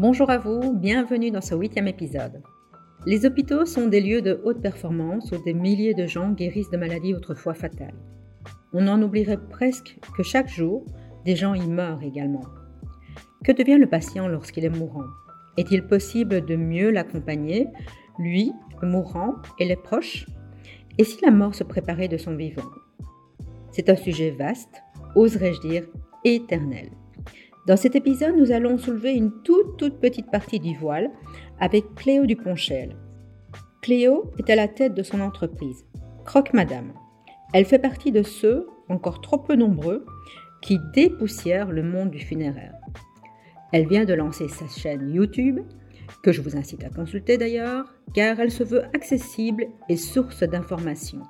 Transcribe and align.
Bonjour 0.00 0.30
à 0.30 0.38
vous, 0.38 0.72
bienvenue 0.72 1.30
dans 1.30 1.42
ce 1.42 1.54
huitième 1.54 1.86
épisode. 1.86 2.40
Les 3.04 3.26
hôpitaux 3.26 3.66
sont 3.66 3.86
des 3.86 4.00
lieux 4.00 4.22
de 4.22 4.40
haute 4.44 4.62
performance 4.62 5.30
où 5.30 5.36
des 5.44 5.52
milliers 5.52 5.92
de 5.92 6.06
gens 6.06 6.30
guérissent 6.30 6.70
de 6.70 6.78
maladies 6.78 7.12
autrefois 7.12 7.52
fatales. 7.52 7.98
On 8.72 8.88
en 8.88 9.02
oublierait 9.02 9.46
presque 9.50 9.98
que 10.16 10.22
chaque 10.22 10.48
jour, 10.48 10.86
des 11.26 11.36
gens 11.36 11.52
y 11.52 11.66
meurent 11.66 12.02
également. 12.02 12.46
Que 13.44 13.52
devient 13.52 13.76
le 13.76 13.88
patient 13.88 14.26
lorsqu'il 14.26 14.64
est 14.64 14.74
mourant? 14.74 15.04
Est-il 15.58 15.86
possible 15.86 16.46
de 16.46 16.56
mieux 16.56 16.90
l'accompagner, 16.90 17.66
lui, 18.18 18.54
le 18.80 18.88
mourant 18.88 19.34
et 19.58 19.66
les 19.66 19.76
proches? 19.76 20.24
Et 20.96 21.04
si 21.04 21.22
la 21.22 21.30
mort 21.30 21.54
se 21.54 21.62
préparait 21.62 22.08
de 22.08 22.16
son 22.16 22.36
vivant? 22.36 22.70
C'est 23.70 23.90
un 23.90 23.96
sujet 23.96 24.30
vaste, 24.30 24.82
oserais-je 25.14 25.60
dire, 25.60 25.86
éternel. 26.24 26.88
Dans 27.70 27.76
cet 27.76 27.94
épisode, 27.94 28.34
nous 28.36 28.50
allons 28.50 28.78
soulever 28.78 29.12
une 29.12 29.30
toute 29.44 29.76
toute 29.76 30.00
petite 30.00 30.28
partie 30.28 30.58
du 30.58 30.76
voile 30.76 31.08
avec 31.60 31.94
Cléo 31.94 32.26
Duponchel. 32.26 32.96
Cléo 33.80 34.32
est 34.38 34.50
à 34.50 34.56
la 34.56 34.66
tête 34.66 34.92
de 34.92 35.04
son 35.04 35.20
entreprise, 35.20 35.86
Croque 36.24 36.52
Madame. 36.52 36.92
Elle 37.54 37.64
fait 37.64 37.78
partie 37.78 38.10
de 38.10 38.24
ceux, 38.24 38.66
encore 38.88 39.20
trop 39.20 39.38
peu 39.38 39.54
nombreux, 39.54 40.04
qui 40.62 40.80
dépoussièrent 40.92 41.70
le 41.70 41.84
monde 41.84 42.10
du 42.10 42.18
funéraire. 42.18 42.74
Elle 43.72 43.86
vient 43.86 44.04
de 44.04 44.14
lancer 44.14 44.48
sa 44.48 44.66
chaîne 44.66 45.08
YouTube, 45.08 45.60
que 46.24 46.32
je 46.32 46.42
vous 46.42 46.56
incite 46.56 46.82
à 46.82 46.90
consulter 46.90 47.38
d'ailleurs, 47.38 47.94
car 48.14 48.40
elle 48.40 48.50
se 48.50 48.64
veut 48.64 48.82
accessible 48.96 49.68
et 49.88 49.96
source 49.96 50.42
d'informations. 50.42 51.22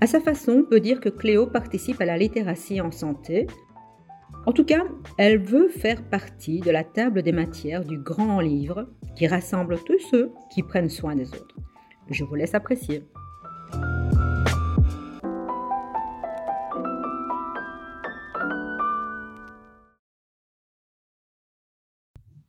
À 0.00 0.08
sa 0.08 0.18
façon, 0.18 0.64
on 0.64 0.68
peut 0.68 0.80
dire 0.80 0.98
que 0.98 1.10
Cléo 1.10 1.46
participe 1.46 2.00
à 2.00 2.06
la 2.06 2.18
littératie 2.18 2.80
en 2.80 2.90
santé, 2.90 3.46
en 4.46 4.52
tout 4.52 4.64
cas, 4.64 4.84
elle 5.18 5.38
veut 5.38 5.68
faire 5.68 6.02
partie 6.02 6.60
de 6.60 6.70
la 6.70 6.82
table 6.82 7.22
des 7.22 7.32
matières 7.32 7.84
du 7.84 7.98
grand 7.98 8.40
livre 8.40 8.88
qui 9.14 9.26
rassemble 9.26 9.78
tous 9.84 9.98
ceux 10.10 10.32
qui 10.52 10.62
prennent 10.62 10.88
soin 10.88 11.14
des 11.14 11.28
autres. 11.28 11.56
Je 12.10 12.24
vous 12.24 12.34
laisse 12.34 12.54
apprécier. 12.54 13.04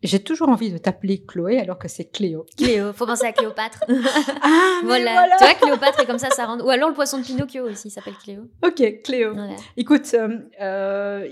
J'ai 0.03 0.23
toujours 0.23 0.49
envie 0.49 0.71
de 0.71 0.79
t'appeler 0.79 1.23
Chloé 1.25 1.59
alors 1.59 1.77
que 1.77 1.87
c'est 1.87 2.05
Cléo. 2.05 2.45
Cléo, 2.57 2.91
faut 2.93 3.05
penser 3.05 3.25
à 3.25 3.33
Cléopâtre. 3.33 3.83
ah, 4.41 4.79
voilà. 4.83 5.27
Tu 5.37 5.43
vois, 5.43 5.53
Cléopâtre 5.53 5.99
et 5.99 6.05
comme 6.07 6.17
ça, 6.17 6.31
ça 6.31 6.45
rend. 6.47 6.59
Ou 6.59 6.69
alors 6.69 6.89
le 6.89 6.95
poisson 6.95 7.19
de 7.19 7.23
Pinocchio 7.23 7.65
aussi 7.65 7.91
s'appelle 7.91 8.15
Cléo. 8.15 8.47
Ok, 8.63 9.01
Cléo. 9.03 9.35
Écoute, 9.77 10.09
euh, 10.15 10.39
euh 10.59 11.27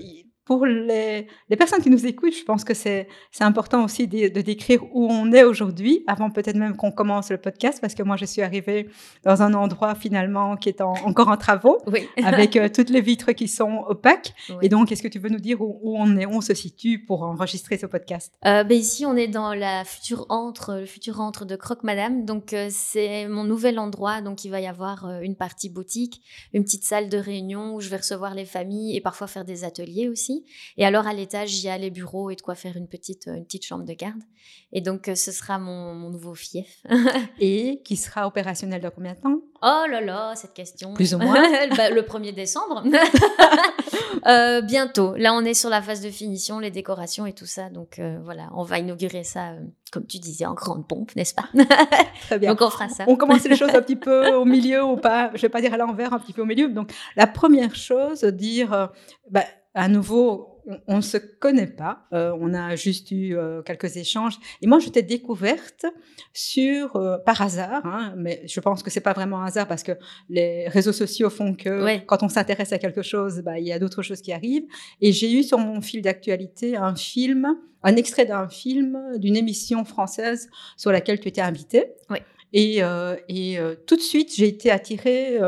pour 0.50 0.66
les, 0.66 1.28
personnes 1.60 1.84
qui 1.84 1.92
nous 1.92 2.08
écoutent, 2.08 2.36
je 2.36 2.44
pense 2.44 2.64
que 2.64 2.74
c'est 2.74 3.08
important 3.40 3.84
aussi 3.86 4.08
de, 4.08 4.42
décrire 4.42 4.82
où 4.96 5.08
on 5.08 5.32
est 5.32 5.44
aujourd'hui, 5.44 6.04
avant 6.08 6.32
peut-être 6.32 6.56
même 6.56 6.76
qu'on 6.76 6.92
commence 6.92 7.30
le 7.30 7.38
podcast, 7.38 7.78
parce 7.80 7.94
que 7.94 8.02
moi, 8.02 8.16
je 8.16 8.26
suis 8.26 8.42
arrivée 8.42 8.90
dans 9.24 9.44
un 9.44 9.54
endroit 9.54 9.94
finalement 9.94 10.58
qui 10.58 10.70
est 10.70 10.82
encore 10.82 11.28
en 11.28 11.38
travaux, 11.38 11.78
avec 12.24 12.56
euh, 12.56 12.68
toutes 12.68 12.90
les 12.90 13.02
vitres 13.02 13.32
qui 13.34 13.48
sont 13.48 13.84
opaques. 13.88 14.34
Et 14.64 14.70
donc, 14.70 14.92
est-ce 14.92 15.04
que 15.04 15.08
tu 15.08 15.20
veux 15.20 15.30
nous 15.30 15.40
dire 15.40 15.62
où, 15.62 15.78
on 15.84 16.18
est, 16.18 16.26
où 16.26 16.32
on 16.32 16.42
se 16.42 16.56
situe 16.56 17.06
pour 17.06 17.22
enregistrer 17.22 17.78
ce 17.78 17.86
podcast? 17.86 18.34
Euh, 18.48 18.64
ben 18.64 18.76
Ici, 18.76 19.06
on 19.06 19.16
est 19.16 19.28
dans 19.28 19.54
la 19.54 19.86
future 19.86 20.26
entre, 20.30 20.78
le 20.80 20.88
futur 20.88 21.22
entre 21.22 21.46
de 21.46 21.56
Croque 21.56 21.84
Madame. 21.84 22.26
Donc, 22.26 22.54
euh, 22.54 22.70
c'est 22.72 23.28
mon 23.28 23.44
nouvel 23.44 23.78
endroit. 23.78 24.22
Donc, 24.22 24.46
il 24.46 24.50
va 24.50 24.62
y 24.62 24.68
avoir 24.68 25.22
une 25.22 25.36
partie 25.36 25.70
boutique, 25.70 26.24
une 26.56 26.64
petite 26.64 26.86
salle 26.86 27.08
de 27.08 27.20
réunion 27.20 27.76
où 27.76 27.82
je 27.82 27.90
vais 27.90 27.98
recevoir 27.98 28.34
les 28.34 28.46
familles 28.46 28.98
et 28.98 29.02
parfois 29.02 29.28
faire 29.28 29.46
des 29.46 29.64
ateliers 29.64 30.10
aussi. 30.10 30.39
Et 30.78 30.86
alors 30.86 31.08
à 31.08 31.14
l'étage, 31.14 31.58
il 31.60 31.66
y 31.66 31.70
a 31.70 31.78
les 31.78 31.90
bureaux 31.90 32.30
et 32.30 32.36
de 32.36 32.42
quoi 32.42 32.56
faire 32.56 32.78
une 32.78 32.88
petite, 32.88 33.28
une 33.28 33.46
petite 33.46 33.66
chambre 33.66 33.86
de 33.86 33.94
garde. 33.94 34.22
Et 34.72 34.82
donc 34.82 35.08
euh, 35.08 35.16
ce 35.16 35.32
sera 35.32 35.60
mon, 35.60 35.94
mon 35.96 36.10
nouveau 36.10 36.36
fief. 36.36 36.84
et 37.40 37.82
qui 37.84 37.98
sera 37.98 38.28
opérationnel 38.28 38.82
dans 38.82 38.92
combien 38.92 39.14
de 39.14 39.20
temps? 39.20 39.42
Oh 39.62 39.84
là 39.90 40.00
là, 40.00 40.34
cette 40.36 40.54
question. 40.54 40.94
Plus 40.94 41.14
ou 41.14 41.18
moins. 41.20 41.44
Bah, 41.76 41.90
le 41.90 42.02
1er 42.02 42.34
décembre. 42.34 42.84
euh, 44.28 44.62
bientôt. 44.62 45.16
Là, 45.18 45.34
on 45.34 45.44
est 45.44 45.54
sur 45.54 45.70
la 45.70 45.82
phase 45.82 46.02
de 46.02 46.10
finition, 46.10 46.60
les 46.60 46.72
décorations 46.72 47.26
et 47.26 47.34
tout 47.34 47.46
ça. 47.46 47.70
Donc 47.70 48.00
euh, 48.00 48.20
voilà, 48.24 48.50
on 48.56 48.64
va 48.64 48.80
inaugurer 48.80 49.24
ça, 49.24 49.50
euh, 49.50 49.60
comme 49.92 50.06
tu 50.06 50.20
disais, 50.20 50.46
en 50.46 50.54
grande 50.54 50.88
pompe, 50.88 51.14
n'est-ce 51.16 51.34
pas? 51.34 51.50
Très 52.22 52.40
bien. 52.40 52.52
Donc 52.52 52.62
on 52.62 52.70
fera 52.70 52.88
ça. 52.88 53.04
On 53.08 53.18
commence 53.18 53.44
les 53.44 53.56
choses 53.56 53.74
un 53.74 53.82
petit 53.82 53.98
peu 53.98 54.34
au 54.34 54.46
milieu 54.46 54.84
ou 54.84 54.96
pas? 54.96 55.32
Je 55.34 55.42
vais 55.42 55.50
pas 55.50 55.62
dire 55.62 55.74
à 55.74 55.78
l'envers, 55.78 56.14
un 56.14 56.20
petit 56.20 56.34
peu 56.34 56.42
au 56.42 56.46
milieu. 56.46 56.70
Donc 56.70 56.92
la 57.18 57.28
première 57.28 57.76
chose, 57.76 58.24
dire, 58.24 58.90
bah, 59.30 59.44
à 59.74 59.88
nouveau, 59.88 60.60
on 60.88 60.98
ne 60.98 61.02
se 61.02 61.18
connaît 61.18 61.68
pas. 61.68 62.06
Euh, 62.14 62.36
on 62.40 62.54
a 62.54 62.76
juste 62.76 63.12
eu 63.12 63.36
euh, 63.36 63.62
quelques 63.62 63.98
échanges. 63.98 64.40
Et 64.62 64.68
moi, 64.68 64.80
je 64.80 64.90
t'ai 64.90 65.02
découverte 65.02 65.86
sur 66.34 66.96
euh, 66.96 67.18
par 67.18 67.42
hasard, 67.42 67.86
hein, 67.86 68.14
mais 68.18 68.44
je 68.48 68.60
pense 68.60 68.84
que 68.84 68.90
c'est 68.90 69.02
pas 69.02 69.14
vraiment 69.14 69.42
un 69.42 69.46
hasard 69.46 69.68
parce 69.68 69.84
que 69.84 69.94
les 70.30 70.68
réseaux 70.68 70.92
sociaux 70.92 71.30
font 71.30 71.56
que 71.56 72.00
quand 72.06 72.24
on 72.24 72.30
s'intéresse 72.30 72.74
à 72.74 72.78
quelque 72.78 73.02
chose, 73.02 73.42
bah, 73.44 73.60
il 73.60 73.66
y 73.66 73.74
a 73.74 73.80
d'autres 73.80 74.02
choses 74.02 74.22
qui 74.22 74.32
arrivent. 74.32 74.68
Et 75.02 75.12
j'ai 75.12 75.32
eu 75.32 75.44
sur 75.44 75.58
mon 75.58 75.82
fil 75.82 76.02
d'actualité 76.02 76.76
un 76.76 76.96
film, 76.96 77.48
un 77.84 77.96
extrait 77.96 78.26
d'un 78.26 78.50
film 78.50 79.18
d'une 79.18 79.36
émission 79.36 79.86
française 79.86 80.50
sur 80.78 80.92
laquelle 80.92 81.20
tu 81.20 81.28
étais 81.28 81.42
invitée. 81.42 81.94
Et, 82.52 82.82
et 83.30 83.60
tout 83.86 83.96
de 83.96 84.02
suite, 84.02 84.34
j'ai 84.36 84.48
été 84.48 84.72
attirée 84.72 85.40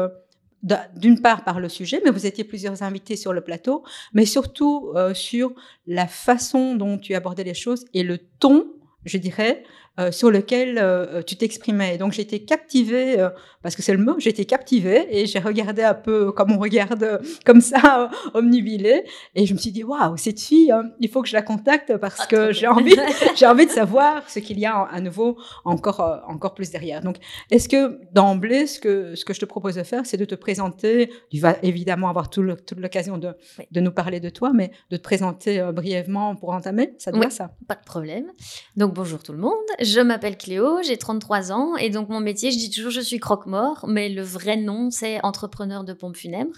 d'une 0.63 1.21
part 1.21 1.43
par 1.43 1.59
le 1.59 1.69
sujet, 1.69 2.01
mais 2.03 2.11
vous 2.11 2.25
étiez 2.25 2.43
plusieurs 2.43 2.83
invités 2.83 3.15
sur 3.15 3.33
le 3.33 3.41
plateau, 3.41 3.83
mais 4.13 4.25
surtout 4.25 4.91
euh, 4.95 5.13
sur 5.13 5.53
la 5.87 6.07
façon 6.07 6.75
dont 6.75 6.97
tu 6.97 7.15
abordais 7.15 7.43
les 7.43 7.53
choses 7.53 7.85
et 7.93 8.03
le 8.03 8.19
ton, 8.39 8.67
je 9.05 9.17
dirais, 9.17 9.63
euh, 10.01 10.11
sur 10.11 10.31
lequel 10.31 10.77
euh, 10.77 11.21
tu 11.21 11.35
t'exprimais. 11.35 11.97
Donc 11.97 12.17
été 12.17 12.43
captivée, 12.43 13.19
euh, 13.19 13.29
parce 13.61 13.75
que 13.75 13.81
c'est 13.81 13.93
le 13.93 14.03
mot, 14.03 14.17
été 14.19 14.45
captivée 14.45 15.07
et 15.09 15.25
j'ai 15.25 15.39
regardé 15.39 15.83
un 15.83 15.93
peu 15.93 16.31
comme 16.31 16.51
on 16.51 16.59
regarde 16.59 17.21
comme 17.45 17.61
ça, 17.61 18.09
omnibilé, 18.33 19.03
et 19.35 19.45
je 19.45 19.53
me 19.53 19.59
suis 19.59 19.71
dit 19.71 19.83
waouh 19.83 20.17
cette 20.17 20.39
fille, 20.39 20.71
hein, 20.71 20.83
il 20.99 21.09
faut 21.09 21.21
que 21.21 21.27
je 21.27 21.33
la 21.33 21.41
contacte 21.41 21.97
parce 21.97 22.21
ah, 22.21 22.25
que 22.27 22.51
j'ai 22.51 22.67
envie, 22.67 22.95
j'ai 23.35 23.45
envie 23.45 23.65
de 23.65 23.71
savoir 23.71 24.29
ce 24.29 24.39
qu'il 24.39 24.59
y 24.59 24.65
a 24.65 24.75
à 24.83 25.01
nouveau 25.01 25.37
encore 25.65 26.23
encore 26.27 26.53
plus 26.53 26.69
derrière. 26.71 27.01
Donc 27.01 27.17
est-ce 27.49 27.67
que 27.67 27.99
d'emblée 28.13 28.67
ce 28.67 28.79
que 28.79 29.15
ce 29.15 29.25
que 29.25 29.33
je 29.33 29.39
te 29.39 29.45
propose 29.45 29.75
de 29.75 29.83
faire, 29.83 30.05
c'est 30.05 30.17
de 30.17 30.25
te 30.25 30.35
présenter. 30.35 31.11
Tu 31.31 31.39
vas 31.39 31.57
évidemment 31.63 32.09
avoir 32.09 32.29
tout 32.29 32.43
toute 32.65 32.79
l'occasion 32.79 33.17
de 33.17 33.35
de 33.71 33.79
nous 33.79 33.91
parler 33.91 34.19
de 34.19 34.29
toi, 34.29 34.51
mais 34.53 34.71
de 34.89 34.97
te 34.97 35.03
présenter 35.03 35.61
brièvement 35.73 36.35
pour 36.35 36.51
entamer. 36.51 36.93
Ça 36.97 37.11
te 37.11 37.17
va 37.17 37.29
ça? 37.29 37.51
Pas 37.67 37.75
de 37.75 37.83
problème. 37.83 38.31
Donc 38.77 38.93
bonjour 38.93 39.21
tout 39.21 39.33
le 39.33 39.39
monde. 39.39 39.51
Je 39.79 39.90
m'appelle 39.99 40.37
Cléo, 40.37 40.81
j'ai 40.83 40.95
33 40.95 41.51
ans 41.51 41.75
et 41.75 41.89
donc 41.89 42.07
mon 42.07 42.21
métier, 42.21 42.51
je 42.51 42.57
dis 42.57 42.69
toujours 42.69 42.91
je 42.91 43.01
suis 43.01 43.19
croque-mort, 43.19 43.85
mais 43.87 44.07
le 44.07 44.21
vrai 44.21 44.55
nom 44.55 44.89
c'est 44.91 45.21
entrepreneur 45.23 45.83
de 45.83 45.91
pompes 45.91 46.15
funèbres. 46.15 46.55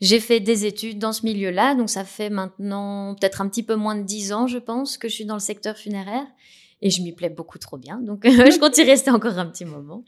J'ai 0.00 0.18
fait 0.18 0.40
des 0.40 0.66
études 0.66 0.98
dans 0.98 1.12
ce 1.12 1.24
milieu-là, 1.24 1.76
donc 1.76 1.88
ça 1.88 2.04
fait 2.04 2.30
maintenant 2.30 3.14
peut-être 3.14 3.40
un 3.40 3.48
petit 3.48 3.62
peu 3.62 3.76
moins 3.76 3.94
de 3.94 4.02
10 4.02 4.32
ans, 4.32 4.46
je 4.48 4.58
pense, 4.58 4.98
que 4.98 5.08
je 5.08 5.14
suis 5.14 5.24
dans 5.26 5.34
le 5.34 5.40
secteur 5.40 5.76
funéraire 5.76 6.26
et 6.82 6.90
je 6.90 7.00
m'y 7.00 7.12
plais 7.12 7.30
beaucoup 7.30 7.58
trop 7.58 7.78
bien. 7.78 7.98
Donc, 7.98 8.22
je 8.24 8.58
compte 8.58 8.76
y 8.76 8.82
rester 8.82 9.10
encore 9.10 9.38
un 9.38 9.46
petit 9.46 9.64
moment. 9.64 10.04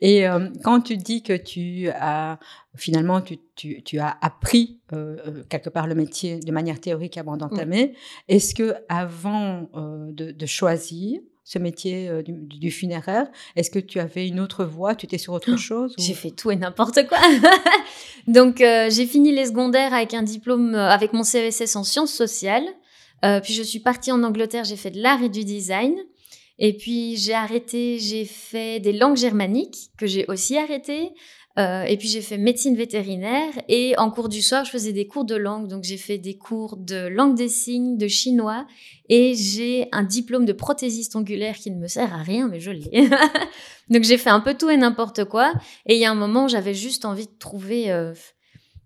Et 0.00 0.28
euh, 0.28 0.50
quand 0.62 0.82
tu 0.82 0.96
dis 0.96 1.22
que 1.22 1.32
tu 1.32 1.88
as 1.88 2.38
finalement 2.76 3.20
tu, 3.20 3.38
tu, 3.56 3.82
tu 3.82 3.98
as 3.98 4.16
appris 4.20 4.78
euh, 4.92 5.16
euh, 5.26 5.42
quelque 5.48 5.70
part 5.70 5.86
le 5.86 5.94
métier 5.94 6.38
de 6.38 6.52
manière 6.52 6.78
théorique 6.78 7.16
avant 7.16 7.36
d'entamer, 7.36 7.94
est-ce 8.28 8.54
que 8.54 8.74
avant 8.88 9.68
de, 9.74 10.30
de, 10.30 10.46
choisir 10.46 11.20
ce 11.50 11.58
métier 11.58 12.08
euh, 12.08 12.22
du, 12.24 12.70
funéraire 12.70 13.26
Est-ce 13.56 13.72
que 13.72 13.80
tu 13.80 13.98
avais 13.98 14.28
une 14.28 14.38
autre 14.38 14.64
voie? 14.64 14.94
Tu 14.94 15.06
étais 15.06 15.18
sur 15.18 15.32
autre 15.32 15.56
chose 15.56 15.96
J'ai 15.98 16.14
fait 16.14 16.30
tout 16.30 16.52
et 16.52 16.56
n'importe 16.56 17.08
quoi. 17.08 17.18
Donc, 18.28 18.60
euh, 18.60 18.88
j'ai 18.88 19.04
fini 19.04 19.32
les 19.32 19.46
secondaires 19.46 19.92
avec 19.92 20.14
un 20.14 20.22
diplôme, 20.22 20.76
euh, 20.76 20.88
avec 20.88 21.12
mon 21.12 21.24
CESS 21.24 21.74
en 21.74 21.82
sciences 21.82 22.12
sociales. 22.12 22.68
puis, 23.42 23.52
je 23.52 23.64
suis 23.64 23.80
partie 23.80 24.12
en 24.12 24.22
Angleterre, 24.22 24.62
j'ai 24.62 24.76
fait 24.76 24.92
de 24.92 25.02
l'art 25.02 25.24
et 25.24 25.28
du 25.28 25.44
design. 25.44 25.96
Et 26.60 26.76
puis, 26.76 27.16
j'ai 27.16 27.34
arrêté, 27.34 27.98
j'ai 27.98 28.26
fait 28.26 28.78
des 28.78 28.92
langues 28.92 29.16
germaniques, 29.16 29.90
que 29.98 30.06
j'ai 30.06 30.26
aussi 30.28 30.56
arrêté. 30.56 31.10
Euh, 31.60 31.82
et 31.82 31.96
puis 31.96 32.08
j'ai 32.08 32.22
fait 32.22 32.38
médecine 32.38 32.74
vétérinaire 32.74 33.52
et 33.68 33.94
en 33.98 34.10
cours 34.10 34.28
du 34.28 34.40
soir, 34.40 34.64
je 34.64 34.70
faisais 34.70 34.92
des 34.92 35.06
cours 35.06 35.24
de 35.24 35.34
langue. 35.34 35.68
Donc 35.68 35.84
j'ai 35.84 35.98
fait 35.98 36.16
des 36.16 36.36
cours 36.36 36.76
de 36.76 37.06
langue 37.08 37.36
des 37.36 37.48
signes, 37.48 37.98
de 37.98 38.08
chinois 38.08 38.66
et 39.08 39.34
j'ai 39.34 39.88
un 39.92 40.02
diplôme 40.02 40.46
de 40.46 40.52
prothésiste 40.52 41.16
ongulaire 41.16 41.56
qui 41.56 41.70
ne 41.70 41.76
me 41.76 41.86
sert 41.86 42.14
à 42.14 42.22
rien, 42.22 42.48
mais 42.48 42.60
je 42.60 42.70
l'ai. 42.70 43.10
donc 43.90 44.04
j'ai 44.04 44.16
fait 44.16 44.30
un 44.30 44.40
peu 44.40 44.54
tout 44.54 44.70
et 44.70 44.76
n'importe 44.76 45.24
quoi. 45.24 45.52
Et 45.86 45.96
il 45.96 46.00
y 46.00 46.06
a 46.06 46.10
un 46.10 46.14
moment, 46.14 46.48
j'avais 46.48 46.74
juste 46.74 47.04
envie 47.04 47.26
de 47.26 47.38
trouver 47.38 47.92
euh, 47.92 48.14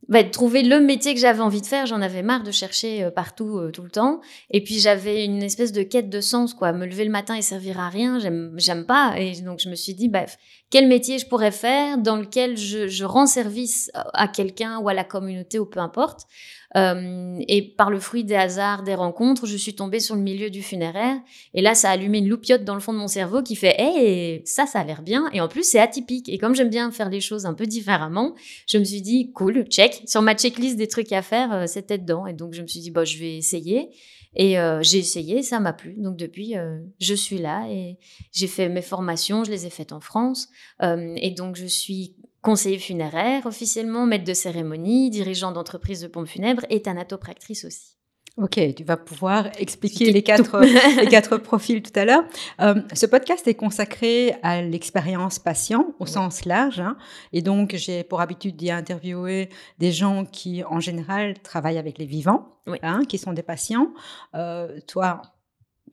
bah, 0.09 0.23
trouver 0.25 0.63
le 0.63 0.81
métier 0.81 1.15
que 1.15 1.21
j'avais 1.21 1.41
envie 1.41 1.61
de 1.61 1.67
faire. 1.67 1.87
J'en 1.87 2.03
avais 2.03 2.23
marre 2.23 2.43
de 2.43 2.51
chercher 2.51 3.05
euh, 3.05 3.11
partout 3.11 3.59
euh, 3.59 3.71
tout 3.71 3.83
le 3.83 3.91
temps. 3.91 4.21
Et 4.51 4.63
puis 4.63 4.79
j'avais 4.79 5.25
une 5.25 5.43
espèce 5.43 5.73
de 5.73 5.83
quête 5.83 6.11
de 6.11 6.21
sens, 6.21 6.55
quoi. 6.55 6.73
Me 6.73 6.87
lever 6.87 7.05
le 7.05 7.11
matin 7.11 7.35
et 7.35 7.43
servir 7.43 7.81
à 7.81 7.89
rien, 7.89 8.19
j'aime, 8.19 8.87
pas. 8.87 9.15
Et 9.19 9.41
donc 9.41 9.61
je 9.61 9.69
me 9.69 9.75
suis 9.75 9.95
dit, 9.95 10.09
bah, 10.09 10.27
quel 10.71 10.89
métier 10.89 11.19
je 11.19 11.27
pourrais 11.27 11.53
faire 11.53 11.99
dans 11.99 12.17
lequel 12.17 12.57
je, 12.57 12.89
je 12.89 13.05
rends 13.05 13.27
service 13.27 13.91
à 13.95 14.29
quelqu'un 14.29 14.79
ou 14.79 14.89
à 14.89 14.95
la 14.95 15.05
communauté 15.05 15.59
ou 15.59 15.67
peu 15.67 15.81
importe. 15.81 16.27
Euh, 16.77 17.39
et 17.47 17.63
par 17.63 17.91
le 17.91 18.01
fruit 18.01 18.25
des 18.25 18.35
hasards, 18.35 18.83
des 18.83 18.95
rencontres, 18.95 19.47
je 19.47 19.57
suis 19.57 19.75
tombée 19.75 20.01
sur 20.01 20.17
le 20.17 20.23
milieu 20.23 20.51
du 20.51 20.63
funéraire. 20.63 21.17
Et 21.53 21.63
là, 21.63 21.75
ça 21.75 21.91
a 21.91 21.93
allumé 21.93 22.19
une 22.19 22.29
loupiote 22.29 22.65
dans 22.65 22.75
le 22.75 22.81
fond 22.81 22.93
de 22.93 22.99
mon 22.99 23.07
cerveau 23.07 23.43
qui 23.43 23.55
fait 23.55 23.77
Hé, 23.79 24.43
ça, 24.45 24.67
ça 24.67 24.81
a 24.81 24.85
l'air 24.85 25.03
bien. 25.03 25.29
Et 25.33 25.41
en 25.41 25.49
plus, 25.49 25.63
c'est 25.63 25.79
atypique. 25.79 26.29
Et 26.29 26.39
comme 26.39 26.55
j'aime 26.55 26.71
bien 26.71 26.91
faire 26.91 27.11
les 27.11 27.21
choses 27.21 27.47
un 27.47 27.55
peu 27.55 27.67
différemment, 27.67 28.35
je 28.67 28.79
me 28.79 28.85
suis 28.85 29.03
dit 29.03 29.31
Cool, 29.33 29.65
check. 29.69 30.03
Sur 30.07 30.23
ma 30.23 30.35
checklist 30.35 30.77
des 30.77 30.89
trucs 30.89 31.13
à 31.13 31.23
faire, 31.23 31.53
euh, 31.53 31.67
c'était 31.67 31.99
dedans. 31.99 32.27
Et 32.27 32.33
donc, 32.33 32.55
je 32.55 32.63
me 32.63 32.67
suis 32.67 32.81
dit 32.81 32.91
Bon, 32.91 33.05
je 33.05 33.19
vais 33.19 33.37
essayer. 33.37 33.91
Et 34.37 34.59
euh, 34.59 34.83
j'ai 34.83 34.99
essayé, 34.99 35.43
ça 35.45 35.61
m'a 35.61 35.73
plu. 35.73 35.95
Donc 35.97 36.17
depuis, 36.17 36.55
je 36.99 37.15
suis 37.15 37.39
là 37.39 37.69
et 37.71 37.99
j'ai 38.33 38.49
fait 38.49 38.69
mes 38.69 38.83
formations, 38.83 39.45
je 39.45 39.53
les 39.53 39.65
ai 39.65 39.71
faites 39.71 39.93
en 39.93 40.01
France. 40.01 40.49
Et 40.83 41.31
donc 41.31 41.55
je 41.55 41.67
suis 41.67 42.17
conseiller 42.45 42.79
funéraire 42.79 43.47
officiellement, 43.47 44.07
maître 44.07 44.25
de 44.25 44.35
cérémonie, 44.35 45.11
dirigeant 45.11 45.51
d'entreprise 45.51 46.03
de 46.03 46.07
pompes 46.07 46.29
funèbres 46.29 46.65
et 46.69 46.83
thanatopractrice 46.83 47.65
aussi. 47.65 47.95
Ok, 48.37 48.59
tu 48.77 48.83
vas 48.83 48.97
pouvoir 48.97 49.49
expliquer 49.61 50.11
les 50.11 50.23
quatre, 50.23 50.61
les 51.01 51.07
quatre 51.07 51.37
profils 51.39 51.81
tout 51.83 51.93
à 51.95 52.05
l'heure. 52.05 52.25
Euh, 52.61 52.75
ce 52.93 53.07
podcast 53.07 53.47
est 53.47 53.55
consacré 53.55 54.35
à 54.43 54.61
l'expérience 54.61 55.39
patient 55.39 55.95
au 56.01 56.07
sens 56.07 56.45
large. 56.45 56.81
Hein, 56.81 56.97
et 57.33 57.43
donc, 57.43 57.77
j'ai 57.77 58.03
pour 58.03 58.21
habitude 58.21 58.57
d'y 58.57 58.73
interviewer 58.73 59.51
des 59.79 59.93
gens 59.93 60.25
qui, 60.25 60.65
en 60.65 60.81
général, 60.81 61.39
travaillent 61.43 61.79
avec 61.79 61.97
les 61.99 62.07
vivants, 62.07 62.59
hein, 62.83 63.03
qui 63.09 63.19
sont 63.19 63.33
des 63.33 63.45
patients. 63.45 63.95
Euh, 64.35 64.81
toi, 64.89 65.23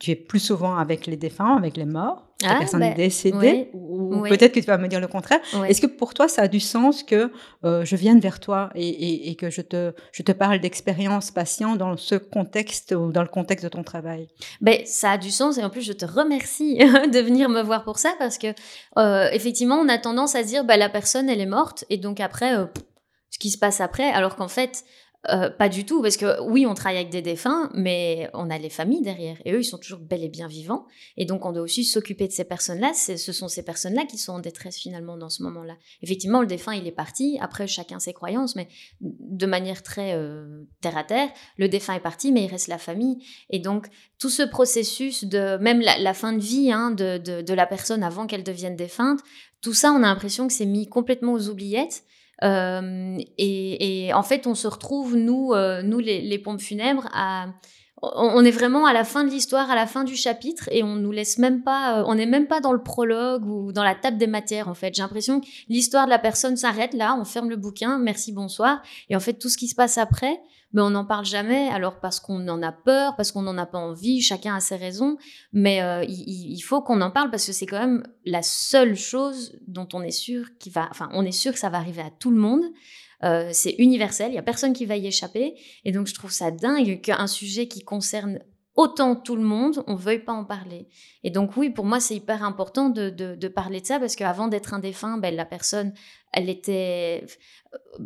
tu 0.02 0.10
es 0.10 0.16
plus 0.16 0.40
souvent 0.40 0.78
avec 0.78 1.06
les 1.06 1.16
défunts, 1.16 1.56
avec 1.56 1.78
les 1.78 1.86
morts, 1.86 2.26
les 2.42 2.48
ah, 2.50 2.56
personnes 2.56 2.80
ben, 2.80 2.96
décédées, 2.96 3.70
ou, 3.72 4.24
peut-être 4.24 4.52
que 4.52 4.60
tu 4.60 4.66
vas 4.66 4.80
me 4.80 4.88
dire 4.88 5.00
le 5.00 5.08
contraire. 5.08 5.40
Est-ce 5.68 5.80
que 5.80 5.86
pour 5.86 6.16
toi, 6.16 6.28
ça 6.28 6.42
a 6.42 6.48
du 6.48 6.60
sens 6.60 7.04
que 7.04 7.32
euh, 7.66 7.86
je 7.86 7.96
vienne 7.96 8.20
vers 8.20 8.40
toi 8.40 8.72
et, 8.74 9.36
que 9.36 9.52
je 9.52 9.62
te, 9.62 9.94
je 10.12 10.24
te 10.24 10.32
parle 10.32 10.60
d'expérience 10.60 11.30
patient 11.30 11.76
dans 11.76 11.96
ce 11.98 12.16
contexte 12.16 12.96
ou 12.98 13.12
dans 13.12 13.22
le 13.22 13.28
contexte 13.28 13.64
de 13.64 13.70
ton 13.70 13.84
travail? 13.84 14.28
Ben, 14.60 14.80
Ça 14.86 15.12
a 15.12 15.18
du 15.20 15.30
sens 15.30 15.60
et 15.60 15.64
en 15.64 15.70
plus, 15.70 15.84
je 15.84 15.94
te 15.94 16.06
remercie 16.06 16.78
de 17.14 17.20
venir 17.20 17.48
me 17.48 17.62
voir 17.62 17.84
pour 17.84 18.00
ça 18.00 18.12
parce 18.18 18.40
que, 18.40 18.48
euh, 18.98 19.30
effectivement, 19.32 19.76
on 19.76 19.88
a 19.88 20.00
tendance 20.00 20.34
à 20.34 20.42
dire, 20.42 20.64
bah, 20.64 20.78
la 20.78 20.90
personne, 20.90 21.30
elle 21.30 21.42
est 21.42 21.46
morte 21.46 21.86
et 21.92 21.98
donc 21.98 22.20
après, 22.20 22.58
euh, 22.58 22.66
ce 23.30 23.38
qui 23.38 23.52
se 23.52 23.58
passe 23.60 23.80
après, 23.80 24.10
alors 24.10 24.36
qu'en 24.36 24.48
fait, 24.48 24.84
euh, 25.30 25.52
pas 25.52 25.70
du 25.70 25.86
tout, 25.86 26.02
parce 26.02 26.18
que 26.18 26.42
oui, 26.42 26.66
on 26.66 26.74
travaille 26.74 26.98
avec 26.98 27.12
des 27.12 27.22
défunts, 27.22 27.70
mais 27.76 28.30
on 28.34 28.50
a 28.50 28.58
les 28.58 28.72
familles 28.72 29.04
derrière, 29.04 29.38
et 29.46 29.54
eux, 29.54 29.60
ils 29.60 29.66
sont 29.66 29.78
toujours 29.78 30.00
bel 30.00 30.24
et 30.24 30.30
bien 30.30 30.48
vivants, 30.48 30.88
et 31.16 31.26
donc 31.26 31.46
on 31.46 31.52
doit 31.52 31.62
aussi 31.62 31.84
s'occuper 31.84 32.28
de 32.28 32.32
ces 32.32 32.44
personnes-là. 32.44 32.94
Ce 32.94 33.32
sont 33.32 33.48
ces 33.48 33.64
personnes-là 33.64 34.06
qui 34.06 34.18
sont 34.18 34.34
en 34.34 34.40
détresse 34.40 34.78
finalement 34.78 35.18
dans 35.18 35.30
ce 35.30 35.44
moment-là. 35.44 35.76
Effectivement, 36.02 36.42
le 36.42 36.48
défunt, 36.48 36.74
il 36.74 36.88
est 36.88 36.92
parti, 36.92 37.38
après 37.40 37.68
chacun 37.68 38.00
ses 38.00 38.14
croyances, 38.14 38.56
mais 38.56 38.68
de 39.00 39.46
manière 39.46 39.84
très 39.84 40.14
euh, 40.16 40.64
terre 40.82 40.98
à 40.98 41.04
terre, 41.04 41.30
le 41.58 41.70
défunt 41.70 41.94
est 41.94 42.00
parti, 42.00 42.32
mais 42.32 42.46
il 42.46 42.48
reste 42.48 42.68
la 42.68 42.80
famille, 42.80 43.24
et 43.52 43.60
donc 43.60 43.90
tout 44.18 44.32
ce 44.32 44.44
processus 44.44 45.24
de 45.26 45.58
même 45.58 45.82
la, 45.82 46.14
fin 46.16 46.34
de 46.34 46.42
vie 46.42 46.72
hein, 46.72 46.90
de, 46.90 47.18
de 47.20 47.54
la 47.54 47.68
personne 47.68 48.04
avant 48.04 48.26
qu'elle 48.26 48.44
devienne 48.44 48.76
défunte, 48.76 49.20
tout 49.62 49.74
ça, 49.74 49.92
on 49.92 49.98
a 49.98 50.08
l'impression 50.08 50.48
que 50.48 50.54
c'est 50.54 50.66
mis 50.66 50.88
complètement 50.88 51.34
aux 51.34 51.48
oubliettes. 51.48 52.04
Euh, 52.44 53.18
et, 53.38 54.12
en 54.14 54.24
fait, 54.24 54.48
on 54.48 54.56
se 54.56 54.68
retrouve, 54.68 55.16
nous, 55.16 55.54
euh, 55.54 55.82
nous 55.84 56.00
les, 56.00 56.40
pompes 56.40 56.62
funèbres, 56.62 57.08
à, 57.14 57.48
on, 58.02 58.44
est 58.44 58.52
vraiment 58.52 58.86
à 58.86 58.94
la 58.94 59.04
fin 59.04 59.24
de 59.24 59.30
l'histoire, 59.30 59.70
à 59.70 59.76
la 59.76 59.86
fin 59.86 60.04
du 60.04 60.16
chapitre, 60.16 60.68
et 60.72 60.84
on 60.84 60.96
nous 60.96 61.12
laisse 61.12 61.38
même 61.38 61.64
pas, 61.64 62.00
euh, 62.00 62.04
on 62.08 62.16
n'est 62.16 62.26
même 62.26 62.48
pas 62.48 62.60
dans 62.60 62.74
le 62.74 62.82
prologue 62.82 63.46
ou 63.46 63.72
dans 63.72 63.84
la 63.84 63.96
table 63.96 64.18
des 64.18 64.28
matières, 64.28 64.68
en 64.68 64.74
fait. 64.74 64.94
J'ai 64.96 65.04
l'impression 65.04 65.40
que 65.40 65.48
l'histoire 65.70 66.06
de 66.06 66.10
la 66.10 66.20
personne 66.20 66.58
s'arrête 66.58 66.94
là, 66.94 67.16
on 67.20 67.26
ferme 67.26 67.50
le 67.50 67.58
bouquin, 67.58 68.00
merci, 68.00 68.32
bonsoir, 68.32 68.82
et 69.10 69.16
en 69.16 69.20
fait, 69.20 69.34
tout 69.34 69.50
ce 69.50 69.58
qui 69.58 69.68
se 69.68 69.76
passe 69.76 69.98
après, 69.98 70.40
mais 70.74 70.82
on 70.82 70.92
n'en 70.92 71.06
parle 71.06 71.26
jamais, 71.26 71.68
alors 71.70 72.00
parce 72.00 72.20
qu'on 72.20 72.48
en 72.48 72.62
a 72.62 72.72
peur, 72.72 73.16
parce 73.16 73.32
qu'on 73.32 73.42
n'en 73.42 73.58
a 73.58 73.66
pas 73.66 73.78
envie, 73.78 74.22
chacun 74.22 74.56
a 74.56 74.60
ses 74.60 74.76
raisons, 74.76 75.18
mais 75.54 75.82
euh, 75.82 76.04
il, 76.08 76.60
faut 76.62 76.82
qu'on 76.82 77.02
en 77.02 77.12
parle 77.12 77.30
parce 77.30 77.46
que 77.46 77.52
c'est 77.52 77.66
quand 77.66 77.80
même 77.80 78.04
la 78.26 78.42
seule 78.42 78.96
chose 78.96 79.60
dont 79.68 79.88
on 79.94 80.02
est 80.02 80.12
sûr 80.12 80.58
qui 80.60 80.70
va, 80.70 80.88
enfin, 80.92 81.10
on 81.14 81.26
est 81.26 81.32
sûr 81.32 81.54
que 81.54 81.60
ça 81.60 81.70
va 81.70 81.78
arriver 81.78 82.02
à 82.02 82.10
tout 82.10 82.32
le 82.32 82.38
monde. 82.38 82.64
Euh, 83.24 83.50
c'est 83.54 83.76
universel, 83.78 84.32
il 84.32 84.36
y 84.36 84.40
a 84.40 84.44
personne 84.44 84.74
qui 84.74 84.86
va 84.86 84.98
y 84.98 85.06
échapper, 85.06 85.56
et 85.86 85.92
donc 85.92 86.08
je 86.08 86.14
trouve 86.16 86.32
ça 86.32 86.50
dingue 86.50 87.02
qu'un 87.02 87.28
sujet 87.28 87.68
qui 87.68 87.82
concerne 87.82 88.40
autant 88.76 89.16
tout 89.16 89.36
le 89.36 89.44
monde, 89.44 89.84
on 89.88 89.96
veuille 89.96 90.24
pas 90.24 90.34
en 90.34 90.46
parler. 90.46 90.88
Et 91.24 91.30
donc 91.30 91.58
oui, 91.58 91.70
pour 91.70 91.86
moi, 91.86 92.00
c'est 92.00 92.16
hyper 92.16 92.44
important 92.44 92.90
de, 92.90 93.10
de, 93.10 93.48
parler 93.48 93.82
de 93.82 93.86
ça 93.86 94.00
parce 94.00 94.16
qu'avant 94.16 94.48
d'être 94.48 94.74
un 94.74 94.80
défunt, 94.80 95.18
ben, 95.18 95.36
la 95.36 95.46
personne, 95.46 95.94
elle 96.32 96.50
était 96.50 97.26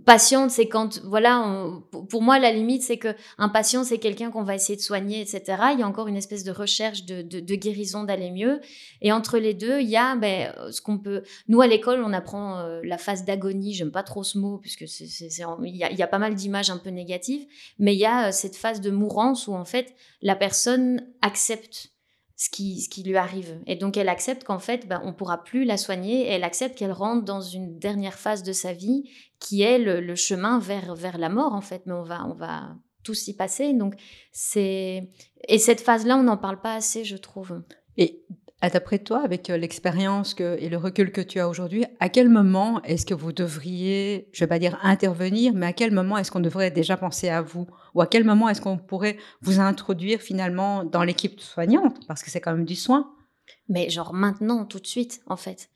patiente, 0.05 0.51
c'est 0.51 0.67
quand, 0.67 0.99
voilà, 1.03 1.67
pour 2.09 2.21
moi, 2.21 2.39
la 2.39 2.51
limite, 2.51 2.83
c'est 2.83 2.97
que 2.97 3.15
un 3.37 3.49
patient, 3.49 3.83
c'est 3.83 3.97
quelqu'un 3.97 4.31
qu'on 4.31 4.43
va 4.43 4.55
essayer 4.55 4.75
de 4.75 4.81
soigner, 4.81 5.21
etc. 5.21 5.43
Il 5.73 5.79
y 5.79 5.83
a 5.83 5.87
encore 5.87 6.07
une 6.07 6.17
espèce 6.17 6.43
de 6.43 6.51
recherche 6.51 7.05
de, 7.05 7.55
guérison, 7.55 8.03
d'aller 8.03 8.31
mieux. 8.31 8.61
Et 9.01 9.11
entre 9.11 9.37
les 9.37 9.53
deux, 9.53 9.79
il 9.81 9.89
y 9.89 9.97
a 9.97 10.15
ben, 10.15 10.53
ce 10.71 10.81
qu'on 10.81 10.97
peut. 10.97 11.23
Nous, 11.47 11.61
à 11.61 11.67
l'école, 11.67 12.03
on 12.03 12.13
apprend 12.13 12.59
euh, 12.59 12.81
la 12.83 12.97
phase 12.97 13.25
d'agonie. 13.25 13.73
J'aime 13.73 13.91
pas 13.91 14.03
trop 14.03 14.23
ce 14.23 14.37
mot, 14.37 14.57
puisque 14.57 14.87
c'est, 14.87 15.05
il, 15.05 15.75
y 15.75 15.83
a, 15.83 15.91
il 15.91 15.97
y 15.97 16.03
a 16.03 16.07
pas 16.07 16.19
mal 16.19 16.35
d'images 16.35 16.69
un 16.69 16.77
peu 16.77 16.89
négatives, 16.89 17.45
mais 17.79 17.93
il 17.95 17.99
y 17.99 18.05
a 18.05 18.27
euh, 18.27 18.31
cette 18.31 18.55
phase 18.55 18.81
de 18.81 18.91
mourance 18.91 19.47
où, 19.47 19.53
en 19.53 19.65
fait, 19.65 19.95
la 20.21 20.35
personne 20.35 21.07
accepte 21.21 21.94
ce 22.37 22.49
qui, 22.49 23.03
lui 23.03 23.17
arrive. 23.17 23.61
Et 23.65 23.75
donc 23.75 23.97
elle 23.97 24.09
accepte 24.09 24.43
qu'en 24.43 24.59
fait, 24.59 24.87
ben, 24.87 25.01
on 25.03 25.07
ne 25.07 25.13
pourra 25.13 25.43
plus 25.43 25.63
la 25.63 25.77
soigner, 25.77 26.23
et 26.23 26.31
elle 26.31 26.43
accepte 26.43 26.77
qu'elle 26.77 26.91
rentre 26.91 27.23
dans 27.23 27.41
une 27.41 27.79
dernière 27.79 28.17
phase 28.17 28.43
de 28.43 28.53
sa 28.53 28.73
vie 28.73 29.09
qui 29.39 29.61
est 29.61 29.77
le, 29.77 30.15
chemin 30.15 30.59
vers, 30.59 30.95
vers 30.95 31.17
la 31.17 31.29
mort, 31.29 31.53
en 31.53 31.61
fait. 31.61 31.83
Mais 31.85 31.93
on 31.93 32.03
va, 32.03 32.25
on 32.25 32.33
va 32.33 32.75
tous 33.03 33.27
y 33.27 33.33
passer. 33.33 33.73
Donc 33.73 33.95
c'est 34.31 35.09
Et 35.47 35.59
cette 35.59 35.81
phase-là, 35.81 36.17
on 36.17 36.23
n'en 36.23 36.37
parle 36.37 36.59
pas 36.59 36.75
assez, 36.75 37.05
je 37.05 37.15
trouve. 37.15 37.61
Et 37.97 38.23
D'après 38.69 38.99
toi, 38.99 39.21
avec 39.23 39.49
euh, 39.49 39.57
l'expérience 39.57 40.35
et 40.39 40.69
le 40.69 40.77
recul 40.77 41.11
que 41.11 41.21
tu 41.21 41.39
as 41.39 41.47
aujourd'hui, 41.47 41.85
à 41.99 42.09
quel 42.09 42.29
moment 42.29 42.81
est-ce 42.83 43.05
que 43.05 43.13
vous 43.13 43.31
devriez, 43.31 44.27
je 44.33 44.43
ne 44.43 44.45
vais 44.45 44.49
pas 44.49 44.59
dire 44.59 44.79
intervenir, 44.81 45.53
mais 45.53 45.67
à 45.67 45.73
quel 45.73 45.91
moment 45.91 46.17
est-ce 46.17 46.31
qu'on 46.31 46.39
devrait 46.39 46.71
déjà 46.71 46.97
penser 46.97 47.29
à 47.29 47.41
vous? 47.41 47.67
Ou 47.93 48.01
à 48.01 48.07
quel 48.07 48.23
moment 48.23 48.49
est-ce 48.49 48.61
qu'on 48.61 48.77
pourrait 48.77 49.17
vous 49.41 49.59
introduire 49.59 50.19
finalement 50.19 50.83
dans 50.83 51.03
l'équipe 51.03 51.39
soignante? 51.39 52.05
Parce 52.07 52.23
que 52.23 52.31
c'est 52.31 52.41
quand 52.41 52.53
même 52.53 52.65
du 52.65 52.75
soin. 52.75 53.11
Mais 53.69 53.89
genre 53.89 54.13
maintenant, 54.13 54.65
tout 54.65 54.79
de 54.79 54.87
suite, 54.87 55.21
en 55.27 55.37
fait 55.37 55.69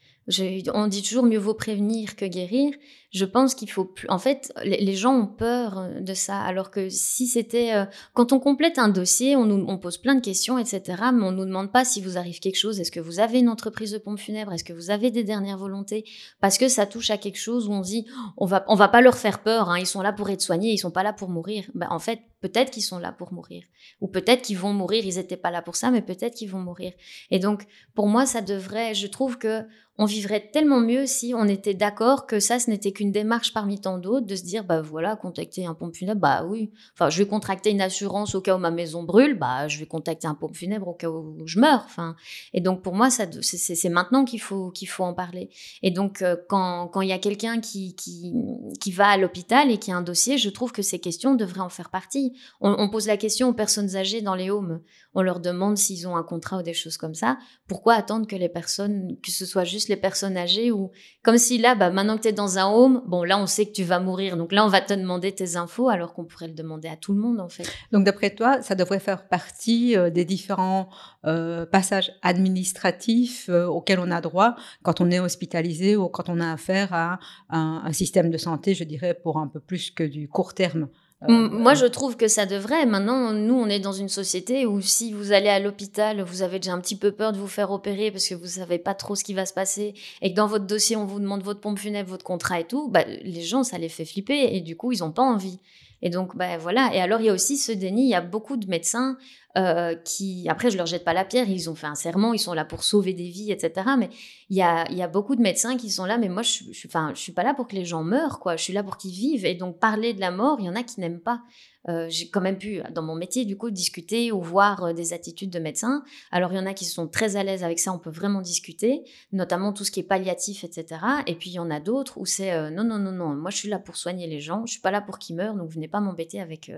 on 0.73 0.87
dit 0.87 1.01
toujours 1.01 1.23
mieux 1.23 1.39
vaut 1.39 1.53
prévenir 1.53 2.15
que 2.15 2.25
guérir. 2.25 2.73
Je 3.11 3.25
pense 3.25 3.55
qu'il 3.55 3.71
faut 3.71 3.85
plus. 3.85 4.07
En 4.09 4.19
fait, 4.19 4.53
les, 4.63 4.93
gens 4.93 5.15
ont 5.15 5.25
peur 5.25 5.79
euh, 5.79 5.99
de 5.99 6.13
ça, 6.13 6.39
alors 6.39 6.69
que 6.69 6.89
si 6.89 7.25
c'était 7.25 7.73
euh, 7.73 7.85
quand 8.13 8.33
on 8.33 8.39
complète 8.39 8.77
un 8.77 8.89
dossier, 8.89 9.35
on 9.35 9.45
nous 9.45 9.65
on 9.67 9.79
pose 9.79 9.97
plein 9.97 10.13
de 10.13 10.21
questions, 10.21 10.59
etc. 10.59 10.83
Mais 11.13 11.23
on 11.23 11.31
nous 11.31 11.45
demande 11.45 11.71
pas 11.71 11.83
si 11.85 12.01
vous 12.01 12.17
arrive 12.17 12.39
quelque 12.39 12.57
chose. 12.57 12.79
Est-ce 12.79 12.91
que 12.91 12.99
vous 12.99 13.19
avez 13.19 13.39
une 13.39 13.49
entreprise 13.49 13.91
de 13.91 13.97
pompe 13.97 14.19
funèbre 14.19 14.53
Est-ce 14.53 14.63
que 14.63 14.73
vous 14.73 14.91
avez 14.91 15.09
des 15.09 15.23
dernières 15.23 15.57
volontés? 15.57 16.05
Parce 16.39 16.59
que 16.59 16.67
ça 16.67 16.85
touche 16.85 17.09
à 17.09 17.17
quelque 17.17 17.39
chose 17.39 17.67
où 17.67 17.71
on 17.71 17.81
dit 17.81 18.05
on 18.37 18.45
va 18.45 18.63
on 18.67 18.75
va 18.75 18.89
pas 18.89 19.01
leur 19.01 19.17
faire 19.17 19.41
peur. 19.41 19.69
Hein, 19.69 19.79
ils 19.79 19.87
sont 19.87 20.01
là 20.01 20.13
pour 20.13 20.29
être 20.29 20.41
soignés, 20.41 20.71
ils 20.71 20.77
sont 20.77 20.91
pas 20.91 21.03
là 21.03 21.13
pour 21.13 21.29
mourir. 21.29 21.65
Ben, 21.73 21.87
en 21.89 21.99
fait, 21.99 22.19
peut-être 22.41 22.71
qu'ils 22.71 22.83
sont 22.83 22.99
là 22.99 23.11
pour 23.11 23.33
mourir, 23.33 23.63
ou 24.01 24.07
peut-être 24.07 24.41
qu'ils 24.41 24.57
vont 24.57 24.73
mourir. 24.73 25.05
Ils 25.05 25.17
étaient 25.17 25.37
pas 25.37 25.51
là 25.51 25.61
pour 25.61 25.75
ça, 25.75 25.91
mais 25.91 26.01
peut-être 26.01 26.35
qu'ils 26.35 26.49
vont 26.49 26.59
mourir. 26.59 26.93
Et 27.31 27.39
donc, 27.39 27.65
pour 27.95 28.07
moi, 28.07 28.25
ça 28.25 28.41
devrait. 28.41 28.93
Je 28.93 29.07
trouve 29.07 29.37
que 29.37 29.65
on 30.01 30.05
vivrait 30.05 30.49
tellement 30.53 30.79
mieux 30.79 31.05
si 31.05 31.33
on 31.35 31.43
était 31.43 31.73
d'accord 31.73 32.25
que 32.25 32.39
ça, 32.39 32.57
ce 32.57 32.69
n'était 32.69 32.93
qu'une 32.93 33.11
démarche 33.11 33.51
parmi 33.51 33.81
tant 33.81 33.97
d'autres, 33.97 34.25
de 34.25 34.35
se 34.37 34.43
dire, 34.43 34.63
bah 34.63 34.79
voilà, 34.81 35.17
contacter 35.17 35.65
un 35.65 35.73
pompe 35.73 35.93
funèbre, 35.93 36.21
bah 36.21 36.45
oui. 36.45 36.71
Enfin, 36.93 37.09
je 37.09 37.21
vais 37.21 37.27
contracter 37.27 37.69
une 37.69 37.81
assurance 37.81 38.33
au 38.33 38.39
cas 38.39 38.55
où 38.55 38.59
ma 38.59 38.71
maison 38.71 39.03
brûle, 39.03 39.37
bah 39.37 39.67
je 39.67 39.77
vais 39.77 39.85
contacter 39.85 40.25
un 40.25 40.35
pompe 40.35 40.55
funèbre 40.55 40.87
au 40.87 40.93
cas 40.93 41.09
où 41.09 41.45
je 41.45 41.59
meurs. 41.59 41.83
Enfin, 41.83 42.15
et 42.53 42.61
donc 42.61 42.81
pour 42.81 42.95
moi, 42.95 43.09
c'est 43.09 43.89
maintenant 43.89 44.23
qu'il 44.23 44.39
faut 44.39 44.71
qu'il 44.71 44.87
faut 44.87 45.03
en 45.03 45.13
parler. 45.13 45.49
Et 45.83 45.91
donc 45.91 46.21
euh, 46.21 46.37
quand 46.47 47.01
il 47.01 47.09
y 47.09 47.13
a 47.13 47.19
quelqu'un 47.19 47.59
qui, 47.59 47.93
qui 47.93 48.91
va 48.93 49.09
à 49.09 49.17
l'hôpital 49.17 49.69
et 49.69 49.79
qui 49.79 49.91
a 49.91 49.97
un 49.97 50.01
dossier, 50.01 50.37
je 50.37 50.49
trouve 50.49 50.71
que 50.71 50.81
ces 50.81 50.99
questions 50.99 51.35
devraient 51.35 51.59
en 51.59 51.67
faire 51.67 51.89
partie. 51.89 52.28
On, 52.61 52.89
pose 52.89 53.07
la 53.07 53.17
question 53.17 53.49
aux 53.49 53.53
personnes 53.53 53.95
âgées 53.95 54.21
dans 54.21 54.35
les 54.35 54.49
homes. 54.49 54.81
On 55.13 55.21
leur 55.21 55.39
demande 55.39 55.77
s'ils 55.77 56.07
ont 56.07 56.15
un 56.15 56.23
contrat 56.23 56.59
ou 56.59 56.63
des 56.63 56.73
choses 56.73 56.97
comme 56.97 57.15
ça. 57.15 57.37
Pourquoi 57.67 57.95
attendre 57.95 58.27
que 58.27 58.35
les 58.35 58.49
personnes, 58.49 59.17
que 59.23 59.31
ce 59.31 59.45
soit 59.45 59.63
juste 59.63 59.89
les 59.89 59.97
personnes 59.97 60.37
âgées 60.37 60.71
ou 60.71 60.91
comme 61.23 61.37
si 61.37 61.57
là, 61.57 61.75
bah, 61.75 61.89
maintenant 61.89 62.17
que 62.17 62.23
tu 62.23 62.27
es 62.27 62.33
dans 62.33 62.57
un 62.57 62.67
home, 62.67 63.01
bon, 63.07 63.23
là, 63.23 63.39
on 63.39 63.47
sait 63.47 63.65
que 63.65 63.71
tu 63.71 63.83
vas 63.83 63.99
mourir. 63.99 64.37
Donc 64.37 64.51
là, 64.51 64.65
on 64.65 64.69
va 64.69 64.81
te 64.81 64.93
demander 64.93 65.31
tes 65.31 65.55
infos 65.55 65.89
alors 65.89 66.13
qu'on 66.13 66.25
pourrait 66.25 66.47
le 66.47 66.53
demander 66.53 66.87
à 66.87 66.95
tout 66.95 67.13
le 67.13 67.19
monde, 67.19 67.39
en 67.39 67.49
fait. 67.49 67.69
Donc 67.91 68.05
d'après 68.05 68.29
toi, 68.33 68.61
ça 68.61 68.75
devrait 68.75 68.99
faire 68.99 69.27
partie 69.27 69.97
euh, 69.97 70.09
des 70.09 70.25
différents 70.25 70.89
euh, 71.25 71.65
passages 71.65 72.11
administratifs 72.21 73.49
euh, 73.49 73.65
auxquels 73.65 73.99
on 73.99 74.11
a 74.11 74.21
droit 74.21 74.55
quand 74.83 75.01
on 75.01 75.11
est 75.11 75.19
hospitalisé 75.19 75.95
ou 75.95 76.07
quand 76.07 76.29
on 76.29 76.39
a 76.39 76.51
affaire 76.51 76.93
à 76.93 77.19
un 77.49 77.93
système 77.93 78.29
de 78.29 78.37
santé, 78.37 78.73
je 78.73 78.83
dirais, 78.83 79.13
pour 79.13 79.37
un 79.39 79.47
peu 79.47 79.59
plus 79.59 79.91
que 79.91 80.03
du 80.03 80.27
court 80.27 80.53
terme. 80.53 80.87
Moi, 81.27 81.73
je 81.73 81.85
trouve 81.85 82.15
que 82.15 82.29
ça 82.29 82.45
devrait. 82.45 82.85
Maintenant, 82.85 83.33
nous, 83.33 83.53
on 83.53 83.67
est 83.67 83.81
dans 83.81 83.91
une 83.91 84.07
société 84.07 84.65
où 84.65 84.79
si 84.79 85.11
vous 85.11 85.33
allez 85.33 85.49
à 85.49 85.59
l'hôpital, 85.59 86.21
vous 86.21 86.43
avez 86.43 86.59
déjà 86.59 86.71
un 86.71 86.79
petit 86.79 86.95
peu 86.95 87.11
peur 87.11 87.33
de 87.33 87.37
vous 87.37 87.47
faire 87.47 87.71
opérer 87.71 88.09
parce 88.09 88.25
que 88.25 88.35
vous 88.35 88.47
savez 88.47 88.79
pas 88.79 88.93
trop 88.93 89.15
ce 89.15 89.25
qui 89.25 89.33
va 89.33 89.45
se 89.45 89.53
passer 89.53 89.93
et 90.21 90.31
que 90.31 90.35
dans 90.35 90.47
votre 90.47 90.65
dossier, 90.65 90.95
on 90.95 91.05
vous 91.05 91.19
demande 91.19 91.43
votre 91.43 91.59
pompe 91.59 91.77
funèbre, 91.77 92.09
votre 92.09 92.23
contrat 92.23 92.61
et 92.61 92.63
tout, 92.63 92.87
bah, 92.87 93.03
les 93.05 93.41
gens, 93.41 93.63
ça 93.63 93.77
les 93.77 93.89
fait 93.89 94.05
flipper 94.05 94.55
et 94.55 94.61
du 94.61 94.77
coup, 94.77 94.93
ils 94.93 95.03
ont 95.03 95.11
pas 95.11 95.23
envie. 95.23 95.59
Et 96.01 96.09
donc, 96.09 96.35
ben 96.35 96.57
voilà. 96.57 96.91
Et 96.93 97.01
alors, 97.01 97.19
il 97.19 97.25
y 97.25 97.29
a 97.29 97.33
aussi 97.33 97.57
ce 97.57 97.71
déni. 97.71 98.03
Il 98.03 98.09
y 98.09 98.15
a 98.15 98.21
beaucoup 98.21 98.57
de 98.57 98.67
médecins 98.67 99.17
euh, 99.57 99.95
qui, 99.95 100.47
après, 100.49 100.71
je 100.71 100.77
leur 100.77 100.85
jette 100.85 101.03
pas 101.03 101.13
la 101.13 101.25
pierre. 101.25 101.49
Ils 101.49 101.69
ont 101.69 101.75
fait 101.75 101.87
un 101.87 101.95
serment, 101.95 102.33
ils 102.33 102.39
sont 102.39 102.53
là 102.53 102.65
pour 102.65 102.83
sauver 102.83 103.13
des 103.13 103.29
vies, 103.29 103.51
etc. 103.51 103.89
Mais 103.97 104.09
il 104.49 104.57
y 104.57 104.61
a, 104.61 104.89
y 104.91 105.01
a 105.01 105.07
beaucoup 105.07 105.35
de 105.35 105.41
médecins 105.41 105.75
qui 105.77 105.89
sont 105.89 106.05
là. 106.05 106.17
Mais 106.17 106.29
moi, 106.29 106.41
je, 106.41 106.63
je, 106.71 106.87
enfin, 106.87 107.11
je 107.15 107.19
suis 107.19 107.31
pas 107.33 107.43
là 107.43 107.53
pour 107.53 107.67
que 107.67 107.75
les 107.75 107.85
gens 107.85 108.03
meurent, 108.03 108.39
quoi. 108.39 108.55
Je 108.55 108.63
suis 108.63 108.73
là 108.73 108.83
pour 108.83 108.97
qu'ils 108.97 109.11
vivent. 109.11 109.45
Et 109.45 109.55
donc, 109.55 109.79
parler 109.79 110.13
de 110.13 110.21
la 110.21 110.31
mort, 110.31 110.57
il 110.59 110.65
y 110.65 110.69
en 110.69 110.75
a 110.75 110.83
qui 110.83 110.99
n'aiment 110.99 111.21
pas. 111.21 111.41
Euh, 111.87 112.07
j'ai 112.09 112.29
quand 112.29 112.41
même 112.41 112.57
pu, 112.57 112.81
dans 112.91 113.01
mon 113.01 113.15
métier, 113.15 113.45
du 113.45 113.57
coup, 113.57 113.71
discuter 113.71 114.31
ou 114.31 114.41
voir 114.41 114.83
euh, 114.83 114.93
des 114.93 115.13
attitudes 115.13 115.49
de 115.49 115.59
médecins. 115.59 116.03
Alors, 116.31 116.51
il 116.51 116.57
y 116.57 116.59
en 116.59 116.65
a 116.65 116.73
qui 116.73 116.85
sont 116.85 117.07
très 117.07 117.37
à 117.37 117.43
l'aise 117.43 117.63
avec 117.63 117.79
ça, 117.79 117.93
on 117.93 117.99
peut 117.99 118.09
vraiment 118.09 118.41
discuter, 118.41 119.03
notamment 119.31 119.71
tout 119.71 119.85
ce 119.85 119.91
qui 119.91 120.01
est 120.01 120.03
palliatif, 120.03 120.63
etc. 120.63 121.01
Et 121.25 121.35
puis, 121.35 121.51
il 121.51 121.53
y 121.53 121.59
en 121.59 121.71
a 121.71 121.79
d'autres 121.79 122.17
où 122.17 122.25
c'est 122.25 122.51
euh, 122.51 122.69
non, 122.69 122.83
non, 122.83 122.99
non, 122.99 123.13
non, 123.13 123.33
moi, 123.33 123.49
je 123.49 123.57
suis 123.57 123.69
là 123.69 123.79
pour 123.79 123.95
soigner 123.95 124.27
les 124.27 124.41
gens, 124.41 124.65
je 124.65 124.73
suis 124.73 124.81
pas 124.81 124.91
là 124.91 125.01
pour 125.01 125.19
qu'ils 125.19 125.37
meurent, 125.37 125.55
donc 125.55 125.69
venez 125.69 125.87
pas 125.87 126.01
m'embêter 126.01 126.41
avec, 126.41 126.71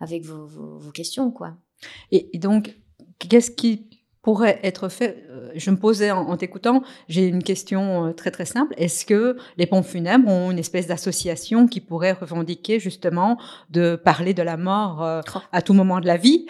avec 0.00 0.24
vos, 0.24 0.46
vos, 0.46 0.90
questions, 0.90 1.30
quoi. 1.30 1.56
Et, 2.10 2.34
et 2.34 2.38
donc, 2.38 2.76
qu'est-ce 3.18 3.50
qui 3.50 3.99
pourrait 4.22 4.60
être 4.62 4.88
fait 4.88 5.24
euh, 5.30 5.50
Je 5.54 5.70
me 5.70 5.76
posais 5.76 6.10
en, 6.10 6.36
t'écoutant, 6.36 6.82
j'ai 7.08 7.26
une 7.26 7.42
question 7.42 8.06
euh, 8.06 8.12
très 8.12 8.30
très 8.30 8.44
simple. 8.44 8.74
Est-ce 8.76 9.06
que 9.06 9.36
les 9.56 9.66
pompes 9.66 9.86
funèbres 9.86 10.28
ont 10.28 10.50
une 10.50 10.58
espèce 10.58 10.86
d'association 10.86 11.66
qui 11.66 11.80
pourrait 11.80 12.12
revendiquer 12.12 12.78
justement 12.80 13.38
de 13.70 13.96
parler 13.96 14.34
de 14.34 14.42
la 14.42 14.56
mort 14.56 15.02
euh, 15.02 15.20
oh. 15.34 15.38
à 15.52 15.62
tout 15.62 15.72
moment 15.72 16.00
de 16.00 16.06
la 16.06 16.16
vie? 16.16 16.46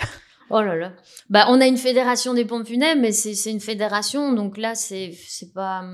Oh 0.51 0.61
là 0.61 0.75
là. 0.75 0.93
Bah, 1.29 1.47
on 1.49 1.61
a 1.61 1.67
une 1.67 1.77
fédération 1.77 2.35
des 2.35 2.45
pompes 2.45 2.67
funèbres, 2.67 3.01
mais 3.01 3.13
c'est 3.13 3.51
une 3.51 3.61
fédération, 3.61 4.33
donc 4.33 4.59
là, 4.59 4.75
c'est 4.75 5.15
pas. 5.55 5.85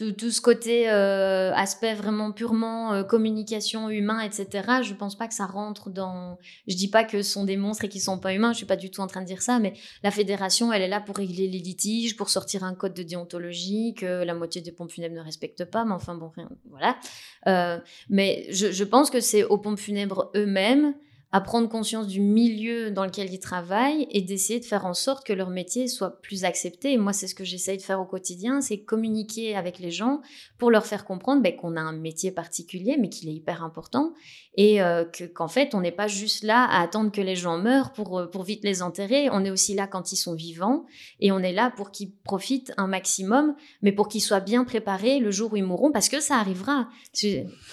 Hum, 0.00 0.14
tout, 0.14 0.30
ce 0.30 0.40
côté 0.40 0.90
euh, 0.90 1.52
aspect 1.54 1.94
vraiment 1.94 2.32
purement 2.32 2.92
euh, 2.92 3.02
communication 3.02 3.88
humain, 3.88 4.20
etc. 4.20 4.82
Je 4.82 4.94
pense 4.94 5.16
pas 5.16 5.28
que 5.28 5.34
ça 5.34 5.46
rentre 5.46 5.90
dans. 5.90 6.38
Je 6.66 6.76
dis 6.76 6.88
pas 6.88 7.04
que 7.04 7.22
ce 7.22 7.32
sont 7.32 7.44
des 7.44 7.56
monstres 7.56 7.84
et 7.84 7.88
qu'ils 7.88 8.00
sont 8.00 8.18
pas 8.18 8.34
humains. 8.34 8.52
Je 8.52 8.58
suis 8.58 8.66
pas 8.66 8.76
du 8.76 8.90
tout 8.90 9.00
en 9.00 9.06
train 9.06 9.22
de 9.22 9.26
dire 9.26 9.42
ça, 9.42 9.58
mais 9.58 9.74
la 10.02 10.10
fédération, 10.10 10.72
elle 10.72 10.82
est 10.82 10.88
là 10.88 11.00
pour 11.00 11.16
régler 11.16 11.48
les 11.48 11.58
litiges, 11.58 12.16
pour 12.16 12.28
sortir 12.28 12.64
un 12.64 12.74
code 12.74 12.94
de 12.94 13.02
déontologie 13.02 13.94
que 13.94 14.24
la 14.24 14.34
moitié 14.34 14.60
des 14.60 14.72
pompes 14.72 14.90
funèbres 14.90 15.16
ne 15.16 15.22
respectent 15.22 15.64
pas. 15.64 15.84
Mais 15.84 15.94
enfin 15.94 16.14
bon, 16.14 16.30
rien, 16.34 16.48
voilà. 16.70 16.96
Euh, 17.46 17.78
mais 18.08 18.46
je, 18.50 18.72
je 18.72 18.84
pense 18.84 19.10
que 19.10 19.20
c'est 19.20 19.44
aux 19.44 19.58
pompes 19.58 19.78
funèbres 19.78 20.30
eux-mêmes 20.34 20.94
à 21.32 21.40
prendre 21.40 21.68
conscience 21.68 22.06
du 22.06 22.20
milieu 22.20 22.90
dans 22.90 23.04
lequel 23.04 23.32
ils 23.32 23.40
travaillent 23.40 24.06
et 24.10 24.22
d'essayer 24.22 24.60
de 24.60 24.64
faire 24.64 24.86
en 24.86 24.94
sorte 24.94 25.26
que 25.26 25.32
leur 25.32 25.50
métier 25.50 25.88
soit 25.88 26.20
plus 26.22 26.44
accepté. 26.44 26.92
Et 26.92 26.98
moi, 26.98 27.12
c'est 27.12 27.26
ce 27.26 27.34
que 27.34 27.44
j'essaye 27.44 27.76
de 27.76 27.82
faire 27.82 28.00
au 28.00 28.06
quotidien, 28.06 28.60
c'est 28.60 28.78
communiquer 28.78 29.56
avec 29.56 29.78
les 29.78 29.90
gens 29.90 30.20
pour 30.56 30.70
leur 30.70 30.86
faire 30.86 31.04
comprendre 31.04 31.42
ben, 31.42 31.54
qu'on 31.54 31.76
a 31.76 31.80
un 31.80 31.92
métier 31.92 32.30
particulier, 32.30 32.96
mais 32.98 33.08
qu'il 33.08 33.28
est 33.28 33.34
hyper 33.34 33.64
important 33.64 34.14
et 34.56 34.82
euh, 34.82 35.04
qu'en 35.34 35.48
fait, 35.48 35.74
on 35.74 35.80
n'est 35.80 35.92
pas 35.92 36.06
juste 36.06 36.42
là 36.42 36.64
à 36.64 36.82
attendre 36.82 37.12
que 37.12 37.20
les 37.20 37.36
gens 37.36 37.58
meurent 37.58 37.92
pour, 37.92 38.18
euh, 38.18 38.26
pour 38.26 38.42
vite 38.42 38.64
les 38.64 38.82
enterrer. 38.82 39.28
On 39.30 39.44
est 39.44 39.50
aussi 39.50 39.74
là 39.74 39.86
quand 39.86 40.12
ils 40.12 40.16
sont 40.16 40.34
vivants 40.34 40.86
et 41.20 41.32
on 41.32 41.40
est 41.40 41.52
là 41.52 41.72
pour 41.76 41.90
qu'ils 41.90 42.12
profitent 42.24 42.72
un 42.76 42.86
maximum, 42.86 43.54
mais 43.82 43.92
pour 43.92 44.08
qu'ils 44.08 44.22
soient 44.22 44.40
bien 44.40 44.64
préparés 44.64 45.18
le 45.18 45.30
jour 45.30 45.52
où 45.52 45.56
ils 45.56 45.64
mourront, 45.64 45.92
parce 45.92 46.08
que 46.08 46.20
ça 46.20 46.36
arrivera. 46.36 46.88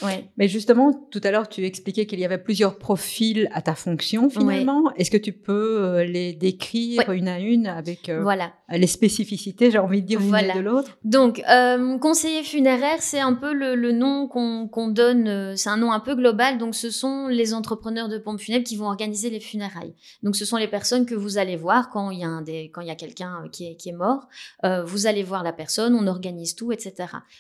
Ouais. 0.01 0.29
Mais 0.37 0.47
justement, 0.47 0.93
tout 1.11 1.21
à 1.23 1.31
l'heure, 1.31 1.47
tu 1.47 1.65
expliquais 1.65 2.05
qu'il 2.05 2.19
y 2.19 2.25
avait 2.25 2.37
plusieurs 2.37 2.77
profils 2.77 3.49
à 3.53 3.61
ta 3.61 3.75
fonction 3.75 4.29
finalement. 4.29 4.91
Est-ce 4.95 5.11
que 5.11 5.17
tu 5.17 5.33
peux 5.33 5.77
euh, 5.81 6.03
les 6.03 6.33
décrire 6.33 7.09
une 7.11 7.27
à 7.27 7.39
une 7.39 7.67
avec 7.67 8.09
euh, 8.09 8.21
voilà. 8.21 8.53
les 8.69 8.87
spécificités, 8.87 9.71
j'ai 9.71 9.79
envie 9.79 10.01
de 10.01 10.07
dire, 10.07 10.19
l'une 10.19 10.31
de 10.31 10.59
l'autre? 10.59 10.97
Donc, 11.03 11.41
euh, 11.49 11.97
conseiller 11.97 12.43
funéraire, 12.43 13.01
c'est 13.01 13.19
un 13.19 13.33
peu 13.33 13.53
le, 13.53 13.91
nom 13.91 14.27
qu'on 14.27 14.87
donne, 14.87 15.55
c'est 15.55 15.69
un 15.69 15.77
nom 15.77 15.91
un 15.91 15.99
peu 15.99 16.15
global. 16.15 16.57
Donc, 16.57 16.72
ce 16.73 16.89
sont 16.89 17.27
les 17.27 17.53
entrepreneurs 17.53 18.09
de 18.09 18.17
pompes 18.17 18.39
funèbres 18.39 18.65
qui 18.65 18.75
vont 18.75 18.87
organiser 18.87 19.29
les 19.29 19.39
funérailles. 19.39 19.93
Donc, 20.23 20.35
ce 20.35 20.45
sont 20.45 20.57
les 20.57 20.67
personnes 20.67 21.05
que 21.05 21.15
vous 21.15 21.37
allez 21.37 21.55
voir 21.55 21.89
quand 21.89 22.11
il 22.11 22.19
y 22.19 22.23
a, 22.23 22.37
a 22.37 22.95
quelqu'un 22.95 23.47
qui 23.51 23.67
est, 23.67 23.75
qui 23.75 23.89
est 23.89 23.93
mort. 23.93 24.27
vous 24.63 25.07
allez 25.07 25.23
voir 25.23 25.43
la 25.43 25.53
personne, 25.53 25.95
on 25.95 26.07
organise 26.07 26.55
tout, 26.55 26.71
etc. 26.71 26.93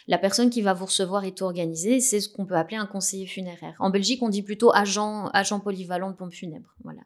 La 0.07 0.17
personne 0.17 0.49
qui 0.49 0.61
va 0.61 0.73
vous 0.73 0.85
recevoir 0.85 1.23
et 1.25 1.33
tout 1.33 1.43
organiser, 1.43 1.99
c'est 1.99 2.19
ce 2.19 2.29
qu'on 2.29 2.45
peut 2.45 2.55
appeler 2.55 2.77
un 2.77 2.85
conseiller 2.85 3.27
funéraire. 3.27 3.75
En 3.79 3.89
Belgique, 3.89 4.21
on 4.21 4.29
dit 4.29 4.43
plutôt 4.43 4.73
agent, 4.73 5.27
agent 5.33 5.59
polyvalent 5.59 6.11
de 6.11 6.15
pompe 6.15 6.33
funèbre. 6.33 6.73
Voilà. 6.83 7.01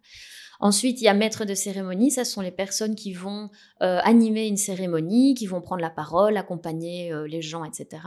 Ensuite, 0.60 1.02
il 1.02 1.06
y 1.06 1.08
a 1.08 1.14
maître 1.14 1.46
de 1.46 1.54
cérémonie. 1.54 2.12
Ça, 2.12 2.26
sont 2.26 2.42
les 2.42 2.52
personnes 2.52 2.96
qui 2.96 3.14
vont 3.14 3.50
euh, 3.82 4.00
animer 4.04 4.48
une 4.48 4.58
cérémonie, 4.58 5.36
qui 5.36 5.48
vont 5.48 5.62
prendre 5.62 5.82
la 5.82 5.90
parole, 5.90 6.38
accompagner 6.38 7.12
euh, 7.12 7.28
les 7.28 7.42
gens, 7.42 7.64
etc. 7.64 8.02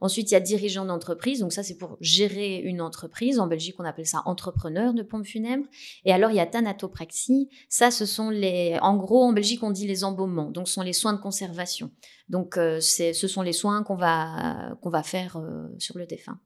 Ensuite, 0.00 0.30
il 0.30 0.34
y 0.34 0.36
a 0.36 0.40
dirigeant 0.40 0.84
d'entreprise. 0.84 1.40
Donc 1.40 1.52
ça, 1.52 1.62
c'est 1.62 1.76
pour 1.76 1.96
gérer 2.00 2.56
une 2.56 2.80
entreprise. 2.80 3.38
En 3.38 3.46
Belgique, 3.46 3.76
on 3.78 3.84
appelle 3.84 4.06
ça 4.06 4.22
entrepreneur 4.24 4.94
de 4.94 5.02
pompe 5.02 5.26
funèbre. 5.26 5.64
Et 6.04 6.12
alors, 6.12 6.30
il 6.30 6.36
y 6.36 6.40
a 6.40 6.46
thanatopraxie. 6.46 7.48
Ça, 7.68 7.90
ce 7.90 8.06
sont 8.06 8.30
les... 8.30 8.78
En 8.80 8.96
gros, 8.96 9.22
en 9.22 9.32
Belgique, 9.32 9.62
on 9.62 9.70
dit 9.70 9.86
les 9.86 10.04
embaumements. 10.04 10.50
Donc, 10.50 10.68
ce 10.68 10.74
sont 10.74 10.82
les 10.82 10.92
soins 10.92 11.12
de 11.12 11.20
conservation. 11.20 11.90
Donc, 12.28 12.56
euh, 12.56 12.80
ce 12.80 13.12
sont 13.12 13.42
les 13.42 13.52
soins 13.52 13.82
qu'on 13.82 13.96
va, 13.96 14.76
qu'on 14.80 14.90
va 14.90 15.02
faire 15.02 15.42
sur 15.78 15.98
le 15.98 16.06
défunt. 16.06 16.38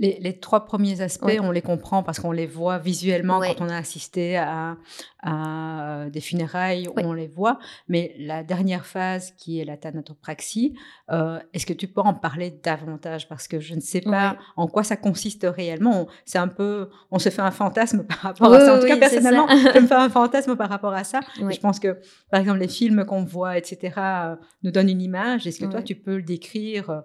Les, 0.00 0.38
trois 0.40 0.64
premiers 0.64 1.02
aspects, 1.02 1.38
on 1.42 1.50
les 1.50 1.60
comprend 1.60 2.02
parce 2.02 2.18
qu'on 2.20 2.32
les 2.32 2.46
voit 2.46 2.78
visuellement 2.78 3.38
quand 3.40 3.60
on 3.60 3.68
a 3.68 3.76
assisté 3.76 4.38
à, 4.38 4.78
à 5.22 6.06
des 6.10 6.20
funérailles, 6.20 6.88
on 6.96 7.12
les 7.12 7.26
voit. 7.28 7.58
Mais 7.88 8.14
la 8.18 8.42
dernière 8.42 8.86
phase, 8.86 9.32
qui 9.36 9.60
est 9.60 9.64
la 9.64 9.76
thanatopraxie, 9.76 10.74
euh, 11.10 11.38
est-ce 11.52 11.66
que 11.66 11.74
tu 11.74 11.86
peux 11.86 12.00
en 12.00 12.14
parler 12.14 12.50
davantage? 12.62 13.28
Parce 13.28 13.46
que 13.46 13.60
je 13.60 13.74
ne 13.74 13.80
sais 13.80 14.00
pas 14.00 14.38
en 14.56 14.66
quoi 14.66 14.84
ça 14.84 14.96
consiste 14.96 15.46
réellement. 15.48 16.08
C'est 16.24 16.38
un 16.38 16.48
peu, 16.48 16.88
on 17.10 17.18
se 17.18 17.28
fait 17.28 17.42
un 17.42 17.50
fantasme 17.50 18.04
par 18.04 18.18
rapport 18.18 18.52
à 18.52 18.60
ça. 18.60 18.76
En 18.76 18.80
tout 18.80 18.86
cas, 18.86 18.96
personnellement, 18.96 19.48
je 19.74 19.80
me 19.80 19.86
fais 19.86 19.94
un 19.94 20.08
fantasme 20.08 20.56
par 20.56 20.70
rapport 20.70 20.94
à 20.94 21.04
ça. 21.04 21.20
je 21.36 21.60
pense 21.60 21.78
que, 21.78 21.98
par 22.30 22.40
exemple, 22.40 22.60
les 22.60 22.68
films 22.68 23.04
qu'on 23.04 23.24
voit, 23.24 23.58
etc., 23.58 23.94
euh, 23.98 24.36
nous 24.62 24.70
donnent 24.70 24.88
une 24.88 25.02
image. 25.02 25.46
Est-ce 25.46 25.60
que 25.60 25.66
toi, 25.66 25.82
tu 25.82 25.94
peux 25.94 26.16
le 26.16 26.22
décrire 26.22 26.90
euh, 26.90 27.00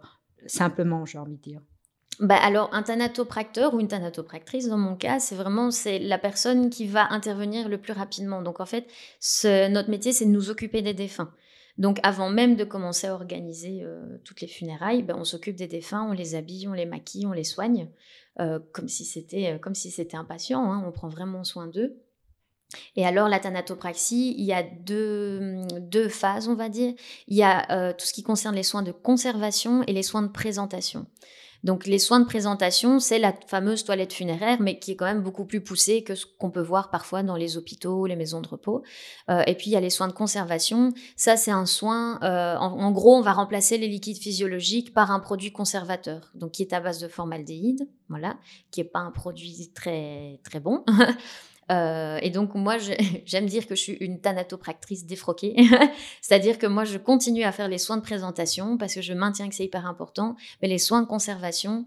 simplement, 0.46 1.06
j'ai 1.06 1.18
envie 1.18 1.36
de 1.38 1.42
dire? 1.42 1.62
Bah 2.20 2.38
alors, 2.38 2.70
un 2.74 2.82
thanatopracteur 2.82 3.74
ou 3.74 3.80
une 3.82 3.90
thanatopractrice, 3.90 4.70
dans 4.70 4.78
mon 4.78 4.96
cas, 4.96 5.20
c'est 5.20 5.36
vraiment 5.36 5.70
c'est 5.70 6.00
la 6.00 6.18
personne 6.18 6.70
qui 6.70 6.88
va 6.88 7.12
intervenir 7.12 7.68
le 7.68 7.78
plus 7.78 7.92
rapidement. 7.92 8.42
Donc, 8.42 8.60
en 8.62 8.66
fait, 8.66 8.88
notre 9.44 9.90
métier, 9.90 10.14
c'est 10.14 10.26
de 10.26 10.30
nous 10.30 10.50
occuper 10.50 10.82
des 10.82 10.94
défunts. 10.94 11.34
Donc, 11.78 12.00
avant 12.04 12.30
même 12.30 12.56
de 12.56 12.64
commencer 12.64 13.08
à 13.08 13.14
organiser 13.14 13.82
euh, 13.84 14.18
toutes 14.24 14.40
les 14.40 14.48
funérailles, 14.48 15.04
ben, 15.04 15.16
on 15.18 15.26
s'occupe 15.26 15.58
des 15.58 15.68
défunts, 15.68 16.08
on 16.10 16.14
les 16.14 16.36
habille, 16.36 16.68
on 16.70 16.74
les 16.74 16.86
maquille, 16.86 17.26
on 17.26 17.34
les 17.34 17.44
soigne, 17.44 17.90
euh, 18.40 18.60
comme 18.72 18.88
si 18.88 19.04
c'était 19.04 19.52
euh, 19.52 19.74
si 19.74 20.08
un 20.14 20.24
patient. 20.24 20.72
Hein, 20.72 20.84
on 20.88 20.92
prend 20.94 21.10
vraiment 21.10 21.44
soin 21.44 21.68
d'eux. 21.68 21.98
Et 22.96 23.06
alors, 23.06 23.28
la 23.28 23.40
thanatopraxie, 23.40 24.36
il 24.38 24.46
y 24.46 24.54
a 24.54 24.64
deux, 24.64 25.62
deux 25.82 26.08
phases, 26.08 26.48
on 26.48 26.56
va 26.56 26.70
dire. 26.70 26.94
Il 27.28 27.36
y 27.36 27.44
a 27.44 27.94
tout 27.94 28.06
ce 28.06 28.12
qui 28.12 28.24
concerne 28.24 28.56
les 28.56 28.64
soins 28.64 28.82
de 28.82 28.92
conservation 28.92 29.84
et 29.84 29.94
les 29.94 30.02
soins 30.02 30.24
de 30.24 30.32
présentation. 30.32 31.06
Donc 31.66 31.88
les 31.88 31.98
soins 31.98 32.20
de 32.20 32.26
présentation, 32.26 33.00
c'est 33.00 33.18
la 33.18 33.34
fameuse 33.48 33.84
toilette 33.84 34.14
funéraire, 34.14 34.62
mais 34.62 34.78
qui 34.78 34.92
est 34.92 34.96
quand 34.96 35.06
même 35.06 35.24
beaucoup 35.24 35.46
plus 35.46 35.62
poussée 35.62 36.04
que 36.04 36.14
ce 36.14 36.28
qu'on 36.38 36.52
peut 36.52 36.62
voir 36.62 36.92
parfois 36.92 37.24
dans 37.24 37.36
les 37.36 37.58
hôpitaux, 37.58 38.06
les 38.06 38.16
maisons 38.16 38.40
de 38.40 38.48
repos. 38.48 38.84
Euh, 39.32 39.42
et 39.48 39.56
puis 39.56 39.72
il 39.72 39.74
y 39.74 39.76
a 39.76 39.80
les 39.80 39.90
soins 39.90 40.08
de 40.08 40.14
conservation. 40.14 40.94
Ça, 41.16 41.38
c'est 41.38 41.50
un 41.50 41.66
soin. 41.66 42.20
Euh, 42.22 42.56
en, 42.56 42.92
gros, 42.92 43.16
on 43.16 43.22
va 43.22 43.34
remplacer 43.34 43.80
les 43.80 43.88
liquides 43.88 44.20
physiologiques 44.20 44.94
par 44.94 45.10
un 45.10 45.20
produit 45.20 45.52
conservateur, 45.52 46.30
donc 46.36 46.52
qui 46.52 46.62
est 46.62 46.72
à 46.72 46.80
base 46.80 47.00
de 47.00 47.08
formaldéhyde, 47.08 47.90
voilà, 48.10 48.38
qui 48.70 48.82
est 48.82 48.84
pas 48.84 49.00
un 49.00 49.12
produit 49.12 49.72
très 49.74 50.40
très 50.44 50.60
bon. 50.60 50.86
Euh, 51.72 52.20
et 52.22 52.30
donc, 52.30 52.54
moi, 52.56 52.78
j'aime 53.26 53.46
dire 53.46 53.68
que 53.68 53.76
je 53.76 53.82
suis 53.82 53.94
une 53.94 54.20
thanatopractrice 54.20 55.06
défroquée. 55.06 55.56
C'est-à-dire 56.22 56.58
que 56.58 56.68
moi, 56.68 56.84
je 56.84 56.98
continue 56.98 57.44
à 57.44 57.52
faire 57.52 57.68
les 57.68 57.78
soins 57.78 57.98
de 57.98 58.02
présentation 58.02 58.78
parce 58.78 58.96
que 58.96 59.02
je 59.02 59.14
maintiens 59.14 59.50
que 59.50 59.56
c'est 59.56 59.66
hyper 59.66 59.86
important. 59.86 60.36
Mais 60.62 60.68
les 60.68 60.78
soins 60.78 61.02
de 61.02 61.08
conservation, 61.08 61.86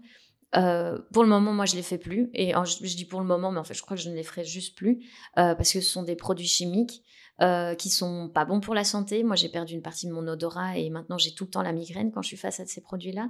euh, 0.55 0.97
pour 1.13 1.23
le 1.23 1.29
moment, 1.29 1.53
moi, 1.53 1.65
je 1.65 1.75
les 1.75 1.83
fais 1.83 1.97
plus. 1.97 2.29
Et 2.33 2.51
je, 2.51 2.95
dis 2.95 3.05
pour 3.05 3.21
le 3.21 3.27
moment, 3.27 3.51
mais 3.51 3.59
en 3.59 3.63
fait, 3.63 3.73
je 3.73 3.81
crois 3.81 3.95
que 3.95 4.03
je 4.03 4.09
ne 4.09 4.15
les 4.15 4.23
ferai 4.23 4.43
juste 4.43 4.75
plus 4.75 4.99
euh, 5.37 5.55
parce 5.55 5.71
que 5.71 5.81
ce 5.81 5.89
sont 5.89 6.03
des 6.03 6.15
produits 6.15 6.47
chimiques 6.47 7.03
euh, 7.41 7.73
qui 7.73 7.89
sont 7.89 8.27
pas 8.27 8.43
bons 8.43 8.59
pour 8.59 8.75
la 8.75 8.83
santé. 8.83 9.23
Moi, 9.23 9.37
j'ai 9.37 9.47
perdu 9.47 9.73
une 9.73 9.81
partie 9.81 10.07
de 10.07 10.11
mon 10.11 10.27
odorat 10.27 10.77
et 10.77 10.89
maintenant 10.89 11.17
j'ai 11.17 11.31
tout 11.31 11.45
le 11.45 11.49
temps 11.49 11.61
la 11.61 11.71
migraine 11.71 12.11
quand 12.11 12.21
je 12.21 12.27
suis 12.27 12.37
face 12.37 12.59
à 12.59 12.65
ces 12.65 12.81
produits-là. 12.81 13.29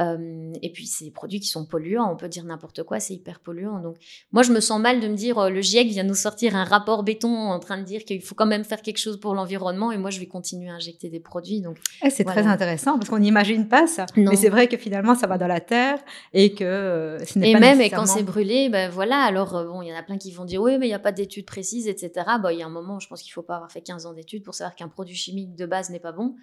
Euh, 0.00 0.50
et 0.62 0.72
puis, 0.72 0.86
c'est 0.86 1.04
des 1.04 1.10
produits 1.10 1.40
qui 1.40 1.48
sont 1.48 1.66
polluants. 1.66 2.10
On 2.10 2.16
peut 2.16 2.30
dire 2.30 2.44
n'importe 2.44 2.84
quoi, 2.84 3.00
c'est 3.00 3.12
hyper 3.12 3.38
polluant. 3.38 3.80
Donc, 3.80 3.96
moi, 4.32 4.42
je 4.42 4.52
me 4.52 4.60
sens 4.60 4.80
mal 4.80 5.00
de 5.00 5.08
me 5.08 5.14
dire 5.14 5.36
euh, 5.36 5.50
le 5.50 5.60
GIEC 5.60 5.88
vient 5.88 6.04
nous 6.04 6.14
sortir 6.14 6.56
un 6.56 6.64
rapport 6.64 7.02
béton 7.02 7.36
en 7.36 7.58
train 7.58 7.76
de 7.76 7.84
dire 7.84 8.06
qu'il 8.06 8.22
faut 8.22 8.34
quand 8.34 8.46
même 8.46 8.64
faire 8.64 8.80
quelque 8.80 8.96
chose 8.96 9.20
pour 9.20 9.34
l'environnement 9.34 9.92
et 9.92 9.98
moi, 9.98 10.08
je 10.08 10.20
vais 10.20 10.26
continuer 10.26 10.70
à 10.70 10.74
injecter 10.74 11.10
des 11.10 11.20
produits. 11.20 11.60
Donc, 11.60 11.76
eh, 12.02 12.08
c'est 12.08 12.24
très 12.24 12.46
intéressant 12.46 12.98
parce 12.98 13.10
qu'on 13.10 13.18
n'imagine 13.18 13.68
pas 13.68 13.86
ça. 13.86 14.06
Mais 14.16 14.36
c'est 14.36 14.48
vrai 14.48 14.68
que 14.68 14.78
finalement, 14.78 15.14
ça 15.14 15.26
va 15.26 15.36
dans 15.36 15.46
la 15.46 15.60
terre 15.60 15.98
et 16.32 16.54
que 16.54 17.18
ce 17.26 17.38
n'est 17.38 17.50
et 17.50 17.52
pas 17.52 17.60
même 17.60 17.82
et 17.82 17.90
quand 17.90 18.06
c'est 18.06 18.22
brûlé, 18.22 18.70
ben 18.70 18.90
voilà. 18.90 19.18
Alors, 19.18 19.66
bon, 19.66 19.82
il 19.82 19.88
y 19.88 19.92
en 19.92 19.98
a 19.98 20.02
plein 20.02 20.16
qui 20.16 20.32
vont 20.32 20.46
dire 20.46 20.62
oui, 20.62 20.78
mais 20.78 20.86
il 20.86 20.90
n'y 20.90 20.94
a 20.94 20.98
pas 20.98 21.12
d'études 21.12 21.44
précises, 21.44 21.88
etc. 21.88 22.26
Bon, 22.42 22.48
il 22.48 22.58
y 22.58 22.62
a 22.62 22.66
un 22.66 22.70
moment, 22.70 22.98
je 23.00 23.08
pense 23.08 23.22
qu'il 23.22 23.32
faut 23.32 23.42
avoir 23.56 23.72
fait 23.72 23.82
15 23.82 24.06
ans 24.06 24.12
d'études 24.12 24.42
pour 24.42 24.54
savoir 24.54 24.74
qu'un 24.74 24.88
produit 24.88 25.16
chimique 25.16 25.54
de 25.54 25.66
base 25.66 25.90
n'est 25.90 26.00
pas 26.00 26.12
bon. 26.12 26.36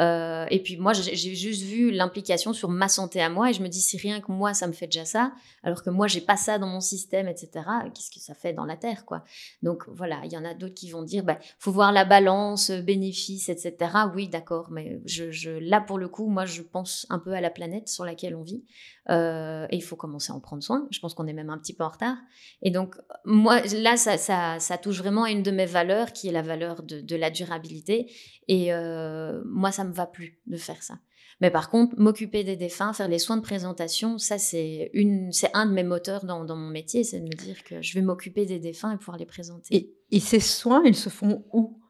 Euh, 0.00 0.46
et 0.50 0.60
puis 0.60 0.76
moi, 0.76 0.92
j'ai 0.92 1.34
juste 1.34 1.62
vu 1.62 1.90
l'implication 1.90 2.52
sur 2.52 2.68
ma 2.68 2.88
santé 2.88 3.22
à 3.22 3.28
moi 3.28 3.50
et 3.50 3.52
je 3.52 3.62
me 3.62 3.68
dis 3.68 3.80
si 3.80 3.96
rien 3.96 4.20
que 4.20 4.32
moi, 4.32 4.54
ça 4.54 4.66
me 4.66 4.72
fait 4.72 4.86
déjà 4.86 5.04
ça, 5.04 5.32
alors 5.62 5.82
que 5.82 5.90
moi, 5.90 6.06
j'ai 6.08 6.20
pas 6.20 6.36
ça 6.36 6.58
dans 6.58 6.66
mon 6.66 6.80
système, 6.80 7.28
etc. 7.28 7.50
Qu'est-ce 7.94 8.10
que 8.10 8.20
ça 8.20 8.34
fait 8.34 8.52
dans 8.52 8.64
la 8.64 8.76
terre, 8.76 9.04
quoi? 9.04 9.24
Donc 9.62 9.84
voilà, 9.88 10.20
il 10.24 10.32
y 10.32 10.36
en 10.36 10.44
a 10.44 10.54
d'autres 10.54 10.74
qui 10.74 10.90
vont 10.90 11.02
dire, 11.02 11.24
bah, 11.24 11.38
faut 11.58 11.72
voir 11.72 11.92
la 11.92 12.04
balance, 12.04 12.70
bénéfice, 12.70 13.48
etc. 13.48 13.74
Oui, 14.14 14.28
d'accord, 14.28 14.68
mais 14.70 15.00
je, 15.06 15.30
je, 15.30 15.50
là 15.50 15.80
pour 15.80 15.98
le 15.98 16.08
coup, 16.08 16.28
moi, 16.28 16.44
je 16.44 16.62
pense 16.62 17.06
un 17.10 17.18
peu 17.18 17.32
à 17.32 17.40
la 17.40 17.50
planète 17.50 17.88
sur 17.88 18.04
laquelle 18.04 18.34
on 18.34 18.42
vit. 18.42 18.64
Euh, 19.10 19.66
et 19.70 19.76
il 19.76 19.82
faut 19.82 19.96
commencer 19.96 20.32
à 20.32 20.34
en 20.34 20.40
prendre 20.40 20.62
soin. 20.62 20.88
Je 20.90 20.98
pense 20.98 21.14
qu'on 21.14 21.26
est 21.26 21.32
même 21.34 21.50
un 21.50 21.58
petit 21.58 21.74
peu 21.74 21.84
en 21.84 21.90
retard. 21.90 22.16
Et 22.62 22.70
donc, 22.70 22.96
moi, 23.24 23.60
là, 23.60 23.96
ça, 23.96 24.16
ça, 24.16 24.58
ça 24.60 24.78
touche 24.78 24.98
vraiment 24.98 25.24
à 25.24 25.30
une 25.30 25.42
de 25.42 25.50
mes 25.50 25.66
valeurs, 25.66 26.12
qui 26.12 26.28
est 26.28 26.32
la 26.32 26.42
valeur 26.42 26.82
de, 26.82 27.00
de 27.00 27.16
la 27.16 27.30
durabilité. 27.30 28.10
Et 28.48 28.72
euh, 28.72 29.42
moi, 29.46 29.72
ça 29.72 29.84
me 29.84 29.92
va 29.92 30.06
plus 30.06 30.38
de 30.46 30.56
faire 30.56 30.82
ça. 30.82 30.98
Mais 31.40 31.50
par 31.50 31.68
contre, 31.68 31.98
m'occuper 31.98 32.44
des 32.44 32.56
défunts, 32.56 32.92
faire 32.92 33.08
les 33.08 33.18
soins 33.18 33.36
de 33.36 33.42
présentation, 33.42 34.18
ça, 34.18 34.38
c'est 34.38 34.90
une, 34.92 35.32
c'est 35.32 35.50
un 35.52 35.66
de 35.66 35.72
mes 35.72 35.82
moteurs 35.82 36.24
dans, 36.24 36.44
dans 36.44 36.56
mon 36.56 36.68
métier, 36.70 37.02
c'est 37.02 37.20
de 37.20 37.24
me 37.24 37.36
dire 37.36 37.64
que 37.64 37.82
je 37.82 37.94
vais 37.94 38.02
m'occuper 38.02 38.46
des 38.46 38.60
défunts 38.60 38.92
et 38.92 38.96
pouvoir 38.96 39.16
les 39.16 39.26
présenter. 39.26 39.74
Et, 39.74 39.94
et 40.10 40.20
ces 40.20 40.40
soins, 40.40 40.82
ils 40.84 40.94
se 40.94 41.08
font 41.08 41.44
où? 41.52 41.80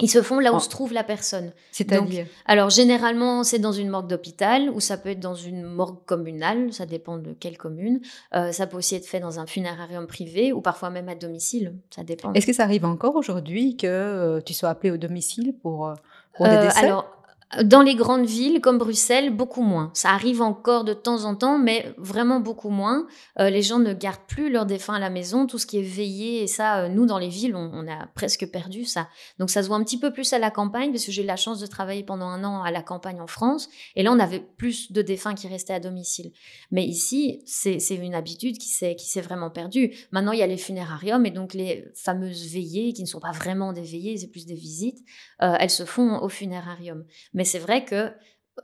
Ils 0.00 0.10
se 0.10 0.22
font 0.22 0.40
là 0.40 0.52
où 0.52 0.58
se 0.58 0.68
trouve 0.68 0.92
la 0.92 1.04
personne. 1.04 1.52
C'est-à-dire 1.70 2.26
Alors, 2.46 2.68
généralement, 2.68 3.44
c'est 3.44 3.60
dans 3.60 3.72
une 3.72 3.88
morgue 3.88 4.08
d'hôpital 4.08 4.68
ou 4.70 4.80
ça 4.80 4.96
peut 4.96 5.10
être 5.10 5.20
dans 5.20 5.36
une 5.36 5.62
morgue 5.62 6.04
communale, 6.04 6.72
ça 6.72 6.84
dépend 6.84 7.16
de 7.16 7.32
quelle 7.32 7.56
commune. 7.56 8.00
Euh, 8.34 8.50
ça 8.50 8.66
peut 8.66 8.76
aussi 8.76 8.96
être 8.96 9.06
fait 9.06 9.20
dans 9.20 9.38
un 9.38 9.46
funérarium 9.46 10.06
privé 10.08 10.52
ou 10.52 10.60
parfois 10.60 10.90
même 10.90 11.08
à 11.08 11.14
domicile, 11.14 11.76
ça 11.90 12.02
dépend. 12.02 12.32
Est-ce 12.32 12.46
que 12.46 12.52
ça 12.52 12.64
arrive 12.64 12.84
encore 12.84 13.14
aujourd'hui 13.14 13.76
que 13.76 13.86
euh, 13.86 14.40
tu 14.40 14.52
sois 14.52 14.70
appelé 14.70 14.90
au 14.90 14.96
domicile 14.96 15.54
pour, 15.62 15.86
euh, 15.86 15.94
pour 16.36 16.48
des 16.48 16.58
décès? 16.58 16.84
Alors, 16.84 17.13
dans 17.62 17.82
les 17.82 17.94
grandes 17.94 18.26
villes 18.26 18.60
comme 18.60 18.78
Bruxelles, 18.78 19.34
beaucoup 19.34 19.62
moins. 19.62 19.90
Ça 19.94 20.10
arrive 20.10 20.42
encore 20.42 20.84
de 20.84 20.92
temps 20.92 21.24
en 21.24 21.34
temps, 21.34 21.58
mais 21.58 21.94
vraiment 21.98 22.40
beaucoup 22.40 22.70
moins. 22.70 23.06
Euh, 23.38 23.50
les 23.50 23.62
gens 23.62 23.78
ne 23.78 23.92
gardent 23.92 24.26
plus 24.26 24.50
leurs 24.50 24.66
défunts 24.66 24.94
à 24.94 24.98
la 24.98 25.10
maison. 25.10 25.46
Tout 25.46 25.58
ce 25.58 25.66
qui 25.66 25.78
est 25.78 25.82
veillé, 25.82 26.42
et 26.42 26.46
ça, 26.46 26.84
euh, 26.84 26.88
nous, 26.88 27.06
dans 27.06 27.18
les 27.18 27.28
villes, 27.28 27.54
on, 27.54 27.86
a 27.88 28.06
presque 28.14 28.46
perdu 28.50 28.84
ça. 28.84 29.08
Donc 29.38 29.50
ça 29.50 29.62
se 29.62 29.68
voit 29.68 29.76
un 29.76 29.84
petit 29.84 29.98
peu 29.98 30.12
plus 30.12 30.32
à 30.32 30.38
la 30.38 30.50
campagne, 30.50 30.90
parce 30.90 31.04
que 31.04 31.12
j'ai 31.12 31.22
eu 31.22 31.26
la 31.26 31.36
chance 31.36 31.60
de 31.60 31.66
travailler 31.66 32.02
pendant 32.02 32.26
un 32.26 32.44
an 32.44 32.62
à 32.62 32.70
la 32.70 32.82
campagne 32.82 33.20
en 33.20 33.26
France. 33.26 33.68
Et 33.94 34.02
là, 34.02 34.12
on 34.12 34.18
avait 34.18 34.40
plus 34.40 34.90
de 34.92 35.02
défunts 35.02 35.34
qui 35.34 35.48
restaient 35.48 35.74
à 35.74 35.80
domicile. 35.80 36.32
Mais 36.70 36.84
ici, 36.84 37.42
c'est 37.46 37.78
une 37.94 38.14
habitude 38.14 38.58
qui 38.58 38.68
s'est 38.68 39.20
vraiment 39.20 39.50
perdue. 39.50 39.94
Maintenant, 40.12 40.32
il 40.32 40.38
y 40.38 40.42
a 40.42 40.46
les 40.46 40.56
funérariums, 40.56 41.26
et 41.26 41.30
donc 41.30 41.54
les 41.54 41.84
fameuses 41.94 42.52
veillées, 42.52 42.92
qui 42.92 43.02
ne 43.02 43.08
sont 43.08 43.20
pas 43.20 43.32
vraiment 43.32 43.72
des 43.72 43.82
veillées, 43.82 44.16
c'est 44.16 44.30
plus 44.30 44.46
des 44.46 44.54
visites, 44.54 45.04
euh, 45.42 45.56
elles 45.58 45.70
se 45.70 45.84
font 45.84 46.20
au 46.20 46.28
funérarium. 46.28 47.04
Mais 47.32 47.43
c'est 47.44 47.58
vrai 47.58 47.84
que 47.84 48.12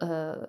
euh, 0.03 0.47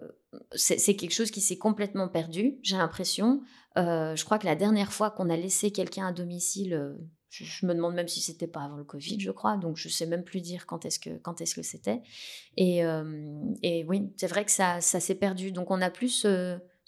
c'est 0.54 0.96
quelque 0.96 1.14
chose 1.14 1.32
qui 1.32 1.42
s'est 1.42 1.58
complètement 1.58 2.08
perdu, 2.08 2.60
j'ai 2.62 2.78
l'impression. 2.78 3.42
Euh, 3.78 4.16
je 4.16 4.24
crois 4.24 4.38
que 4.38 4.46
la 4.46 4.56
dernière 4.56 4.94
fois 4.94 5.12
qu'on 5.12 5.30
a 5.30 5.36
laissé 5.36 5.72
quelqu'un 5.72 6.08
à 6.08 6.12
domicile, 6.12 6.74
euh, 6.74 6.94
je, 7.30 7.66
me 7.66 7.74
demande 7.74 7.96
même 7.96 8.08
si 8.08 8.22
c'était 8.22 8.48
pas 8.48 8.62
avant 8.62 8.76
le 8.76 8.84
Covid, 8.84 9.20
je 9.20 9.32
crois, 9.32 9.58
donc 9.58 9.78
je 9.78 9.90
sais 9.90 10.06
même 10.06 10.24
plus 10.24 10.42
dire 10.42 10.66
quand 10.68 10.86
est-ce 10.86 11.00
que 11.00 11.18
quand 11.18 11.42
est-ce 11.42 11.56
que 11.56 11.62
c'était. 11.62 12.02
Et, 12.58 12.82
et, 13.64 13.86
oui, 13.86 14.12
c'est 14.18 14.28
vrai 14.28 14.44
que 14.44 14.52
ça, 14.52 14.82
ça 14.82 15.00
s'est 15.00 15.16
perdu. 15.16 15.54
Donc 15.54 15.72
on 15.72 15.82
a 15.82 15.90
plus 15.90 16.26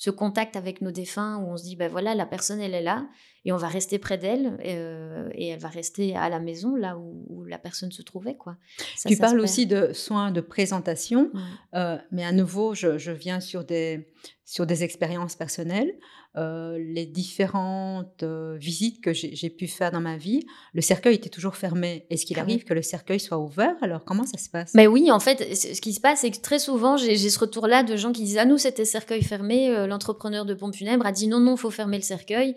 ce 0.03 0.09
contact 0.09 0.57
avec 0.57 0.81
nos 0.81 0.91
défunts 0.91 1.37
où 1.37 1.53
on 1.53 1.55
se 1.55 1.63
dit 1.63 1.77
ben 1.77 1.89
voilà 1.89 2.13
la 2.13 2.25
personne 2.25 2.59
elle 2.59 2.73
est 2.73 2.81
là 2.81 3.07
et 3.45 3.53
on 3.53 3.57
va 3.57 3.69
rester 3.69 3.99
près 3.99 4.17
d'elle 4.17 4.57
euh, 4.65 5.29
et 5.33 5.47
elle 5.47 5.59
va 5.61 5.69
rester 5.69 6.13
à 6.13 6.27
la 6.27 6.41
maison 6.41 6.75
là 6.75 6.97
où, 6.97 7.45
la 7.45 7.57
personne 7.57 7.89
se 7.93 8.01
trouvait 8.01 8.35
quoi. 8.35 8.57
tu 9.05 9.15
parles 9.15 9.39
aussi 9.39 9.65
de 9.65 9.93
soins 9.93 10.31
de 10.31 10.41
présentation, 10.41 11.31
euh, 11.73 11.97
mais 12.11 12.25
à 12.25 12.33
nouveau 12.33 12.73
je, 12.73 12.97
je, 12.97 13.11
viens 13.11 13.39
sur 13.39 13.63
des 13.63 14.09
sur 14.43 14.65
des 14.65 14.83
expériences 14.83 15.37
personnelles. 15.37 15.93
Euh, 16.35 16.79
les 16.79 17.05
différentes 17.05 18.23
euh, 18.23 18.57
visites 18.57 19.03
que 19.03 19.13
j'ai 19.13 19.49
pu 19.51 19.67
faire 19.67 19.91
dans 19.91 20.01
ma 20.01 20.17
vie, 20.17 20.43
le 20.73 20.81
cercueil 20.81 21.13
était 21.13 21.29
toujours 21.29 21.55
fermé. 21.55 22.07
Est-ce 22.09 22.25
qu'il 22.25 22.39
ah 22.39 22.41
arrive 22.41 22.63
que 22.63 22.73
le 22.73 22.81
cercueil 22.81 23.19
soit 23.19 23.37
ouvert? 23.37 23.75
Alors, 23.83 24.03
comment 24.03 24.25
ça 24.25 24.39
se 24.39 24.49
passe? 24.49 24.73
Mais 24.73 24.87
oui, 24.87 25.11
en 25.11 25.19
fait, 25.19 25.55
ce 25.55 25.79
qui 25.79 25.93
se 25.93 25.99
passe, 25.99 26.21
c'est 26.21 26.31
que 26.31 26.41
très 26.41 26.57
souvent, 26.57 26.97
j'ai 26.97 27.15
ce 27.17 27.37
retour-là 27.37 27.83
de 27.83 27.95
gens 27.95 28.11
qui 28.11 28.23
disent 28.23 28.39
Ah, 28.39 28.45
nous, 28.45 28.57
c'était 28.57 28.85
cercueil 28.85 29.21
fermé. 29.21 29.69
Euh, 29.69 29.85
l'entrepreneur 29.85 30.45
de 30.45 30.55
pompe 30.55 30.73
funèbre 30.73 31.05
a 31.05 31.11
dit 31.11 31.27
Non, 31.27 31.39
non, 31.39 31.53
il 31.53 31.59
faut 31.59 31.69
fermer 31.69 31.97
le 31.97 32.03
cercueil. 32.03 32.55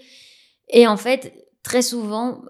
Et 0.71 0.87
en 0.87 0.97
fait, 0.97 1.35
très 1.63 1.83
souvent, 1.83 2.43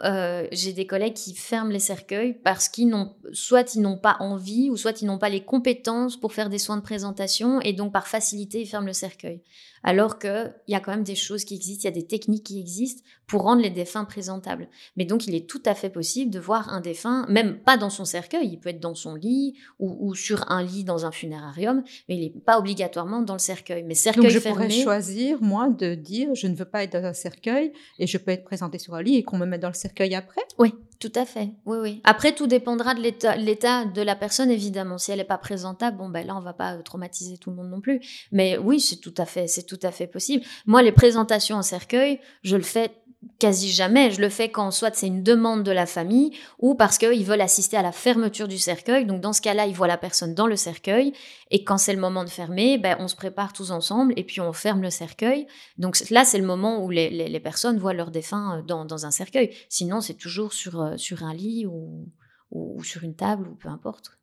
j'ai 0.53 0.73
des 0.73 0.87
collègues 0.87 1.15
qui 1.15 1.35
ferment 1.35 1.71
les 1.71 1.81
cercueils 1.81 2.35
parce 2.45 2.69
qu'ils 2.69 2.89
n'ont, 2.89 3.17
soit 3.33 3.75
ils 3.75 3.81
n'ont 3.81 3.99
pas 3.99 4.17
envie, 4.21 4.71
ou 4.71 4.77
soit 4.77 5.03
ils 5.03 5.07
n'ont 5.07 5.19
pas 5.19 5.29
les 5.29 5.45
compétences 5.45 6.17
pour 6.17 6.33
faire 6.33 6.49
des 6.49 6.59
soins 6.59 6.77
de 6.77 6.83
présentation, 6.83 7.61
et 7.61 7.73
donc 7.73 7.93
par 7.93 8.07
facilité, 8.07 8.61
ils 8.61 8.67
ferment 8.67 8.87
le 8.87 8.93
cercueil 8.93 9.43
alors 9.83 10.19
qu'il 10.19 10.55
y 10.69 10.75
a 10.75 10.81
quand 10.81 10.91
même 10.91 11.05
des 11.05 11.15
choses 11.15 11.45
qui 11.45 11.55
existent, 11.55 11.83
il 11.89 11.95
y 11.95 11.99
a 11.99 12.01
des 12.01 12.07
techniques 12.07 12.45
qui 12.45 12.61
existent 12.61 13.03
pour 13.27 13.43
rendre 13.43 13.63
les 13.63 13.71
défunts 13.71 14.05
présentables. 14.05 14.69
Mais 14.97 15.05
donc, 15.05 15.27
il 15.27 15.35
est 15.35 15.49
tout 15.49 15.63
à 15.65 15.75
fait 15.75 15.91
possible 15.91 16.31
de 16.31 16.39
voir 16.39 16.73
un 16.73 16.81
défunt, 16.81 17.27
même 17.29 17.59
pas 17.59 17.77
dans 17.77 17.91
son 17.91 18.05
cercueil, 18.05 18.49
il 18.49 18.59
peut 18.59 18.69
être 18.69 18.81
dans 18.81 18.95
son 18.95 19.15
lit 19.15 19.55
ou, 19.79 20.15
sur 20.15 20.51
un 20.51 20.63
lit 20.63 20.85
dans 20.85 21.07
un 21.07 21.13
funérarium, 21.13 21.83
mais 22.09 22.17
il 22.17 22.21
n'est 22.21 22.41
pas 22.41 22.59
obligatoirement 22.59 23.23
dans 23.23 23.35
le 23.35 23.39
cercueil. 23.39 23.83
Mais 23.83 23.95
cercueil 23.95 24.25
donc, 24.25 24.33
je 24.33 24.39
fermé, 24.39 24.67
pourrais 24.67 24.83
choisir, 24.83 25.43
moi, 25.43 25.69
de 25.69 25.95
dire 25.95 26.35
je 26.35 26.47
ne 26.47 26.55
veux 26.55 26.65
pas 26.65 26.85
être 26.85 26.93
dans 26.93 27.05
un 27.05 27.13
cercueil 27.13 27.73
et 27.99 28.07
je 28.07 28.19
peux 28.19 28.31
être 28.31 28.45
présenté 28.45 28.79
sur 28.79 28.95
un 28.95 29.03
lit 29.03 29.17
et 29.17 29.23
qu'on 29.25 29.39
me 29.39 29.47
mette 29.47 29.63
dans 29.63 29.69
le 29.69 29.75
cercueil 29.75 30.15
après? 30.15 30.43
Oui, 30.59 30.75
tout 30.99 31.13
à 31.15 31.25
fait. 31.25 31.51
Oui, 31.65 31.79
oui. 31.81 32.01
Après, 32.05 32.35
tout 32.35 32.47
dépendra 32.47 32.95
de 32.95 33.01
l'état 33.01 33.85
de 33.85 34.03
la 34.03 34.17
personne, 34.17 34.51
évidemment. 34.51 34.99
Si 34.99 35.13
elle 35.13 35.19
n'est 35.19 35.25
pas 35.25 35.39
présentable, 35.39 35.97
bon, 35.99 36.09
ben 36.09 36.27
là, 36.27 36.37
on 36.37 36.41
va 36.41 36.53
pas 36.53 36.77
traumatiser 36.79 37.39
tout 37.39 37.51
le 37.51 37.57
monde 37.57 37.71
non 37.71 37.81
plus. 37.81 38.01
Mais 38.33 38.59
oui, 38.59 38.81
c'est 38.81 38.97
tout 38.97 39.15
à 39.17 39.27
fait, 39.27 39.47
c'est 39.47 39.65
tout 39.65 39.81
à 39.83 39.91
fait 39.91 40.07
possible. 40.07 40.45
Moi, 40.67 40.83
les 40.83 40.93
présentations 40.93 41.57
en 41.57 41.63
cercueil, 41.63 42.21
je 42.43 42.57
le 42.57 42.63
fais 42.63 42.91
quasi 43.39 43.71
jamais. 43.71 44.11
Je 44.11 44.21
le 44.21 44.29
fais 44.29 44.51
quand 44.51 44.71
soit 44.71 44.95
c'est 44.95 45.07
une 45.07 45.23
demande 45.23 45.63
de 45.63 45.71
la 45.71 45.87
famille 45.87 46.33
ou 46.59 46.75
parce 46.75 46.99
qu'ils 46.99 47.25
veulent 47.25 47.41
assister 47.41 47.77
à 47.77 47.83
la 47.83 47.93
fermeture 47.93 48.49
du 48.49 48.59
cercueil. 48.59 49.05
Donc 49.07 49.21
dans 49.21 49.33
ce 49.33 49.41
cas-là, 49.41 49.67
ils 49.67 49.75
voient 49.75 49.87
la 49.87 49.99
personne 49.99 50.35
dans 50.35 50.47
le 50.47 50.57
cercueil 50.57 51.13
et 51.51 51.65
quand 51.65 51.79
c'est 51.79 51.93
le 51.93 52.01
moment 52.01 52.25
de 52.25 52.31
fermer, 52.31 52.79
ben, 52.79 52.97
on 52.99 53.09
se 53.09 53.17
prépare 53.17 53.53
tous 53.53 53.71
ensemble 53.71 54.13
et 54.17 54.25
puis 54.25 54.41
on 54.41 54.53
ferme 54.53 54.83
le 54.83 54.91
cercueil. 54.91 55.47
Donc 55.79 55.97
là, 56.11 56.25
c'est 56.25 56.39
le 56.39 56.47
moment 56.47 56.83
où 56.83 56.91
les, 56.91 57.41
personnes 57.41 57.79
voient 57.79 57.95
leur 57.95 58.11
défunt 58.11 58.59
euh, 58.59 58.63
dans, 58.63 59.07
un 59.07 59.11
cercueil. 59.11 59.55
Sinon, 59.69 60.01
c'est 60.01 60.15
toujours 60.15 60.53
sur, 60.53 60.81
euh, 60.81 60.97
sur 60.97 61.23
un 61.23 61.35
lit 61.35 61.67
ou, 61.67 62.09
ou, 62.51 62.83
sur 62.83 63.05
une 63.05 63.15
table 63.15 63.49
ou 63.49 63.55
peu 63.55 63.69
importe. 63.69 64.19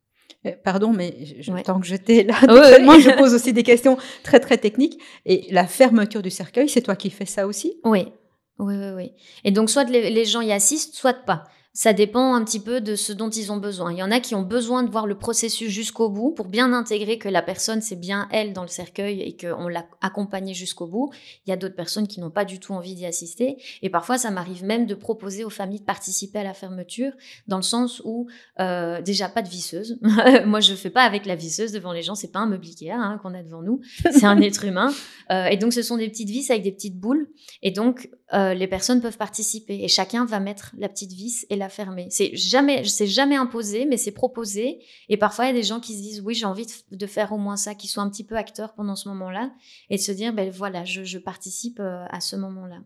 Euh, 0.46 0.52
pardon, 0.62 0.92
mais 0.92 1.16
tant 1.64 1.80
que 1.80 1.86
j'étais 1.86 2.24
là, 2.24 2.34
moi, 2.82 2.98
je 2.98 3.16
pose 3.16 3.34
aussi 3.34 3.52
des 3.52 3.62
questions 3.62 3.96
très 4.22 4.40
très 4.40 4.58
techniques. 4.58 4.98
Et 5.24 5.46
la 5.50 5.66
fermeture 5.66 6.22
du 6.22 6.30
cercueil, 6.30 6.68
c'est 6.68 6.82
toi 6.82 6.96
qui 6.96 7.10
fais 7.10 7.26
ça 7.26 7.46
aussi? 7.46 7.80
Oui, 7.84 8.12
oui, 8.58 8.74
oui, 8.76 8.90
oui. 8.94 9.12
Et 9.42 9.50
donc, 9.50 9.70
soit 9.70 9.84
les, 9.84 10.24
gens 10.24 10.40
y 10.40 10.52
assistent, 10.52 10.94
soit 10.94 11.24
pas. 11.24 11.44
Ça 11.76 11.92
dépend 11.92 12.34
un 12.34 12.44
petit 12.44 12.60
peu 12.60 12.80
de 12.80 12.94
ce 12.94 13.12
dont 13.12 13.30
ils 13.30 13.50
ont 13.50 13.56
besoin. 13.56 13.90
Il 13.90 13.98
y 13.98 14.02
en 14.04 14.12
a 14.12 14.20
qui 14.20 14.36
ont 14.36 14.42
besoin 14.42 14.84
de 14.84 14.90
voir 14.92 15.08
le 15.08 15.18
processus 15.18 15.70
jusqu'au 15.70 16.08
bout 16.08 16.30
pour 16.30 16.46
bien 16.46 16.72
intégrer 16.72 17.18
que 17.18 17.28
la 17.28 17.42
personne, 17.42 17.82
c'est 17.82 17.98
bien 17.98 18.28
elle 18.30 18.52
dans 18.52 18.62
le 18.62 18.68
cercueil 18.68 19.20
et 19.22 19.36
qu'on 19.36 19.66
l'a 19.66 19.84
accompagnée 20.00 20.54
jusqu'au 20.54 20.86
bout. 20.86 21.10
Il 21.44 21.50
y 21.50 21.52
a 21.52 21.56
d'autres 21.56 21.74
personnes 21.74 22.06
qui 22.06 22.20
n'ont 22.20 22.30
pas 22.30 22.44
du 22.44 22.60
tout 22.60 22.74
envie 22.74 22.94
d'y 22.94 23.06
assister. 23.06 23.56
Et 23.82 23.90
parfois, 23.90 24.18
ça 24.18 24.30
m'arrive 24.30 24.62
même 24.62 24.86
de 24.86 24.94
proposer 24.94 25.42
aux 25.42 25.50
familles 25.50 25.80
de 25.80 25.84
participer 25.84 26.38
à 26.38 26.44
la 26.44 26.54
fermeture 26.54 27.10
dans 27.48 27.56
le 27.56 27.62
sens 27.62 28.00
où, 28.04 28.28
euh, 28.60 29.02
déjà, 29.02 29.28
pas 29.28 29.42
de 29.42 29.48
visseuse. 29.48 29.98
Moi, 30.46 30.60
je 30.60 30.74
fais 30.74 30.90
pas 30.90 31.02
avec 31.02 31.26
la 31.26 31.34
visseuse 31.34 31.72
devant 31.72 31.92
les 31.92 32.02
gens. 32.02 32.14
C'est 32.14 32.30
pas 32.30 32.38
un 32.38 32.46
meuble 32.46 32.64
hein, 32.88 33.18
qu'on 33.20 33.34
a 33.34 33.42
devant 33.42 33.62
nous. 33.62 33.80
C'est 34.12 34.26
un 34.26 34.40
être 34.40 34.64
humain. 34.64 34.92
Euh, 35.32 35.46
et 35.46 35.56
donc, 35.56 35.72
ce 35.72 35.82
sont 35.82 35.96
des 35.96 36.08
petites 36.08 36.30
vis 36.30 36.52
avec 36.52 36.62
des 36.62 36.72
petites 36.72 37.00
boules. 37.00 37.26
Et 37.62 37.72
donc, 37.72 38.08
euh, 38.34 38.52
les 38.52 38.66
personnes 38.66 39.00
peuvent 39.00 39.16
participer 39.16 39.84
et 39.84 39.88
chacun 39.88 40.24
va 40.24 40.40
mettre 40.40 40.74
la 40.76 40.88
petite 40.88 41.12
vis 41.12 41.46
et 41.50 41.56
la 41.56 41.68
fermer. 41.68 42.08
C'est 42.10 42.34
jamais, 42.34 42.84
c'est 42.84 43.06
jamais 43.06 43.36
imposé, 43.36 43.86
mais 43.86 43.96
c'est 43.96 44.12
proposé. 44.12 44.80
Et 45.08 45.16
parfois, 45.16 45.44
il 45.44 45.48
y 45.48 45.50
a 45.50 45.54
des 45.54 45.62
gens 45.62 45.78
qui 45.78 45.96
se 45.96 46.02
disent 46.02 46.20
oui, 46.20 46.34
j'ai 46.34 46.46
envie 46.46 46.66
de, 46.90 47.06
faire 47.06 47.32
au 47.32 47.38
moins 47.38 47.56
ça, 47.56 47.74
qui 47.74 47.86
soient 47.86 48.02
un 48.02 48.10
petit 48.10 48.24
peu 48.24 48.36
acteurs 48.36 48.74
pendant 48.74 48.96
ce 48.96 49.08
moment-là 49.10 49.52
et 49.88 49.96
de 49.96 50.00
se 50.00 50.10
dire 50.10 50.32
ben 50.32 50.50
voilà, 50.50 50.84
je, 50.84 51.18
participe 51.18 51.78
euh, 51.80 52.04
à 52.10 52.20
ce 52.20 52.34
moment-là. 52.36 52.78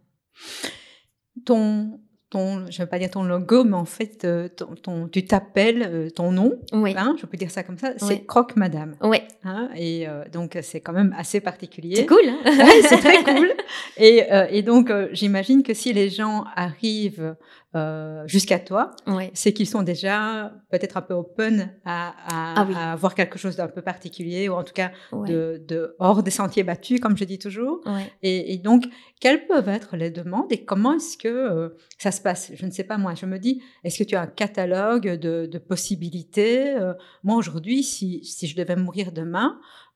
Ton 1.45 2.01
ton, 2.31 2.71
je 2.71 2.79
ne 2.79 2.85
veux 2.85 2.91
pas 2.91 2.99
dire 2.99 3.11
ton 3.11 3.23
logo, 3.23 3.65
mais 3.65 3.77
en 3.77 3.87
fait, 3.87 4.27
euh, 4.27 4.49
ton, 4.49 5.09
tu 5.09 5.25
t'appelles 5.25 6.13
ton 6.15 6.31
nom, 6.31 6.61
oui. 6.75 6.93
hein, 6.95 7.17
je 7.19 7.25
peux 7.25 7.39
dire 7.39 7.51
ça 7.51 7.63
comme 7.63 7.79
ça, 7.79 7.95
c'est 7.97 8.27
Croque 8.27 8.55
Madame. 8.55 8.97
Oui. 9.01 9.17
Hein, 9.49 9.71
et 9.77 10.07
euh, 10.09 10.25
donc, 10.33 10.59
c'est 10.63 10.81
quand 10.81 10.93
même 10.93 11.15
assez 11.17 11.41
particulier. 11.41 11.97
C'est 11.97 12.07
cool. 12.07 12.29
Hein 12.29 12.39
c'est 12.89 12.99
très 12.99 13.23
cool. 13.25 13.51
Et, 13.97 14.23
et 14.51 14.63
donc, 14.63 14.93
j'imagine 15.13 15.63
que 15.63 15.75
si 15.75 15.93
les 15.93 16.11
gens 16.11 16.45
arrivent 16.57 17.35
euh, 17.75 18.23
jusqu'à 18.27 18.59
toi, 18.59 18.93
Ouais. 19.07 19.31
c'est 19.35 19.53
qu'ils 19.53 19.67
sont 19.69 19.83
déjà 19.83 20.53
peut-être 20.71 20.97
un 20.97 21.03
peu 21.03 21.15
open 21.15 21.71
à, 21.85 22.09
à, 22.27 22.55
Ah 22.61 22.67
oui. 22.69 22.75
à 22.77 22.97
voir 22.97 23.15
quelque 23.15 23.39
chose 23.39 23.57
d'un 23.57 23.69
peu 23.69 23.83
particulier 23.83 24.49
ou 24.49 24.55
en 24.55 24.65
tout 24.65 24.73
cas 24.73 24.91
Ouais. 25.13 25.29
de, 25.29 25.63
de 25.67 25.95
hors 25.99 26.23
des 26.23 26.31
sentiers 26.31 26.63
battus, 26.65 26.99
comme 27.01 27.17
je 27.17 27.25
dis 27.25 27.39
toujours. 27.39 27.81
Et, 28.23 28.55
et 28.55 28.59
donc, 28.59 28.85
quelles 29.21 29.47
peuvent 29.47 29.69
être 29.69 29.97
les 29.97 30.11
demandes 30.11 30.51
et 30.51 30.65
comment 30.65 30.95
est-ce 30.95 31.17
que 31.19 31.29
euh, 31.29 31.69
ça 31.99 32.11
se 32.11 32.21
passe? 32.23 32.53
Je 32.55 32.65
ne 32.67 32.71
sais 32.71 32.85
pas, 32.85 32.97
moi, 32.99 33.15
je 33.15 33.27
me 33.27 33.39
dis, 33.39 33.63
est-ce 33.85 33.99
que 33.99 34.05
tu 34.05 34.17
as 34.17 34.23
un 34.23 34.27
catalogue 34.27 35.09
de, 35.17 35.47
de 35.47 35.59
possibilités? 35.59 36.71
Euh, 36.77 36.95
Moi, 37.23 37.37
aujourd'hui, 37.37 37.83
si, 37.83 38.25
si 38.25 38.47
je 38.47 38.57
devais 38.57 38.77
mourir 38.77 39.13
demain, 39.13 39.38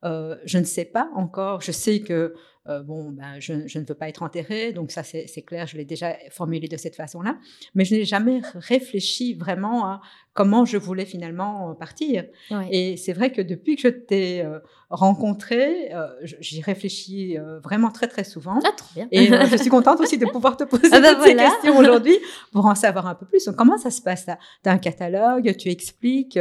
euh, 0.04 0.36
je 0.44 0.58
ne 0.58 0.64
sais 0.64 0.84
pas 0.84 1.10
encore. 1.14 1.60
Je 1.60 1.72
sais 1.72 2.00
que, 2.00 2.34
euh, 2.68 2.82
bon, 2.82 3.10
ben, 3.10 3.34
je, 3.40 3.66
je 3.66 3.78
ne 3.78 3.84
veux 3.84 3.94
pas 3.94 4.08
être 4.08 4.22
enterrée, 4.22 4.72
donc 4.72 4.90
ça, 4.90 5.02
c'est 5.02 5.42
clair, 5.42 5.66
je 5.66 5.76
l'ai 5.76 5.84
déjà 5.84 6.16
formulé 6.30 6.66
de 6.68 6.76
cette 6.76 6.96
façon-là. 6.96 7.36
Mais 7.74 7.84
je 7.84 7.94
n'ai 7.94 8.04
jamais 8.04 8.40
réfléchi 8.54 9.34
vraiment 9.34 9.84
à 9.86 10.00
comment 10.34 10.64
je 10.64 10.76
voulais 10.78 11.04
finalement 11.04 11.70
euh, 11.70 11.74
partir. 11.74 12.24
ouais. 12.50 12.68
Et 12.70 12.96
c'est 12.96 13.12
vrai 13.12 13.30
que 13.32 13.42
depuis 13.42 13.76
que 13.76 13.82
je 13.82 13.88
t'ai 13.88 14.42
euh, 14.44 14.58
rencontré, 14.90 15.92
euh, 15.94 16.06
j- 16.22 16.36
j'y 16.40 16.62
réfléchis 16.62 17.36
vraiment 17.62 17.90
très 17.90 18.08
très 18.08 18.24
souvent. 18.24 18.58
Ah, 18.64 18.70
trop 18.76 18.88
bien. 18.94 19.08
Et 19.10 19.26
je 19.50 19.56
suis 19.56 19.70
contente 19.70 20.00
aussi 20.00 20.18
de 20.18 20.26
pouvoir 20.26 20.56
te 20.56 20.64
poser 20.64 20.88
Ah 20.92 21.00
bah 21.00 21.14
toutes 21.14 21.24
ces 21.24 21.34
questions 21.36 21.76
aujourd'hui 21.76 22.18
pour 22.52 22.66
en 22.66 22.74
savoir 22.74 23.06
un 23.06 23.14
peu 23.14 23.26
plus. 23.26 23.44
Donc, 23.46 23.56
comment 23.56 23.78
ça 23.78 23.90
se 23.90 24.00
passe? 24.02 24.26
Tu 24.62 24.68
as 24.68 24.72
un 24.72 24.78
catalogue, 24.78 25.56
tu 25.56 25.68
expliques. 25.68 26.38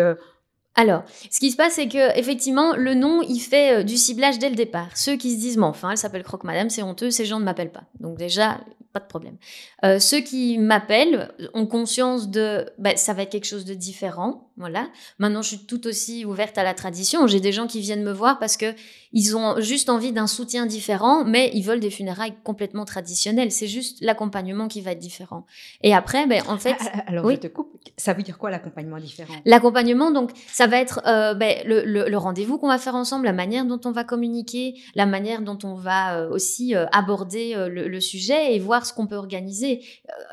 Alors, 0.75 1.03
ce 1.29 1.39
qui 1.39 1.51
se 1.51 1.57
passe, 1.57 1.73
c'est 1.73 1.89
que 1.89 2.17
effectivement, 2.17 2.75
le 2.75 2.93
nom, 2.93 3.21
il 3.21 3.39
fait 3.39 3.79
euh, 3.79 3.84
du 3.84 3.97
ciblage 3.97 4.39
dès 4.39 4.49
le 4.49 4.55
départ. 4.55 4.95
Ceux 4.95 5.17
qui 5.17 5.34
se 5.36 5.39
disent, 5.39 5.57
mais 5.57 5.65
enfin, 5.65 5.91
elle 5.91 5.97
s'appelle 5.97 6.23
Croque 6.23 6.45
Madame, 6.45 6.69
c'est 6.69 6.81
honteux, 6.81 7.12
ces 7.12 7.25
gens 7.25 7.39
ne 7.39 7.45
m'appellent 7.45 7.71
pas. 7.71 7.84
Donc 7.99 8.17
déjà, 8.17 8.60
pas 8.93 8.99
de 8.99 9.05
problème. 9.05 9.38
Euh, 9.84 9.99
ceux 9.99 10.21
qui 10.21 10.57
m'appellent 10.57 11.34
ont 11.53 11.65
conscience 11.65 12.29
de, 12.29 12.69
bah, 12.77 12.95
ça 12.95 13.13
va 13.13 13.23
être 13.23 13.31
quelque 13.31 13.45
chose 13.45 13.65
de 13.65 13.73
différent, 13.73 14.51
voilà. 14.62 14.89
Maintenant, 15.17 15.41
je 15.41 15.49
suis 15.49 15.65
tout 15.65 15.88
aussi 15.88 16.23
ouverte 16.23 16.57
à 16.57 16.63
la 16.63 16.73
tradition. 16.73 17.25
J'ai 17.25 17.39
des 17.39 17.51
gens 17.51 17.67
qui 17.67 17.79
viennent 17.79 18.03
me 18.03 18.12
voir 18.12 18.38
parce 18.38 18.57
que 18.57 18.75
ils 19.12 19.36
ont 19.36 19.60
juste 19.60 19.89
envie 19.89 20.12
d'un 20.12 20.27
soutien 20.27 20.65
différent, 20.65 21.25
mais 21.25 21.49
ils 21.53 21.63
veulent 21.63 21.79
des 21.79 21.89
funérailles 21.89 22.36
complètement 22.43 22.86
traditionnelles. 22.86 23.51
C'est 23.51 23.67
juste 23.67 23.97
l'accompagnement 24.01 24.67
qui 24.67 24.81
va 24.81 24.91
être 24.91 24.99
différent. 24.99 25.45
Et 25.81 25.93
après, 25.95 26.27
ben, 26.27 26.43
en 26.47 26.57
fait, 26.57 26.75
alors, 27.07 27.25
oui. 27.25 27.36
je 27.36 27.39
te 27.39 27.47
coupe. 27.47 27.71
Ça 27.97 28.13
veut 28.13 28.23
dire 28.23 28.38
quoi 28.38 28.51
l'accompagnement 28.51 28.99
différent? 28.99 29.34
L'accompagnement, 29.45 30.12
donc, 30.12 30.31
ça 30.47 30.61
va 30.67 30.78
être 30.78 31.02
euh, 31.06 31.34
ben, 31.34 31.63
le, 31.65 32.15
rendez-vous 32.17 32.58
qu'on 32.58 32.67
va 32.67 32.78
faire 32.78 32.95
ensemble, 32.95 33.26
la 33.26 33.34
manière 33.34 33.65
dont 33.65 33.80
on 33.86 33.91
va 33.91 34.04
communiquer, 34.04 34.76
la 34.95 35.06
manière 35.06 35.41
dont 35.41 35.58
on 35.63 35.76
va 35.76 36.17
euh, 36.17 36.30
aussi 36.30 36.76
euh, 36.76 36.86
aborder 36.91 37.56
le, 37.69 38.00
sujet 38.00 38.56
et 38.56 38.60
voir 38.60 38.86
ce 38.86 38.93
qu'on 38.93 39.06
peut 39.06 39.15
organiser. 39.15 39.82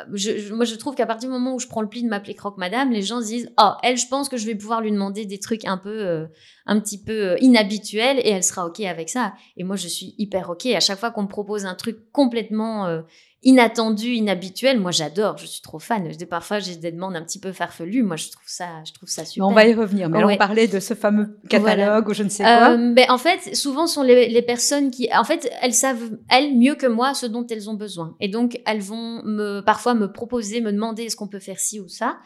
Moi, 0.08 0.64
je 0.64 0.74
trouve 0.76 0.94
qu'à 0.94 1.06
partir 1.06 1.28
du 1.28 1.34
moment 1.34 1.54
où 1.54 1.58
je 1.58 1.66
prends 1.66 1.82
le 1.82 1.88
pli 1.88 2.02
de 2.02 2.08
m'appeler 2.08 2.34
Croque 2.34 2.56
Madame, 2.56 2.90
les 2.90 3.02
gens 3.02 3.20
se 3.20 3.26
disent 3.26 3.50
Oh, 3.60 3.72
elle, 3.82 3.98
je 3.98 4.08
pense 4.08 4.28
que 4.28 4.36
je 4.36 4.46
vais 4.46 4.54
pouvoir 4.54 4.80
lui 4.80 4.90
demander 4.90 5.26
des 5.26 5.38
trucs 5.38 5.66
un 5.66 5.76
peu, 5.76 6.26
un 6.66 6.80
petit 6.80 7.02
peu 7.02 7.36
inhabituels 7.40 8.18
et 8.20 8.30
elle 8.30 8.44
sera 8.44 8.66
OK 8.66 8.80
avec 8.80 9.10
ça. 9.10 9.34
Et 9.56 9.64
moi, 9.64 9.76
je 9.76 9.88
suis 9.88 10.14
hyper 10.18 10.48
OK. 10.50 10.66
À 10.66 10.80
chaque 10.80 10.98
fois 10.98 11.10
qu'on 11.10 11.22
me 11.22 11.28
propose 11.28 11.66
un 11.66 11.74
truc 11.74 12.10
complètement. 12.12 13.02
Inattendu, 13.42 14.08
inhabituel, 14.14 14.80
moi 14.80 14.90
j'adore, 14.90 15.38
je 15.38 15.46
suis 15.46 15.62
trop 15.62 15.78
fan. 15.78 16.10
Parfois 16.28 16.58
j'ai 16.58 16.76
des 16.76 16.90
demandes 16.92 17.16
un 17.16 17.22
petit 17.22 17.38
peu 17.38 17.52
farfelues, 17.52 18.02
moi 18.02 18.16
je 18.16 18.28
trouve 18.30 18.42
ça, 18.46 18.66
je 18.86 18.92
trouve 18.92 19.08
ça 19.08 19.22
Mais 19.22 19.26
super. 19.26 19.46
On 19.48 19.52
va 19.52 19.66
y 19.66 19.74
revenir. 19.74 20.08
Mais 20.08 20.22
Ouais. 20.24 20.34
on 20.34 20.36
parlait 20.38 20.66
de 20.66 20.80
ce 20.80 20.94
fameux 20.94 21.38
catalogue 21.48 22.04
Voilà. 22.04 22.08
ou 22.08 22.14
je 22.14 22.22
ne 22.24 22.28
sais 22.28 22.42
quoi. 22.42 22.70
Euh, 22.72 22.92
ben, 22.92 23.06
en 23.10 23.18
fait, 23.18 23.54
souvent 23.54 23.86
sont 23.86 24.02
les, 24.02 24.28
les 24.28 24.42
personnes 24.42 24.90
qui, 24.90 25.08
en 25.14 25.24
fait, 25.24 25.50
elles 25.62 25.74
savent 25.74 26.16
elles 26.28 26.56
mieux 26.56 26.74
que 26.74 26.86
moi 26.86 27.14
ce 27.14 27.26
dont 27.26 27.46
elles 27.46 27.70
ont 27.70 27.74
besoin, 27.74 28.16
et 28.20 28.28
donc 28.28 28.60
elles 28.66 28.80
vont 28.82 29.22
me 29.24 29.60
parfois 29.60 29.94
me 29.94 30.10
proposer, 30.12 30.60
me 30.60 30.72
demander 30.72 31.04
est-ce 31.04 31.16
qu'on 31.16 31.28
peut 31.28 31.38
faire 31.38 31.60
ci 31.60 31.80
ou 31.80 31.88
ça. 31.88 32.18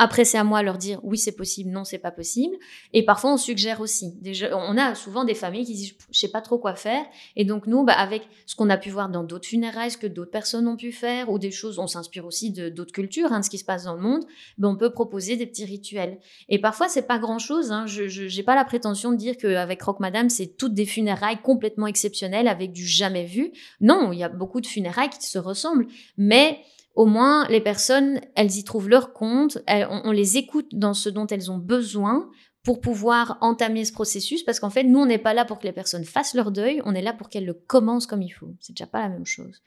Après, 0.00 0.24
c'est 0.24 0.38
à 0.38 0.44
moi 0.44 0.60
de 0.60 0.64
leur 0.64 0.78
dire 0.78 1.00
oui, 1.02 1.18
c'est 1.18 1.32
possible, 1.32 1.70
non, 1.70 1.82
c'est 1.82 1.98
pas 1.98 2.12
possible. 2.12 2.56
Et 2.92 3.04
parfois, 3.04 3.34
on 3.34 3.36
suggère 3.36 3.80
aussi. 3.80 4.14
On 4.52 4.78
a 4.78 4.94
souvent 4.94 5.24
des 5.24 5.34
familles 5.34 5.66
qui 5.66 5.74
disent 5.74 5.94
je 6.10 6.18
sais 6.18 6.30
pas 6.30 6.40
trop 6.40 6.56
quoi 6.56 6.76
faire. 6.76 7.04
Et 7.34 7.44
donc, 7.44 7.66
nous, 7.66 7.84
bah, 7.84 7.94
avec 7.94 8.22
ce 8.46 8.54
qu'on 8.54 8.70
a 8.70 8.78
pu 8.78 8.90
voir 8.90 9.08
dans 9.08 9.24
d'autres 9.24 9.48
funérailles, 9.48 9.90
ce 9.90 9.98
que 9.98 10.06
d'autres 10.06 10.30
personnes 10.30 10.68
ont 10.68 10.76
pu 10.76 10.92
faire, 10.92 11.30
ou 11.30 11.40
des 11.40 11.50
choses, 11.50 11.80
on 11.80 11.88
s'inspire 11.88 12.24
aussi 12.26 12.52
de 12.52 12.68
d'autres 12.68 12.92
cultures, 12.92 13.32
hein, 13.32 13.40
de 13.40 13.44
ce 13.44 13.50
qui 13.50 13.58
se 13.58 13.64
passe 13.64 13.84
dans 13.84 13.94
le 13.94 14.00
monde, 14.00 14.24
ben, 14.56 14.68
on 14.68 14.76
peut 14.76 14.90
proposer 14.90 15.34
des 15.34 15.46
petits 15.46 15.64
rituels. 15.64 16.18
Et 16.48 16.60
parfois, 16.60 16.88
c'est 16.88 17.06
pas 17.08 17.18
grand 17.18 17.40
chose. 17.40 17.72
Hein. 17.72 17.86
Je 17.86 18.36
n'ai 18.36 18.42
pas 18.44 18.54
la 18.54 18.64
prétention 18.64 19.10
de 19.10 19.16
dire 19.16 19.36
qu'avec 19.36 19.82
Rock 19.82 19.98
Madame, 19.98 20.30
c'est 20.30 20.56
toutes 20.56 20.74
des 20.74 20.86
funérailles 20.86 21.42
complètement 21.42 21.88
exceptionnelles 21.88 22.46
avec 22.46 22.72
du 22.72 22.86
jamais 22.86 23.24
vu. 23.24 23.50
Non, 23.80 24.12
il 24.12 24.20
y 24.20 24.24
a 24.24 24.28
beaucoup 24.28 24.60
de 24.60 24.66
funérailles 24.66 25.10
qui 25.10 25.26
se 25.26 25.38
ressemblent. 25.40 25.88
Mais 26.16 26.60
au 26.98 27.06
moins, 27.06 27.46
les 27.46 27.60
personnes, 27.60 28.20
elles 28.34 28.56
y 28.56 28.64
trouvent 28.64 28.88
leur 28.88 29.12
compte, 29.12 29.58
on, 29.68 30.00
on 30.02 30.10
les 30.10 30.36
écoute 30.36 30.66
dans 30.72 30.94
ce 30.94 31.08
dont 31.08 31.28
elles 31.28 31.48
ont 31.48 31.56
besoin 31.56 32.28
pour 32.64 32.80
pouvoir 32.80 33.38
entamer 33.40 33.84
ce 33.84 33.92
processus, 33.92 34.42
parce 34.42 34.58
qu'en 34.58 34.68
fait, 34.68 34.82
nous, 34.82 34.98
on 34.98 35.06
n'est 35.06 35.16
pas 35.16 35.32
là 35.32 35.44
pour 35.44 35.60
que 35.60 35.66
les 35.68 35.72
personnes 35.72 36.02
fassent 36.02 36.34
leur 36.34 36.50
deuil, 36.50 36.82
on 36.84 36.96
est 36.96 37.00
là 37.00 37.12
pour 37.12 37.28
qu'elles 37.28 37.46
le 37.46 37.54
commencent 37.54 38.08
comme 38.08 38.20
il 38.20 38.30
faut. 38.30 38.52
C'est 38.58 38.72
déjà 38.72 38.88
pas 38.88 38.98
la 38.98 39.10
même 39.10 39.26
chose. 39.26 39.62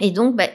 Et 0.00 0.10
donc, 0.10 0.34
ben, 0.34 0.48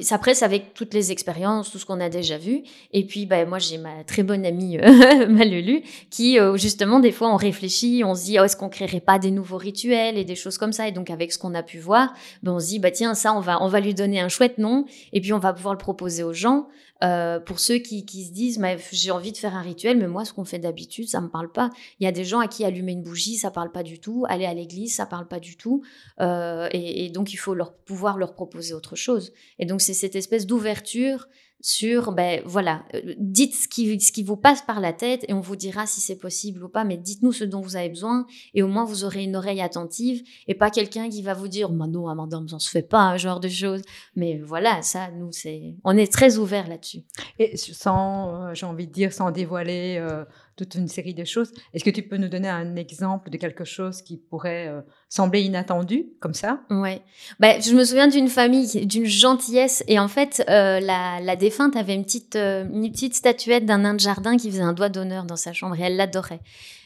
ça 0.00 0.16
presse 0.16 0.42
avec 0.42 0.72
toutes 0.72 0.94
les 0.94 1.12
expériences, 1.12 1.70
tout 1.70 1.78
ce 1.78 1.84
qu'on 1.84 2.00
a 2.00 2.08
déjà 2.08 2.38
vu. 2.38 2.62
Et 2.94 3.04
puis, 3.04 3.26
ben, 3.26 3.46
moi, 3.46 3.58
j'ai 3.58 3.76
ma 3.76 4.02
très 4.04 4.22
bonne 4.22 4.46
amie, 4.46 4.78
euh, 4.78 5.80
qui, 6.10 6.38
euh, 6.38 6.56
justement, 6.56 6.98
des 6.98 7.12
fois, 7.12 7.30
on 7.30 7.36
réfléchit, 7.36 8.02
on 8.02 8.14
se 8.14 8.24
dit, 8.24 8.38
oh, 8.40 8.44
est-ce 8.44 8.56
qu'on 8.56 8.70
créerait 8.70 9.00
pas 9.00 9.18
des 9.18 9.30
nouveaux 9.30 9.58
rituels 9.58 10.16
et 10.16 10.24
des 10.24 10.36
choses 10.36 10.56
comme 10.56 10.72
ça? 10.72 10.88
Et 10.88 10.92
donc, 10.92 11.10
avec 11.10 11.34
ce 11.34 11.38
qu'on 11.38 11.54
a 11.54 11.62
pu 11.62 11.78
voir, 11.78 12.14
ben, 12.42 12.52
on 12.52 12.60
se 12.60 12.68
dit, 12.68 12.80
tiens, 12.94 13.12
ça, 13.14 13.34
on 13.34 13.40
va, 13.40 13.62
on 13.62 13.68
va 13.68 13.80
lui 13.80 13.92
donner 13.92 14.20
un 14.20 14.30
chouette 14.30 14.56
nom. 14.56 14.86
Et 15.12 15.20
puis, 15.20 15.34
on 15.34 15.38
va 15.38 15.52
pouvoir 15.52 15.74
le 15.74 15.78
proposer 15.78 16.22
aux 16.22 16.32
gens. 16.32 16.68
Euh, 17.04 17.38
pour 17.38 17.60
ceux 17.60 17.78
qui, 17.78 18.04
qui 18.04 18.24
se 18.24 18.32
disent, 18.32 18.60
j'ai 18.92 19.10
envie 19.10 19.32
de 19.32 19.36
faire 19.36 19.54
un 19.54 19.62
rituel, 19.62 19.98
mais 19.98 20.08
moi, 20.08 20.24
ce 20.24 20.32
qu'on 20.32 20.44
fait 20.44 20.58
d'habitude, 20.58 21.08
ça 21.08 21.20
me 21.20 21.28
parle 21.28 21.50
pas. 21.52 21.70
Il 22.00 22.04
y 22.04 22.06
a 22.06 22.12
des 22.12 22.24
gens 22.24 22.40
à 22.40 22.48
qui 22.48 22.64
allumer 22.64 22.92
une 22.92 23.02
bougie, 23.02 23.36
ça 23.36 23.50
parle 23.50 23.70
pas 23.70 23.82
du 23.82 24.00
tout. 24.00 24.24
Aller 24.28 24.46
à 24.46 24.54
l'église, 24.54 24.94
ça 24.96 25.06
parle 25.06 25.28
pas 25.28 25.40
du 25.40 25.56
tout. 25.56 25.82
Euh, 26.20 26.68
et, 26.72 27.04
et 27.04 27.10
donc, 27.10 27.32
il 27.32 27.36
faut 27.36 27.54
leur 27.54 27.74
pouvoir 27.74 28.18
leur 28.18 28.34
proposer 28.34 28.74
autre 28.74 28.96
chose. 28.96 29.32
Et 29.58 29.66
donc, 29.66 29.80
c'est 29.80 29.94
cette 29.94 30.16
espèce 30.16 30.46
d'ouverture 30.46 31.28
sur, 31.60 32.12
ben 32.12 32.40
voilà, 32.44 32.84
euh, 32.94 33.14
dites 33.18 33.54
ce 33.54 33.66
qui, 33.66 34.00
ce 34.00 34.12
qui 34.12 34.22
vous 34.22 34.36
passe 34.36 34.62
par 34.62 34.80
la 34.80 34.92
tête 34.92 35.24
et 35.28 35.32
on 35.32 35.40
vous 35.40 35.56
dira 35.56 35.86
si 35.86 36.00
c'est 36.00 36.18
possible 36.18 36.62
ou 36.62 36.68
pas, 36.68 36.84
mais 36.84 36.96
dites-nous 36.96 37.32
ce 37.32 37.44
dont 37.44 37.60
vous 37.60 37.76
avez 37.76 37.88
besoin 37.88 38.26
et 38.54 38.62
au 38.62 38.68
moins 38.68 38.84
vous 38.84 39.04
aurez 39.04 39.24
une 39.24 39.34
oreille 39.34 39.60
attentive 39.60 40.22
et 40.46 40.54
pas 40.54 40.70
quelqu'un 40.70 41.08
qui 41.08 41.22
va 41.22 41.34
vous 41.34 41.48
dire, 41.48 41.70
bah 41.70 41.86
non, 41.88 42.08
Amanda, 42.08 42.40
ça 42.48 42.58
se 42.58 42.70
fait 42.70 42.82
pas, 42.82 43.00
un 43.00 43.16
genre 43.16 43.40
de 43.40 43.48
choses. 43.48 43.82
Mais 44.14 44.38
voilà, 44.38 44.82
ça, 44.82 45.10
nous, 45.10 45.32
c'est, 45.32 45.74
on 45.84 45.96
est 45.96 46.12
très 46.12 46.38
ouvert 46.38 46.68
là-dessus. 46.68 47.00
Et 47.38 47.56
sans, 47.56 48.48
euh, 48.48 48.54
j'ai 48.54 48.66
envie 48.66 48.86
de 48.86 48.92
dire, 48.92 49.12
sans 49.12 49.30
dévoiler 49.30 49.96
euh, 49.98 50.24
toute 50.58 50.74
une 50.74 50.88
série 50.88 51.14
de 51.14 51.24
choses, 51.24 51.52
est-ce 51.72 51.84
que 51.84 51.90
tu 51.90 52.02
peux 52.02 52.16
nous 52.16 52.28
donner 52.28 52.48
un 52.48 52.74
exemple 52.76 53.30
de 53.30 53.36
quelque 53.36 53.64
chose 53.64 54.02
qui 54.02 54.16
pourrait 54.16 54.66
euh, 54.68 54.80
sembler 55.08 55.42
inattendu, 55.42 56.06
comme 56.20 56.34
ça? 56.34 56.60
Ouais. 56.68 57.00
Bah, 57.38 57.60
je 57.60 57.72
me 57.74 57.84
souviens 57.84 58.08
d'une 58.08 58.28
famille, 58.28 58.84
d'une 58.84 59.06
gentillesse. 59.06 59.84
Et 59.86 59.98
en 59.98 60.08
fait, 60.08 60.44
euh, 60.50 60.80
la, 60.80 61.36
défunte 61.36 61.76
avait 61.76 61.94
une 61.94 62.04
petite, 62.04 62.34
euh, 62.36 62.64
une 62.70 62.90
petite 62.90 63.14
statuette 63.14 63.64
d'un 63.64 63.78
nain 63.78 63.94
de 63.94 64.00
jardin 64.00 64.36
qui 64.36 64.50
faisait 64.50 64.62
un 64.62 64.72
doigt 64.72 64.88
d'honneur 64.88 65.24
dans 65.24 65.36
sa 65.36 65.52
chambre 65.52 65.78
et 65.78 65.82
elle 65.82 65.96
l'adorait. 65.96 66.40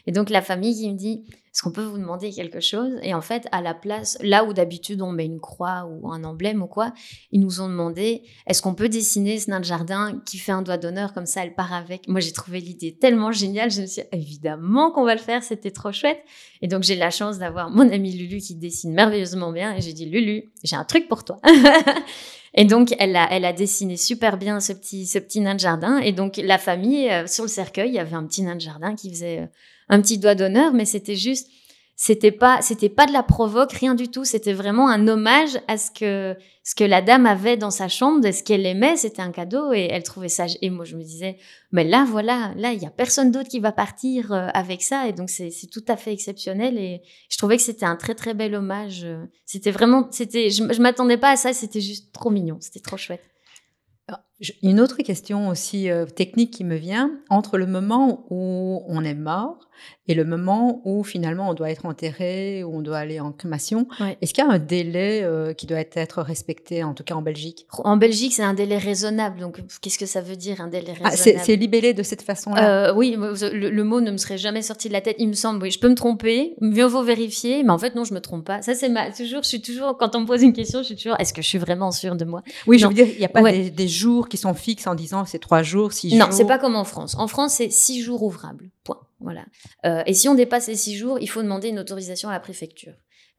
Et 0.05 0.11
donc, 0.11 0.29
la 0.29 0.41
famille 0.41 0.75
qui 0.75 0.91
me 0.91 0.97
dit 0.97 1.23
Est-ce 1.53 1.61
qu'on 1.61 1.71
peut 1.71 1.83
vous 1.83 1.99
demander 1.99 2.31
quelque 2.31 2.59
chose? 2.59 2.93
Et 3.03 3.13
en 3.13 3.21
fait, 3.21 3.47
à 3.51 3.61
la 3.61 3.75
place, 3.75 4.17
là 4.21 4.43
où 4.43 4.53
d'habitude 4.53 5.03
on 5.03 5.11
met 5.11 5.25
une 5.25 5.39
croix 5.39 5.85
ou 5.87 6.11
un 6.11 6.23
emblème 6.23 6.63
ou 6.63 6.67
quoi, 6.67 6.93
ils 7.31 7.39
nous 7.39 7.61
ont 7.61 7.69
demandé 7.69 8.23
Est-ce 8.47 8.63
qu'on 8.63 8.73
peut 8.73 8.89
dessiner 8.89 9.37
ce 9.37 9.51
nain 9.51 9.59
de 9.59 9.65
jardin 9.65 10.19
qui 10.25 10.39
fait 10.39 10.51
un 10.51 10.63
doigt 10.63 10.77
d'honneur 10.77 11.13
comme 11.13 11.27
ça, 11.27 11.43
elle 11.43 11.53
part 11.53 11.71
avec? 11.71 12.07
Moi, 12.07 12.21
j'ai 12.21 12.31
trouvé 12.31 12.59
l'idée 12.59 12.97
tellement 12.97 13.31
géniale. 13.31 13.69
Je 13.69 13.81
me 13.81 13.85
suis 13.85 14.01
dit, 14.01 14.07
évidemment 14.11 14.89
qu'on 14.89 15.03
va 15.03 15.13
le 15.13 15.21
faire, 15.21 15.43
c'était 15.43 15.69
trop 15.69 15.91
chouette. 15.91 16.17
Et 16.63 16.67
donc, 16.67 16.81
j'ai 16.81 16.95
la 16.95 17.11
chance 17.11 17.37
d'avoir 17.37 17.69
mon 17.69 17.87
amie 17.87 18.13
Lulu 18.13 18.37
qui 18.39 18.55
dessine 18.55 18.91
merveilleusement 18.91 19.51
bien. 19.51 19.75
Et 19.75 19.81
j'ai 19.81 19.93
dit, 19.93 20.05
Lulu, 20.07 20.51
j'ai 20.63 20.75
un 20.75 20.85
truc 20.85 21.07
pour 21.07 21.23
toi. 21.23 21.39
et 22.55 22.65
donc, 22.65 22.95
elle 22.97 23.15
a, 23.15 23.27
elle 23.29 23.45
a 23.45 23.53
dessiné 23.53 23.95
super 23.95 24.37
bien 24.37 24.59
ce 24.59 24.73
petit, 24.73 25.05
ce 25.05 25.19
petit 25.19 25.39
nain 25.39 25.53
de 25.53 25.59
jardin. 25.59 25.99
Et 25.99 26.13
donc, 26.13 26.37
la 26.37 26.57
famille, 26.57 27.11
euh, 27.11 27.27
sur 27.27 27.43
le 27.43 27.49
cercueil, 27.49 27.89
il 27.89 27.93
y 27.93 27.99
avait 27.99 28.15
un 28.15 28.25
petit 28.25 28.41
nain 28.41 28.55
de 28.55 28.61
jardin 28.61 28.95
qui 28.95 29.11
faisait 29.11 29.41
euh, 29.41 29.47
un 29.89 30.01
petit 30.01 30.17
doigt 30.17 30.35
d'honneur, 30.35 30.73
mais 30.73 30.85
c'était 30.85 31.15
juste, 31.15 31.49
c'était 31.95 32.31
pas, 32.31 32.61
c'était 32.61 32.89
pas 32.89 33.05
de 33.05 33.13
la 33.13 33.23
provoque, 33.23 33.71
rien 33.71 33.93
du 33.93 34.07
tout. 34.09 34.25
C'était 34.25 34.53
vraiment 34.53 34.89
un 34.89 35.07
hommage 35.07 35.59
à 35.67 35.77
ce 35.77 35.91
que, 35.91 36.35
ce 36.63 36.73
que 36.73 36.83
la 36.83 37.01
dame 37.01 37.25
avait 37.27 37.55
dans 37.55 37.69
sa 37.69 37.87
chambre, 37.87 38.19
de 38.19 38.31
ce 38.31 38.41
qu'elle 38.43 38.65
aimait. 38.65 38.97
C'était 38.97 39.21
un 39.21 39.31
cadeau 39.31 39.73
et 39.73 39.87
elle 39.91 40.03
trouvait 40.03 40.27
ça. 40.27 40.47
Et 40.61 40.69
moi, 40.69 40.85
je 40.85 40.95
me 40.95 41.03
disais, 41.03 41.37
mais 41.71 41.83
là, 41.83 42.05
voilà, 42.09 42.51
là, 42.57 42.73
il 42.73 42.81
y 42.81 42.85
a 42.85 42.89
personne 42.89 43.31
d'autre 43.31 43.47
qui 43.47 43.59
va 43.59 43.71
partir 43.71 44.31
euh, 44.33 44.47
avec 44.53 44.81
ça. 44.81 45.07
Et 45.07 45.13
donc, 45.13 45.29
c'est 45.29 45.51
tout 45.71 45.85
à 45.87 45.95
fait 45.95 46.11
exceptionnel. 46.11 46.79
Et 46.79 47.03
je 47.29 47.37
trouvais 47.37 47.57
que 47.57 47.63
c'était 47.63 47.85
un 47.85 47.95
très, 47.95 48.15
très 48.15 48.33
bel 48.33 48.55
hommage. 48.55 49.03
euh. 49.03 49.25
C'était 49.45 49.71
vraiment, 49.71 50.07
c'était, 50.09 50.49
je, 50.49 50.73
je 50.73 50.81
m'attendais 50.81 51.17
pas 51.17 51.29
à 51.31 51.35
ça. 51.35 51.53
C'était 51.53 51.81
juste 51.81 52.11
trop 52.11 52.31
mignon. 52.31 52.57
C'était 52.59 52.79
trop 52.79 52.97
chouette. 52.97 53.23
Une 54.61 54.79
autre 54.79 54.97
question 54.97 55.47
aussi 55.47 55.89
euh, 55.89 56.05
technique 56.05 56.51
qui 56.51 56.63
me 56.63 56.75
vient, 56.75 57.11
entre 57.29 57.57
le 57.57 57.67
moment 57.67 58.25
où 58.29 58.83
on 58.87 59.03
est 59.03 59.13
mort 59.13 59.69
et 60.07 60.13
le 60.13 60.25
moment 60.25 60.81
où 60.85 61.03
finalement 61.03 61.49
on 61.49 61.53
doit 61.53 61.69
être 61.69 61.85
enterré, 61.85 62.63
où 62.63 62.75
on 62.75 62.81
doit 62.81 62.97
aller 62.97 63.19
en 63.19 63.31
crémation. 63.31 63.87
Est-ce 64.21 64.33
qu'il 64.33 64.43
y 64.43 64.47
a 64.47 64.51
un 64.51 64.59
délai 64.59 65.21
euh, 65.23 65.53
qui 65.53 65.65
doit 65.65 65.79
être 65.79 66.21
respecté, 66.21 66.83
en 66.83 66.93
tout 66.93 67.03
cas 67.03 67.15
en 67.15 67.21
Belgique? 67.21 67.65
En 67.71 67.95
Belgique, 67.95 68.33
c'est 68.33 68.43
un 68.43 68.53
délai 68.53 68.77
raisonnable. 68.77 69.39
Donc, 69.39 69.61
qu'est-ce 69.81 69.97
que 69.97 70.05
ça 70.05 70.21
veut 70.21 70.35
dire 70.35 70.59
un 70.59 70.67
délai 70.67 70.93
ah, 71.03 71.09
raisonnable? 71.09 71.41
C'est 71.45 71.55
libellé 71.55 71.93
de 71.93 72.03
cette 72.03 72.21
façon-là? 72.21 72.89
Euh, 72.89 72.93
Oui, 72.93 73.15
le, 73.17 73.83
mot 73.83 74.01
ne 74.01 74.11
me 74.11 74.17
serait 74.17 74.37
jamais 74.37 74.61
sorti 74.61 74.89
de 74.89 74.93
la 74.93 75.01
tête. 75.01 75.15
Il 75.19 75.29
me 75.29 75.33
semble, 75.33 75.63
oui, 75.63 75.71
je 75.71 75.79
peux 75.79 75.89
me 75.89 75.95
tromper, 75.95 76.55
mieux 76.59 76.85
vaut 76.85 77.03
vérifier, 77.03 77.63
mais 77.63 77.71
en 77.71 77.77
fait, 77.77 77.95
non, 77.95 78.03
je 78.03 78.13
me 78.13 78.19
trompe 78.19 78.45
pas. 78.45 78.61
Ça, 78.61 78.75
c'est 78.75 78.89
ma... 78.89 79.09
toujours, 79.11 79.43
je 79.43 79.47
suis 79.47 79.61
toujours, 79.61 79.97
quand 79.97 80.15
on 80.15 80.21
me 80.21 80.25
pose 80.25 80.43
une 80.43 80.53
question, 80.53 80.79
je 80.79 80.87
suis 80.87 80.95
toujours, 80.95 81.15
est-ce 81.19 81.33
que 81.33 81.41
je 81.41 81.47
suis 81.47 81.57
vraiment 81.57 81.91
sûre 81.91 82.15
de 82.15 82.25
moi? 82.25 82.43
Oui, 82.67 82.77
je 82.77 82.87
veux 82.87 82.93
dire, 82.93 83.07
il 83.07 83.19
n'y 83.19 83.25
a 83.25 83.29
pas 83.29 83.41
des, 83.51 83.87
jours 83.87 84.22
qui 84.29 84.37
sont 84.37 84.53
fixes 84.53 84.87
en 84.87 84.95
disant 84.95 85.25
c'est 85.25 85.39
trois 85.39 85.63
jours, 85.63 85.93
six 85.93 86.09
jours. 86.09 86.19
Non, 86.19 86.27
c'est 86.31 86.45
pas 86.45 86.59
comme 86.59 86.75
en 86.75 86.83
France. 86.83 87.15
En 87.17 87.27
France, 87.27 87.55
c'est 87.55 87.71
six 87.71 88.01
jours 88.01 88.23
ouvrables. 88.23 88.69
Point. 88.83 88.99
Voilà. 89.19 89.45
Euh, 89.85 90.03
et 90.05 90.13
si 90.13 90.27
on 90.27 90.35
dépasse 90.35 90.67
les 90.67 90.75
six 90.75 90.95
jours, 90.95 91.17
il 91.19 91.27
faut 91.27 91.41
demander 91.41 91.69
une 91.69 91.79
autorisation 91.79 92.29
à 92.29 92.33
la 92.33 92.39
préfecture. 92.39 92.93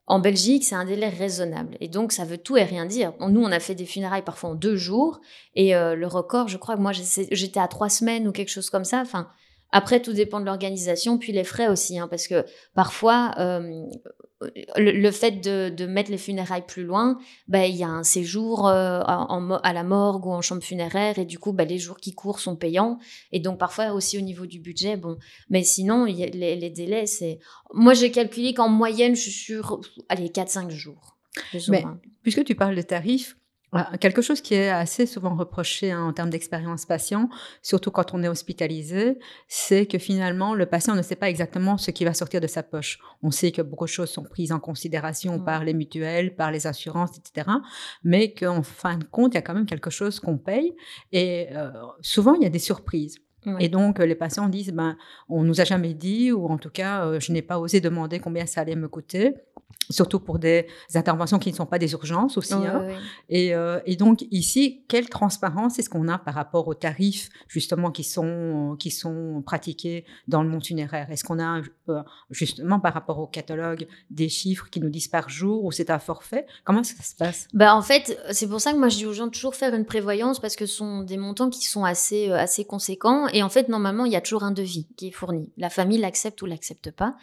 En 0.06 0.18
Belgique, 0.18 0.64
c'est 0.64 0.74
un 0.74 0.84
délai 0.84 1.08
raisonnable. 1.08 1.76
Et 1.80 1.88
donc, 1.88 2.12
ça 2.12 2.24
veut 2.24 2.36
tout 2.36 2.58
et 2.58 2.64
rien 2.64 2.84
dire. 2.84 3.14
Nous, 3.20 3.42
on 3.42 3.50
a 3.50 3.60
fait 3.60 3.74
des 3.74 3.86
funérailles 3.86 4.22
parfois 4.22 4.50
en 4.50 4.54
deux 4.54 4.76
jours. 4.76 5.20
Et 5.54 5.74
euh, 5.74 5.94
le 5.94 6.06
record, 6.06 6.48
je 6.48 6.58
crois 6.58 6.76
que 6.76 6.80
moi, 6.80 6.92
j'étais 6.92 7.60
à 7.60 7.68
trois 7.68 7.88
semaines 7.88 8.28
ou 8.28 8.32
quelque 8.32 8.50
chose 8.50 8.68
comme 8.68 8.84
ça. 8.84 9.00
Enfin, 9.00 9.28
après, 9.72 10.00
tout 10.00 10.12
dépend 10.12 10.40
de 10.40 10.44
l'organisation, 10.44 11.16
puis 11.16 11.32
les 11.32 11.42
frais 11.42 11.68
aussi, 11.68 11.98
hein, 11.98 12.06
parce 12.06 12.28
que 12.28 12.44
parfois, 12.74 13.32
euh, 13.38 13.82
le, 14.76 15.10
fait 15.10 15.40
de, 15.40 15.86
mettre 15.86 16.10
les 16.10 16.18
funérailles 16.18 16.66
plus 16.66 16.84
loin, 16.84 17.18
ben, 17.48 17.62
il 17.62 17.76
y 17.76 17.84
a 17.84 17.88
un 17.88 18.02
séjour 18.02 18.68
euh, 18.68 19.00
à 19.04 19.72
la 19.72 19.84
morgue 19.84 20.26
ou 20.26 20.32
en 20.32 20.40
chambre 20.40 20.62
funéraire, 20.62 21.18
et 21.18 21.24
du 21.24 21.38
coup, 21.38 21.52
ben, 21.52 21.66
les 21.66 21.78
jours 21.78 21.98
qui 21.98 22.14
courent 22.14 22.40
sont 22.40 22.56
payants. 22.56 22.98
Et 23.32 23.40
donc, 23.40 23.58
parfois 23.58 23.92
aussi 23.92 24.18
au 24.18 24.22
niveau 24.22 24.46
du 24.46 24.60
budget, 24.60 24.96
bon. 24.96 25.18
Mais 25.50 25.62
sinon, 25.62 26.04
les, 26.04 26.70
délais, 26.70 27.06
c'est. 27.06 27.38
Moi, 27.72 27.94
j'ai 27.94 28.10
calculé 28.10 28.54
qu'en 28.54 28.68
moyenne, 28.68 29.14
je 29.14 29.22
suis 29.22 29.30
sur, 29.30 29.80
allez, 30.08 30.28
4-5 30.28 30.70
jours. 30.70 31.16
Mais, 31.68 31.84
puisque 32.22 32.44
tu 32.44 32.54
parles 32.54 32.76
de 32.76 32.82
tarifs, 32.82 33.36
Quelque 34.00 34.22
chose 34.22 34.40
qui 34.40 34.54
est 34.54 34.70
assez 34.70 35.06
souvent 35.06 35.34
reproché 35.34 35.90
hein, 35.90 36.04
en 36.04 36.12
termes 36.12 36.30
d'expérience 36.30 36.86
patient, 36.86 37.28
surtout 37.62 37.90
quand 37.90 38.14
on 38.14 38.22
est 38.22 38.28
hospitalisé, 38.28 39.18
c'est 39.48 39.86
que 39.86 39.98
finalement, 39.98 40.54
le 40.54 40.66
patient 40.66 40.94
ne 40.94 41.02
sait 41.02 41.16
pas 41.16 41.28
exactement 41.28 41.76
ce 41.76 41.90
qui 41.90 42.04
va 42.04 42.14
sortir 42.14 42.40
de 42.40 42.46
sa 42.46 42.62
poche. 42.62 42.98
On 43.22 43.30
sait 43.30 43.50
que 43.50 43.62
beaucoup 43.62 43.86
de 43.86 43.90
choses 43.90 44.10
sont 44.10 44.24
prises 44.24 44.52
en 44.52 44.60
considération 44.60 45.40
par 45.40 45.64
les 45.64 45.74
mutuelles, 45.74 46.36
par 46.36 46.52
les 46.52 46.66
assurances, 46.66 47.18
etc. 47.18 47.50
Mais 48.04 48.32
qu'en 48.32 48.62
fin 48.62 48.96
de 48.96 49.04
compte, 49.04 49.34
il 49.34 49.36
y 49.36 49.38
a 49.38 49.42
quand 49.42 49.54
même 49.54 49.66
quelque 49.66 49.90
chose 49.90 50.20
qu'on 50.20 50.38
paye. 50.38 50.74
Et 51.12 51.48
euh, 51.52 51.70
souvent, 52.00 52.34
il 52.34 52.42
y 52.42 52.46
a 52.46 52.50
des 52.50 52.58
surprises. 52.58 53.18
Et 53.58 53.68
donc, 53.68 53.98
les 53.98 54.14
patients 54.14 54.48
disent, 54.48 54.72
ben, 54.72 54.96
on 55.28 55.42
nous 55.42 55.60
a 55.60 55.64
jamais 55.64 55.94
dit, 55.94 56.32
ou 56.32 56.46
en 56.46 56.58
tout 56.58 56.70
cas, 56.70 57.06
euh, 57.06 57.20
je 57.20 57.32
n'ai 57.32 57.42
pas 57.42 57.58
osé 57.58 57.80
demander 57.80 58.20
combien 58.20 58.46
ça 58.46 58.60
allait 58.60 58.76
me 58.76 58.88
coûter 58.88 59.34
surtout 59.90 60.20
pour 60.20 60.38
des 60.38 60.66
interventions 60.94 61.38
qui 61.38 61.50
ne 61.50 61.56
sont 61.56 61.66
pas 61.66 61.78
des 61.78 61.92
urgences 61.92 62.36
aussi. 62.38 62.54
Hein. 62.54 62.86
Et, 63.28 63.54
euh, 63.54 63.80
et, 63.86 63.96
donc 63.96 64.24
ici, 64.30 64.84
quelle 64.88 65.08
transparence 65.08 65.78
est-ce 65.78 65.90
qu'on 65.90 66.08
a 66.08 66.18
par 66.18 66.34
rapport 66.34 66.68
aux 66.68 66.74
tarifs 66.74 67.28
justement 67.48 67.90
qui 67.90 68.04
sont, 68.04 68.76
qui 68.78 68.90
sont 68.90 69.42
pratiqués 69.44 70.04
dans 70.28 70.42
le 70.42 70.48
monde 70.48 70.64
funéraire? 70.64 71.10
Est-ce 71.10 71.24
qu'on 71.24 71.38
a 71.38 71.60
euh, 71.88 72.02
justement 72.30 72.80
par 72.80 72.94
rapport 72.94 73.18
au 73.18 73.26
catalogue 73.26 73.86
des 74.10 74.28
chiffres 74.28 74.68
qui 74.70 74.80
nous 74.80 74.90
disent 74.90 75.08
par 75.08 75.28
jour 75.28 75.64
ou 75.64 75.72
c'est 75.72 75.90
un 75.90 75.98
forfait? 75.98 76.46
Comment 76.64 76.84
ça 76.84 77.02
se 77.02 77.14
passe? 77.14 77.48
Bah, 77.52 77.74
En 77.74 77.82
fait, 77.82 78.18
c'est 78.30 78.48
pour 78.48 78.60
ça 78.60 78.72
que 78.72 78.78
moi 78.78 78.88
je 78.88 78.96
dis 78.96 79.06
aux 79.06 79.12
gens 79.12 79.26
de 79.26 79.32
toujours 79.32 79.54
faire 79.54 79.74
une 79.74 79.84
prévoyance 79.84 80.40
parce 80.40 80.56
que 80.56 80.66
ce 80.66 80.76
sont 80.76 81.02
des 81.02 81.16
montants 81.16 81.50
qui 81.50 81.66
sont 81.66 81.84
assez, 81.84 82.30
assez 82.30 82.64
conséquents. 82.64 83.26
Et 83.34 83.42
en 83.42 83.48
fait, 83.48 83.68
normalement, 83.68 84.04
il 84.04 84.12
y 84.12 84.16
a 84.16 84.20
toujours 84.20 84.44
un 84.44 84.52
devis 84.52 84.86
qui 84.96 85.08
est 85.08 85.10
fourni. 85.10 85.50
La 85.56 85.68
famille 85.68 85.98
l'accepte 85.98 86.40
ou 86.40 86.46
l'accepte 86.46 86.92
pas. 86.92 87.16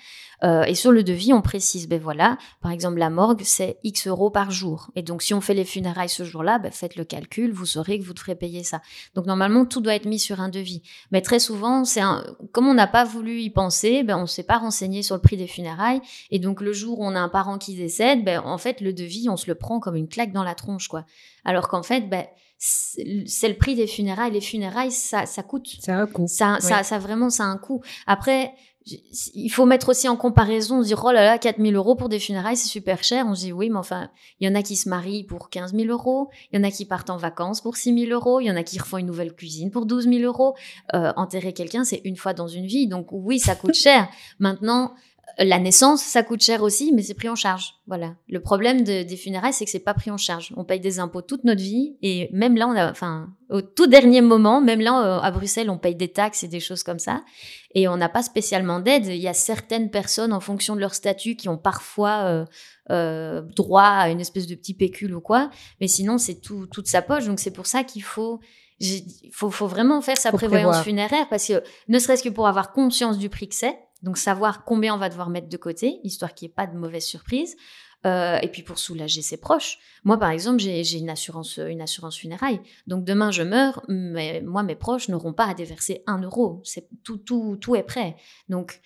et 0.43 0.76
sur 0.76 0.91
le 0.91 1.04
devis, 1.04 1.32
on 1.32 1.41
précise, 1.41 1.88
ben 1.88 2.02
voilà, 2.02 2.38
par 2.62 2.71
exemple, 2.71 3.00
la 3.00 3.10
morgue, 3.10 3.41
c'est 3.45 3.78
X 3.84 4.08
euros 4.08 4.30
par 4.30 4.52
jour. 4.52 4.91
Et 4.95 5.04
donc, 5.04 5.21
si 5.21 5.34
on 5.34 5.39
fait 5.39 5.54
les 5.54 5.63
funérailles 5.63 6.10
ce 6.10 6.26
jour-là, 6.26 6.60
ben, 6.60 6.69
faites 6.69 6.97
le 6.97 7.06
calcul, 7.06 7.54
vous 7.54 7.65
saurez 7.65 7.97
que 7.97 8.04
vous 8.04 8.13
devrez 8.13 8.36
payer 8.36 8.63
ça. 8.63 8.82
Donc, 9.15 9.26
normalement, 9.26 9.65
tout 9.65 9.80
doit 9.80 9.95
être 9.95 10.06
mis 10.06 10.19
sur 10.19 10.41
un 10.41 10.50
devis. 10.50 10.82
Mais 11.12 11.21
très 11.21 11.39
souvent, 11.39 11.86
c'est 11.86 12.02
un... 12.02 12.26
comme 12.52 12.67
on 12.67 12.74
n'a 12.74 12.88
pas 12.88 13.06
voulu 13.06 13.39
y 13.39 13.50
penser, 13.50 14.04
ben, 14.04 14.17
on 14.17 14.24
ne 14.24 14.28
s'est 14.28 14.43
pas 14.43 14.58
renseigné 14.58 15.04
sur 15.04 15.15
le 15.15 15.21
prix 15.21 15.38
des 15.38 15.47
funérailles. 15.47 16.02
Et 16.30 16.39
donc, 16.39 16.60
le 16.60 16.74
jour 16.74 17.00
où 17.00 17.06
on 17.06 17.15
a 17.15 17.19
un 17.21 17.30
parent 17.30 17.58
qui 17.58 17.76
décède, 17.76 18.26
ben, 18.26 18.41
en 18.43 18.58
fait, 18.58 18.82
le 18.82 18.91
devis, 18.91 19.30
on 19.30 19.38
se 19.38 19.47
le 19.47 19.56
prend 19.56 19.80
comme 19.80 19.95
une 19.95 20.10
claque 20.10 20.34
dans 20.34 20.43
la 20.43 20.56
tronche, 20.56 20.89
quoi. 20.89 21.06
Alors 21.45 21.69
qu'en 21.69 21.84
fait, 21.84 22.10
ben, 22.10 22.26
c'est 22.63 23.47
le 23.47 23.56
prix 23.56 23.76
des 23.76 23.88
funérailles. 23.88 24.32
Les 24.32 24.41
funérailles, 24.41 24.91
ça, 24.91 25.26
ça 25.26 25.41
coûte. 25.41 25.67
Ça 25.80 25.97
a 25.97 26.02
un 26.02 26.08
coût. 26.08 26.28
Ça, 26.28 26.58
ça, 26.60 26.84
ça, 26.84 27.00
vraiment, 27.00 27.32
ça 27.32 27.45
a 27.45 27.47
un 27.47 27.58
coût. 27.58 27.82
Après, 28.06 28.54
il 28.86 29.50
faut 29.50 29.65
mettre 29.65 29.89
aussi 29.89 30.08
en 30.08 30.15
comparaison, 30.15 30.80
on 30.80 30.84
se 30.84 30.88
dit, 30.88 30.93
oh 30.93 31.12
là 31.12 31.24
là, 31.24 31.38
4000 31.38 31.76
euros 31.76 31.95
pour 31.95 32.10
des 32.10 32.19
funérailles, 32.19 32.58
c'est 32.58 32.67
super 32.67 33.04
cher. 33.04 33.26
On 33.28 33.34
se 33.34 33.41
dit, 33.41 33.52
oui, 33.52 33.69
mais 33.69 33.80
enfin, 33.80 34.10
il 34.39 34.47
y 34.47 34.52
en 34.52 34.56
a 34.56 34.62
qui 34.62 34.76
se 34.76 34.89
marient 34.89 35.24
pour 35.24 35.50
15 35.50 35.74
000 35.74 35.88
euros, 35.88 36.30
il 36.52 36.58
y 36.58 36.60
en 36.60 36.63
a 36.63 36.71
qui 36.71 36.86
partent 36.86 37.10
en 37.10 37.17
vacances 37.17 37.62
pour 37.62 37.78
6 37.78 38.08
000 38.08 38.12
euros, 38.12 38.39
il 38.41 38.45
y 38.45 38.52
en 38.52 38.56
a 38.56 38.63
qui 38.63 38.80
refont 38.80 38.97
une 38.97 39.06
nouvelle 39.06 39.34
cuisine 39.34 39.71
pour 39.71 39.86
12 39.86 40.08
000 40.08 40.19
euros. 40.21 40.56
Euh, 40.93 41.13
enterrer 41.15 41.54
quelqu'un, 41.54 41.84
c'est 41.84 42.02
une 42.06 42.15
fois 42.15 42.34
dans 42.34 42.47
une 42.47 42.65
vie. 42.65 42.88
Donc 42.88 43.08
oui, 43.12 43.39
ça 43.39 43.56
coûte 43.56 43.74
cher. 43.76 44.08
Maintenant, 44.39 44.93
la 45.38 45.60
naissance, 45.60 46.02
ça 46.02 46.24
coûte 46.24 46.41
cher 46.41 46.63
aussi, 46.63 46.91
mais 46.94 47.02
c'est 47.02 47.13
pris 47.13 47.30
en 47.30 47.36
charge. 47.36 47.76
Voilà. 47.88 48.15
Le 48.30 48.39
problème 48.39 48.84
des 48.84 49.15
funérailles, 49.15 49.54
c'est 49.54 49.65
que 49.65 49.72
c'est 49.72 49.80
pas 49.80 49.94
pris 49.94 50.12
en 50.12 50.17
charge. 50.17 50.54
On 50.58 50.63
paye 50.63 50.80
des 50.80 51.00
impôts 51.00 51.22
toute 51.22 51.44
notre 51.44 51.62
vie, 51.62 51.96
et 52.02 52.30
même 52.32 52.56
là, 52.56 52.67
on 52.67 52.76
a, 52.76 52.89
enfin, 52.89 53.30
au 53.50 53.62
tout 53.62 53.88
dernier 53.88 54.22
moment, 54.22 54.62
même 54.62 54.82
là, 54.82 55.04
euh, 55.04 55.20
à 55.20 55.32
Bruxelles, 55.32 55.70
on 55.70 55.78
paye 55.78 55.96
des 55.96 56.12
taxes 56.12 56.44
et 56.44 56.48
des 56.48 56.60
choses 56.60 56.84
comme 56.84 57.00
ça, 57.00 57.24
et 57.74 57.88
on 57.88 57.98
n'a 57.98 58.10
pas 58.10 58.24
spécialement 58.24 58.80
d'aide. 58.80 59.08
Il 59.08 59.15
y 59.15 59.28
a 59.28 59.34
certaines 59.34 59.89
personnes, 59.89 60.34
en 60.34 60.39
fonction 60.39 60.76
de 60.76 60.82
leur 60.82 60.94
statut, 60.94 61.36
qui 61.36 61.50
ont 61.50 61.58
parfois 61.58 62.24
euh, 62.26 62.46
euh, 62.91 63.41
droit 63.56 63.84
à 63.84 64.10
une 64.10 64.22
espèce 64.22 64.48
de 64.48 64.56
petit 64.56 64.74
pécule 64.74 65.15
ou 65.15 65.22
quoi, 65.22 65.50
mais 65.80 65.88
sinon, 65.88 66.17
c'est 66.17 66.41
tout, 66.41 66.67
toute 66.67 66.88
sa 66.88 67.02
poche. 67.02 67.26
Donc 67.26 67.39
c'est 67.39 67.52
pour 67.52 67.67
ça 67.67 67.84
qu'il 67.84 68.04
faut 68.04 68.39
il 68.84 69.30
faut, 69.32 69.52
faut, 69.52 69.67
vraiment 69.67 70.02
faire 70.02 70.17
sa 70.17 70.32
prévoyance 70.32 70.82
funéraire 70.82 71.28
parce 71.30 71.48
que 71.48 71.62
ne 71.88 72.00
serait-ce 72.00 72.24
que 72.24 72.30
pour 72.30 72.48
avoir 72.48 72.74
conscience 72.74 73.20
du 73.20 73.30
prix 73.30 73.48
que 73.48 73.54
c'est, 73.54 73.78
donc 74.02 74.18
savoir 74.18 74.64
combien 74.64 74.96
on 74.96 74.98
va 74.98 75.10
devoir 75.10 75.30
mettre 75.30 75.50
de 75.50 75.58
côté, 75.58 76.00
histoire 76.04 76.34
qu'il 76.34 76.48
n'y 76.48 76.52
ait 76.52 76.56
pas 76.56 76.68
de 76.68 76.78
mauvaise 76.78 77.06
surprise. 77.06 77.56
Euh, 78.04 78.40
et 78.42 78.48
puis 78.48 78.64
pour 78.64 78.80
soulager 78.80 79.22
ses 79.22 79.38
proches. 79.38 79.78
Moi, 80.04 80.18
par 80.18 80.32
exemple, 80.32 80.58
j'ai 80.58 80.98
une 80.98 81.12
assurance, 81.12 81.58
une 81.58 81.82
assurance 81.82 82.18
funéraille. 82.18 82.60
Donc 82.88 83.06
demain, 83.06 83.30
je 83.30 83.44
meurs, 83.44 83.84
mais 83.90 84.42
moi, 84.42 84.64
mes 84.64 84.74
proches 84.74 85.08
n'auront 85.08 85.34
pas 85.34 85.46
à 85.46 85.54
déverser 85.54 86.02
un 86.08 86.20
euro. 86.20 86.64
Tout, 87.04 87.18
tout, 87.18 87.58
tout 87.62 87.76
est 87.76 87.84
prêt. 87.84 88.16
Donc 88.50 88.82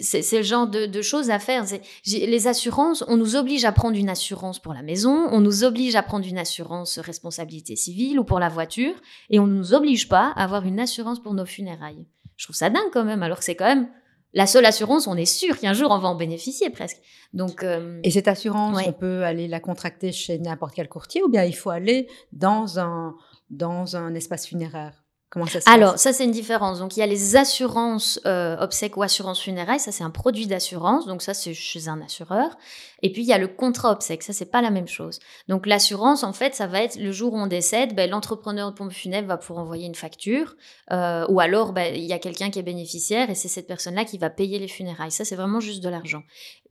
c'est 0.00 0.36
le 0.36 0.42
genre 0.42 0.66
de, 0.66 1.02
choses 1.02 1.30
à 1.30 1.38
faire. 1.38 1.64
Les 2.06 2.46
assurances, 2.46 3.04
on 3.08 3.16
nous 3.16 3.36
oblige 3.36 3.64
à 3.64 3.72
prendre 3.72 3.96
une 3.96 4.08
assurance 4.08 4.58
pour 4.58 4.74
la 4.74 4.82
maison, 4.82 5.28
on 5.30 5.40
nous 5.40 5.64
oblige 5.64 5.96
à 5.96 6.02
prendre 6.02 6.26
une 6.26 6.38
assurance 6.38 6.98
responsabilité 6.98 7.76
civile 7.76 8.18
ou 8.18 8.24
pour 8.24 8.40
la 8.40 8.48
voiture, 8.48 8.94
et 9.30 9.38
on 9.38 9.46
ne 9.46 9.54
nous 9.54 9.74
oblige 9.74 10.08
pas 10.08 10.32
à 10.36 10.44
avoir 10.44 10.66
une 10.66 10.80
assurance 10.80 11.22
pour 11.22 11.34
nos 11.34 11.46
funérailles. 11.46 12.06
Je 12.36 12.44
trouve 12.44 12.56
ça 12.56 12.70
dingue 12.70 12.90
quand 12.92 13.04
même, 13.04 13.22
alors 13.22 13.38
que 13.38 13.44
c'est 13.44 13.56
quand 13.56 13.66
même 13.66 13.88
la 14.34 14.46
seule 14.46 14.66
assurance, 14.66 15.06
on 15.06 15.16
est 15.16 15.24
sûr 15.24 15.58
qu'un 15.58 15.72
jour 15.72 15.90
on 15.90 15.98
va 15.98 16.08
en 16.08 16.14
bénéficier 16.14 16.70
presque. 16.70 16.98
Donc, 17.32 17.62
euh, 17.62 18.00
Et 18.02 18.10
cette 18.10 18.28
assurance, 18.28 18.78
on 18.86 18.92
peut 18.92 19.24
aller 19.24 19.48
la 19.48 19.60
contracter 19.60 20.12
chez 20.12 20.38
n'importe 20.38 20.74
quel 20.74 20.88
courtier 20.88 21.22
ou 21.22 21.28
bien 21.28 21.44
il 21.44 21.54
faut 21.54 21.70
aller 21.70 22.08
dans 22.32 22.78
un, 22.78 23.14
dans 23.50 23.96
un 23.96 24.14
espace 24.14 24.46
funéraire? 24.46 24.97
Comment 25.30 25.44
ça 25.44 25.60
se 25.60 25.68
Alors, 25.68 25.98
ça, 25.98 26.14
c'est 26.14 26.24
une 26.24 26.30
différence. 26.30 26.78
Donc, 26.78 26.96
il 26.96 27.00
y 27.00 27.02
a 27.02 27.06
les 27.06 27.36
assurances 27.36 28.18
euh, 28.24 28.56
obsèques 28.60 28.96
ou 28.96 29.02
assurances 29.02 29.42
funérailles. 29.42 29.78
Ça, 29.78 29.92
c'est 29.92 30.02
un 30.04 30.10
produit 30.10 30.46
d'assurance. 30.46 31.04
Donc, 31.04 31.20
ça, 31.20 31.34
c'est 31.34 31.52
chez 31.52 31.88
un 31.88 32.00
assureur. 32.00 32.56
Et 33.02 33.12
puis, 33.12 33.22
il 33.22 33.28
y 33.28 33.34
a 33.34 33.38
le 33.38 33.48
contrat 33.48 33.92
obsèque. 33.92 34.22
Ça, 34.22 34.32
c'est 34.32 34.50
pas 34.50 34.62
la 34.62 34.70
même 34.70 34.88
chose. 34.88 35.18
Donc, 35.46 35.66
l'assurance, 35.66 36.24
en 36.24 36.32
fait, 36.32 36.54
ça 36.54 36.66
va 36.66 36.82
être 36.82 36.96
le 36.96 37.12
jour 37.12 37.34
où 37.34 37.36
on 37.36 37.46
décède, 37.46 37.94
ben, 37.94 38.08
l'entrepreneur 38.08 38.70
de 38.70 38.76
pompe 38.76 38.92
funèbre 38.92 39.28
va 39.28 39.36
pouvoir 39.36 39.64
envoyer 39.64 39.86
une 39.86 39.94
facture. 39.94 40.56
Euh, 40.92 41.26
ou 41.28 41.40
alors, 41.40 41.74
ben, 41.74 41.94
il 41.94 42.04
y 42.04 42.14
a 42.14 42.18
quelqu'un 42.18 42.48
qui 42.48 42.58
est 42.58 42.62
bénéficiaire 42.62 43.28
et 43.28 43.34
c'est 43.34 43.48
cette 43.48 43.66
personne-là 43.66 44.06
qui 44.06 44.16
va 44.16 44.30
payer 44.30 44.58
les 44.58 44.68
funérailles. 44.68 45.12
Ça, 45.12 45.26
c'est 45.26 45.36
vraiment 45.36 45.60
juste 45.60 45.82
de 45.82 45.90
l'argent. 45.90 46.22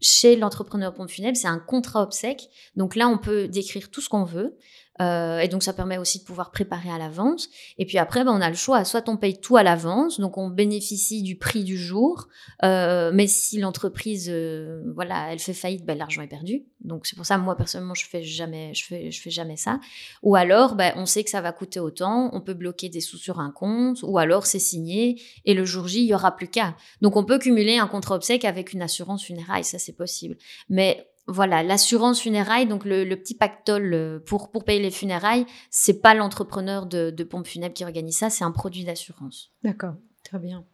Chez 0.01 0.35
l'entrepreneur 0.35 0.93
de 0.93 0.97
pompe 0.97 1.11
funèbre, 1.11 1.37
c'est 1.37 1.47
un 1.47 1.59
contrat 1.59 2.01
obsèque. 2.01 2.49
Donc, 2.75 2.95
là, 2.95 3.07
on 3.07 3.19
peut 3.19 3.47
décrire 3.47 3.91
tout 3.91 4.01
ce 4.01 4.09
qu'on 4.09 4.23
veut. 4.23 4.57
Euh, 5.01 5.39
et 5.39 5.47
donc 5.47 5.63
ça 5.63 5.73
permet 5.73 5.97
aussi 5.97 6.19
de 6.19 6.23
pouvoir 6.23 6.51
préparer 6.51 6.89
à 6.89 6.97
l'avance. 6.97 7.49
Et 7.77 7.85
puis 7.85 7.97
après, 7.97 8.23
ben, 8.23 8.31
on 8.31 8.41
a 8.41 8.49
le 8.49 8.55
choix. 8.55 8.83
Soit 8.83 9.07
on 9.09 9.17
paye 9.17 9.39
tout 9.39 9.57
à 9.57 9.63
l'avance, 9.63 10.19
donc 10.19 10.37
on 10.37 10.49
bénéficie 10.49 11.21
du 11.21 11.37
prix 11.37 11.63
du 11.63 11.77
jour. 11.77 12.27
Euh, 12.63 13.11
mais 13.13 13.27
si 13.27 13.59
l'entreprise, 13.59 14.29
euh, 14.31 14.83
voilà, 14.95 15.31
elle 15.31 15.39
fait 15.39 15.53
faillite, 15.53 15.85
ben, 15.85 15.97
l'argent 15.97 16.21
est 16.21 16.27
perdu. 16.27 16.63
Donc 16.81 17.05
c'est 17.05 17.15
pour 17.15 17.25
ça, 17.25 17.37
moi 17.37 17.55
personnellement, 17.55 17.95
je 17.95 18.05
fais 18.05 18.23
jamais, 18.23 18.73
je 18.73 18.85
fais, 18.85 19.11
je 19.11 19.21
fais 19.21 19.29
jamais 19.29 19.57
ça. 19.57 19.79
Ou 20.23 20.35
alors, 20.35 20.75
ben, 20.75 20.93
on 20.95 21.05
sait 21.05 21.23
que 21.23 21.29
ça 21.29 21.41
va 21.41 21.51
coûter 21.51 21.79
autant, 21.79 22.29
on 22.33 22.41
peut 22.41 22.53
bloquer 22.53 22.89
des 22.89 23.01
sous 23.01 23.17
sur 23.17 23.39
un 23.39 23.51
compte, 23.51 23.99
ou 24.03 24.17
alors 24.17 24.45
c'est 24.45 24.59
signé 24.59 25.21
et 25.45 25.53
le 25.53 25.65
jour 25.65 25.87
J, 25.87 26.01
il 26.01 26.07
y 26.07 26.13
aura 26.13 26.35
plus 26.35 26.47
qu'à. 26.47 26.75
Donc 27.01 27.15
on 27.15 27.23
peut 27.23 27.39
cumuler 27.39 27.77
un 27.77 27.87
contrat 27.87 28.15
obsèque 28.15 28.45
avec 28.45 28.73
une 28.73 28.81
assurance 28.81 29.23
funéraille, 29.23 29.63
ça 29.63 29.79
c'est 29.79 29.95
possible. 29.95 30.37
Mais 30.69 31.06
voilà, 31.27 31.61
l'assurance 31.61 32.21
funérailles, 32.21 32.67
donc 32.67 32.85
le, 32.85 33.03
petit 33.15 33.35
pactole 33.35 33.93
euh, 33.93 34.19
pour, 34.19 34.49
pour 34.49 34.63
payer 34.63 34.81
les 34.81 34.91
funérailles, 34.91 35.45
c'est 35.69 36.01
pas 36.01 36.13
l'entrepreneur 36.13 36.85
de, 36.85 37.09
de 37.09 37.23
pompe 37.23 37.47
funèbre 37.47 37.73
qui 37.73 37.83
organise 37.83 38.17
ça, 38.17 38.29
c'est 38.29 38.45
un 38.45 38.51
produit 38.51 38.85
d'assurance. 38.85 39.51
D'accord, 39.63 39.95
très 40.23 40.39
bien. 40.39 40.65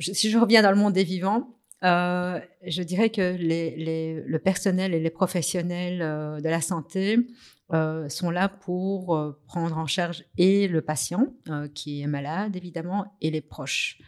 Si 0.00 0.30
je 0.30 0.38
reviens 0.38 0.62
dans 0.62 0.70
le 0.70 0.76
monde 0.76 0.92
des 0.92 1.04
vivants, 1.04 1.54
euh, 1.84 2.40
je 2.66 2.82
dirais 2.82 3.10
que 3.10 3.36
le 3.38 4.38
personnel 4.38 4.92
et 4.92 5.00
les 5.00 5.10
professionnels 5.10 6.02
euh, 6.02 6.40
de 6.40 6.48
la 6.48 6.60
santé 6.60 7.16
sont 8.08 8.30
là 8.30 8.48
pour 8.48 9.34
prendre 9.46 9.76
en 9.76 9.86
charge 9.86 10.24
et 10.38 10.68
le 10.68 10.80
patient 10.80 11.34
qui 11.74 12.00
est 12.00 12.06
malade, 12.06 12.56
évidemment, 12.56 13.14
et 13.20 13.30
les 13.30 13.42
proches. 13.42 13.98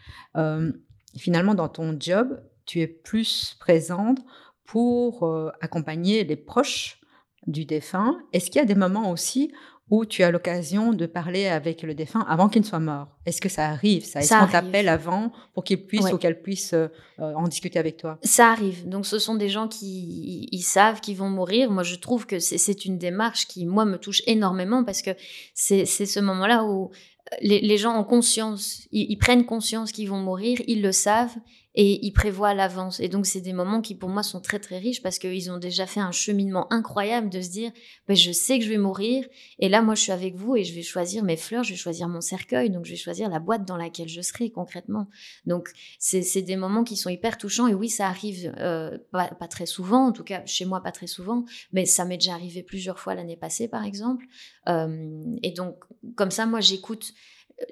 finalement, 1.18 1.54
dans 1.54 1.68
ton 1.68 1.94
job, 2.00 2.40
tu 2.70 2.80
es 2.80 2.87
plus 2.87 3.56
présente 3.59 4.20
pour 4.64 5.24
euh, 5.24 5.50
accompagner 5.61 6.22
les 6.22 6.37
proches 6.37 7.00
du 7.48 7.64
défunt. 7.64 8.16
Est-ce 8.33 8.48
qu'il 8.48 8.61
y 8.61 8.62
a 8.62 8.64
des 8.64 8.76
moments 8.76 9.11
aussi 9.11 9.50
où 9.88 10.04
tu 10.04 10.22
as 10.22 10.30
l'occasion 10.30 10.92
de 10.92 11.06
parler 11.06 11.48
avec 11.48 11.83
le 11.83 11.94
défunt 11.94 12.24
avant 12.28 12.48
qu'il 12.48 12.62
ne 12.62 12.66
soit 12.66 12.78
mort? 12.78 13.09
Est-ce 13.26 13.40
que 13.40 13.48
ça 13.48 13.66
arrive 13.66 14.04
ça? 14.04 14.20
Est-ce 14.20 14.38
qu'on 14.38 14.46
t'appelle 14.46 14.88
avant 14.88 15.33
pour 15.52 15.64
qu'il 15.64 15.85
puisse 15.85 16.12
ou 16.12 16.16
qu'elle 16.16 16.40
puisse 16.40 16.72
euh, 16.72 16.87
euh, 17.18 17.35
en 17.35 17.48
discuter 17.48 17.80
avec 17.80 17.96
toi? 17.96 18.20
Ça 18.22 18.52
arrive. 18.52 18.88
Donc 18.88 19.04
ce 19.04 19.18
sont 19.18 19.35
des 19.35 19.48
gens 19.48 19.66
qui 19.66 20.48
ils 20.52 20.62
savent 20.62 21.00
qu'ils 21.00 21.16
vont 21.16 21.28
mourir. 21.28 21.72
Moi 21.72 21.83
je 21.83 21.96
trouve 21.96 22.24
que 22.24 22.38
c'est 22.38 22.85
une 22.85 22.98
démarche 22.98 23.48
qui 23.48 23.66
moi 23.66 23.85
me 23.85 23.96
touche 23.96 24.22
énormément 24.28 24.85
parce 24.85 25.02
que 25.02 25.11
c'est 25.54 25.87
ce 25.87 26.20
moment-là 26.20 26.62
où 26.66 26.92
les, 27.40 27.78
gens 27.78 27.98
ont 27.98 28.04
conscience, 28.04 28.87
ils 28.92 29.16
prennent 29.16 29.44
conscience 29.44 29.90
qu'ils 29.90 30.09
vont 30.09 30.20
mourir, 30.20 30.59
ils 30.66 30.83
le 30.83 30.92
savent 30.92 31.35
et 31.74 32.04
ils 32.04 32.12
prévoient 32.12 32.48
à 32.48 32.54
l'avance. 32.54 32.98
Et 32.98 33.09
donc, 33.09 33.26
c'est 33.26 33.40
des 33.40 33.52
moments 33.52 33.80
qui, 33.80 33.94
pour 33.94 34.09
moi, 34.09 34.22
sont 34.22 34.40
très, 34.40 34.59
très 34.59 34.78
riches 34.78 35.02
parce 35.02 35.18
qu'ils 35.18 35.50
ont 35.52 35.59
déjà 35.59 35.87
fait 35.87 36.00
un 36.00 36.11
cheminement 36.11 36.72
incroyable 36.72 37.30
de 37.30 37.40
se 37.40 37.50
dire, 37.50 37.70
ben, 38.09 38.16
je 38.16 38.33
sais 38.33 38.59
que 38.59 38.64
je 38.64 38.70
vais 38.70 38.78
mourir. 38.78 39.24
Et 39.61 39.68
là, 39.68 39.80
moi, 39.80 39.94
je 39.94 40.02
suis 40.02 40.12
avec 40.12 40.35
vous 40.35 40.56
et 40.56 40.64
je 40.64 40.74
vais 40.74 40.83
choisir 40.83 41.22
mes 41.22 41.37
fleurs, 41.37 41.62
je 41.62 41.70
vais 41.70 41.76
choisir 41.76 42.09
mon 42.09 42.20
cercueil. 42.20 42.70
Donc, 42.70 42.87
je 42.87 42.90
vais 42.90 42.96
choisir 42.96 43.28
la 43.28 43.38
boîte 43.38 43.64
dans 43.64 43.76
laquelle 43.76 44.09
je 44.09 44.20
serai 44.20 44.50
concrètement. 44.50 45.09
Donc, 45.46 45.70
c'est 45.98 46.42
des 46.42 46.56
moments 46.56 46.83
qui 46.83 46.96
sont 46.96 47.11
hyper 47.11 47.38
touchants. 47.38 47.68
Et 47.68 47.74
oui, 47.74 47.88
ça 47.88 48.09
arrive 48.09 48.52
euh, 48.59 48.98
pas, 49.12 49.28
très 49.48 49.66
souvent, 49.66 50.09
en 50.09 50.12
tout 50.12 50.24
cas, 50.24 50.42
chez 50.46 50.64
moi, 50.64 50.83
pas 50.83 50.92
très 50.92 51.06
souvent. 51.06 51.44
Mais 51.72 51.87
ça 51.87 52.04
m'est 52.04 52.18
déjà 52.18 52.35
arrivé 52.35 52.64
plusieurs 52.64 52.98
fois 52.98 53.14
l'année 53.14 53.37
passée, 53.37 53.68
par 53.68 53.85
exemple. 53.85 54.26
Euh, 54.68 55.37
et 55.42 55.52
donc, 55.52 55.76
comme 56.16 56.33
ça, 56.33 56.46
moi, 56.46 56.61
j'écoute 56.61 57.12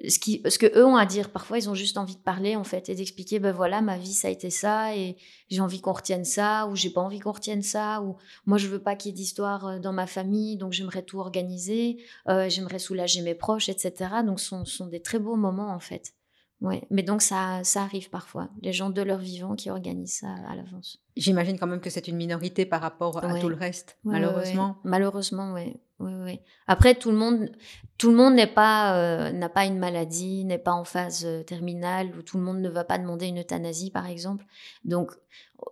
ce, 0.07 0.19
qui, 0.19 0.41
ce 0.47 0.57
que 0.57 0.67
eux 0.77 0.85
ont 0.85 0.95
à 0.95 1.05
dire. 1.05 1.29
Parfois, 1.29 1.57
ils 1.57 1.69
ont 1.69 1.75
juste 1.75 1.97
envie 1.97 2.15
de 2.15 2.21
parler, 2.21 2.55
en 2.55 2.63
fait, 2.63 2.89
et 2.89 2.95
d'expliquer, 2.95 3.39
ben 3.39 3.51
voilà, 3.51 3.81
ma 3.81 3.97
vie, 3.97 4.13
ça 4.13 4.27
a 4.27 4.31
été 4.31 4.49
ça, 4.49 4.95
et 4.95 5.17
j'ai 5.49 5.61
envie 5.61 5.81
qu'on 5.81 5.93
retienne 5.93 6.25
ça, 6.25 6.67
ou 6.67 6.75
j'ai 6.75 6.89
pas 6.89 7.01
envie 7.01 7.19
qu'on 7.19 7.31
retienne 7.31 7.61
ça, 7.61 8.01
ou 8.01 8.15
moi, 8.45 8.57
je 8.57 8.67
veux 8.67 8.79
pas 8.79 8.95
qu'il 8.95 9.11
y 9.11 9.13
ait 9.13 9.17
d'histoire 9.17 9.67
euh, 9.67 9.79
dans 9.79 9.93
ma 9.93 10.07
famille, 10.07 10.57
donc 10.57 10.73
j'aimerais 10.73 11.03
tout 11.03 11.19
organiser, 11.19 11.97
euh, 12.27 12.49
j'aimerais 12.49 12.79
soulager 12.79 13.21
mes 13.21 13.35
proches, 13.35 13.69
etc. 13.69 14.11
Donc, 14.25 14.39
ce 14.39 14.63
sont, 14.65 14.87
des 14.87 15.01
très 15.01 15.19
beaux 15.19 15.35
moments, 15.35 15.73
en 15.73 15.79
fait. 15.79 16.13
Ouais. 16.61 16.83
Mais 16.89 17.03
donc, 17.03 17.21
ça, 17.21 17.61
ça 17.63 17.83
arrive 17.83 18.09
parfois, 18.09 18.49
les 18.61 18.73
gens 18.73 18.89
de 18.89 19.01
leur 19.01 19.19
vivant 19.19 19.55
qui 19.55 19.69
organisent 19.69 20.19
ça 20.19 20.27
à 20.47 20.55
l'avance. 20.55 21.01
J'imagine 21.15 21.57
quand 21.57 21.67
même 21.67 21.79
que 21.79 21.89
c'est 21.89 22.07
une 22.07 22.17
minorité 22.17 22.65
par 22.65 22.81
rapport 22.81 23.23
à 23.23 23.39
tout 23.39 23.49
le 23.49 23.55
reste, 23.55 23.97
malheureusement. 24.03 24.77
Malheureusement, 24.83 25.53
oui. 25.53 25.79
Oui, 25.99 26.13
oui. 26.23 26.39
Après, 26.67 26.95
tout 26.95 27.11
le 27.11 27.17
monde, 27.17 27.51
tout 27.97 28.09
le 28.09 28.15
monde 28.15 28.33
n'est 28.35 28.47
pas, 28.47 28.97
euh, 28.97 29.31
n'a 29.31 29.49
pas 29.49 29.65
une 29.65 29.77
maladie, 29.77 30.45
n'est 30.45 30.57
pas 30.57 30.71
en 30.71 30.85
phase 30.85 31.25
euh, 31.25 31.43
terminale, 31.43 32.15
ou 32.17 32.21
tout 32.21 32.37
le 32.37 32.43
monde 32.43 32.59
ne 32.61 32.69
va 32.69 32.85
pas 32.85 32.97
demander 32.97 33.27
une 33.27 33.39
euthanasie, 33.41 33.91
par 33.91 34.07
exemple. 34.07 34.45
Donc, 34.85 35.11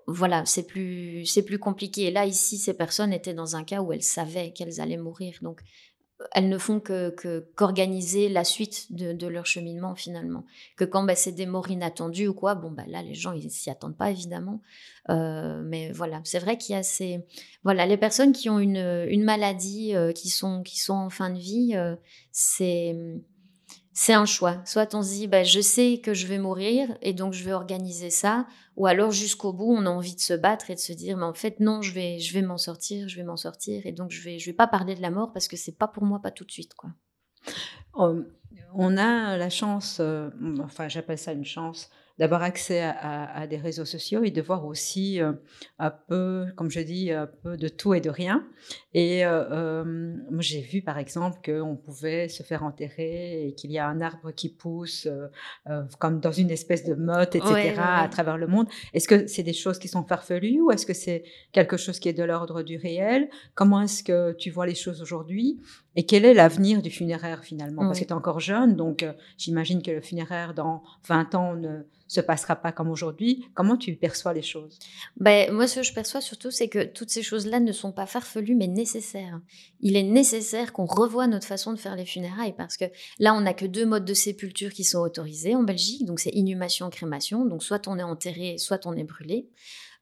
voilà, 0.05 0.43
c'est 0.45 0.67
plus, 0.67 1.25
c'est 1.25 1.43
plus 1.43 1.59
compliqué. 1.59 2.03
Et 2.03 2.11
là, 2.11 2.25
ici, 2.25 2.57
ces 2.57 2.75
personnes 2.75 3.13
étaient 3.13 3.33
dans 3.33 3.55
un 3.55 3.63
cas 3.63 3.81
où 3.81 3.93
elles 3.93 4.03
savaient 4.03 4.51
qu'elles 4.51 4.81
allaient 4.81 4.97
mourir. 4.97 5.37
Donc, 5.41 5.61
elles 6.31 6.49
ne 6.49 6.57
font 6.57 6.79
que, 6.79 7.09
qu'organiser 7.55 8.27
la 8.29 8.43
suite 8.43 8.91
de, 8.91 9.27
leur 9.27 9.45
cheminement 9.45 9.95
finalement. 9.95 10.45
Que 10.75 10.83
quand 10.83 11.03
bah, 11.03 11.15
c'est 11.15 11.31
des 11.31 11.45
morts 11.45 11.69
inattendues 11.69 12.27
ou 12.27 12.33
quoi, 12.33 12.55
bon 12.55 12.71
bah 12.71 12.83
là 12.87 13.03
les 13.03 13.13
gens 13.13 13.33
ils 13.33 13.51
s'y 13.51 13.69
attendent 13.69 13.97
pas 13.97 14.09
évidemment. 14.09 14.61
Euh, 15.09 15.61
mais 15.63 15.91
voilà, 15.91 16.21
c'est 16.23 16.39
vrai 16.39 16.57
qu'il 16.57 16.73
y 16.75 16.77
a 16.77 16.83
ces 16.83 17.25
voilà 17.63 17.85
les 17.85 17.97
personnes 17.97 18.31
qui 18.31 18.49
ont 18.49 18.59
une, 18.59 19.05
une 19.09 19.23
maladie, 19.23 19.95
euh, 19.95 20.11
qui 20.11 20.29
sont 20.29 20.63
qui 20.63 20.79
sont 20.79 20.95
en 20.95 21.09
fin 21.09 21.29
de 21.29 21.39
vie, 21.39 21.73
euh, 21.75 21.95
c'est 22.31 22.95
c'est 23.99 24.13
un 24.13 24.27
choix. 24.27 24.61
Soit 24.63 24.93
on 24.93 25.01
se 25.01 25.09
dit, 25.09 25.27
bah, 25.27 25.43
je 25.43 25.59
sais 25.59 25.99
que 26.03 26.13
je 26.13 26.27
vais 26.27 26.37
mourir 26.37 26.95
et 27.01 27.13
donc 27.13 27.33
je 27.33 27.43
vais 27.43 27.51
organiser 27.51 28.11
ça, 28.11 28.45
ou 28.75 28.85
alors 28.85 29.09
jusqu'au 29.11 29.53
bout, 29.53 29.73
on 29.75 29.87
a 29.87 29.89
envie 29.89 30.13
de 30.13 30.19
se 30.19 30.35
battre 30.35 30.69
et 30.69 30.75
de 30.75 30.79
se 30.79 30.93
dire, 30.93 31.17
mais 31.17 31.25
en 31.25 31.33
fait, 31.33 31.59
non, 31.59 31.81
je 31.81 31.93
vais, 31.93 32.19
je 32.19 32.31
vais 32.35 32.43
m'en 32.43 32.59
sortir, 32.59 33.09
je 33.09 33.15
vais 33.15 33.23
m'en 33.23 33.37
sortir, 33.37 33.87
et 33.87 33.93
donc 33.93 34.11
je 34.11 34.21
vais, 34.21 34.37
je 34.37 34.45
vais 34.45 34.53
pas 34.53 34.67
parler 34.67 34.93
de 34.93 35.01
la 35.01 35.09
mort 35.09 35.33
parce 35.33 35.47
que 35.47 35.57
c'est 35.57 35.75
pas 35.75 35.87
pour 35.87 36.03
moi, 36.03 36.21
pas 36.21 36.29
tout 36.29 36.45
de 36.45 36.51
suite, 36.51 36.75
quoi. 36.75 36.91
On 37.95 38.97
a 38.97 39.35
la 39.35 39.49
chance, 39.49 39.97
euh, 39.99 40.29
enfin 40.63 40.87
j'appelle 40.89 41.17
ça 41.17 41.33
une 41.33 41.43
chance, 41.43 41.89
d'avoir 42.19 42.41
accès 42.41 42.81
à, 42.81 43.45
des 43.47 43.57
réseaux 43.57 43.85
sociaux 43.85 44.23
et 44.23 44.31
de 44.31 44.41
voir 44.41 44.65
aussi 44.65 45.21
euh, 45.21 45.33
un 45.77 45.91
peu, 45.91 46.45
comme 46.55 46.71
je 46.71 46.79
dis, 46.79 47.11
un 47.11 47.27
peu 47.27 47.57
de 47.57 47.67
tout 47.67 47.93
et 47.93 48.01
de 48.01 48.09
rien. 48.09 48.47
Et 48.93 49.25
euh, 49.25 49.83
euh, 49.83 50.15
j'ai 50.39 50.61
vu 50.61 50.81
par 50.81 50.97
exemple 50.97 51.39
qu'on 51.45 51.75
pouvait 51.75 52.27
se 52.27 52.41
faire 52.41 52.63
enterrer 52.63 53.47
et 53.47 53.53
qu'il 53.53 53.71
y 53.71 53.77
a 53.77 53.87
un 53.87 54.01
arbre 54.01 54.31
qui 54.31 54.49
pousse 54.49 55.07
comme 55.99 56.19
dans 56.19 56.31
une 56.31 56.49
espèce 56.49 56.83
de 56.83 56.95
motte, 56.95 57.35
etc., 57.35 57.75
à 57.77 58.07
travers 58.09 58.37
le 58.37 58.47
monde. 58.47 58.67
Est-ce 58.93 59.07
que 59.07 59.27
c'est 59.27 59.43
des 59.43 59.53
choses 59.53 59.79
qui 59.79 59.87
sont 59.87 60.03
farfelues 60.03 60.61
ou 60.61 60.71
est-ce 60.71 60.85
que 60.85 60.93
c'est 60.93 61.23
quelque 61.51 61.77
chose 61.77 61.99
qui 61.99 62.09
est 62.09 62.13
de 62.13 62.23
l'ordre 62.23 62.63
du 62.63 62.77
réel? 62.77 63.29
Comment 63.53 63.81
est-ce 63.81 64.03
que 64.03 64.33
tu 64.33 64.49
vois 64.49 64.65
les 64.65 64.75
choses 64.75 65.01
aujourd'hui? 65.01 65.59
Et 65.97 66.05
quel 66.05 66.23
est 66.25 66.33
l'avenir 66.35 66.81
du 66.81 66.91
funéraire 66.91 67.43
finalement? 67.43 67.81
Parce 67.81 67.99
que 67.99 68.05
tu 68.05 68.11
es 68.11 68.13
encore 68.13 68.39
jeune, 68.39 68.75
donc 68.75 69.03
j'imagine 69.37 69.81
que 69.81 69.91
le 69.91 70.01
funéraire 70.01 70.53
dans 70.53 70.83
20 71.07 71.35
ans 71.35 71.55
ne 71.55 71.81
se 72.07 72.21
passera 72.21 72.55
pas 72.55 72.71
comme 72.71 72.89
aujourd'hui. 72.89 73.45
Comment 73.53 73.77
tu 73.77 73.95
perçois 73.95 74.33
les 74.33 74.41
choses? 74.41 74.79
Ben, 75.17 75.51
Moi, 75.51 75.67
ce 75.67 75.77
que 75.79 75.83
je 75.83 75.93
perçois 75.93 76.21
surtout, 76.21 76.51
c'est 76.51 76.67
que 76.69 76.83
toutes 76.83 77.09
ces 77.09 77.23
choses-là 77.23 77.59
ne 77.59 77.71
sont 77.71 77.91
pas 77.91 78.05
farfelues, 78.05 78.55
mais 78.55 78.67
nécessaires. 78.67 79.41
Il 79.81 79.95
est 79.95 80.03
nécessaire 80.03 80.71
qu'on 80.71 80.85
revoie 80.85 81.27
notre 81.27 81.47
façon 81.47 81.73
de 81.73 81.77
faire 81.77 81.95
les 81.95 82.05
funérailles, 82.05 82.53
parce 82.55 82.77
que 82.77 82.85
là, 83.19 83.33
on 83.33 83.41
n'a 83.41 83.53
que 83.53 83.65
deux 83.65 83.85
modes 83.85 84.05
de 84.05 84.13
sépulture 84.13 84.71
qui 84.71 84.83
sont 84.83 84.99
autorisés 84.99 85.55
en 85.55 85.63
Belgique, 85.63 86.05
donc 86.05 86.19
c'est 86.19 86.29
inhumation, 86.29 86.89
crémation, 86.89 87.45
donc 87.45 87.63
soit 87.63 87.87
on 87.87 87.97
est 87.97 88.03
enterré, 88.03 88.57
soit 88.57 88.85
on 88.85 88.93
est 88.93 89.03
brûlé. 89.03 89.49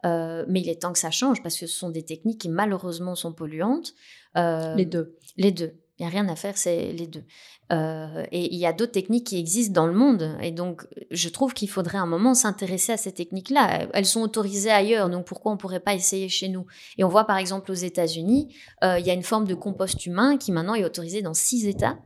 Euh, 0.06 0.46
mais 0.48 0.62
il 0.62 0.70
est 0.70 0.82
temps 0.82 0.94
que 0.94 1.00
ça 1.00 1.10
change 1.10 1.42
parce 1.42 1.58
que 1.58 1.66
ce 1.66 1.76
sont 1.76 1.90
des 1.90 2.04
techniques 2.04 2.42
qui 2.42 2.50
malheureusement 2.50 3.16
sont 3.16 3.34
polluantes. 3.34 3.96
Euh, 4.38 4.76
les 4.76 4.86
deux. 4.86 5.18
Les 5.38 5.52
deux. 5.52 5.74
Il 5.98 6.04
n'y 6.04 6.08
a 6.08 6.10
rien 6.10 6.28
à 6.28 6.36
faire, 6.36 6.58
c'est 6.58 6.92
les 6.92 7.08
deux. 7.08 7.24
Euh, 7.72 8.26
et 8.32 8.54
il 8.54 8.60
y 8.60 8.66
a 8.66 8.74
d'autres 8.74 8.92
techniques 8.92 9.28
qui 9.28 9.40
existent 9.40 9.74
dans 9.74 9.88
le 9.88 9.94
monde. 9.94 10.38
Et 10.42 10.52
donc, 10.52 10.86
je 11.10 11.30
trouve 11.30 11.54
qu'il 11.54 11.70
faudrait 11.70 11.98
un 11.98 12.06
moment 12.06 12.34
s'intéresser 12.34 12.92
à 12.92 12.98
ces 12.98 13.14
techniques-là. 13.14 13.88
Elles 13.94 14.06
sont 14.06 14.22
autorisées 14.22 14.72
ailleurs, 14.72 15.10
donc 15.10 15.26
pourquoi 15.26 15.52
on 15.52 15.56
ne 15.56 15.60
pourrait 15.60 15.80
pas 15.80 15.94
essayer 15.94 16.28
chez 16.28 16.50
nous? 16.50 16.66
Et 16.98 17.06
on 17.06 17.08
voit 17.08 17.24
par 17.24 17.38
exemple 17.38 17.72
aux 17.72 17.76
États-Unis, 17.76 18.54
euh, 18.84 19.00
il 19.00 19.06
y 19.06 19.10
a 19.10 19.14
une 19.14 19.24
forme 19.24 19.48
de 19.48 19.56
compost 19.56 20.06
humain 20.06 20.38
qui 20.38 20.52
maintenant 20.52 20.76
est 20.76 20.84
autorisée 20.84 21.22
dans 21.22 21.34
six 21.34 21.66
États. 21.66 21.98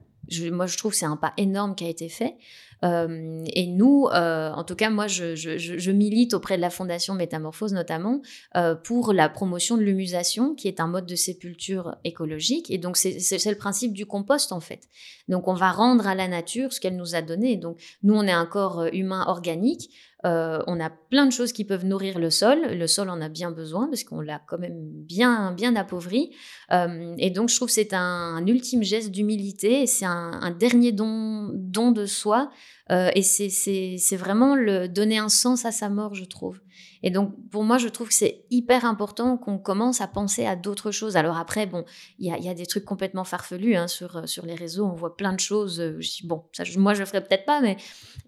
moi, 0.52 0.68
je 0.68 0.78
trouve 0.78 0.92
que 0.92 0.98
c'est 0.98 1.06
un 1.06 1.18
pas 1.18 1.34
énorme 1.38 1.74
qui 1.74 1.86
a 1.86 1.90
été 1.90 2.10
fait. 2.10 2.36
Euh, 2.84 3.44
et 3.54 3.68
nous, 3.68 4.08
euh, 4.08 4.52
en 4.52 4.64
tout 4.64 4.76
cas, 4.76 4.90
moi, 4.90 5.08
je, 5.08 5.92
milite 5.92 6.34
auprès 6.34 6.56
de 6.56 6.62
la 6.62 6.70
Fondation 6.70 7.14
Métamorphose 7.14 7.74
notamment 7.74 8.22
euh, 8.56 8.76
pour 8.76 9.14
la 9.14 9.30
promotion 9.30 9.78
de 9.78 9.84
l'humusation, 9.84 10.56
qui 10.56 10.68
est 10.68 10.80
un 10.80 10.88
mode 10.88 11.06
de 11.06 11.16
sépulture 11.16 11.96
écologique. 12.04 12.72
Et 12.72 12.78
donc, 12.78 12.98
c'est 12.98 13.46
le 13.46 13.58
principe 13.58 13.94
du 13.94 14.06
compost, 14.06 14.52
en 14.52 14.60
fait. 14.60 14.88
Donc, 15.28 15.48
on 15.48 15.54
va 15.54 15.72
rendre 15.72 16.08
à 16.08 16.16
la 16.16 16.28
nature 16.28 16.74
ce 16.74 16.80
qu'elle 16.80 16.96
nous 16.96 17.16
a 17.16 17.22
donné. 17.22 17.58
Donc, 17.58 17.78
nous, 18.04 18.16
on 18.16 18.24
est 18.24 18.32
un 18.32 18.46
corps 18.46 18.86
humain 18.94 19.26
organique. 19.28 19.92
Euh, 20.26 20.62
on 20.68 20.80
a 20.82 20.90
plein 20.90 21.26
de 21.26 21.32
choses 21.32 21.54
qui 21.54 21.64
peuvent 21.64 21.86
nourrir 21.86 22.20
le 22.20 22.30
sol. 22.30 22.60
Le 22.62 22.88
sol 22.88 23.10
en 23.10 23.22
a 23.22 23.30
bien 23.30 23.52
besoin 23.52 23.88
parce 23.88 24.04
qu'on 24.04 24.20
l'a 24.20 24.42
quand 24.48 24.58
même 24.58 24.78
bien, 24.78 25.54
bien 25.54 25.76
appauvri. 25.76 26.36
Euh, 26.72 27.16
et 27.18 27.30
donc, 27.30 27.50
je 27.50 27.56
trouve 27.56 27.70
que 27.70 27.74
c'est 27.74 27.94
un, 27.94 28.46
ultime 28.46 28.84
geste 28.84 29.12
d'humilité. 29.12 29.88
C'est 29.88 30.06
un, 30.06 30.52
dernier 30.52 30.92
don, 30.92 31.52
don 31.54 31.92
de 31.92 32.06
soi. 32.06 32.50
Euh, 32.92 33.12
et 33.16 33.22
c'est 33.22 34.18
vraiment 34.18 34.56
le, 34.56 34.88
donner 34.88 35.20
un 35.20 35.30
sens 35.30 35.66
à 35.66 35.72
sa 35.72 35.90
mort, 35.90 36.16
je 36.16 36.26
trouve. 36.26 36.60
Et 37.04 37.12
donc, 37.12 37.34
pour 37.50 37.64
moi, 37.64 37.78
je 37.78 37.88
trouve 37.88 38.10
que 38.10 38.14
c'est 38.14 38.46
hyper 38.50 38.86
important 38.86 39.38
qu'on 39.38 39.58
commence 39.58 40.02
à 40.02 40.08
penser 40.08 40.46
à 40.46 40.56
d'autres 40.56 40.92
choses. 40.92 41.16
Alors 41.16 41.38
après, 41.38 41.66
bon, 41.66 41.86
il 42.18 42.28
y 42.28 42.50
a, 42.50 42.54
des 42.54 42.66
trucs 42.66 42.86
complètement 42.86 43.24
farfelus 43.24 43.76
hein, 43.76 43.88
sur, 43.88 44.18
euh, 44.18 44.26
sur 44.26 44.46
les 44.46 44.56
réseaux. 44.56 44.86
On 44.86 44.96
voit 44.96 45.16
plein 45.16 45.34
de 45.34 45.40
choses. 45.40 45.80
Euh, 45.80 45.98
je 46.00 46.10
dis, 46.10 46.28
bon, 46.28 46.44
ça, 46.52 46.64
moi, 46.78 46.94
je 46.94 47.00
le 47.00 47.06
ferai 47.06 47.24
peut-être 47.24 47.46
pas, 47.46 47.62
mais, 47.62 47.78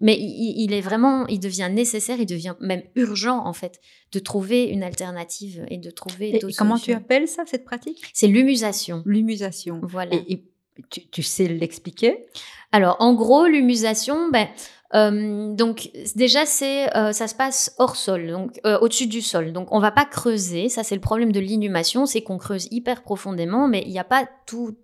mais 0.00 0.18
il, 0.18 0.72
est 0.72 0.80
vraiment, 0.80 1.26
il 1.26 1.40
devient 1.40 1.70
nécessaire, 1.70 2.18
il 2.20 2.26
devient 2.26 2.54
même 2.60 2.82
urgent, 2.94 3.44
en 3.44 3.52
fait, 3.52 3.80
de 4.12 4.18
trouver 4.18 4.64
une 4.64 4.82
alternative 4.82 5.64
et 5.68 5.78
de 5.78 5.90
trouver 5.90 6.38
d'autres 6.38 6.56
Comment 6.56 6.78
tu 6.78 6.92
appelles 6.92 7.28
ça, 7.28 7.44
cette 7.46 7.64
pratique? 7.64 8.02
C'est 8.14 8.28
l'humusation. 8.28 9.02
L'humusation. 9.04 9.80
Voilà. 9.82 10.16
Et, 10.28 10.44
tu, 10.90 11.06
tu 11.08 11.22
sais 11.22 11.48
l'expliquer? 11.48 12.26
Alors, 12.72 12.96
en 13.00 13.12
gros, 13.12 13.46
l'humusation, 13.46 14.30
ben, 14.30 14.48
Euh, 14.94 15.54
donc 15.54 15.90
déjà 16.16 16.44
c'est 16.44 16.94
euh, 16.96 17.12
ça 17.12 17.26
se 17.26 17.34
passe 17.34 17.74
hors 17.78 17.96
sol, 17.96 18.30
donc 18.30 18.60
euh, 18.66 18.78
au-dessus 18.80 19.06
du 19.06 19.22
sol. 19.22 19.52
Donc 19.52 19.72
on 19.72 19.80
va 19.80 19.90
pas 19.90 20.04
creuser. 20.04 20.68
Ça 20.68 20.82
c'est 20.82 20.94
le 20.94 21.00
problème 21.00 21.32
de 21.32 21.40
l'inhumation, 21.40 22.06
c'est 22.06 22.22
qu'on 22.22 22.38
creuse 22.38 22.68
hyper 22.70 23.02
profondément, 23.02 23.68
mais 23.68 23.82
il 23.86 23.90
n'y 23.90 23.98
a 23.98 24.04
pas 24.04 24.28
tout 24.46 24.76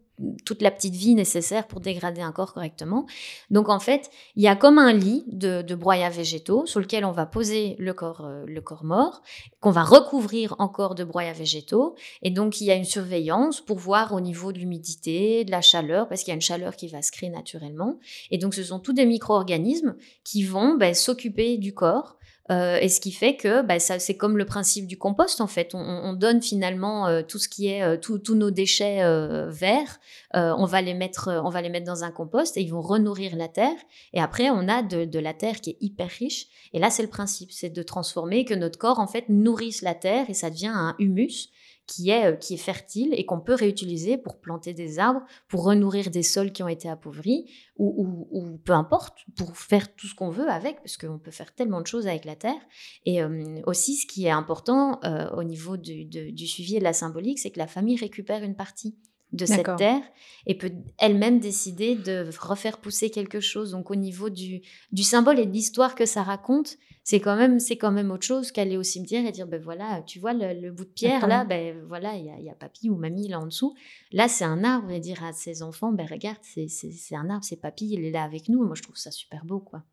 toute 0.44 0.62
la 0.62 0.70
petite 0.70 0.94
vie 0.94 1.14
nécessaire 1.14 1.66
pour 1.66 1.80
dégrader 1.80 2.20
un 2.20 2.32
corps 2.32 2.54
correctement. 2.54 3.06
Donc 3.50 3.68
en 3.68 3.80
fait, 3.80 4.10
il 4.36 4.42
y 4.42 4.48
a 4.48 4.56
comme 4.56 4.78
un 4.78 4.92
lit 4.92 5.24
de, 5.28 5.62
de 5.62 5.74
broyats 5.74 6.10
végétaux 6.10 6.66
sur 6.66 6.80
lequel 6.80 7.04
on 7.04 7.12
va 7.12 7.26
poser 7.26 7.76
le 7.78 7.92
corps, 7.94 8.24
euh, 8.24 8.44
le 8.46 8.60
corps 8.60 8.84
mort, 8.84 9.22
qu'on 9.60 9.70
va 9.70 9.84
recouvrir 9.84 10.54
encore 10.58 10.94
de 10.94 11.04
broyats 11.04 11.32
végétaux. 11.32 11.94
Et 12.22 12.30
donc 12.30 12.60
il 12.60 12.64
y 12.64 12.70
a 12.70 12.74
une 12.74 12.84
surveillance 12.84 13.60
pour 13.60 13.78
voir 13.78 14.12
au 14.12 14.20
niveau 14.20 14.52
de 14.52 14.58
l'humidité, 14.58 15.44
de 15.44 15.50
la 15.50 15.60
chaleur, 15.60 16.08
parce 16.08 16.22
qu'il 16.22 16.30
y 16.30 16.32
a 16.32 16.36
une 16.36 16.40
chaleur 16.40 16.76
qui 16.76 16.88
va 16.88 17.02
se 17.02 17.12
créer 17.12 17.30
naturellement. 17.30 17.98
Et 18.30 18.38
donc 18.38 18.54
ce 18.54 18.62
sont 18.62 18.80
tous 18.80 18.92
des 18.92 19.06
micro-organismes 19.06 19.96
qui 20.24 20.44
vont 20.44 20.76
ben, 20.76 20.94
s'occuper 20.94 21.58
du 21.58 21.74
corps 21.74 22.17
euh, 22.50 22.78
et 22.80 22.88
ce 22.88 23.00
qui 23.00 23.12
fait 23.12 23.36
que 23.36 23.62
bah, 23.62 23.78
ça, 23.78 23.98
c'est 23.98 24.16
comme 24.16 24.38
le 24.38 24.46
principe 24.46 24.86
du 24.86 24.96
compost 24.96 25.40
en 25.40 25.46
fait. 25.46 25.74
On, 25.74 25.78
on 25.78 26.12
donne 26.14 26.40
finalement 26.40 27.06
euh, 27.06 27.22
tout 27.22 27.38
ce 27.38 27.48
qui 27.48 27.68
est 27.68 27.82
euh, 27.82 27.96
tous 27.96 28.34
nos 28.34 28.50
déchets 28.50 29.02
verts, 29.48 30.00
on 30.34 30.64
va 30.64 30.80
les 30.80 30.94
mettre, 30.94 31.42
on 31.44 31.50
va 31.50 31.62
les 31.62 31.68
mettre 31.68 31.86
dans 31.86 32.04
un 32.04 32.10
compost 32.10 32.56
et 32.56 32.62
ils 32.62 32.70
vont 32.70 32.80
renourrir 32.80 33.36
la 33.36 33.48
terre. 33.48 33.76
Et 34.12 34.20
après, 34.20 34.50
on 34.50 34.68
a 34.68 34.82
de, 34.82 35.04
de 35.04 35.18
la 35.18 35.34
terre 35.34 35.60
qui 35.60 35.70
est 35.70 35.76
hyper 35.80 36.08
riche. 36.08 36.46
Et 36.72 36.78
là, 36.78 36.90
c'est 36.90 37.02
le 37.02 37.08
principe, 37.08 37.52
c'est 37.52 37.70
de 37.70 37.82
transformer 37.82 38.44
que 38.44 38.54
notre 38.54 38.78
corps 38.78 38.98
en 38.98 39.06
fait 39.06 39.28
nourrisse 39.28 39.82
la 39.82 39.94
terre 39.94 40.28
et 40.28 40.34
ça 40.34 40.50
devient 40.50 40.72
un 40.72 40.94
humus 40.98 41.50
qui 41.88 42.10
est, 42.10 42.26
euh, 42.26 42.36
qui 42.36 42.54
est 42.54 42.58
fertile 42.58 43.12
et 43.14 43.24
qu'on 43.24 43.40
peut 43.40 43.54
réutiliser 43.54 44.18
pour 44.18 44.38
planter 44.38 44.74
des 44.74 45.00
arbres, 45.00 45.22
pour 45.48 45.64
renourrir 45.64 46.10
des 46.10 46.22
sols 46.22 46.52
qui 46.52 46.62
ont 46.62 46.68
été 46.68 46.88
appauvris, 46.88 47.50
ou, 47.76 48.28
ou, 48.30 48.58
peu 48.58 48.72
importe, 48.72 49.18
pour 49.36 49.56
faire 49.56 49.94
tout 49.96 50.06
ce 50.06 50.14
qu'on 50.14 50.30
veut 50.30 50.48
avec, 50.48 50.76
parce 50.78 50.96
qu'on 50.96 51.18
peut 51.18 51.30
faire 51.30 51.54
tellement 51.54 51.80
de 51.80 51.86
choses 51.86 52.06
avec 52.06 52.24
la 52.24 52.36
terre. 52.36 52.60
Et 53.06 53.22
euh, 53.22 53.60
aussi, 53.66 53.96
ce 53.96 54.06
qui 54.06 54.26
est 54.26 54.30
important 54.30 55.00
euh, 55.04 55.30
au 55.30 55.42
niveau 55.42 55.76
du, 55.76 56.04
du 56.04 56.46
suivi 56.46 56.76
et 56.76 56.78
de 56.78 56.84
la 56.84 56.92
symbolique, 56.92 57.38
c'est 57.38 57.50
que 57.50 57.58
la 57.58 57.66
famille 57.66 57.96
récupère 57.96 58.42
une 58.44 58.54
partie 58.54 58.98
de 59.32 59.46
cette 59.46 59.76
terre 59.76 60.02
et 60.46 60.56
peut 60.56 60.72
elle-même 60.98 61.38
décider 61.38 61.94
de 61.94 62.28
refaire 62.40 62.78
pousser 62.78 63.10
quelque 63.10 63.40
chose. 63.40 63.72
Donc 63.72 63.90
au 63.90 63.94
niveau 63.94 64.30
du, 64.30 64.62
du 64.92 65.02
symbole 65.02 65.38
et 65.38 65.46
de 65.46 65.52
l'histoire 65.52 65.94
que 65.94 66.06
ça 66.06 66.22
raconte, 66.22 66.78
c'est 67.08 67.20
quand 67.20 67.36
même 67.36 67.58
c'est 67.58 67.76
quand 67.76 67.90
même 67.90 68.10
autre 68.10 68.26
chose 68.26 68.52
qu'aller 68.52 68.76
au 68.76 68.82
cimetière 68.82 69.24
et 69.24 69.32
dire 69.32 69.46
ben 69.46 69.58
voilà 69.62 70.02
tu 70.06 70.18
vois 70.18 70.34
le, 70.34 70.70
bout 70.70 70.84
de 70.84 70.90
pierre 70.90 71.26
là 71.26 71.46
ben 71.46 71.74
voilà 71.88 72.14
il 72.16 72.26
y 72.26 72.30
a, 72.30 72.38
y 72.38 72.50
a, 72.50 72.54
papy 72.54 72.90
ou 72.90 72.96
mamie 72.96 73.28
là 73.28 73.40
en 73.40 73.46
dessous 73.46 73.74
là 74.12 74.28
c'est 74.28 74.44
un 74.44 74.62
arbre 74.62 74.90
et 74.90 75.00
dire 75.00 75.24
à 75.24 75.32
ses 75.32 75.62
enfants 75.62 75.90
ben 75.90 76.06
regarde 76.06 76.36
c'est 76.42 76.68
un 77.12 77.30
arbre 77.30 77.44
c'est 77.44 77.56
papy 77.56 77.88
il 77.92 78.04
est 78.04 78.10
là 78.10 78.24
avec 78.24 78.50
nous 78.50 78.62
moi 78.62 78.74
je 78.74 78.82
trouve 78.82 78.98
ça 78.98 79.10
super 79.10 79.46
beau 79.46 79.58
quoi 79.58 79.84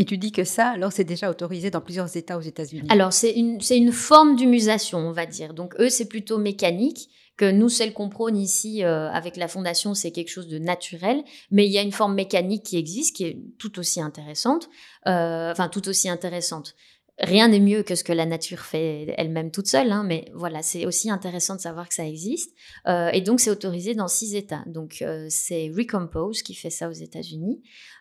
et 0.00 0.04
tu 0.04 0.16
dis 0.16 0.30
que 0.30 0.44
ça, 0.44 0.68
alors, 0.68 0.92
c'est 0.92 1.02
déjà 1.02 1.28
autorisé 1.28 1.72
dans 1.72 1.80
plusieurs 1.80 2.16
États 2.16 2.38
aux 2.38 2.42
États-Unis. 2.42 2.86
Alors, 2.88 3.12
c'est 3.12 3.32
une, 3.32 3.58
une 3.68 3.90
forme 3.90 4.36
d'humusation, 4.36 4.98
on 4.98 5.10
va 5.10 5.26
dire. 5.26 5.54
Donc, 5.54 5.74
eux, 5.80 5.88
c'est 5.88 6.06
plutôt 6.06 6.38
mécanique 6.38 7.10
que 7.38 7.50
nous, 7.50 7.68
celle 7.70 7.94
qu'on 7.94 8.10
prône 8.10 8.36
ici 8.36 8.84
euh, 8.84 9.08
avec 9.10 9.36
la 9.36 9.48
fondation, 9.48 9.94
c'est 9.94 10.10
quelque 10.10 10.28
chose 10.28 10.48
de 10.48 10.58
naturel, 10.58 11.22
mais 11.50 11.64
il 11.64 11.72
y 11.72 11.78
a 11.78 11.82
une 11.82 11.92
forme 11.92 12.14
mécanique 12.14 12.64
qui 12.64 12.76
existe, 12.76 13.16
qui 13.16 13.24
est 13.24 13.38
tout 13.58 13.78
aussi 13.78 14.02
intéressante, 14.02 14.68
euh, 15.06 15.52
enfin 15.52 15.68
tout 15.68 15.88
aussi 15.88 16.10
intéressante. 16.10 16.74
Rien 17.20 17.48
n'est 17.48 17.60
mieux 17.60 17.82
que 17.82 17.94
ce 17.96 18.04
que 18.04 18.12
la 18.12 18.26
nature 18.26 18.60
fait 18.60 19.14
elle-même 19.16 19.50
toute 19.50 19.66
seule, 19.66 19.90
hein, 19.90 20.04
mais 20.04 20.30
voilà, 20.34 20.62
c'est 20.62 20.86
aussi 20.86 21.10
intéressant 21.10 21.56
de 21.56 21.60
savoir 21.60 21.88
que 21.88 21.94
ça 21.94 22.06
existe. 22.06 22.54
Euh, 22.86 23.10
et 23.12 23.20
donc, 23.22 23.40
c'est 23.40 23.50
autorisé 23.50 23.94
dans 23.94 24.06
six 24.06 24.36
États. 24.36 24.62
Donc, 24.66 25.04
c'est 25.28 25.68
Recompose 25.76 26.42
qui 26.42 26.54
fait 26.54 26.70
ça 26.70 26.88
aux 26.88 26.92
États-Unis. 26.92 27.60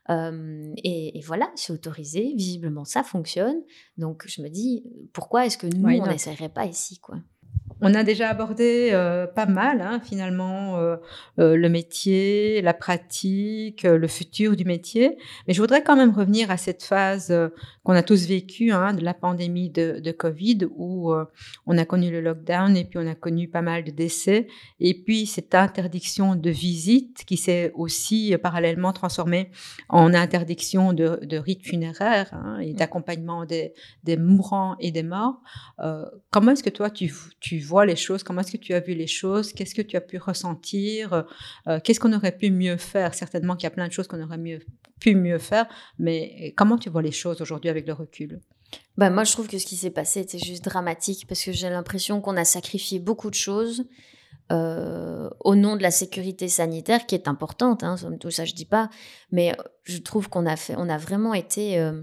Et, 0.09 1.17
et, 1.17 1.21
voilà, 1.21 1.51
c'est 1.55 1.73
autorisé. 1.73 2.31
Visiblement, 2.35 2.85
ça 2.85 3.01
fonctionne. 3.01 3.59
Donc, 3.97 4.23
je 4.27 4.39
me 4.43 4.49
dis, 4.49 4.83
pourquoi 5.13 5.47
est-ce 5.47 5.57
que 5.57 5.65
nous, 5.65 5.89
on 5.99 6.05
n'essayerait 6.05 6.49
pas 6.49 6.67
ici, 6.67 6.99
quoi? 6.99 7.17
On 7.81 7.93
a 7.93 8.03
déjà 8.03 8.29
abordé 8.29 8.89
euh, 8.91 9.27
pas 9.27 9.45
mal, 9.45 9.81
hein, 9.81 9.99
finalement, 10.03 10.77
euh, 10.77 10.95
euh, 11.39 11.55
le 11.55 11.69
métier, 11.69 12.61
la 12.61 12.73
pratique, 12.73 13.83
le 13.83 14.07
futur 14.07 14.55
du 14.55 14.65
métier. 14.65 15.17
Mais 15.47 15.53
je 15.53 15.61
voudrais 15.61 15.83
quand 15.83 15.95
même 15.95 16.11
revenir 16.11 16.49
à 16.49 16.57
cette 16.57 16.83
phase 16.83 17.33
qu'on 17.83 17.93
a 17.93 18.03
tous 18.03 18.27
vécue 18.27 18.71
hein, 18.71 18.93
de 18.93 19.03
la 19.03 19.13
pandémie 19.13 19.69
de, 19.69 19.99
de 19.99 20.11
Covid, 20.11 20.67
où 20.75 21.13
on 21.65 21.77
a 21.77 21.85
connu 21.85 22.11
le 22.11 22.21
lockdown 22.21 22.75
et 22.75 22.83
puis 22.83 22.99
on 22.99 23.07
a 23.07 23.15
connu 23.15 23.47
pas 23.47 23.61
mal 23.61 23.83
de 23.83 23.91
décès. 23.91 24.47
Et 24.79 24.93
puis 24.93 25.25
cette 25.25 25.53
interdiction 25.53 26.35
de 26.35 26.49
visite 26.49 27.25
qui 27.25 27.37
s'est 27.37 27.71
aussi 27.75 28.35
parallèlement 28.41 28.93
transformée 28.93 29.51
en 29.89 30.13
interdiction 30.13 30.93
de, 30.93 31.19
de 31.23 31.37
rites 31.37 31.65
funéraires 31.65 32.29
hein, 32.33 32.59
et 32.59 32.73
mmh. 32.73 32.77
d'accompagnement 32.77 33.45
des, 33.45 33.73
des, 34.03 34.17
mourants 34.17 34.75
et 34.79 34.91
des 34.91 35.03
morts. 35.03 35.41
comment 36.31 36.51
est-ce 36.51 36.63
que 36.63 36.69
toi, 36.69 36.89
tu, 36.89 37.13
tu 37.39 37.59
vois 37.67 37.85
les 37.85 37.95
choses, 37.95 38.23
comment 38.23 38.41
est-ce 38.41 38.51
que 38.51 38.57
tu 38.57 38.73
as 38.73 38.79
vu 38.79 38.93
les 38.93 39.07
choses, 39.07 39.53
qu'est-ce 39.53 39.75
que 39.75 39.81
tu 39.81 39.95
as 39.97 40.01
pu 40.01 40.17
ressentir, 40.17 41.25
euh, 41.67 41.79
qu'est-ce 41.83 41.99
qu'on 41.99 42.13
aurait 42.13 42.35
pu 42.35 42.51
mieux 42.51 42.77
faire? 42.77 43.13
Certainement 43.13 43.55
qu'il 43.55 43.65
y 43.65 43.67
a 43.67 43.71
plein 43.71 43.87
de 43.87 43.93
choses 43.93 44.07
qu'on 44.07 44.21
aurait 44.21 44.37
mieux, 44.37 44.59
pu 44.99 45.15
mieux 45.15 45.37
faire, 45.37 45.67
mais 45.99 46.53
comment 46.55 46.77
tu 46.77 46.89
vois 46.89 47.01
les 47.01 47.11
choses 47.11 47.41
aujourd'hui 47.41 47.69
avec 47.69 47.85
le 47.87 47.93
recul? 47.93 48.41
Bah, 48.97 49.09
Moi, 49.09 49.23
je 49.23 49.31
trouve 49.31 49.47
que 49.47 49.57
ce 49.57 49.65
qui 49.65 49.75
s'est 49.75 49.91
passé 49.91 50.21
était 50.21 50.39
juste 50.39 50.65
dramatique 50.65 51.25
parce 51.27 51.43
que 51.43 51.51
j'ai 51.51 51.69
l'impression 51.69 52.21
qu'on 52.21 52.37
a 52.37 52.45
sacrifié 52.45 52.99
beaucoup 52.99 53.29
de 53.29 53.35
choses. 53.35 53.85
Euh, 54.49 55.29
au 55.41 55.55
nom 55.55 55.75
de 55.75 55.81
la 55.81 55.91
sécurité 55.91 56.47
sanitaire 56.47 57.05
qui 57.05 57.15
est 57.15 57.27
importante, 57.27 57.83
hein, 57.83 57.97
tout 58.17 58.31
ça 58.31 58.45
je 58.45 58.53
dis 58.53 58.63
pas, 58.63 58.89
mais 59.29 59.53
je 59.83 59.97
trouve 59.97 60.29
qu'on 60.29 60.45
a 60.45 60.55
fait, 60.55 60.73
on 60.77 60.87
a 60.87 60.97
vraiment 60.97 61.33
été 61.33 61.77
euh, 61.77 62.01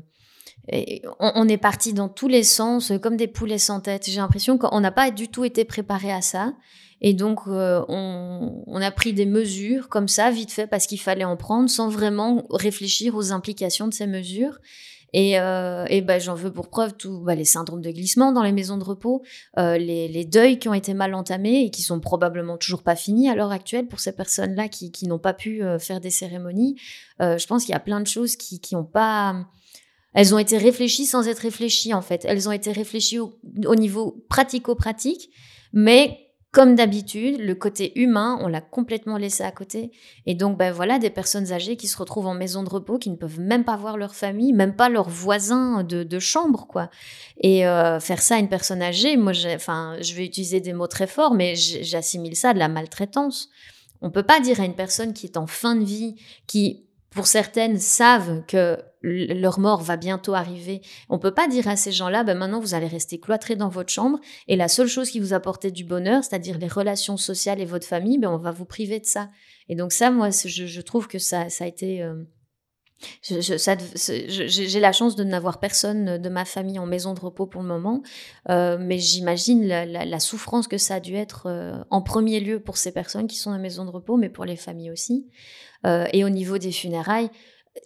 on, 1.20 1.48
est 1.48 1.58
parti 1.58 1.92
dans 1.92 2.08
tous 2.08 2.28
les 2.28 2.42
sens, 2.42 2.90
euh, 2.90 2.98
comme 2.98 3.16
des 3.16 3.28
poulets 3.28 3.58
sans 3.58 3.80
tête. 3.80 4.08
J'ai 4.08 4.16
l'impression 4.16 4.58
qu'on 4.58 4.80
n'a 4.80 4.92
pas 4.92 5.10
du 5.10 5.28
tout 5.28 5.44
été 5.44 5.64
préparé 5.64 6.12
à 6.12 6.22
ça. 6.22 6.54
Et 7.00 7.12
donc, 7.12 7.40
euh, 7.48 7.84
on, 7.88 8.80
a 8.80 8.90
pris 8.90 9.12
des 9.12 9.26
mesures 9.26 9.88
comme 9.88 10.08
ça, 10.08 10.30
vite 10.30 10.52
fait, 10.52 10.66
parce 10.66 10.86
qu'il 10.86 11.00
fallait 11.00 11.24
en 11.24 11.36
prendre, 11.36 11.68
sans 11.68 11.88
vraiment 11.88 12.46
réfléchir 12.50 13.14
aux 13.14 13.32
implications 13.32 13.88
de 13.88 13.94
ces 13.94 14.06
mesures. 14.06 14.58
Et, 15.12 15.34
ben, 15.36 16.18
j'en 16.18 16.34
veux 16.34 16.52
pour 16.52 16.68
preuve 16.68 16.94
tous 16.94 17.20
bah, 17.20 17.36
les 17.36 17.44
syndromes 17.44 17.82
de 17.82 17.90
glissement 17.90 18.32
dans 18.32 18.42
les 18.42 18.50
maisons 18.50 18.78
de 18.78 18.84
repos, 18.84 19.22
les, 19.56 20.24
deuils 20.24 20.58
qui 20.58 20.68
ont 20.68 20.74
été 20.74 20.92
mal 20.92 21.14
entamés 21.14 21.66
et 21.66 21.70
qui 21.70 21.82
sont 21.82 22.00
probablement 22.00 22.56
toujours 22.56 22.82
pas 22.82 22.96
finis 22.96 23.28
à 23.28 23.36
l'heure 23.36 23.52
actuelle 23.52 23.86
pour 23.86 24.00
ces 24.00 24.10
personnes-là 24.10 24.66
qui, 24.66 25.06
n'ont 25.06 25.20
pas 25.20 25.34
pu 25.34 25.62
faire 25.78 26.00
des 26.00 26.10
cérémonies. 26.10 26.80
je 27.20 27.46
pense 27.46 27.64
qu'il 27.64 27.72
y 27.72 27.76
a 27.76 27.80
plein 27.80 28.00
de 28.00 28.08
choses 28.08 28.34
qui 28.34 28.60
n'ont 28.72 28.82
pas 28.82 29.46
elles 30.14 30.34
ont 30.34 30.38
été 30.38 30.56
réfléchies 30.56 31.06
sans 31.06 31.28
être 31.28 31.40
réfléchies, 31.40 31.92
en 31.92 32.00
fait. 32.00 32.24
Elles 32.24 32.48
ont 32.48 32.52
été 32.52 32.70
réfléchies 32.72 33.18
au, 33.18 33.34
niveau 33.74 34.24
pratico-pratique, 34.28 35.30
mais 35.72 36.20
comme 36.52 36.76
d'habitude, 36.76 37.40
le 37.40 37.56
côté 37.56 37.98
humain, 37.98 38.38
on 38.40 38.46
l'a 38.46 38.60
complètement 38.60 39.16
laissé 39.16 39.42
à 39.42 39.50
côté. 39.50 39.90
Et 40.24 40.36
donc, 40.36 40.56
ben 40.56 40.72
voilà, 40.72 41.00
des 41.00 41.10
personnes 41.10 41.50
âgées 41.50 41.76
qui 41.76 41.88
se 41.88 41.98
retrouvent 41.98 42.28
en 42.28 42.34
maison 42.34 42.62
de 42.62 42.68
repos, 42.68 42.96
qui 42.96 43.10
ne 43.10 43.16
peuvent 43.16 43.40
même 43.40 43.64
pas 43.64 43.76
voir 43.76 43.96
leur 43.96 44.14
famille, 44.14 44.52
même 44.52 44.76
pas 44.76 44.88
leurs 44.88 45.08
voisins 45.08 45.82
de, 45.82 46.18
chambre, 46.20 46.68
quoi. 46.68 46.90
Et 47.40 47.66
euh, 47.66 47.98
faire 47.98 48.22
ça 48.22 48.36
à 48.36 48.38
une 48.38 48.48
personne 48.48 48.82
âgée, 48.82 49.16
moi, 49.16 49.32
enfin, 49.52 49.96
je 50.00 50.14
vais 50.14 50.24
utiliser 50.24 50.60
des 50.60 50.72
mots 50.72 50.86
très 50.86 51.08
forts, 51.08 51.34
mais 51.34 51.56
j'assimile 51.56 52.36
ça 52.36 52.50
à 52.50 52.54
de 52.54 52.60
la 52.60 52.68
maltraitance. 52.68 53.48
On 54.00 54.12
peut 54.12 54.22
pas 54.22 54.38
dire 54.38 54.60
à 54.60 54.64
une 54.64 54.76
personne 54.76 55.12
qui 55.12 55.26
est 55.26 55.36
en 55.36 55.48
fin 55.48 55.74
de 55.74 55.84
vie, 55.84 56.14
qui 56.46 56.86
pour 57.10 57.26
certaines 57.26 57.78
savent 57.80 58.44
que 58.46 58.78
leur 59.04 59.58
mort 59.58 59.82
va 59.82 59.96
bientôt 59.96 60.34
arriver. 60.34 60.80
On 61.08 61.18
peut 61.18 61.34
pas 61.34 61.48
dire 61.48 61.68
à 61.68 61.76
ces 61.76 61.92
gens-là, 61.92 62.24
ben 62.24 62.36
maintenant 62.36 62.60
vous 62.60 62.74
allez 62.74 62.86
rester 62.86 63.20
cloîtrés 63.20 63.56
dans 63.56 63.68
votre 63.68 63.90
chambre 63.90 64.18
et 64.48 64.56
la 64.56 64.68
seule 64.68 64.88
chose 64.88 65.10
qui 65.10 65.20
vous 65.20 65.34
apportait 65.34 65.70
du 65.70 65.84
bonheur, 65.84 66.24
c'est-à-dire 66.24 66.58
les 66.58 66.68
relations 66.68 67.16
sociales 67.16 67.60
et 67.60 67.66
votre 67.66 67.86
famille, 67.86 68.18
ben 68.18 68.30
on 68.30 68.38
va 68.38 68.50
vous 68.50 68.64
priver 68.64 69.00
de 69.00 69.06
ça. 69.06 69.28
Et 69.68 69.76
donc 69.76 69.92
ça, 69.92 70.10
moi, 70.10 70.30
je, 70.30 70.80
trouve 70.80 71.06
que 71.08 71.18
ça, 71.18 71.46
a 71.60 71.66
été 71.66 72.02
euh, 72.02 72.24
j'ai 73.22 74.80
la 74.80 74.92
chance 74.92 75.16
de 75.16 75.24
n'avoir 75.24 75.60
personne 75.60 76.18
de 76.18 76.28
ma 76.28 76.44
famille 76.44 76.78
en 76.78 76.86
maison 76.86 77.12
de 77.12 77.20
repos 77.20 77.46
pour 77.46 77.62
le 77.62 77.68
moment, 77.68 78.02
euh, 78.48 78.78
mais 78.80 78.98
j'imagine 78.98 79.66
la, 79.66 80.20
souffrance 80.20 80.68
que 80.68 80.78
ça 80.78 80.94
a 80.94 81.00
dû 81.00 81.14
être 81.14 81.46
euh, 81.46 81.82
en 81.90 82.02
premier 82.02 82.40
lieu 82.40 82.60
pour 82.60 82.76
ces 82.76 82.92
personnes 82.92 83.26
qui 83.26 83.36
sont 83.36 83.50
en 83.50 83.58
maison 83.58 83.84
de 83.84 83.90
repos, 83.90 84.16
mais 84.16 84.30
pour 84.30 84.44
les 84.44 84.56
familles 84.56 84.90
aussi. 84.90 85.26
Et 86.14 86.24
au 86.24 86.30
niveau 86.30 86.56
des 86.56 86.72
funérailles, 86.72 87.28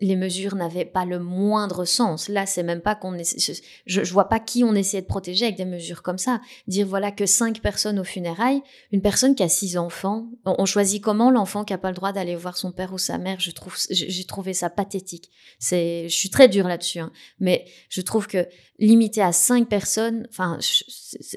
les 0.00 0.16
mesures 0.16 0.54
n'avaient 0.54 0.84
pas 0.84 1.04
le 1.04 1.18
moindre 1.18 1.84
sens. 1.84 2.28
Là, 2.28 2.46
c'est 2.46 2.62
même 2.62 2.82
pas 2.82 2.94
qu'on 2.94 3.16
je, 3.16 3.52
je 3.86 4.12
vois 4.12 4.28
pas 4.28 4.38
qui 4.38 4.62
on 4.62 4.74
essayait 4.74 5.02
de 5.02 5.06
protéger 5.06 5.46
avec 5.46 5.56
des 5.56 5.64
mesures 5.64 6.02
comme 6.02 6.18
ça. 6.18 6.40
Dire 6.66 6.86
voilà 6.86 7.10
que 7.10 7.26
cinq 7.26 7.60
personnes 7.60 7.98
aux 7.98 8.04
funérailles, 8.04 8.62
une 8.92 9.00
personne 9.00 9.34
qui 9.34 9.42
a 9.42 9.48
six 9.48 9.78
enfants, 9.78 10.28
on, 10.44 10.66
choisit 10.66 11.02
comment 11.02 11.30
l'enfant 11.30 11.64
qui 11.64 11.72
a 11.72 11.78
pas 11.78 11.88
le 11.88 11.94
droit 11.94 12.12
d'aller 12.12 12.36
voir 12.36 12.56
son 12.56 12.70
père 12.70 12.92
ou 12.92 12.98
sa 12.98 13.18
mère? 13.18 13.40
Je 13.40 13.50
trouve, 13.50 13.76
j'ai 13.90 14.24
trouvé 14.24 14.52
ça 14.52 14.70
pathétique. 14.70 15.30
C'est, 15.58 16.08
je 16.08 16.14
suis 16.14 16.30
très 16.30 16.48
dure 16.48 16.68
là-dessus, 16.68 17.00
hein. 17.00 17.12
mais 17.40 17.64
je 17.88 18.02
trouve 18.02 18.26
que 18.26 18.46
limiter 18.78 19.22
à 19.22 19.32
cinq 19.32 19.68
personnes, 19.68 20.28
enfin, 20.30 20.58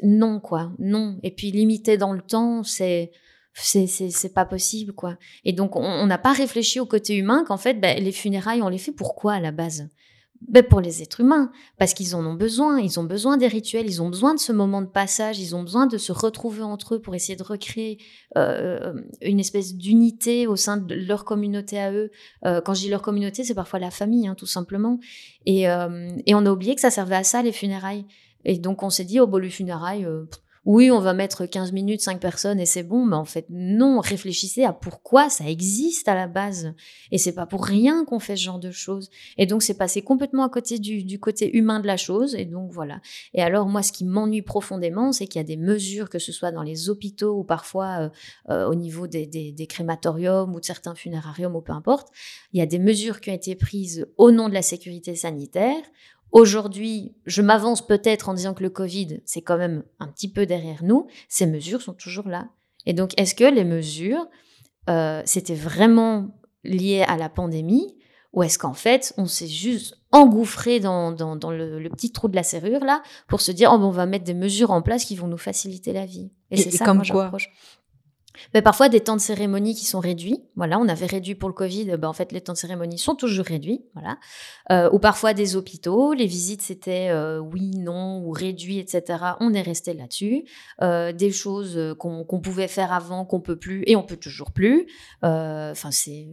non 0.04 0.40
quoi, 0.40 0.72
non. 0.78 1.18
Et 1.24 1.32
puis 1.32 1.52
limiter 1.52 1.98
dans 1.98 2.14
le 2.14 2.22
temps, 2.22 2.64
c'est 2.64 3.12
c'est 3.54 3.88
c'est 3.88 4.34
pas 4.34 4.46
possible 4.46 4.94
quoi 4.94 5.18
et 5.44 5.54
donc 5.54 5.76
on 5.76 6.06
n'a 6.06 6.18
pas 6.18 6.34
réfléchi 6.34 6.80
au 6.80 6.86
côté 6.86 7.16
humain 7.16 7.44
qu'en 7.46 7.58
fait 7.58 7.76
ben, 7.76 8.02
les 8.02 8.12
funérailles 8.12 8.62
on 8.62 8.70
les 8.70 8.78
fait 8.78 8.94
pourquoi 8.94 9.34
à 9.34 9.40
la 9.40 9.52
base? 9.52 9.90
Ben 10.48 10.64
pour 10.64 10.82
les 10.82 11.04
êtres 11.04 11.20
humains, 11.20 11.52
parce 11.78 11.94
qu'ils 11.94 12.16
en 12.16 12.26
ont 12.26 12.34
besoin, 12.34 12.80
ils 12.80 13.00
ont 13.00 13.04
besoin 13.04 13.38
des 13.38 13.48
rituels, 13.48 13.86
ils 13.86 14.02
ont 14.02 14.10
besoin 14.10 14.34
de 14.34 14.40
ce 14.40 14.52
moment 14.52 14.82
de 14.82 14.88
passage, 14.88 15.40
ils 15.40 15.56
ont 15.56 15.62
besoin 15.62 15.86
de 15.86 16.00
se 16.00 16.12
retrouver 16.12 16.64
entre 16.64 16.96
eux 16.96 17.00
pour 17.00 17.14
essayer 17.14 17.36
de 17.36 17.44
recréer 17.44 18.00
euh, 18.38 18.94
une 19.22 19.40
espèce 19.40 19.76
d'unité 19.76 20.48
au 20.48 20.56
sein 20.56 20.78
de 20.78 20.96
leur 20.96 21.26
communauté 21.26 21.80
à 21.80 21.94
eux. 21.94 22.10
Euh, 22.46 22.60
quand 22.60 22.74
je 22.74 22.82
dis 22.82 22.90
leur 22.90 23.04
communauté, 23.04 23.44
c'est 23.44 23.54
parfois 23.54 23.78
la 23.78 23.92
famille, 23.92 24.28
hein, 24.28 24.34
tout 24.34 24.48
simplement. 24.48 25.00
Et, 25.46 25.70
euh, 25.70 26.10
et, 26.26 26.34
on 26.34 26.44
a 26.48 26.52
oublié 26.52 26.74
que 26.74 26.82
ça 26.82 26.90
servait 26.90 27.16
à 27.16 27.24
ça, 27.24 27.44
les 27.44 27.52
funérailles. 27.52 28.08
Et 28.44 28.58
donc 28.58 28.82
on 28.82 28.90
s'est 28.90 29.06
dit, 29.06 29.20
oh, 29.20 29.28
bon, 29.28 29.38
les 29.38 29.52
funérailles, 29.52 30.06
euh, 30.06 30.26
oui, 30.66 30.92
on 30.92 31.00
va 31.00 31.14
mettre 31.14 31.48
15 31.48 31.72
minutes, 31.72 32.02
5 32.02 32.20
personnes 32.20 32.60
et 32.60 32.68
c'est 32.68 32.84
bon, 32.84 33.04
mais 33.04 33.16
en 33.16 33.26
fait, 33.26 33.48
non, 33.50 34.00
réfléchissez 34.00 34.64
à 34.64 34.74
pourquoi 34.74 35.28
ça 35.28 35.50
existe 35.50 36.08
à 36.08 36.14
la 36.14 36.28
base. 36.28 36.74
Et 37.10 37.18
c'est 37.18 37.34
pas 37.34 37.48
pour 37.48 37.66
rien 37.66 38.06
qu'on 38.06 38.20
fait 38.20 38.36
ce 38.36 38.44
genre 38.44 38.60
de 38.60 38.70
choses. 38.70 39.10
Et 39.40 39.48
donc, 39.48 39.64
c'est 39.64 39.74
passé 39.74 40.04
complètement 40.04 40.44
à 40.44 40.50
côté 40.50 40.78
du, 40.78 41.20
côté 41.20 41.58
humain 41.58 41.80
de 41.80 41.88
la 41.88 41.98
chose. 41.98 42.36
Et 42.36 42.46
donc, 42.46 42.72
voilà. 42.72 43.02
Et 43.34 43.42
alors, 43.42 43.68
moi, 43.68 43.82
ce 43.82 43.92
qui 43.92 44.06
m'ennuie 44.06 44.44
profondément, 44.44 45.12
c'est 45.12 45.26
qu'il 45.26 45.40
y 45.40 45.44
a 45.44 45.48
des 45.48 45.58
mesures, 45.58 46.10
que 46.10 46.20
ce 46.20 46.32
soit 46.32 46.52
dans 46.52 46.64
les 46.64 46.92
hôpitaux 46.92 47.40
ou 47.40 47.44
parfois 47.44 47.98
euh, 48.00 48.10
euh, 48.52 48.70
au 48.70 48.76
niveau 48.76 49.08
des, 49.08 49.26
des 49.26 49.68
crématoriums 49.68 50.54
ou 50.54 50.60
de 50.60 50.66
certains 50.66 50.94
funérariums 50.94 51.56
ou 51.56 51.62
peu 51.62 51.74
importe, 51.74 52.10
il 52.54 52.60
y 52.60 52.62
a 52.62 52.68
des 52.68 52.80
mesures 52.80 53.20
qui 53.20 53.32
ont 53.32 53.34
été 53.34 53.56
prises 53.56 54.06
au 54.18 54.30
nom 54.30 54.48
de 54.48 54.54
la 54.54 54.62
sécurité 54.62 55.16
sanitaire 55.16 55.82
Aujourd'hui, 56.32 57.14
je 57.26 57.42
m'avance 57.42 57.86
peut-être 57.86 58.30
en 58.30 58.34
disant 58.34 58.54
que 58.54 58.64
le 58.64 58.70
Covid, 58.70 59.22
c'est 59.26 59.42
quand 59.42 59.58
même 59.58 59.84
un 60.00 60.08
petit 60.08 60.32
peu 60.32 60.46
derrière 60.46 60.84
nous. 60.84 61.08
Ces 61.28 61.46
mesures 61.46 61.82
sont 61.82 61.94
toujours 61.94 62.28
là. 62.28 62.48
Et 62.86 62.94
donc, 62.94 63.14
est-ce 63.18 63.36
que 63.36 63.44
les 63.44 63.66
mesures, 63.66 64.28
euh, 64.90 65.22
c'était 65.26 65.56
vraiment 65.56 66.30
lié 66.64 67.04
à 67.08 67.18
la 67.18 67.30
pandémie 67.30 67.98
ou 68.34 68.44
est-ce 68.44 68.58
qu'en 68.58 68.74
fait, 68.74 69.14
on 69.18 69.26
s'est 69.26 69.48
juste 69.48 69.98
engouffré 70.12 70.80
dans, 70.80 71.12
dans, 71.12 71.52
le, 71.52 71.90
petit 71.90 72.12
trou 72.12 72.30
de 72.30 72.36
la 72.36 72.44
serrure 72.44 72.84
là 72.84 73.02
pour 73.28 73.42
se 73.42 73.52
dire 73.52 73.72
oh, 73.74 73.78
ben, 73.78 73.86
on 73.86 73.92
va 73.92 74.06
mettre 74.06 74.24
des 74.24 74.34
mesures 74.34 74.72
en 74.72 74.82
place 74.82 75.04
qui 75.04 75.16
vont 75.16 75.28
nous 75.28 75.38
faciliter 75.38 75.92
la 75.92 76.06
vie? 76.06 76.32
Et, 76.50 76.58
c'est 76.58 76.72
ça 76.72 76.86
comme 76.86 77.06
quoi? 77.06 77.32
Mais 78.54 78.62
parfois 78.62 78.90
des 78.90 79.02
temps 79.02 79.16
de 79.16 79.22
cérémonie 79.22 79.76
qui 79.76 79.86
sont 79.86 80.00
réduits. 80.00 80.44
Voilà, 80.56 80.80
on 80.80 80.88
avait 80.88 81.06
réduit 81.06 81.36
pour 81.36 81.50
le 81.50 81.54
Covid. 81.54 81.98
Ben, 81.98 82.08
en 82.08 82.14
fait, 82.14 82.32
les 82.32 82.42
temps 82.42 82.54
de 82.54 82.58
cérémonie 82.58 82.98
sont 82.98 83.16
toujours 83.16 83.46
réduits. 83.46 83.84
Voilà. 83.94 84.18
Euh, 84.72 84.90
ou 84.92 85.00
parfois 85.00 85.34
des 85.34 85.56
hôpitaux. 85.56 86.14
Les 86.14 86.26
visites, 86.26 86.62
c'était 86.62 87.10
euh, 87.10 87.40
oui, 87.40 87.72
non, 87.78 88.22
ou 88.24 88.32
réduit, 88.32 88.80
etc. 88.80 89.24
On 89.40 89.54
est 89.54 89.62
resté 89.62 89.94
là-dessus. 89.94 90.46
Euh, 90.82 91.12
des 91.12 91.32
choses 91.32 91.96
qu'on 91.98 92.42
pouvait 92.42 92.68
faire 92.68 92.94
avant, 92.94 93.26
qu'on 93.26 93.42
peut 93.42 93.58
plus, 93.58 93.84
et 93.88 93.96
on 93.96 94.04
peut 94.04 94.18
toujours 94.18 94.52
plus. 94.52 94.88
Enfin, 95.22 95.92
c'est 95.92 96.28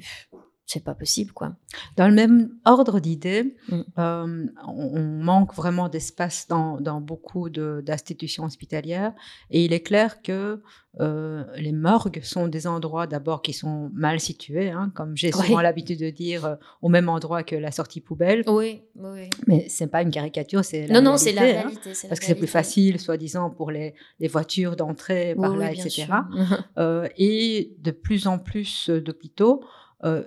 c'est 0.68 0.84
pas 0.84 0.94
possible, 0.94 1.32
quoi. 1.32 1.56
Dans 1.96 2.06
le 2.08 2.14
même 2.14 2.50
ordre 2.66 3.00
d'idées, 3.00 3.56
mm. 3.70 3.80
euh, 3.98 4.46
on, 4.66 5.00
manque 5.00 5.54
vraiment 5.54 5.88
d'espace 5.88 6.46
dans, 6.46 6.78
dans, 6.78 7.00
beaucoup 7.00 7.48
d'institutions 7.48 8.44
hospitalières, 8.44 9.14
et 9.50 9.64
il 9.64 9.72
est 9.72 9.80
clair 9.80 10.20
que 10.20 10.60
euh, 11.00 11.44
les 11.56 11.72
morgues 11.72 12.20
sont 12.22 12.48
des 12.48 12.66
endroits 12.66 13.06
d'abord 13.06 13.40
qui 13.40 13.54
sont 13.54 13.90
mal 13.94 14.20
situés, 14.20 14.70
hein, 14.70 14.92
comme 14.94 15.16
j'ai 15.16 15.32
souvent 15.32 15.62
l'habitude 15.62 16.00
de 16.00 16.10
dire, 16.10 16.44
euh, 16.44 16.56
au 16.82 16.90
même 16.90 17.08
endroit 17.08 17.42
que 17.44 17.56
la 17.56 17.70
sortie 17.70 18.02
poubelle. 18.02 18.42
Oui, 18.46 18.82
oui. 18.96 19.30
Mais 19.46 19.64
c'est 19.70 19.86
pas 19.86 20.02
une 20.02 20.10
caricature, 20.10 20.66
c'est 20.66 20.86
la 20.86 21.00
non, 21.00 21.12
réalité. 21.12 21.12
Non, 21.12 21.16
c'est 21.16 21.32
la 21.32 21.40
hein, 21.40 21.62
réalité. 21.62 22.08
parce 22.08 22.20
que 22.20 22.26
c'est 22.26 22.34
plus 22.34 22.46
facile, 22.46 23.00
soi-disant, 23.00 23.48
pour 23.48 23.70
les, 23.70 23.94
les 24.20 24.28
voitures 24.28 24.76
d'entrer 24.76 25.34
par 25.34 25.56
là, 25.56 25.72
etc. 25.72 26.08
et 27.16 27.74
de 27.78 27.90
plus 27.90 28.26
en 28.26 28.38
plus 28.38 28.90
d'hôpitaux 28.90 29.62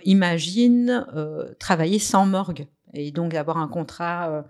imagine 0.04 1.06
euh, 1.16 1.54
travailler 1.60 2.00
sans 2.00 2.26
morgue 2.26 2.68
et 2.94 3.12
donc 3.12 3.34
avoir 3.34 3.58
un 3.58 3.70
contrat 3.70 4.30
euh, 4.30 4.42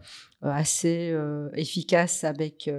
assez 0.50 1.16
efficace 1.56 2.24
avec 2.24 2.70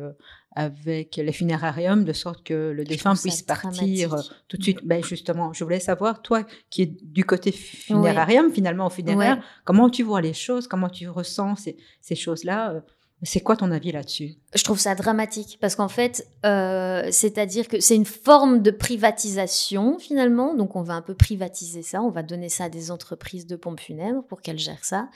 avec 0.55 1.16
les 1.16 1.32
funérariums, 1.32 2.05
de 2.05 2.12
sorte 2.12 2.43
que 2.43 2.72
le 2.72 2.84
défunt 2.84 3.14
puisse 3.14 3.43
partir 3.43 4.16
tout 4.49 4.59
de 4.59 4.62
suite. 4.62 4.80
Ben 4.84 5.03
justement, 5.03 5.53
je 5.55 5.64
voulais 5.64 5.80
savoir, 5.80 6.20
toi 6.20 6.45
qui 6.68 6.82
es 6.82 6.86
du 6.86 7.24
côté 7.24 7.53
funérarium, 7.53 8.53
finalement 8.53 8.86
au 8.86 8.90
funéraire, 8.90 9.43
comment 9.64 9.88
tu 9.88 10.03
vois 10.03 10.20
les 10.20 10.34
choses, 10.34 10.66
comment 10.66 10.90
tu 10.90 11.09
ressens 11.09 11.57
ces, 11.57 11.76
ces 12.01 12.16
choses-là 12.16 12.82
c'est 13.22 13.40
quoi 13.40 13.56
ton 13.56 13.70
avis 13.70 13.92
là-dessus? 13.92 14.34
Je 14.54 14.64
trouve 14.64 14.78
ça 14.78 14.94
dramatique 14.94 15.58
parce 15.60 15.76
qu'en 15.76 15.88
fait, 15.88 16.26
euh, 16.44 17.08
c'est-à-dire 17.10 17.68
que 17.68 17.80
c'est 17.80 17.94
une 17.94 18.04
forme 18.04 18.62
de 18.62 18.70
privatisation 18.70 19.98
finalement. 19.98 20.54
Donc 20.54 20.74
on 20.74 20.82
va 20.82 20.94
un 20.94 21.02
peu 21.02 21.14
privatiser 21.14 21.82
ça, 21.82 22.02
on 22.02 22.10
va 22.10 22.22
donner 22.22 22.48
ça 22.48 22.64
à 22.64 22.68
des 22.68 22.90
entreprises 22.90 23.46
de 23.46 23.56
pompes 23.56 23.80
funèbres 23.80 24.24
pour 24.24 24.42
qu'elles 24.42 24.58
gèrent 24.58 24.84
ça. 24.84 25.08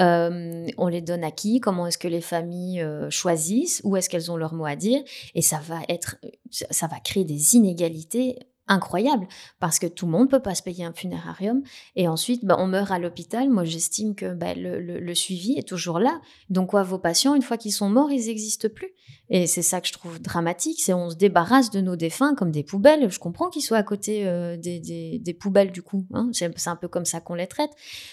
Euh, 0.00 0.66
on 0.78 0.88
les 0.88 1.02
donne 1.02 1.24
à 1.24 1.30
qui? 1.30 1.60
Comment 1.60 1.86
est-ce 1.86 1.98
que 1.98 2.08
les 2.08 2.22
familles 2.22 2.80
euh, 2.80 3.10
choisissent? 3.10 3.82
Où 3.84 3.96
est-ce 3.96 4.08
qu'elles 4.08 4.30
ont 4.30 4.36
leur 4.36 4.54
mot 4.54 4.64
à 4.64 4.76
dire? 4.76 5.02
Et 5.34 5.42
ça 5.42 5.60
va 5.66 5.80
être, 5.88 6.16
ça 6.50 6.86
va 6.86 6.98
créer 7.00 7.24
des 7.24 7.56
inégalités 7.56 8.38
incroyable 8.68 9.26
parce 9.60 9.78
que 9.78 9.86
tout 9.86 10.06
le 10.06 10.12
monde 10.12 10.30
peut 10.30 10.40
pas 10.40 10.54
se 10.54 10.62
payer 10.62 10.84
un 10.84 10.92
funérarium 10.92 11.62
et 11.96 12.08
ensuite 12.08 12.44
bah, 12.44 12.56
on 12.58 12.66
meurt 12.66 12.90
à 12.90 12.98
l'hôpital. 12.98 13.50
Moi 13.50 13.64
j'estime 13.64 14.14
que 14.14 14.34
bah, 14.34 14.54
le, 14.54 15.14
suivi 15.14 15.58
est 15.58 15.66
toujours 15.66 15.98
là. 15.98 16.20
Donc 16.48 16.70
quoi 16.70 16.82
vos 16.82 16.98
patients 16.98 17.34
une 17.34 17.42
fois 17.42 17.56
qu'ils 17.56 17.72
sont 17.72 17.88
morts 17.88 18.10
ils 18.12 18.26
n'existent 18.26 18.68
plus 18.68 18.92
et 19.32 19.48
c'est 19.48 19.62
ça 19.62 19.80
que 19.80 19.88
je 19.88 19.92
trouve 19.92 20.20
dramatique 20.20 20.80
c'est 20.80 20.92
on 20.92 21.10
se 21.10 21.16
débarrasse 21.16 21.70
de 21.70 21.80
nos 21.80 21.96
défunts 21.96 22.34
comme 22.36 22.52
des 22.52 22.62
poubelles 22.62 23.10
je 23.10 23.18
comprends 23.18 23.48
qu'ils 23.48 23.62
soient 23.62 23.78
à 23.78 23.82
côté 23.82 24.26
euh, 24.26 24.56
des, 24.56 25.36
poubelles 25.40 25.72
du 25.72 25.82
coup 25.82 26.06
hein. 26.12 26.30
c'est 26.32 26.68
un 26.68 26.76
peu 26.76 26.86
comme 26.86 27.04
ça 27.06 27.20
qu'on 27.20 27.34
les 27.34 27.48
traite 27.48 27.72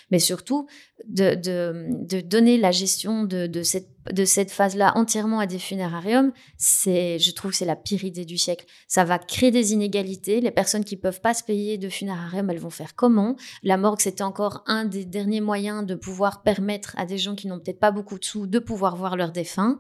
mais 0.10 0.20
surtout 0.20 0.68
de, 1.08 2.22
donner 2.22 2.58
la 2.58 2.72
gestion 2.72 3.24
de, 3.24 3.64
cette 3.64 4.52
phase-là 4.52 4.94
entièrement 4.96 5.40
à 5.40 5.46
des 5.46 5.60
funérariums, 5.60 6.32
je 6.58 7.32
trouve, 7.32 7.54
c'est 7.54 7.66
la 7.66 7.76
pire 7.76 8.04
idée 8.04 8.26
du 8.26 8.38
siècle. 8.38 8.66
Ça 8.88 9.04
va 9.04 9.20
créer 9.20 9.52
des 9.52 9.74
inégalités. 9.74 10.42
Les 10.42 10.52
personnes 10.52 10.84
qui 10.84 10.98
peuvent 10.98 11.22
pas 11.22 11.34
se 11.34 11.44
payer 11.44 11.78
de 11.78 11.90
funérarium, 11.90 12.50
elles 12.50 12.60
vont 12.60 12.70
faire 12.70 12.96
comment? 12.96 13.36
La 13.64 13.78
morgue, 13.78 14.02
c'était 14.02 14.24
encore 14.24 14.64
un 14.68 14.86
des 14.86 15.06
derniers 15.06 15.42
moyens 15.42 15.86
de 15.86 15.96
pouvoir 15.96 16.42
permettre 16.44 16.94
à 16.98 17.06
des 17.06 17.18
gens 17.18 17.36
qui 17.36 17.48
n'ont 17.48 17.60
peut-être 17.60 17.80
pas 17.80 17.92
beaucoup 17.92 18.18
de 18.20 18.26
sous 18.26 18.48
de 18.48 18.60
pouvoir 18.60 18.96
voir 18.96 19.16
leurs 19.16 19.32
défunts. 19.32 19.80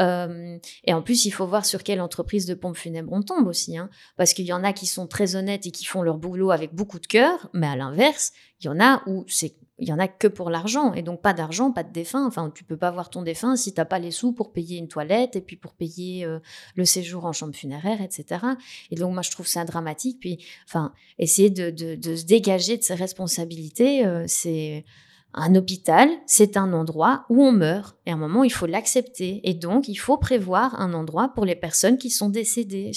Euh, 0.00 0.58
et 0.84 0.92
en 0.92 1.02
plus, 1.02 1.24
il 1.24 1.30
faut 1.30 1.46
voir 1.46 1.64
sur 1.64 1.82
quelle 1.82 2.00
entreprise 2.00 2.46
de 2.46 2.54
pompe 2.54 2.76
funèbre 2.76 3.12
on 3.12 3.22
tombe 3.22 3.46
aussi, 3.46 3.78
hein, 3.78 3.90
parce 4.16 4.34
qu'il 4.34 4.44
y 4.44 4.52
en 4.52 4.64
a 4.64 4.72
qui 4.72 4.86
sont 4.86 5.06
très 5.06 5.36
honnêtes 5.36 5.66
et 5.66 5.70
qui 5.70 5.84
font 5.84 6.02
leur 6.02 6.18
boulot 6.18 6.50
avec 6.50 6.74
beaucoup 6.74 6.98
de 6.98 7.06
cœur, 7.06 7.48
mais 7.52 7.66
à 7.66 7.76
l'inverse, 7.76 8.32
il 8.60 8.66
y 8.66 8.68
en 8.68 8.80
a 8.80 9.02
où 9.06 9.24
c'est 9.28 9.56
il 9.78 9.88
y 9.88 9.92
en 9.92 9.98
a 9.98 10.08
que 10.08 10.26
pour 10.26 10.48
l'argent 10.48 10.94
et 10.94 11.02
donc 11.02 11.20
pas 11.20 11.34
d'argent, 11.34 11.70
pas 11.70 11.82
de 11.82 11.92
défunt. 11.92 12.26
Enfin, 12.26 12.50
tu 12.54 12.64
peux 12.64 12.76
pas 12.76 12.90
voir 12.90 13.10
ton 13.10 13.22
défunt 13.22 13.56
si 13.56 13.74
t'as 13.74 13.84
pas 13.84 13.98
les 13.98 14.10
sous 14.10 14.32
pour 14.32 14.52
payer 14.52 14.78
une 14.78 14.88
toilette 14.88 15.36
et 15.36 15.40
puis 15.40 15.56
pour 15.56 15.74
payer 15.74 16.24
euh, 16.24 16.38
le 16.76 16.84
séjour 16.84 17.26
en 17.26 17.32
chambre 17.32 17.54
funéraire, 17.54 18.00
etc. 18.00 18.40
Et 18.90 18.96
donc 18.96 19.12
moi 19.12 19.22
je 19.22 19.30
trouve 19.30 19.46
ça 19.46 19.64
dramatique. 19.64 20.18
Puis, 20.20 20.44
enfin, 20.66 20.92
essayer 21.18 21.50
de, 21.50 21.70
de, 21.70 22.16
se 22.16 22.24
dégager 22.24 22.78
de 22.78 22.82
ses 22.82 22.94
responsabilités, 22.94 24.06
euh, 24.06 24.24
c'est 24.26 24.84
un 25.36 25.54
hôpital, 25.54 26.08
c'est 26.26 26.56
un 26.56 26.72
endroit 26.72 27.26
où 27.28 27.44
on 27.44 27.52
meurt. 27.52 27.96
Et 28.06 28.10
à 28.10 28.14
un 28.14 28.16
moment, 28.18 28.42
il 28.42 28.52
faut 28.52 28.66
l'accepter. 28.66 29.40
Et 29.44 29.54
donc, 29.54 29.86
il 29.88 29.96
faut 29.96 30.16
prévoir 30.16 30.80
un 30.80 30.94
endroit 30.94 31.32
pour 31.34 31.44
les 31.44 31.54
personnes 31.54 31.98
qui 31.98 32.10
sont 32.10 32.30
décédées. 32.30 32.92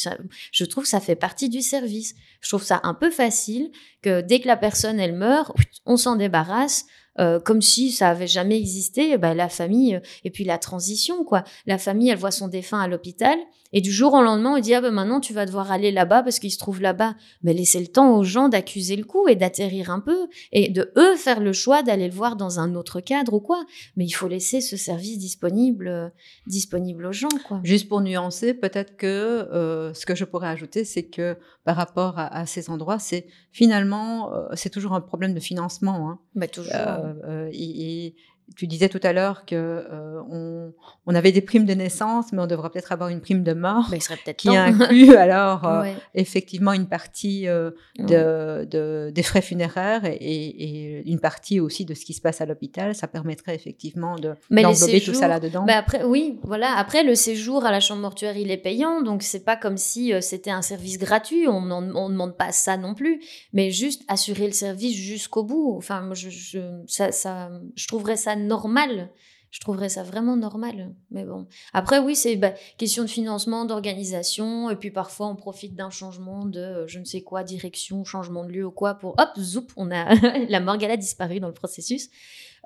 Je 0.52 0.66
trouve 0.66 0.84
que 0.84 0.90
ça 0.90 1.02
fait 1.02 1.16
partie 1.16 1.50
du 1.50 1.62
service. 1.62 2.16
Je 2.40 2.50
trouve 2.50 2.64
ça 2.64 2.80
un 2.84 2.94
peu 2.94 3.12
facile 3.12 3.72
que 4.02 4.22
dès 4.22 4.40
que 4.40 4.48
la 4.48 4.58
personne, 4.58 5.00
elle 5.00 5.16
meurt, 5.16 5.52
on 5.86 5.98
s'en 5.98 6.16
débarrasse. 6.16 6.86
Euh, 7.20 7.40
comme 7.40 7.62
si 7.62 7.92
ça 7.92 8.10
avait 8.10 8.28
jamais 8.28 8.58
existé, 8.58 9.18
bah, 9.18 9.34
la 9.34 9.50
famille, 9.50 9.96
euh, 9.96 10.00
et 10.24 10.30
puis 10.30 10.46
la 10.46 10.58
transition, 10.58 11.26
quoi. 11.26 11.44
La 11.66 11.78
famille, 11.78 12.10
elle 12.10 12.18
voit 12.18 12.32
son 12.32 12.48
défunt 12.48 12.80
à 12.80 12.88
l'hôpital, 12.88 13.38
et 13.74 13.82
du 13.82 13.92
jour 13.92 14.14
au 14.14 14.22
lendemain, 14.22 14.56
on 14.58 14.60
dit, 14.60 14.74
ah 14.74 14.82
ben 14.82 14.92
maintenant, 14.92 15.20
tu 15.20 15.34
vas 15.34 15.46
devoir 15.46 15.72
aller 15.72 15.92
là-bas 15.92 16.24
parce 16.24 16.40
qu'il 16.40 16.52
se 16.52 16.58
trouve 16.58 16.82
là-bas. 16.82 17.16
Mais 17.44 17.54
laissez 17.54 17.80
le 17.80 17.88
temps 17.88 18.18
aux 18.18 18.24
gens 18.24 18.50
d'accuser 18.50 18.96
le 18.96 19.04
coup 19.04 19.28
et 19.28 19.36
d'atterrir 19.36 19.92
un 19.92 20.00
peu, 20.00 20.28
et 20.52 20.70
de 20.70 20.92
eux 20.98 21.16
faire 21.16 21.40
le 21.40 21.54
choix 21.54 21.84
d'aller 21.84 22.08
le 22.08 22.14
voir 22.14 22.36
dans 22.36 22.60
un 22.60 22.76
autre 22.76 23.00
cadre 23.00 23.34
ou 23.34 23.40
quoi. 23.40 23.64
Mais 23.96 24.06
il 24.06 24.12
faut 24.12 24.28
laisser 24.28 24.62
ce 24.62 24.78
service 24.78 25.18
disponible, 25.18 25.88
euh, 25.88 26.10
disponible 26.48 27.06
aux 27.06 27.12
gens, 27.12 27.28
quoi. 27.48 27.62
Juste 27.64 27.88
pour 27.88 28.02
nuancer, 28.02 28.54
peut-être 28.54 28.98
que 28.98 29.48
ce 29.94 30.06
que 30.06 30.16
je 30.16 30.26
pourrais 30.26 30.48
ajouter, 30.48 30.84
c'est 30.86 31.08
que 31.08 31.38
par 31.64 31.76
rapport 31.76 32.16
à, 32.18 32.46
ces 32.46 32.70
endroits, 32.70 33.00
c'est 33.00 33.28
finalement, 33.52 34.32
c'est 34.54 34.70
toujours 34.70 34.94
un 34.94 35.02
problème 35.02 35.34
de 35.34 35.40
financement. 35.40 36.10
Hein. 36.10 36.20
Bah, 36.36 36.48
toujours. 36.48 36.72
Euh, 36.74 37.50
et, 37.52 38.16
tu 38.56 38.68
disais 38.68 38.90
tout 38.90 39.00
à 39.04 39.14
l'heure 39.14 39.46
que 39.46 39.56
euh, 39.56 40.22
on, 40.30 40.74
on, 41.06 41.16
avait 41.16 41.32
des 41.32 41.42
primes 41.42 41.66
de 41.66 41.74
naissance, 41.74 42.32
mais 42.32 42.42
on 42.42 42.48
devrait 42.48 42.70
peut-être 42.70 42.92
avoir 42.92 43.10
une 43.10 43.22
prime 43.22 43.44
de 43.44 43.54
mort 43.54 43.88
bah, 43.90 43.98
il 43.98 44.02
serait 44.02 44.18
qui 44.36 44.56
inclut 44.56 45.16
alors 45.18 45.66
euh, 45.66 45.92
effectivement 46.16 46.74
une 46.74 46.88
partie 46.88 47.46
de, 47.46 48.66
de, 48.66 49.12
des 49.14 49.24
frais 49.24 49.42
funéraires 49.42 50.06
et, 50.06 50.16
et, 50.20 51.10
une 51.10 51.20
partie 51.20 51.60
aussi 51.60 51.86
de 51.86 51.94
ce 51.94 52.06
qui 52.06 52.14
se 52.14 52.22
passe 52.22 52.42
à 52.42 52.46
l'hôpital. 52.46 52.96
Ça 52.96 53.08
permettrait 53.08 53.56
effectivement 53.56 54.16
de 54.16 54.34
d'englober 54.50 55.02
tout 55.02 55.14
ça 55.14 55.28
là-dedans. 55.28 55.66
Bah 55.66 55.78
après, 55.78 56.04
oui, 56.04 56.40
voilà. 56.44 56.76
Après, 56.78 57.04
le 57.04 57.16
séjour 57.16 57.66
à 57.66 57.72
la 57.72 57.80
chambre 57.80 58.02
mortuaire, 58.02 58.38
il 58.38 58.52
est 58.52 58.58
payant, 58.58 59.02
donc 59.02 59.24
c'est 59.24 59.44
pas 59.44 59.56
comme 59.56 59.78
si 59.78 60.14
c'était 60.22 60.52
un 60.52 60.62
service 60.62 60.98
gratuit. 60.98 61.48
On 61.48 61.62
ne 61.62 62.10
demande 62.10 62.36
pas 62.38 62.52
ça 62.52 62.78
non 62.78 62.94
plus, 62.94 63.22
mais 63.54 63.72
juste 63.72 64.04
assurer 64.08 64.46
le 64.46 64.54
service 64.54 64.96
jusqu'au 64.96 65.44
bout. 65.44 65.76
Enfin, 65.78 66.10
je, 66.14 66.30
je, 66.30 66.60
ça, 66.88 67.12
ça, 67.12 67.50
je 67.76 67.88
trouverais 67.88 68.18
ça 68.18 68.36
normal. 68.40 69.10
Je 69.52 69.60
trouverais 69.62 69.90
ça 69.90 70.04
vraiment 70.04 70.38
normal. 70.38 70.94
Mais 71.10 71.24
bon. 71.26 71.48
Après, 71.74 71.98
oui, 71.98 72.16
c'est 72.16 72.36
bah, 72.36 72.54
question 72.78 73.04
de 73.04 73.10
financement, 73.10 73.66
d'organisation. 73.66 74.70
Et 74.70 74.76
puis 74.76 74.92
parfois, 74.92 75.28
on 75.28 75.36
profite 75.36 75.76
d'un 75.76 75.90
changement 75.90 76.46
de 76.46 76.60
euh, 76.60 76.88
je 76.88 77.00
ne 77.00 77.06
sais 77.06 77.22
quoi, 77.22 77.44
direction, 77.44 78.04
changement 78.04 78.46
de 78.46 78.52
lieu 78.52 78.66
ou 78.66 78.72
quoi 78.72 78.96
pour 78.96 79.16
hop, 79.18 79.30
zoup, 79.40 79.68
on 79.76 79.90
a 79.92 80.14
la 80.50 80.60
morgue, 80.60 80.84
elle 80.84 80.92
a 80.92 80.98
disparu 80.98 81.40
dans 81.40 81.48
le 81.48 81.54
processus. 81.54 82.10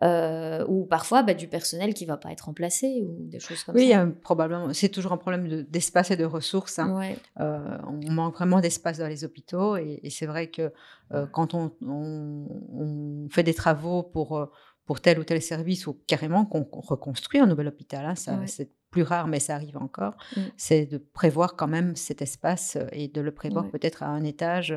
Euh, 0.01 0.65
ou 0.67 0.85
parfois 0.85 1.21
bah, 1.21 1.35
du 1.35 1.47
personnel 1.47 1.93
qui 1.93 2.05
va 2.05 2.17
pas 2.17 2.31
être 2.31 2.45
remplacé 2.45 3.03
ou 3.07 3.15
des 3.29 3.39
choses 3.39 3.63
comme 3.63 3.75
oui, 3.75 3.91
ça. 3.91 4.03
Oui, 4.03 4.11
probablement. 4.21 4.73
C'est 4.73 4.89
toujours 4.89 5.13
un 5.13 5.17
problème 5.17 5.63
d'espace 5.69 6.11
et 6.11 6.17
de 6.17 6.25
ressources. 6.25 6.79
Hein. 6.79 7.13
Euh, 7.39 7.77
on 7.87 8.11
manque 8.11 8.33
vraiment 8.33 8.59
d'espace 8.59 8.97
dans 8.97 9.07
les 9.07 9.23
hôpitaux 9.23 9.77
et, 9.77 10.01
c'est 10.09 10.25
vrai 10.25 10.47
que 10.47 10.73
quand 11.31 11.53
on, 11.53 11.71
on, 11.87 13.27
fait 13.29 13.43
des 13.43 13.53
travaux 13.53 14.01
pour, 14.01 14.49
pour 14.85 15.01
tel 15.01 15.19
ou 15.19 15.23
tel 15.23 15.41
service 15.41 15.87
ou 15.87 15.99
carrément 16.07 16.45
qu'on 16.45 16.67
reconstruit 16.71 17.39
un 17.39 17.45
nouvel 17.45 17.67
hôpital, 17.67 18.05
hein, 18.05 18.15
ça, 18.15 18.37
c'est 18.47 18.71
plus 18.89 19.03
rare, 19.03 19.27
mais 19.27 19.39
ça 19.39 19.55
arrive 19.55 19.77
encore, 19.77 20.15
mm. 20.35 20.41
c'est 20.55 20.85
de 20.85 20.97
prévoir 20.97 21.55
quand 21.55 21.67
même 21.67 21.95
cet 21.95 22.21
espace 22.21 22.77
et 22.91 23.07
de 23.07 23.21
le 23.21 23.31
prévoir 23.31 23.69
peut-être 23.69 24.03
à 24.03 24.07
un 24.07 24.23
étage. 24.23 24.75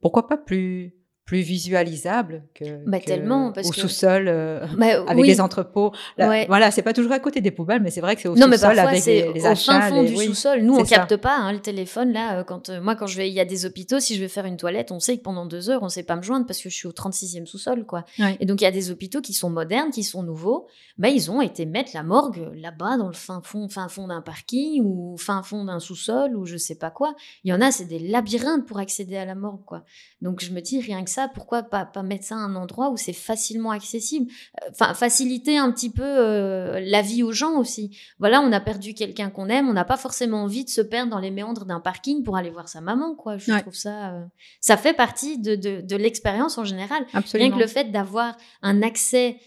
pourquoi 0.00 0.26
pas 0.26 0.36
plus 0.36 0.97
plus 1.28 1.42
visualisable 1.42 2.42
que, 2.54 2.82
bah, 2.86 3.00
tellement, 3.00 3.52
au 3.54 3.72
sous-sol 3.74 4.28
euh, 4.28 4.66
bah, 4.78 5.04
avec 5.06 5.26
les 5.26 5.42
entrepôts. 5.42 5.92
Voilà, 6.16 6.70
c'est 6.70 6.80
pas 6.80 6.94
toujours 6.94 7.12
à 7.12 7.18
côté 7.18 7.42
des 7.42 7.50
poubelles, 7.50 7.82
mais 7.82 7.90
c'est 7.90 8.00
vrai 8.00 8.16
que 8.16 8.22
c'est 8.22 8.28
au 8.28 8.34
sous-sol 8.34 8.78
avec 8.78 9.04
les, 9.04 9.34
les, 9.34 9.44
achats. 9.44 9.76
Au 9.76 9.80
fin 9.82 9.88
fond 9.90 10.02
du 10.04 10.16
sous-sol. 10.16 10.62
Nous, 10.62 10.74
on 10.74 10.82
capte 10.84 11.18
pas 11.18 11.36
hein, 11.36 11.52
le 11.52 11.60
téléphone 11.60 12.14
là. 12.14 12.38
Euh, 12.38 12.44
quand 12.44 12.70
euh, 12.70 12.80
moi, 12.80 12.96
quand 12.96 13.06
je 13.06 13.18
vais, 13.18 13.28
il 13.28 13.34
y 13.34 13.40
a 13.40 13.44
des 13.44 13.66
hôpitaux, 13.66 14.00
si 14.00 14.14
je 14.14 14.20
vais 14.20 14.28
faire 14.28 14.46
une 14.46 14.56
toilette, 14.56 14.90
on 14.90 15.00
sait 15.00 15.18
que 15.18 15.22
pendant 15.22 15.44
deux 15.44 15.68
heures, 15.68 15.82
on 15.82 15.90
sait 15.90 16.02
pas 16.02 16.16
me 16.16 16.22
joindre 16.22 16.46
parce 16.46 16.62
que 16.62 16.70
je 16.70 16.74
suis 16.74 16.88
au 16.88 16.92
36e 16.92 17.44
sous-sol, 17.44 17.84
quoi. 17.84 18.06
Et 18.40 18.46
donc 18.46 18.62
il 18.62 18.64
y 18.64 18.68
a 18.68 18.70
des 18.70 18.90
hôpitaux 18.90 19.20
qui 19.20 19.34
sont 19.34 19.50
modernes, 19.50 19.90
qui 19.90 20.04
sont 20.04 20.22
nouveaux. 20.22 20.66
Bah, 20.96 21.10
ils 21.10 21.30
ont 21.30 21.42
été 21.42 21.66
mettre 21.66 21.90
la 21.92 22.04
morgue 22.04 22.50
là-bas 22.54 22.96
dans 22.96 23.06
le 23.06 23.12
fin 23.12 23.42
fond, 23.44 23.68
fin 23.68 23.88
fond 23.88 24.08
d'un 24.08 24.22
parking 24.22 24.82
ou 24.82 25.18
fin 25.18 25.42
fond 25.42 25.64
d'un 25.64 25.78
sous-sol 25.78 26.34
ou 26.34 26.46
je 26.46 26.56
sais 26.56 26.76
pas 26.76 26.90
quoi. 26.90 27.14
Il 27.44 27.50
y 27.50 27.52
en 27.52 27.60
a, 27.60 27.70
c'est 27.70 27.84
des 27.84 27.98
labyrinthes 27.98 28.64
pour 28.64 28.78
accéder 28.78 29.18
à 29.18 29.26
la 29.26 29.34
morgue, 29.34 29.64
quoi. 29.66 29.84
Donc 30.22 30.42
je 30.42 30.52
me 30.52 30.60
dis 30.60 30.80
rien 30.80 31.04
que 31.04 31.10
ça, 31.10 31.17
pourquoi 31.26 31.64
pas, 31.64 31.84
pas 31.84 32.04
mettre 32.04 32.24
ça 32.24 32.36
à 32.36 32.38
un 32.38 32.54
endroit 32.54 32.90
où 32.90 32.96
c'est 32.96 33.12
facilement 33.12 33.72
accessible 33.72 34.30
Enfin, 34.70 34.94
faciliter 34.94 35.58
un 35.58 35.72
petit 35.72 35.90
peu 35.90 36.04
euh, 36.04 36.80
la 36.80 37.02
vie 37.02 37.22
aux 37.22 37.32
gens 37.32 37.56
aussi. 37.58 37.96
Voilà, 38.18 38.40
on 38.40 38.52
a 38.52 38.60
perdu 38.60 38.94
quelqu'un 38.94 39.30
qu'on 39.30 39.48
aime, 39.48 39.68
on 39.68 39.72
n'a 39.72 39.84
pas 39.84 39.96
forcément 39.96 40.44
envie 40.44 40.64
de 40.64 40.70
se 40.70 40.80
perdre 40.80 41.10
dans 41.10 41.18
les 41.18 41.30
méandres 41.30 41.64
d'un 41.64 41.80
parking 41.80 42.22
pour 42.22 42.36
aller 42.36 42.50
voir 42.50 42.68
sa 42.68 42.80
maman, 42.80 43.14
quoi. 43.14 43.38
Je 43.38 43.58
trouve 43.60 43.74
ça, 43.74 44.10
euh, 44.12 44.24
ça 44.60 44.76
fait 44.76 44.94
partie 44.94 45.38
de, 45.38 45.56
de, 45.56 45.80
de 45.80 45.96
l'expérience 45.96 46.58
en 46.58 46.64
général. 46.64 47.04
Absolument. 47.14 47.48
Rien 47.48 47.56
que 47.56 47.62
le 47.62 47.68
fait 47.68 47.90
d'avoir 47.90 48.36
un 48.62 48.82
accès 48.82 49.38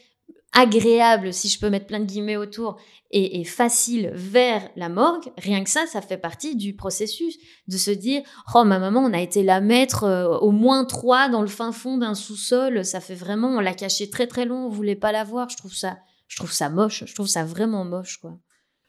agréable, 0.53 1.33
si 1.33 1.47
je 1.47 1.59
peux 1.59 1.69
mettre 1.69 1.87
plein 1.87 1.99
de 1.99 2.05
guillemets 2.05 2.37
autour, 2.37 2.77
et, 3.13 3.43
facile 3.43 4.11
vers 4.13 4.69
la 4.75 4.89
morgue, 4.89 5.31
rien 5.37 5.63
que 5.63 5.69
ça, 5.69 5.85
ça 5.85 6.01
fait 6.01 6.17
partie 6.17 6.55
du 6.55 6.75
processus 6.75 7.37
de 7.67 7.77
se 7.77 7.91
dire 7.91 8.21
oh 8.55 8.63
ma 8.63 8.79
maman, 8.79 9.01
on 9.01 9.13
a 9.13 9.19
été 9.19 9.43
la 9.43 9.59
mettre 9.59 10.05
euh, 10.05 10.37
au 10.37 10.51
moins 10.51 10.85
trois 10.85 11.27
dans 11.27 11.41
le 11.41 11.47
fin 11.47 11.71
fond 11.71 11.97
d'un 11.97 12.15
sous-sol, 12.15 12.85
ça 12.85 13.01
fait 13.01 13.15
vraiment, 13.15 13.49
on 13.49 13.59
l'a 13.59 13.73
cachée 13.73 14.09
très 14.09 14.27
très 14.27 14.45
long, 14.45 14.65
on 14.65 14.69
voulait 14.69 14.95
pas 14.95 15.11
la 15.11 15.23
voir. 15.23 15.49
Je 15.49 15.57
trouve 15.57 15.73
ça, 15.73 15.97
je 16.27 16.37
trouve 16.37 16.51
ça 16.51 16.69
moche, 16.69 17.03
je 17.05 17.13
trouve 17.13 17.27
ça 17.27 17.43
vraiment 17.43 17.83
moche 17.83 18.17
quoi. 18.17 18.37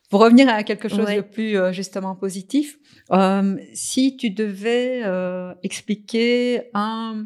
Pour 0.09 0.21
revenir 0.21 0.49
à 0.49 0.63
quelque 0.63 0.89
chose 0.89 1.07
de 1.07 1.23
plus 1.23 1.57
euh, 1.57 1.73
justement 1.73 2.15
positif, 2.15 2.77
euh, 3.13 3.57
si 3.73 4.17
tu 4.17 4.31
devais 4.31 5.03
expliquer 5.63 6.71
un 6.75 7.25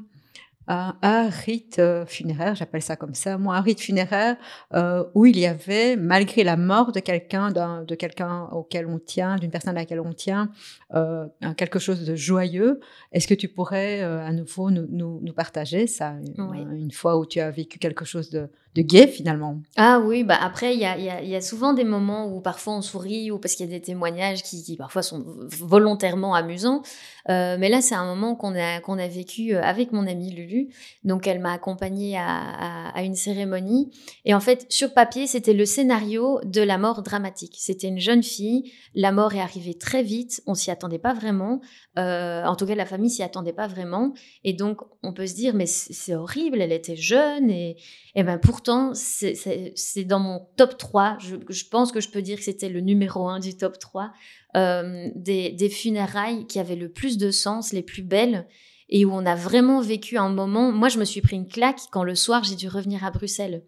un, 0.68 1.28
rite 1.28 1.78
euh, 1.78 2.04
funéraire, 2.06 2.54
j'appelle 2.54 2.82
ça 2.82 2.96
comme 2.96 3.14
ça, 3.14 3.38
moi, 3.38 3.56
un 3.56 3.60
rite 3.60 3.80
funéraire 3.80 4.36
euh, 4.74 5.04
où 5.14 5.26
il 5.26 5.38
y 5.38 5.46
avait, 5.46 5.96
malgré 5.96 6.44
la 6.44 6.56
mort 6.56 6.92
de 6.92 7.00
quelqu'un, 7.00 7.50
de 7.50 7.94
quelqu'un 7.94 8.48
auquel 8.52 8.86
on 8.86 8.98
tient, 8.98 9.36
d'une 9.36 9.50
personne 9.50 9.76
à 9.76 9.80
laquelle 9.80 10.00
on 10.00 10.12
tient, 10.12 10.50
euh, 10.94 11.26
quelque 11.56 11.78
chose 11.78 12.04
de 12.04 12.14
joyeux. 12.16 12.80
Est-ce 13.12 13.28
que 13.28 13.34
tu 13.34 13.48
pourrais 13.48 14.02
à 14.02 14.32
nouveau 14.32 14.70
nous, 14.70 14.86
nous, 14.90 15.32
partager 15.32 15.86
ça? 15.86 16.14
Une, 16.36 16.90
fois 16.90 17.18
où 17.18 17.26
tu 17.26 17.40
as 17.40 17.50
vécu 17.50 17.78
quelque 17.78 18.04
chose 18.04 18.30
de, 18.30 18.48
de 18.76 18.82
gai 18.82 19.06
finalement 19.06 19.58
Ah 19.76 20.00
oui, 20.04 20.22
bah 20.22 20.38
après 20.40 20.74
il 20.74 20.80
y 20.80 20.84
a, 20.84 20.98
y 20.98 21.34
a, 21.34 21.40
souvent 21.40 21.72
des 21.72 21.84
moments 21.84 22.26
où 22.26 22.40
parfois 22.40 22.74
on 22.74 22.82
sourit 22.82 23.30
ou 23.30 23.38
parce 23.38 23.54
qu'il 23.54 23.66
y 23.66 23.68
a 23.68 23.78
des 23.78 23.82
témoignages 23.82 24.42
qui, 24.42 24.62
qui 24.62 24.76
parfois 24.76 25.02
sont 25.02 25.24
volontairement 25.26 26.34
amusants. 26.34 26.82
mais 27.28 27.68
là 27.68 27.80
c'est 27.80 27.94
un 27.94 28.06
moment 28.06 28.34
qu'on 28.34 28.54
a 28.54 28.80
a 28.80 29.08
vécu 29.08 29.54
avec 29.54 29.92
mon 29.92 30.06
amie 30.06 30.30
Lulu 30.30 30.68
donc 31.04 31.26
elle 31.26 31.40
m'a 31.40 31.52
accompagnée 31.52 32.16
à, 32.18 33.02
une 33.02 33.14
cérémonie. 33.14 33.90
Et 34.24 34.34
en 34.34 34.40
fait, 34.40 34.66
sur 34.68 34.92
papier, 34.92 35.26
c'était 35.26 35.52
le 35.52 35.64
scénario 35.64 36.40
de 36.44 36.60
la 36.60 36.78
mort 36.78 37.02
dramatique. 37.02 37.54
C'était 37.58 37.88
une 37.88 38.00
jeune 38.00 38.22
fille, 38.22 38.72
la 38.94 39.12
mort 39.12 39.34
est 39.34 39.40
arrivée 39.40 39.74
très 39.74 40.02
vite, 40.02 40.42
on 40.46 40.54
s'y 40.54 40.70
attendait 40.70 40.98
pas 40.98 41.14
vraiment. 41.14 41.60
Euh, 41.98 42.44
en 42.44 42.56
tout 42.56 42.66
cas, 42.66 42.74
la 42.74 42.86
famille 42.86 43.10
s'y 43.10 43.22
attendait 43.22 43.52
pas 43.52 43.66
vraiment. 43.68 44.12
Et 44.44 44.52
donc, 44.52 44.80
on 45.02 45.12
peut 45.12 45.26
se 45.26 45.34
dire, 45.34 45.54
mais 45.54 45.66
c'est 45.66 46.14
horrible, 46.14 46.60
elle 46.60 46.72
était 46.72 46.96
jeune. 46.96 47.50
Et, 47.50 47.76
et 48.14 48.24
ben 48.24 48.38
pourtant, 48.38 48.65
c'est 48.94 50.04
dans 50.04 50.18
mon 50.18 50.46
top 50.56 50.78
3. 50.78 51.18
Je, 51.20 51.64
pense 51.68 51.92
que 51.92 52.00
je 52.00 52.08
peux 52.08 52.22
dire 52.22 52.38
que 52.38 52.44
c'était 52.44 52.68
le 52.68 52.80
numéro 52.80 53.28
1 53.28 53.40
du 53.40 53.56
top 53.56 53.78
3 53.78 54.12
euh, 54.56 55.08
des, 55.14 55.68
funérailles 55.68 56.46
qui 56.46 56.58
avaient 56.58 56.76
le 56.76 56.88
plus 56.88 57.18
de 57.18 57.30
sens, 57.30 57.72
les 57.72 57.82
plus 57.82 58.02
belles 58.02 58.46
et 58.88 59.04
où 59.04 59.12
on 59.12 59.26
a 59.26 59.34
vraiment 59.34 59.80
vécu 59.80 60.16
un 60.16 60.28
moment. 60.28 60.70
Moi, 60.70 60.88
je 60.88 60.98
me 60.98 61.04
suis 61.04 61.20
pris 61.20 61.36
une 61.36 61.48
claque 61.48 61.80
quand 61.90 62.04
le 62.04 62.14
soir 62.14 62.44
j'ai 62.44 62.54
dû 62.54 62.68
revenir 62.68 63.04
à 63.04 63.10
Bruxelles 63.10 63.64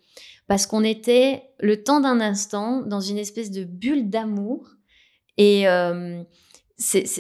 parce 0.47 0.67
qu'on 0.67 0.85
était 0.85 1.43
le 1.59 1.83
temps 1.83 2.01
d'un 2.01 2.21
instant 2.21 2.83
dans 2.83 3.01
une 3.01 3.19
espèce 3.19 3.51
de 3.51 3.65
bulle 3.65 4.11
d'amour 4.11 4.77
et 5.37 5.69
euh, 5.69 6.23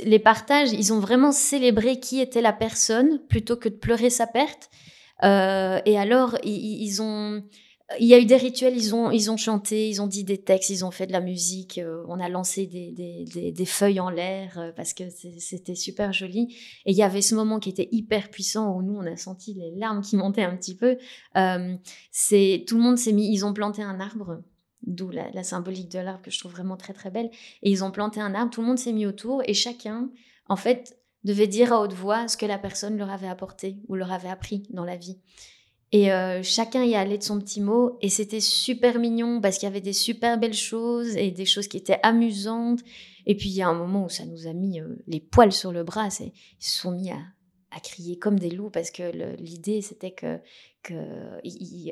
les 0.04 0.18
partages, 0.18 0.72
ils 0.72 0.92
ont 0.92 1.00
vraiment 1.00 1.32
célébré 1.32 1.98
qui 1.98 2.20
était 2.20 2.40
la 2.40 2.52
personne 2.52 3.20
plutôt 3.28 3.56
que 3.56 3.68
de 3.68 3.74
pleurer 3.74 4.10
sa 4.10 4.26
perte. 4.26 4.70
Euh, 5.24 5.80
et 5.84 5.98
alors, 5.98 6.36
ils 6.44 7.00
ont 7.00 7.42
il 7.98 8.06
y 8.06 8.12
a 8.12 8.18
eu 8.18 8.26
des 8.26 8.36
rituels, 8.36 8.76
ils 8.76 8.94
ont, 8.94 9.10
ils 9.10 9.30
ont 9.30 9.38
chanté, 9.38 9.88
ils 9.88 10.02
ont 10.02 10.06
dit 10.06 10.22
des 10.22 10.36
textes, 10.36 10.68
ils 10.68 10.84
ont 10.84 10.90
fait 10.90 11.06
de 11.06 11.12
la 11.12 11.22
musique, 11.22 11.78
euh, 11.78 12.04
on 12.06 12.20
a 12.20 12.28
lancé 12.28 12.66
des, 12.66 12.92
des, 12.92 13.50
des, 13.50 13.64
feuilles 13.64 13.98
en 13.98 14.10
l'air 14.10 14.58
euh, 14.58 14.72
parce 14.76 14.92
que 14.92 15.04
c'était 15.08 15.74
super 15.74 16.12
joli. 16.12 16.54
Et 16.84 16.92
il 16.92 16.96
y 16.96 17.02
avait 17.02 17.22
ce 17.22 17.34
moment 17.34 17.58
qui 17.58 17.70
était 17.70 17.88
hyper 17.90 18.30
puissant 18.30 18.76
où 18.76 18.82
nous, 18.82 18.94
on 18.94 19.06
a 19.06 19.16
senti 19.16 19.54
les 19.54 19.70
larmes 19.74 20.02
qui 20.02 20.16
montaient 20.16 20.42
un 20.42 20.54
petit 20.56 20.76
peu. 20.76 20.98
Euh, 21.36 21.76
Tout 22.66 22.76
le 22.76 22.82
monde 22.82 22.98
s'est 22.98 23.12
mis, 23.12 23.32
ils 23.32 23.46
ont 23.46 23.54
planté 23.54 23.82
un 23.82 24.00
arbre, 24.00 24.42
d'où 24.82 25.08
la, 25.08 25.42
symbolique 25.42 25.90
de 25.90 25.98
l'arbre 25.98 26.20
que 26.20 26.30
je 26.30 26.38
trouve 26.38 26.52
vraiment 26.52 26.76
très 26.76 26.92
très 26.92 27.10
belle. 27.10 27.30
Et 27.62 27.70
ils 27.70 27.84
ont 27.84 27.90
planté 27.90 28.20
un 28.20 28.34
arbre, 28.34 28.50
tout 28.50 28.60
le 28.60 28.66
monde 28.66 28.78
s'est 28.78 28.92
mis 28.92 29.06
autour 29.06 29.40
et 29.46 29.54
chacun, 29.54 30.10
en 30.46 30.56
fait, 30.56 30.98
devait 31.24 31.46
dire 31.46 31.72
à 31.72 31.80
haute 31.80 31.94
voix 31.94 32.28
ce 32.28 32.36
que 32.36 32.46
la 32.46 32.58
personne 32.58 32.98
leur 32.98 33.10
avait 33.10 33.28
apporté 33.28 33.78
ou 33.88 33.94
leur 33.94 34.12
avait 34.12 34.28
appris 34.28 34.64
dans 34.70 34.84
la 34.84 34.96
vie. 34.96 35.18
Et 35.90 36.12
euh, 36.12 36.42
chacun 36.42 36.84
y 36.84 36.94
allait 36.94 37.18
de 37.18 37.22
son 37.22 37.38
petit 37.38 37.60
mot. 37.60 37.96
Et 38.00 38.08
c'était 38.08 38.40
super 38.40 38.98
mignon 38.98 39.40
parce 39.40 39.58
qu'il 39.58 39.66
y 39.66 39.70
avait 39.70 39.80
des 39.80 39.92
super 39.92 40.38
belles 40.38 40.54
choses 40.54 41.16
et 41.16 41.30
des 41.30 41.46
choses 41.46 41.68
qui 41.68 41.76
étaient 41.76 42.00
amusantes. 42.02 42.80
Et 43.26 43.34
puis 43.36 43.48
il 43.48 43.54
y 43.54 43.62
a 43.62 43.68
un 43.68 43.74
moment 43.74 44.04
où 44.04 44.08
ça 44.08 44.24
nous 44.24 44.46
a 44.46 44.52
mis 44.52 44.80
euh, 44.80 44.96
les 45.06 45.20
poils 45.20 45.52
sur 45.52 45.72
le 45.72 45.84
bras. 45.84 46.08
Ils 46.20 46.32
se 46.58 46.78
sont 46.78 46.92
mis 46.92 47.10
à, 47.10 47.18
crier 47.80 48.18
comme 48.18 48.40
des 48.40 48.50
loups 48.50 48.70
parce 48.70 48.90
que 48.90 49.36
l'idée 49.36 49.82
c'était 49.82 50.10
que, 50.10 50.40
que 50.82 50.94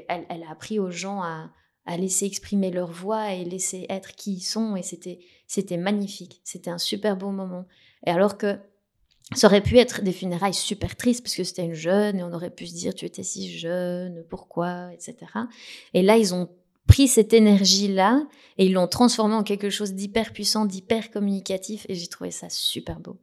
a 0.09 0.51
appris 0.51 0.81
aux 0.81 0.91
gens 0.91 1.23
à, 1.23 1.53
à, 1.85 1.97
laisser 1.97 2.27
exprimer 2.27 2.73
leur 2.73 2.91
voix 2.91 3.33
et 3.33 3.45
laisser 3.45 3.87
être 3.89 4.17
qui 4.17 4.35
ils 4.35 4.41
sont. 4.41 4.75
Et 4.75 4.83
c'était 4.83 5.77
magnifique. 5.77 6.41
C'était 6.43 6.71
un 6.71 6.79
super 6.79 7.17
beau 7.17 7.31
moment. 7.31 7.67
Et 8.05 8.11
alors 8.11 8.37
que 8.37 8.59
ça 9.35 9.49
aurait 9.49 9.61
pu 9.61 9.79
être 9.79 10.03
des 10.03 10.13
funérailles 10.13 10.55
super 10.55 10.95
tristes 10.95 11.23
parce 11.23 11.35
que 11.35 11.45
c'était 11.45 11.65
une 11.65 11.75
jeune 11.75 12.19
et 12.19 12.23
on 12.23 12.33
aurait 12.33 12.51
pu 12.51 12.67
se 12.67 12.75
dire 12.75 12.95
tu 12.95 13.05
étais 13.05 13.25
si 13.25 13.59
jeune, 13.59 14.25
pourquoi, 14.31 14.93
etc. 14.93 15.17
Et 15.95 16.03
là, 16.03 16.17
ils 16.17 16.33
ont 16.33 16.49
pris 16.87 17.09
cette 17.09 17.33
énergie-là 17.33 18.23
et 18.59 18.67
ils 18.67 18.73
l'ont 18.73 18.87
transformée 18.87 19.35
en 19.35 19.43
quelque 19.43 19.71
chose 19.71 19.95
d'hyper 19.95 20.33
puissant, 20.33 20.65
d'hyper 20.65 21.11
communicatif 21.11 21.87
et 21.89 21.97
j'ai 21.97 22.07
trouvé 22.07 22.31
ça 22.31 22.49
super 22.49 23.01
beau. 23.01 23.19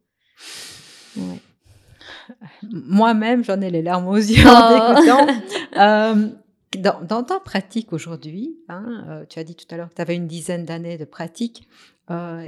Moi-même, 2.63 3.43
j'en 3.43 3.61
ai 3.61 3.69
les 3.69 3.81
larmes 3.81 4.07
aux 4.07 4.15
yeux 4.15 4.47
en 4.47 4.95
oh. 4.95 5.27
euh, 5.77 6.29
dans, 6.77 7.23
ta 7.23 7.39
pratique 7.39 7.93
aujourd'hui, 7.93 8.57
hein, 8.67 9.05
euh, 9.07 9.25
tu 9.27 9.39
as 9.39 9.43
dit 9.43 9.55
tout 9.55 9.65
à 9.69 9.77
l'heure 9.77 9.89
que 9.89 9.95
tu 9.95 10.01
avais 10.01 10.15
une 10.15 10.27
dizaine 10.27 10.65
d'années 10.65 10.97
de 10.97 11.05
pratique. 11.05 11.67
Euh, 12.09 12.45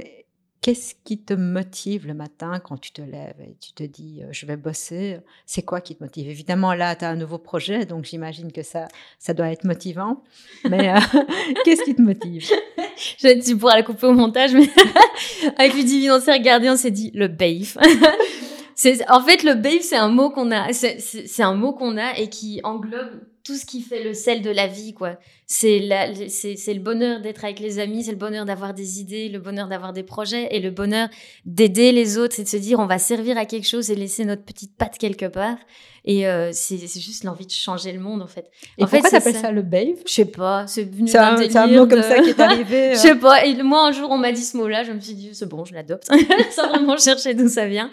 Qu'est-ce 0.66 0.96
qui 1.04 1.16
te 1.16 1.32
motive 1.32 2.08
le 2.08 2.14
matin 2.14 2.58
quand 2.58 2.76
tu 2.76 2.90
te 2.90 3.00
lèves 3.00 3.40
et 3.40 3.54
tu 3.60 3.72
te 3.72 3.84
dis 3.84 4.22
je 4.32 4.46
vais 4.46 4.56
bosser? 4.56 5.18
C'est 5.44 5.62
quoi 5.62 5.80
qui 5.80 5.94
te 5.94 6.02
motive? 6.02 6.28
Évidemment, 6.28 6.74
là, 6.74 6.96
tu 6.96 7.04
as 7.04 7.08
un 7.08 7.14
nouveau 7.14 7.38
projet, 7.38 7.86
donc 7.86 8.04
j'imagine 8.04 8.50
que 8.50 8.64
ça, 8.64 8.88
ça 9.20 9.32
doit 9.32 9.52
être 9.52 9.62
motivant. 9.62 10.24
Mais 10.68 10.92
qu'est-ce 11.64 11.84
qui 11.84 11.94
te 11.94 12.02
motive? 12.02 12.50
Je, 12.96 13.40
Tu 13.46 13.56
pourras 13.56 13.76
la 13.76 13.84
couper 13.84 14.08
au 14.08 14.12
montage, 14.12 14.54
mais 14.54 14.68
avec 15.56 15.74
le 15.74 15.84
divinancier 15.84 16.32
regardé, 16.32 16.68
on 16.68 16.76
s'est 16.76 16.90
dit 16.90 17.12
le 17.14 17.28
BAIF. 17.28 17.78
en 17.78 19.20
fait, 19.20 19.44
le 19.44 19.54
BAIF, 19.54 19.82
c'est 19.82 19.94
un 19.94 20.08
mot 20.08 20.30
qu'on 20.30 20.50
a, 20.50 20.72
c'est 20.72 21.42
un 21.44 21.54
mot 21.54 21.74
qu'on 21.74 21.96
a 21.96 22.18
et 22.18 22.28
qui 22.28 22.60
englobe 22.64 23.20
tout 23.46 23.54
ce 23.54 23.64
qui 23.64 23.80
fait 23.80 24.02
le 24.02 24.12
sel 24.12 24.42
de 24.42 24.50
la 24.50 24.66
vie, 24.66 24.92
quoi. 24.92 25.18
C'est 25.46 25.88
c'est 26.28 26.74
le 26.74 26.80
bonheur 26.80 27.20
d'être 27.20 27.44
avec 27.44 27.60
les 27.60 27.78
amis, 27.78 28.02
c'est 28.02 28.10
le 28.10 28.16
bonheur 28.16 28.44
d'avoir 28.44 28.74
des 28.74 28.98
idées, 28.98 29.28
le 29.28 29.38
bonheur 29.38 29.68
d'avoir 29.68 29.92
des 29.92 30.02
projets 30.02 30.48
et 30.50 30.58
le 30.58 30.72
bonheur 30.72 31.08
d'aider 31.44 31.92
les 31.92 32.18
autres, 32.18 32.34
c'est 32.34 32.42
de 32.42 32.48
se 32.48 32.56
dire 32.56 32.80
on 32.80 32.86
va 32.86 32.98
servir 32.98 33.38
à 33.38 33.46
quelque 33.46 33.68
chose 33.68 33.88
et 33.90 33.94
laisser 33.94 34.24
notre 34.24 34.42
petite 34.42 34.76
patte 34.76 34.98
quelque 34.98 35.26
part. 35.26 35.58
Et 36.04 36.26
euh, 36.26 36.50
c'est 36.52 36.78
juste 36.78 37.22
l'envie 37.24 37.46
de 37.46 37.52
changer 37.52 37.92
le 37.92 38.00
monde, 38.00 38.22
en 38.22 38.26
fait. 38.28 38.50
Et 38.78 38.84
en 38.84 38.86
pourquoi 38.86 39.10
t'appelles 39.10 39.36
ça, 39.36 39.50
le 39.50 39.62
babe 39.62 39.96
Je 40.06 40.12
sais 40.12 40.24
pas, 40.24 40.66
c'est 40.66 40.84
venu 40.84 41.08
C'est 41.08 41.18
un, 41.18 41.34
d'un 41.34 41.42
un 41.42 41.66
délire 41.66 41.82
mot 41.82 41.88
comme 41.88 42.02
ça 42.02 42.20
qui 42.20 42.30
est 42.30 42.40
arrivé. 42.40 42.94
Je 42.94 42.98
euh. 42.98 43.02
sais 43.02 43.14
pas. 43.16 43.44
Et 43.44 43.60
moi, 43.62 43.86
un 43.86 43.92
jour, 43.92 44.10
on 44.10 44.18
m'a 44.18 44.30
dit 44.30 44.44
ce 44.44 44.56
mot-là. 44.56 44.84
Je 44.84 44.92
me 44.92 45.00
suis 45.00 45.14
dit, 45.14 45.30
c'est 45.32 45.48
bon, 45.48 45.64
je 45.64 45.74
l'adopte. 45.74 46.08
Sans 46.52 46.68
vraiment 46.68 46.96
chercher 46.96 47.34
d'où 47.34 47.48
ça 47.48 47.66
vient. 47.66 47.90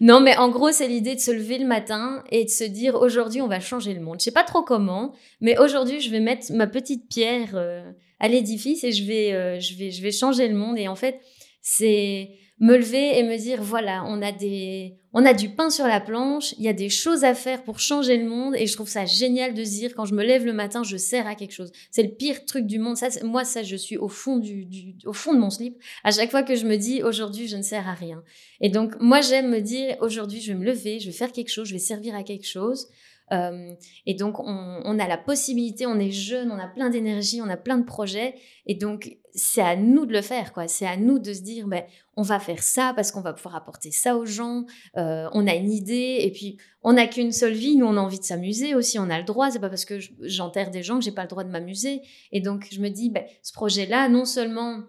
Non, 0.00 0.20
mais 0.20 0.36
en 0.36 0.48
gros, 0.48 0.72
c'est 0.72 0.88
l'idée 0.88 1.14
de 1.14 1.20
se 1.20 1.30
lever 1.30 1.58
le 1.58 1.66
matin 1.66 2.22
et 2.30 2.44
de 2.44 2.50
se 2.50 2.64
dire, 2.64 2.94
aujourd'hui, 2.96 3.40
on 3.40 3.48
va 3.48 3.60
changer 3.60 3.94
le 3.94 4.00
monde. 4.00 4.20
Je 4.20 4.24
sais 4.24 4.32
pas 4.32 4.42
trop 4.42 4.62
comment, 4.62 5.12
mais 5.40 5.58
aujourd'hui, 5.58 6.00
je 6.00 6.10
vais 6.10 6.20
mettre 6.20 6.52
ma 6.52 6.66
petite 6.66 7.08
pierre 7.08 7.50
euh, 7.54 7.90
à 8.20 8.28
l'édifice 8.28 8.84
et 8.84 8.92
je 8.92 9.04
vais, 9.04 9.32
euh, 9.32 9.60
je 9.60 9.76
vais, 9.76 9.90
je 9.90 10.02
vais 10.02 10.12
changer 10.12 10.48
le 10.48 10.54
monde. 10.54 10.78
Et 10.78 10.88
en 10.88 10.96
fait, 10.96 11.20
c'est 11.62 12.30
me 12.60 12.76
lever 12.76 13.18
et 13.18 13.22
me 13.24 13.36
dire, 13.36 13.60
voilà, 13.62 14.04
on 14.06 14.22
a 14.22 14.30
des, 14.30 14.96
on 15.12 15.26
a 15.26 15.34
du 15.34 15.48
pain 15.48 15.70
sur 15.70 15.86
la 15.86 16.00
planche. 16.00 16.54
Il 16.56 16.64
y 16.64 16.68
a 16.68 16.72
des 16.72 16.88
choses 16.88 17.24
à 17.24 17.34
faire 17.34 17.64
pour 17.64 17.80
changer 17.80 18.16
le 18.16 18.28
monde. 18.28 18.54
Et 18.56 18.66
je 18.66 18.74
trouve 18.74 18.88
ça 18.88 19.04
génial 19.06 19.54
de 19.54 19.64
se 19.64 19.70
dire, 19.70 19.94
quand 19.94 20.04
je 20.04 20.14
me 20.14 20.22
lève 20.22 20.46
le 20.46 20.52
matin, 20.52 20.84
je 20.84 20.96
sers 20.96 21.26
à 21.26 21.34
quelque 21.34 21.52
chose. 21.52 21.72
C'est 21.90 22.04
le 22.04 22.10
pire 22.14 22.44
truc 22.44 22.66
du 22.66 22.78
monde. 22.78 22.96
Ça, 22.96 23.08
moi, 23.24 23.44
ça, 23.44 23.64
je 23.64 23.74
suis 23.74 23.96
au 23.96 24.08
fond 24.08 24.36
du, 24.38 24.66
du- 24.66 24.94
au 25.04 25.12
fond 25.12 25.34
de 25.34 25.40
mon 25.40 25.50
slip. 25.50 25.76
À 26.04 26.12
chaque 26.12 26.30
fois 26.30 26.44
que 26.44 26.54
je 26.54 26.64
me 26.64 26.76
dis, 26.76 27.02
aujourd'hui, 27.02 27.48
je 27.48 27.56
ne 27.56 27.62
sers 27.62 27.88
à 27.88 27.94
rien. 27.94 28.22
Et 28.60 28.68
donc, 28.68 28.94
moi, 29.00 29.20
j'aime 29.20 29.50
me 29.50 29.60
dire, 29.60 29.96
aujourd'hui, 30.00 30.40
je 30.40 30.52
vais 30.52 30.58
me 30.58 30.64
lever, 30.64 31.00
je 31.00 31.06
vais 31.06 31.12
faire 31.12 31.32
quelque 31.32 31.50
chose, 31.50 31.66
je 31.68 31.72
vais 31.74 31.80
servir 31.80 32.14
à 32.14 32.22
quelque 32.22 32.46
chose. 32.46 32.86
Euh, 33.32 33.72
et 34.06 34.14
donc, 34.14 34.38
on, 34.38 34.80
on 34.84 34.98
a 34.98 35.08
la 35.08 35.18
possibilité, 35.18 35.86
on 35.86 35.98
est 35.98 36.12
jeune, 36.12 36.52
on 36.52 36.58
a 36.58 36.68
plein 36.68 36.88
d'énergie, 36.88 37.40
on 37.42 37.48
a 37.48 37.56
plein 37.56 37.78
de 37.78 37.84
projets. 37.84 38.34
Et 38.66 38.74
donc, 38.74 39.16
c'est 39.34 39.60
à 39.62 39.74
nous 39.76 40.06
de 40.06 40.12
le 40.12 40.22
faire, 40.22 40.52
quoi. 40.52 40.68
C'est 40.68 40.86
à 40.86 40.96
nous 40.96 41.18
de 41.18 41.32
se 41.32 41.40
dire, 41.42 41.66
ben, 41.66 41.82
on 42.16 42.22
va 42.22 42.38
faire 42.38 42.62
ça 42.62 42.92
parce 42.94 43.10
qu'on 43.10 43.20
va 43.20 43.32
pouvoir 43.32 43.56
apporter 43.56 43.90
ça 43.90 44.16
aux 44.16 44.24
gens. 44.26 44.64
Euh, 44.96 45.28
on 45.32 45.46
a 45.48 45.54
une 45.54 45.72
idée. 45.72 46.18
Et 46.20 46.30
puis, 46.30 46.56
on 46.82 46.92
n'a 46.92 47.06
qu'une 47.08 47.32
seule 47.32 47.52
vie. 47.54 47.76
Nous, 47.76 47.84
on 47.86 47.96
a 47.96 48.00
envie 48.00 48.20
de 48.20 48.24
s'amuser 48.24 48.74
aussi. 48.76 48.98
On 48.98 49.10
a 49.10 49.18
le 49.18 49.24
droit. 49.24 49.50
C'est 49.50 49.58
pas 49.58 49.68
parce 49.68 49.84
que 49.84 49.98
je- 49.98 50.10
j'enterre 50.20 50.70
des 50.70 50.82
gens 50.84 50.98
que 50.98 51.04
j'ai 51.04 51.10
pas 51.12 51.22
le 51.22 51.28
droit 51.28 51.42
de 51.42 51.50
m'amuser. 51.50 52.02
Et 52.30 52.40
donc, 52.40 52.68
je 52.70 52.80
me 52.80 52.88
dis, 52.90 53.10
ben, 53.10 53.24
ce 53.42 53.52
projet-là, 53.52 54.08
non 54.08 54.24
seulement 54.24 54.82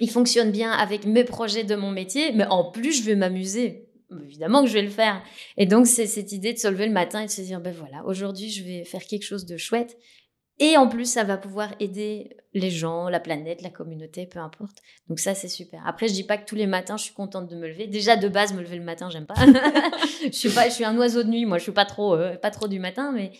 il 0.00 0.10
fonctionne 0.10 0.50
bien 0.50 0.72
avec 0.72 1.06
mes 1.06 1.24
projets 1.24 1.64
de 1.64 1.74
mon 1.76 1.90
métier, 1.90 2.32
mais 2.32 2.46
en 2.46 2.70
plus, 2.70 2.92
je 2.98 3.02
vais 3.04 3.14
m'amuser. 3.16 3.88
Évidemment 4.24 4.62
que 4.62 4.68
je 4.68 4.74
vais 4.74 4.82
le 4.82 4.90
faire. 4.90 5.22
Et 5.56 5.66
donc, 5.66 5.86
c'est 5.86 6.06
cette 6.06 6.32
idée 6.32 6.52
de 6.52 6.58
se 6.58 6.68
lever 6.68 6.86
le 6.86 6.92
matin 6.92 7.20
et 7.22 7.26
de 7.26 7.30
se 7.30 7.40
dire, 7.40 7.60
ben 7.60 7.72
voilà, 7.72 8.04
aujourd'hui, 8.04 8.50
je 8.50 8.62
vais 8.62 8.84
faire 8.84 9.04
quelque 9.04 9.24
chose 9.24 9.46
de 9.46 9.56
chouette. 9.56 9.96
Et 10.58 10.76
en 10.76 10.88
plus, 10.88 11.04
ça 11.04 11.24
va 11.24 11.36
pouvoir 11.36 11.74
aider 11.80 12.36
les 12.54 12.70
gens, 12.70 13.08
la 13.10 13.20
planète, 13.20 13.60
la 13.60 13.68
communauté, 13.68 14.26
peu 14.26 14.38
importe. 14.38 14.78
Donc 15.08 15.18
ça, 15.18 15.34
c'est 15.34 15.48
super. 15.48 15.82
Après, 15.86 16.08
je 16.08 16.14
dis 16.14 16.24
pas 16.24 16.38
que 16.38 16.46
tous 16.46 16.54
les 16.54 16.66
matins, 16.66 16.96
je 16.96 17.04
suis 17.04 17.14
contente 17.14 17.48
de 17.48 17.56
me 17.56 17.68
lever. 17.68 17.86
Déjà, 17.86 18.16
de 18.16 18.28
base, 18.28 18.54
me 18.54 18.62
lever 18.62 18.78
le 18.78 18.84
matin, 18.84 19.10
j'aime 19.10 19.26
pas. 19.26 19.34
je 20.24 20.30
suis 20.30 20.48
pas, 20.48 20.68
je 20.68 20.74
suis 20.74 20.84
un 20.84 20.96
oiseau 20.96 21.22
de 21.22 21.28
nuit. 21.28 21.44
Moi, 21.44 21.58
je 21.58 21.64
suis 21.64 21.72
pas 21.72 21.84
trop, 21.84 22.14
euh, 22.14 22.36
pas 22.36 22.50
trop 22.50 22.68
du 22.68 22.78
matin, 22.78 23.12
mais 23.12 23.32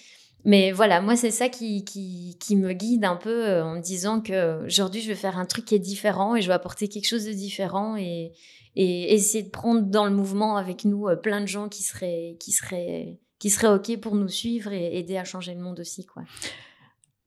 mais 0.47 0.71
voilà, 0.71 1.01
moi, 1.01 1.17
c'est 1.17 1.33
ça 1.33 1.49
qui, 1.49 1.85
qui, 1.85 2.37
qui 2.39 2.55
me 2.55 2.73
guide 2.73 3.05
un 3.05 3.17
peu 3.17 3.47
euh, 3.47 3.64
en 3.64 3.75
me 3.75 3.81
disant 3.81 4.21
que 4.21 4.64
aujourd'hui, 4.64 5.01
je 5.01 5.09
vais 5.09 5.17
faire 5.17 5.39
un 5.39 5.45
truc 5.45 5.64
qui 5.64 5.75
est 5.75 5.81
différent 5.81 6.37
et 6.37 6.41
je 6.41 6.47
vais 6.47 6.55
apporter 6.55 6.87
quelque 6.87 7.09
chose 7.09 7.25
de 7.25 7.33
différent 7.33 7.97
et, 7.97 8.33
et 8.77 9.12
essayer 9.12 9.43
de 9.43 9.51
prendre 9.51 9.83
dans 9.83 10.05
le 10.05 10.12
mouvement 10.12 10.57
avec 10.57 10.85
nous 10.85 11.09
euh, 11.09 11.17
plein 11.17 11.41
de 11.41 11.47
gens 11.47 11.69
qui 11.69 11.83
seraient, 11.83 12.37
qui 12.39 12.53
seraient, 12.53 13.19
qui 13.41 13.51
seraient 13.51 13.75
OK 13.75 14.01
pour 14.01 14.14
nous 14.14 14.29
suivre 14.29 14.73
et 14.73 14.97
aider 14.99 15.17
à 15.17 15.25
changer 15.25 15.53
le 15.53 15.61
monde 15.61 15.81
aussi, 15.81 16.07
quoi. 16.07 16.23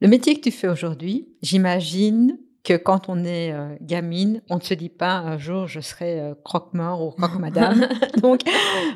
Le 0.02 0.08
métier 0.08 0.36
que 0.36 0.42
tu 0.42 0.52
fais 0.52 0.70
aujourd'hui, 0.70 1.28
j'imagine 1.42 2.38
que 2.64 2.74
quand 2.78 3.10
on 3.10 3.26
est 3.26 3.52
euh, 3.52 3.76
gamine, 3.82 4.42
on 4.50 4.56
ne 4.56 4.62
se 4.62 4.74
dit 4.74 4.90
pas 4.90 5.16
un 5.16 5.38
jour 5.38 5.68
je 5.68 5.82
serai 5.82 6.20
euh, 6.22 6.34
croque-mort 6.44 7.02
ou 7.02 7.12
croque-madame. 7.12 7.88
Donc 8.22 8.42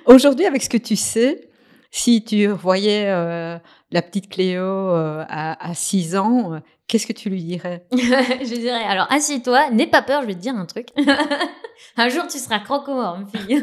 aujourd'hui, 0.06 0.45
avec 0.45 0.64
ce 0.64 0.70
que 0.70 0.78
tu 0.78 0.95
sais, 0.95 1.49
si 1.91 2.24
tu 2.24 2.47
voyais 2.47 3.08
euh, 3.08 3.58
la 3.91 4.01
petite 4.01 4.30
Cléo 4.30 4.64
à, 4.64 5.70
à 5.70 5.74
6 5.74 6.16
ans, 6.16 6.62
qu'est-ce 6.88 7.06
que 7.06 7.14
tu 7.14 7.30
lui 7.30 7.43
dirais? 7.43 7.86
Je 7.91 8.56
dirais, 8.56 8.84
alors 8.86 9.12
assieds-toi, 9.12 9.72
n'aie 9.72 9.88
pas 9.88 10.01
peur, 10.01 10.22
je 10.22 10.28
vais 10.28 10.36
te 10.36 10.39
dire 10.39 10.56
un 10.56 10.66
truc. 10.66 10.88
un 11.97 12.10
jour, 12.10 12.28
tu 12.28 12.38
seras 12.38 12.60
croque-mort, 12.60 13.20
ma 13.20 13.39
fille. 13.39 13.62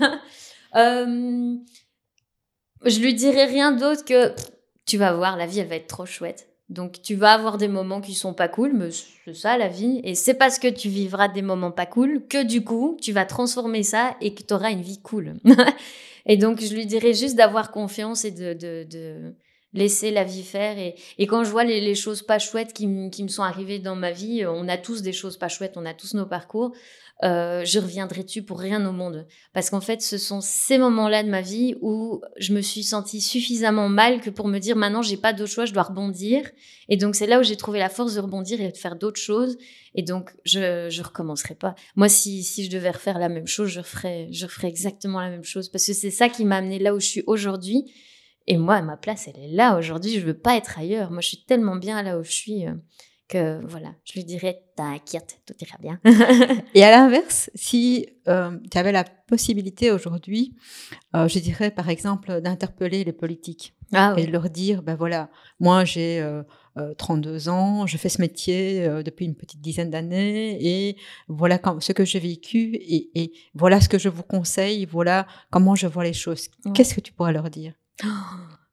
Je 2.84 3.00
lui 3.00 3.14
dirais 3.14 3.46
rien 3.46 3.72
d'autre 3.72 4.04
que 4.04 4.34
tu 4.86 4.98
vas 4.98 5.14
voir, 5.14 5.38
la 5.38 5.46
vie, 5.46 5.60
elle 5.60 5.68
va 5.68 5.76
être 5.76 5.86
trop 5.86 6.06
chouette. 6.06 6.49
Donc, 6.70 7.02
tu 7.02 7.16
vas 7.16 7.32
avoir 7.32 7.58
des 7.58 7.66
moments 7.66 8.00
qui 8.00 8.14
sont 8.14 8.32
pas 8.32 8.46
cool, 8.46 8.72
mais 8.72 8.90
c'est 9.24 9.34
ça 9.34 9.58
la 9.58 9.66
vie. 9.66 10.00
Et 10.04 10.14
c'est 10.14 10.34
parce 10.34 10.60
que 10.60 10.68
tu 10.68 10.88
vivras 10.88 11.26
des 11.26 11.42
moments 11.42 11.72
pas 11.72 11.84
cool 11.84 12.24
que 12.28 12.44
du 12.44 12.62
coup, 12.62 12.96
tu 13.02 13.12
vas 13.12 13.26
transformer 13.26 13.82
ça 13.82 14.16
et 14.20 14.34
que 14.34 14.42
tu 14.44 14.54
auras 14.54 14.70
une 14.70 14.80
vie 14.80 15.02
cool. 15.02 15.34
et 16.26 16.36
donc, 16.36 16.60
je 16.60 16.72
lui 16.72 16.86
dirais 16.86 17.12
juste 17.12 17.34
d'avoir 17.34 17.72
confiance 17.72 18.24
et 18.24 18.30
de, 18.30 18.52
de, 18.54 19.34
laisser 19.72 20.12
la 20.12 20.22
vie 20.22 20.44
faire. 20.44 20.78
Et, 20.78 21.26
quand 21.26 21.42
je 21.42 21.50
vois 21.50 21.64
les, 21.64 21.94
choses 21.96 22.22
pas 22.22 22.38
chouettes 22.38 22.72
qui 22.72 22.86
me 22.86 23.28
sont 23.28 23.42
arrivées 23.42 23.80
dans 23.80 23.96
ma 23.96 24.12
vie, 24.12 24.46
on 24.46 24.68
a 24.68 24.76
tous 24.76 25.02
des 25.02 25.12
choses 25.12 25.36
pas 25.36 25.48
chouettes, 25.48 25.76
on 25.76 25.84
a 25.84 25.94
tous 25.94 26.14
nos 26.14 26.26
parcours. 26.26 26.72
Euh, 27.22 27.64
je 27.66 27.78
reviendrai 27.78 28.24
dessus 28.24 28.42
pour 28.42 28.58
rien 28.58 28.84
au 28.86 28.92
monde? 28.92 29.26
Parce 29.52 29.68
qu'en 29.68 29.80
fait, 29.80 30.00
ce 30.00 30.16
sont 30.16 30.40
ces 30.40 30.78
moments-là 30.78 31.22
de 31.22 31.28
ma 31.28 31.42
vie 31.42 31.74
où 31.82 32.22
je 32.38 32.54
me 32.54 32.62
suis 32.62 32.82
sentie 32.82 33.20
suffisamment 33.20 33.88
mal 33.88 34.20
que 34.20 34.30
pour 34.30 34.48
me 34.48 34.58
dire 34.58 34.76
maintenant, 34.76 35.02
j'ai 35.02 35.18
pas 35.18 35.32
d'autre 35.32 35.50
choix, 35.50 35.66
je 35.66 35.72
dois 35.72 35.82
rebondir. 35.82 36.50
Et 36.88 36.96
donc, 36.96 37.14
c'est 37.14 37.26
là 37.26 37.38
où 37.38 37.42
j'ai 37.42 37.56
trouvé 37.56 37.78
la 37.78 37.90
force 37.90 38.14
de 38.14 38.20
rebondir 38.20 38.60
et 38.60 38.72
de 38.72 38.76
faire 38.76 38.96
d'autres 38.96 39.20
choses. 39.20 39.58
Et 39.94 40.02
donc, 40.02 40.30
je, 40.44 40.88
je 40.88 41.02
recommencerai 41.02 41.54
pas. 41.54 41.74
Moi, 41.94 42.08
si, 42.08 42.42
si 42.42 42.64
je 42.64 42.70
devais 42.70 42.90
refaire 42.90 43.18
la 43.18 43.28
même 43.28 43.46
chose, 43.46 43.68
je 43.68 43.82
ferais, 43.82 44.28
je 44.30 44.46
exactement 44.64 45.20
la 45.20 45.30
même 45.30 45.44
chose. 45.44 45.68
Parce 45.68 45.86
que 45.86 45.92
c'est 45.92 46.10
ça 46.10 46.28
qui 46.28 46.44
m'a 46.44 46.56
amené 46.56 46.78
là 46.78 46.94
où 46.94 47.00
je 47.00 47.06
suis 47.06 47.24
aujourd'hui. 47.26 47.84
Et 48.46 48.56
moi, 48.56 48.80
ma 48.82 48.96
place, 48.96 49.28
elle 49.28 49.42
est 49.42 49.54
là 49.54 49.76
aujourd'hui. 49.76 50.18
Je 50.18 50.24
veux 50.24 50.36
pas 50.36 50.56
être 50.56 50.78
ailleurs. 50.78 51.10
Moi, 51.10 51.20
je 51.20 51.28
suis 51.28 51.44
tellement 51.44 51.76
bien 51.76 52.02
là 52.02 52.18
où 52.18 52.24
je 52.24 52.32
suis 52.32 52.66
euh, 52.66 52.74
que 53.30 53.64
voilà, 53.66 53.94
je 54.04 54.14
lui 54.14 54.24
dirais 54.24 54.62
t'inquiète, 54.76 55.40
tout 55.46 55.54
ira 55.60 55.76
bien. 55.80 56.00
Et 56.74 56.82
à 56.84 56.90
l'inverse, 56.90 57.48
si 57.54 58.06
euh, 58.28 58.58
tu 58.70 58.76
avais 58.76 58.92
la 58.92 59.04
possibilité 59.04 59.90
aujourd'hui, 59.92 60.54
euh, 61.14 61.28
je 61.28 61.38
dirais 61.38 61.70
par 61.70 61.88
exemple 61.88 62.40
d'interpeller 62.40 63.04
les 63.04 63.12
politiques 63.12 63.74
ah 63.92 64.14
et 64.16 64.26
de 64.26 64.32
leur 64.32 64.50
dire, 64.50 64.82
ben 64.82 64.94
voilà, 64.96 65.30
moi 65.60 65.84
j'ai 65.84 66.20
euh, 66.20 66.42
euh, 66.78 66.92
32 66.94 67.48
ans, 67.48 67.86
je 67.86 67.96
fais 67.96 68.08
ce 68.08 68.20
métier 68.20 68.86
depuis 69.04 69.24
une 69.26 69.34
petite 69.36 69.60
dizaine 69.60 69.90
d'années 69.90 70.58
et 70.60 70.96
voilà 71.28 71.58
quand- 71.58 71.80
ce 71.80 71.92
que 71.92 72.04
j'ai 72.04 72.20
vécu 72.20 72.74
et, 72.74 73.10
et 73.14 73.32
voilà 73.54 73.80
ce 73.80 73.88
que 73.88 73.98
je 73.98 74.08
vous 74.08 74.22
conseille, 74.24 74.86
voilà 74.86 75.26
comment 75.50 75.74
je 75.76 75.86
vois 75.86 76.04
les 76.04 76.12
choses. 76.12 76.48
Ouais. 76.64 76.72
Qu'est-ce 76.72 76.94
que 76.94 77.00
tu 77.00 77.12
pourrais 77.12 77.32
leur 77.32 77.48
dire? 77.50 77.72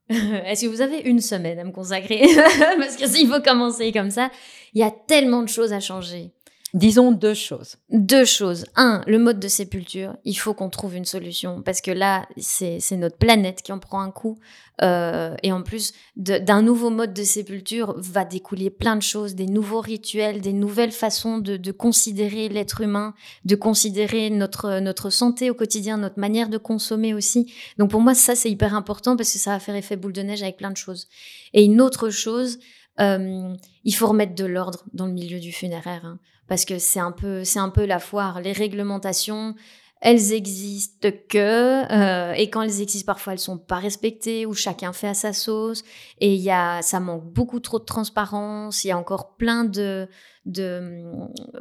Est-ce 0.45 0.63
que 0.65 0.67
vous 0.67 0.81
avez 0.81 0.99
une 0.99 1.19
semaine 1.19 1.59
à 1.59 1.63
me 1.63 1.71
consacrer? 1.71 2.27
Parce 2.77 2.95
que 2.95 3.07
s'il 3.07 3.27
faut 3.27 3.41
commencer 3.41 3.91
comme 3.91 4.11
ça, 4.11 4.31
il 4.73 4.79
y 4.79 4.83
a 4.83 4.91
tellement 4.91 5.43
de 5.43 5.49
choses 5.49 5.73
à 5.73 5.79
changer. 5.79 6.31
Disons 6.77 7.11
deux 7.11 7.33
choses. 7.33 7.77
Deux 7.89 8.23
choses. 8.23 8.65
Un, 8.75 9.01
le 9.07 9.17
mode 9.17 9.39
de 9.39 9.47
sépulture. 9.47 10.15
Il 10.25 10.35
faut 10.35 10.53
qu'on 10.53 10.69
trouve 10.69 10.95
une 10.95 11.05
solution 11.05 11.63
parce 11.63 11.81
que 11.81 11.89
là, 11.89 12.27
c'est 12.37 12.97
notre 12.97 13.17
planète 13.17 13.63
qui 13.63 13.71
en 13.71 13.79
prend 13.79 13.99
un 13.99 14.11
coup. 14.11 14.37
Euh, 14.83 15.33
et 15.41 15.51
en 15.51 15.63
plus, 15.63 15.93
d'un 16.15 16.61
nouveau 16.61 16.91
mode 16.91 17.15
de 17.15 17.23
sépulture 17.23 17.95
va 17.97 18.25
découler 18.25 18.69
plein 18.69 18.95
de 18.95 19.01
choses, 19.01 19.33
des 19.33 19.47
nouveaux 19.47 19.81
rituels, 19.81 20.39
des 20.39 20.53
nouvelles 20.53 20.91
façons 20.91 21.39
de, 21.39 21.57
de 21.57 21.71
considérer 21.71 22.47
l'être 22.47 22.81
humain, 22.81 23.15
de 23.43 23.55
considérer 23.55 24.29
notre, 24.29 24.79
notre 24.79 25.09
santé 25.09 25.49
au 25.49 25.55
quotidien, 25.55 25.97
notre 25.97 26.19
manière 26.19 26.49
de 26.49 26.59
consommer 26.59 27.15
aussi. 27.15 27.51
Donc 27.79 27.89
pour 27.89 28.01
moi, 28.01 28.13
ça, 28.13 28.35
c'est 28.35 28.51
hyper 28.51 28.75
important 28.75 29.17
parce 29.17 29.33
que 29.33 29.39
ça 29.39 29.49
va 29.49 29.59
faire 29.59 29.75
effet 29.75 29.95
boule 29.95 30.13
de 30.13 30.21
neige 30.21 30.43
avec 30.43 30.57
plein 30.57 30.69
de 30.69 30.77
choses. 30.77 31.07
Et 31.55 31.63
une 31.63 31.81
autre 31.81 32.11
chose, 32.11 32.59
euh, 32.99 33.51
il 33.83 33.95
faut 33.95 34.05
remettre 34.05 34.35
de 34.35 34.45
l'ordre 34.45 34.85
dans 34.93 35.07
le 35.07 35.13
milieu 35.13 35.39
du 35.39 35.51
funéraire. 35.51 36.05
hein 36.05 36.19
parce 36.47 36.65
que 36.65 36.79
c'est 36.79 36.99
un 36.99 37.11
peu 37.11 37.43
c'est 37.43 37.59
un 37.59 37.69
peu 37.69 37.85
la 37.85 37.99
foire. 37.99 38.41
Les 38.41 38.51
réglementations 38.51 39.55
elles 39.99 40.31
existent 40.31 41.09
que 41.27 41.91
euh, 41.91 42.33
et 42.33 42.49
quand 42.49 42.61
elles 42.61 42.81
existent 42.81 43.11
parfois 43.11 43.33
elles 43.33 43.39
sont 43.39 43.57
pas 43.57 43.77
respectées 43.77 44.45
ou 44.45 44.53
chacun 44.53 44.93
fait 44.93 45.07
à 45.07 45.13
sa 45.13 45.33
sauce. 45.33 45.83
Et 46.19 46.33
il 46.33 46.41
y 46.41 46.51
a 46.51 46.81
ça 46.81 46.99
manque 46.99 47.25
beaucoup 47.25 47.59
trop 47.59 47.79
de 47.79 47.85
transparence. 47.85 48.83
Il 48.83 48.89
y 48.89 48.91
a 48.91 48.97
encore 48.97 49.35
plein 49.35 49.63
de 49.63 50.07
de 50.47 51.03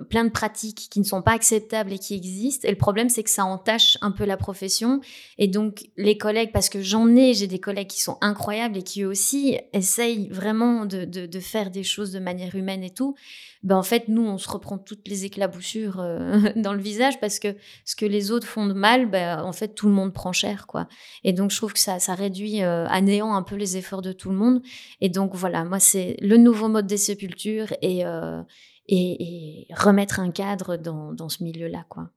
plein 0.08 0.24
de 0.24 0.30
pratiques 0.30 0.86
qui 0.90 1.00
ne 1.00 1.04
sont 1.04 1.20
pas 1.20 1.32
acceptables 1.32 1.92
et 1.92 1.98
qui 1.98 2.14
existent. 2.14 2.66
Et 2.66 2.70
le 2.70 2.78
problème, 2.78 3.08
c'est 3.08 3.24
que 3.24 3.30
ça 3.30 3.44
entache 3.44 3.98
un 4.00 4.12
peu 4.12 4.24
la 4.24 4.36
profession. 4.36 5.00
Et 5.38 5.48
donc, 5.48 5.88
les 5.96 6.16
collègues, 6.16 6.52
parce 6.52 6.68
que 6.68 6.80
j'en 6.80 7.14
ai, 7.16 7.34
j'ai 7.34 7.48
des 7.48 7.58
collègues 7.58 7.88
qui 7.88 8.00
sont 8.00 8.16
incroyables 8.20 8.78
et 8.78 8.82
qui 8.82 9.04
aussi 9.04 9.58
essayent 9.72 10.28
vraiment 10.28 10.86
de, 10.86 11.04
de, 11.04 11.40
faire 11.40 11.70
des 11.70 11.82
choses 11.82 12.12
de 12.12 12.20
manière 12.20 12.54
humaine 12.54 12.84
et 12.84 12.90
tout. 12.90 13.16
Ben 13.62 13.76
en 13.76 13.82
fait, 13.82 14.06
nous, 14.06 14.24
on 14.24 14.38
se 14.38 14.48
reprend 14.48 14.78
toutes 14.78 15.08
les 15.08 15.24
éclaboussures 15.24 15.98
euh, 15.98 16.38
dans 16.56 16.72
le 16.72 16.80
visage 16.80 17.18
parce 17.18 17.40
que 17.40 17.56
ce 17.84 17.96
que 17.96 18.06
les 18.06 18.30
autres 18.30 18.46
font 18.46 18.66
de 18.66 18.72
mal, 18.72 19.10
ben, 19.10 19.42
en 19.42 19.52
fait, 19.52 19.74
tout 19.74 19.88
le 19.88 19.92
monde 19.92 20.12
prend 20.12 20.32
cher, 20.32 20.68
quoi. 20.68 20.86
Et 21.24 21.32
donc, 21.32 21.50
je 21.50 21.56
trouve 21.56 21.72
que 21.72 21.80
ça, 21.80 21.98
ça 21.98 22.14
réduit 22.14 22.62
euh, 22.62 22.86
à 22.86 23.00
néant 23.00 23.34
un 23.34 23.42
peu 23.42 23.56
les 23.56 23.76
efforts 23.76 24.02
de 24.02 24.12
tout 24.12 24.30
le 24.30 24.36
monde. 24.36 24.62
Et 25.00 25.08
donc, 25.08 25.34
voilà, 25.34 25.64
moi, 25.64 25.80
c'est 25.80 26.16
le 26.20 26.36
nouveau 26.36 26.68
mode 26.68 26.86
des 26.86 26.96
sépultures 26.96 27.72
et, 27.82 28.06
euh, 28.06 28.40
et, 28.88 29.66
et, 29.68 29.74
remettre 29.74 30.20
un 30.20 30.30
cadre 30.30 30.76
dans, 30.76 31.12
dans 31.12 31.28
ce 31.28 31.42
milieu-là, 31.42 31.84
quoi. 31.88 32.10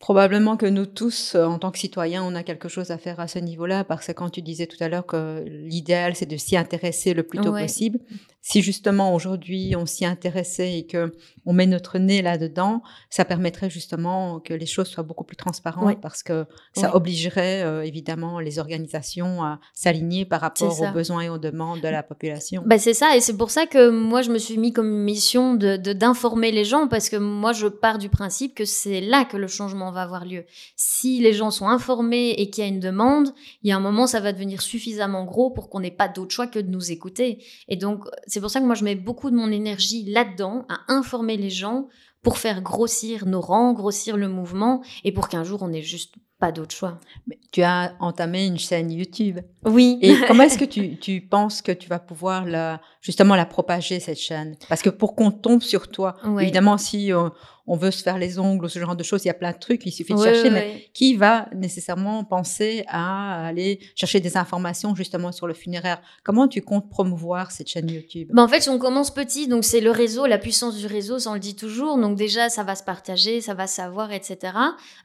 Probablement 0.00 0.58
que 0.58 0.66
nous 0.66 0.84
tous, 0.84 1.34
en 1.34 1.58
tant 1.58 1.70
que 1.70 1.78
citoyens, 1.78 2.22
on 2.22 2.34
a 2.34 2.42
quelque 2.42 2.68
chose 2.68 2.90
à 2.90 2.98
faire 2.98 3.20
à 3.20 3.28
ce 3.28 3.38
niveau-là, 3.38 3.84
parce 3.84 4.08
que 4.08 4.12
quand 4.12 4.28
tu 4.28 4.42
disais 4.42 4.66
tout 4.66 4.76
à 4.80 4.88
l'heure 4.90 5.06
que 5.06 5.42
l'idéal, 5.46 6.14
c'est 6.14 6.26
de 6.26 6.36
s'y 6.36 6.58
intéresser 6.58 7.14
le 7.14 7.22
plus 7.22 7.38
tôt 7.38 7.52
Ouais. 7.52 7.62
possible, 7.62 8.00
si 8.42 8.60
justement 8.60 9.14
aujourd'hui 9.14 9.74
on 9.76 9.86
s'y 9.86 10.04
intéressait 10.04 10.78
et 10.78 10.86
que 10.86 11.14
on 11.46 11.52
met 11.52 11.66
notre 11.66 11.98
nez 11.98 12.22
là-dedans, 12.22 12.82
ça 13.10 13.24
permettrait 13.24 13.70
justement 13.70 14.40
que 14.40 14.54
les 14.54 14.66
choses 14.66 14.88
soient 14.88 15.02
beaucoup 15.02 15.24
plus 15.24 15.36
transparentes, 15.36 16.00
parce 16.00 16.22
que 16.22 16.46
ça 16.74 16.94
obligerait 16.96 17.62
euh, 17.62 17.82
évidemment 17.84 18.40
les 18.40 18.58
organisations 18.58 19.42
à 19.42 19.60
s'aligner 19.74 20.24
par 20.24 20.40
rapport 20.40 20.80
aux 20.80 20.92
besoins 20.92 21.22
et 21.22 21.28
aux 21.28 21.38
demandes 21.38 21.80
de 21.80 21.88
la 21.88 22.02
population. 22.02 22.62
Bah 22.66 22.78
c'est 22.78 22.94
ça, 22.94 23.16
et 23.16 23.20
c'est 23.20 23.36
pour 23.36 23.50
ça 23.50 23.66
que 23.66 23.90
moi 23.90 24.22
je 24.22 24.30
me 24.30 24.38
suis 24.38 24.58
mis 24.58 24.72
comme 24.72 24.90
mission 24.90 25.54
de 25.54 25.76
de- 25.76 25.92
d'informer 25.92 26.50
les 26.52 26.64
gens, 26.64 26.88
parce 26.88 27.08
que 27.08 27.16
moi 27.16 27.52
je 27.52 27.66
pars 27.66 27.98
du 27.98 28.08
principe 28.08 28.54
que 28.54 28.64
c'est 28.64 29.00
là 29.00 29.24
que 29.24 29.36
le 29.36 29.46
changement 29.48 29.90
va 29.92 30.02
avoir 30.02 30.24
lieu. 30.24 30.44
Si 30.76 31.20
les 31.20 31.32
gens 31.32 31.50
sont 31.50 31.68
informés 31.68 32.30
et 32.38 32.50
qu'il 32.50 32.64
y 32.64 32.66
a 32.66 32.70
une 32.70 32.80
demande, 32.80 33.28
il 33.62 33.68
y 33.70 33.72
a 33.72 33.76
un 33.76 33.80
moment 33.80 34.06
ça 34.06 34.20
va 34.20 34.32
devenir 34.32 34.62
suffisamment 34.62 35.24
gros 35.24 35.50
pour 35.50 35.68
qu'on 35.68 35.80
n'ait 35.80 35.90
pas 35.90 36.08
d'autre 36.08 36.32
choix 36.32 36.46
que 36.46 36.58
de 36.58 36.70
nous 36.70 36.90
écouter. 36.90 37.42
Et 37.68 37.76
donc 37.76 38.04
c'est 38.26 38.40
pour 38.40 38.50
ça 38.50 38.60
que 38.60 38.66
moi 38.66 38.74
je 38.74 38.84
mets 38.84 38.94
beaucoup 38.94 39.30
de 39.30 39.36
mon 39.36 39.50
énergie 39.50 40.04
là-dedans, 40.10 40.66
à 40.68 40.80
informer 40.92 41.33
les 41.36 41.50
gens 41.50 41.88
pour 42.24 42.38
faire 42.38 42.60
grossir 42.62 43.26
nos 43.26 43.40
rangs, 43.40 43.72
grossir 43.74 44.16
le 44.16 44.28
mouvement, 44.28 44.82
et 45.04 45.12
pour 45.12 45.28
qu'un 45.28 45.44
jour 45.44 45.60
on 45.62 45.72
ait 45.72 45.82
juste 45.82 46.14
pas 46.40 46.50
d'autre 46.50 46.74
choix. 46.74 46.98
Mais 47.28 47.38
tu 47.52 47.62
as 47.62 47.94
entamé 48.00 48.44
une 48.46 48.58
chaîne 48.58 48.90
YouTube. 48.90 49.38
Oui. 49.64 49.98
Et 50.02 50.16
comment 50.26 50.42
est-ce 50.42 50.58
que 50.58 50.64
tu, 50.64 50.98
tu 50.98 51.20
penses 51.20 51.62
que 51.62 51.70
tu 51.70 51.88
vas 51.88 52.00
pouvoir 52.00 52.44
la, 52.44 52.80
justement 53.00 53.36
la 53.36 53.46
propager, 53.46 54.00
cette 54.00 54.18
chaîne? 54.18 54.56
Parce 54.68 54.82
que 54.82 54.90
pour 54.90 55.14
qu'on 55.14 55.30
tombe 55.30 55.62
sur 55.62 55.88
toi, 55.88 56.16
Ouais. 56.24 56.42
évidemment, 56.42 56.76
si 56.76 57.12
euh, 57.12 57.28
on 57.66 57.76
veut 57.76 57.92
se 57.92 58.02
faire 58.02 58.18
les 58.18 58.38
ongles 58.38 58.66
ou 58.66 58.68
ce 58.68 58.78
genre 58.78 58.96
de 58.96 59.02
choses, 59.04 59.24
il 59.24 59.28
y 59.28 59.30
a 59.30 59.34
plein 59.34 59.52
de 59.52 59.58
trucs, 59.58 59.86
il 59.86 59.92
suffit 59.92 60.12
de 60.12 60.18
Ouais, 60.18 60.24
chercher, 60.34 60.48
ouais, 60.48 60.50
mais 60.50 60.84
qui 60.92 61.14
va 61.14 61.48
nécessairement 61.54 62.24
penser 62.24 62.84
à 62.88 63.46
aller 63.46 63.78
chercher 63.94 64.20
des 64.20 64.36
informations 64.36 64.94
justement 64.94 65.32
sur 65.32 65.46
le 65.46 65.54
funéraire? 65.54 66.02
Comment 66.24 66.46
tu 66.48 66.60
comptes 66.60 66.90
promouvoir 66.90 67.52
cette 67.52 67.68
chaîne 67.68 67.88
YouTube? 67.88 68.28
Bah 68.34 68.42
en 68.42 68.48
fait, 68.48 68.68
on 68.68 68.78
commence 68.78 69.14
petit, 69.14 69.48
donc 69.48 69.64
c'est 69.64 69.80
le 69.80 69.90
réseau, 69.92 70.26
la 70.26 70.36
puissance 70.38 70.76
du 70.76 70.86
réseau, 70.86 71.18
ça 71.18 71.30
on 71.30 71.34
le 71.34 71.40
dit 71.40 71.54
toujours. 71.56 71.96
Donc 71.96 72.13
déjà, 72.14 72.48
ça 72.48 72.62
va 72.62 72.74
se 72.74 72.82
partager, 72.82 73.40
ça 73.40 73.54
va 73.54 73.66
savoir, 73.66 74.12
etc. 74.12 74.52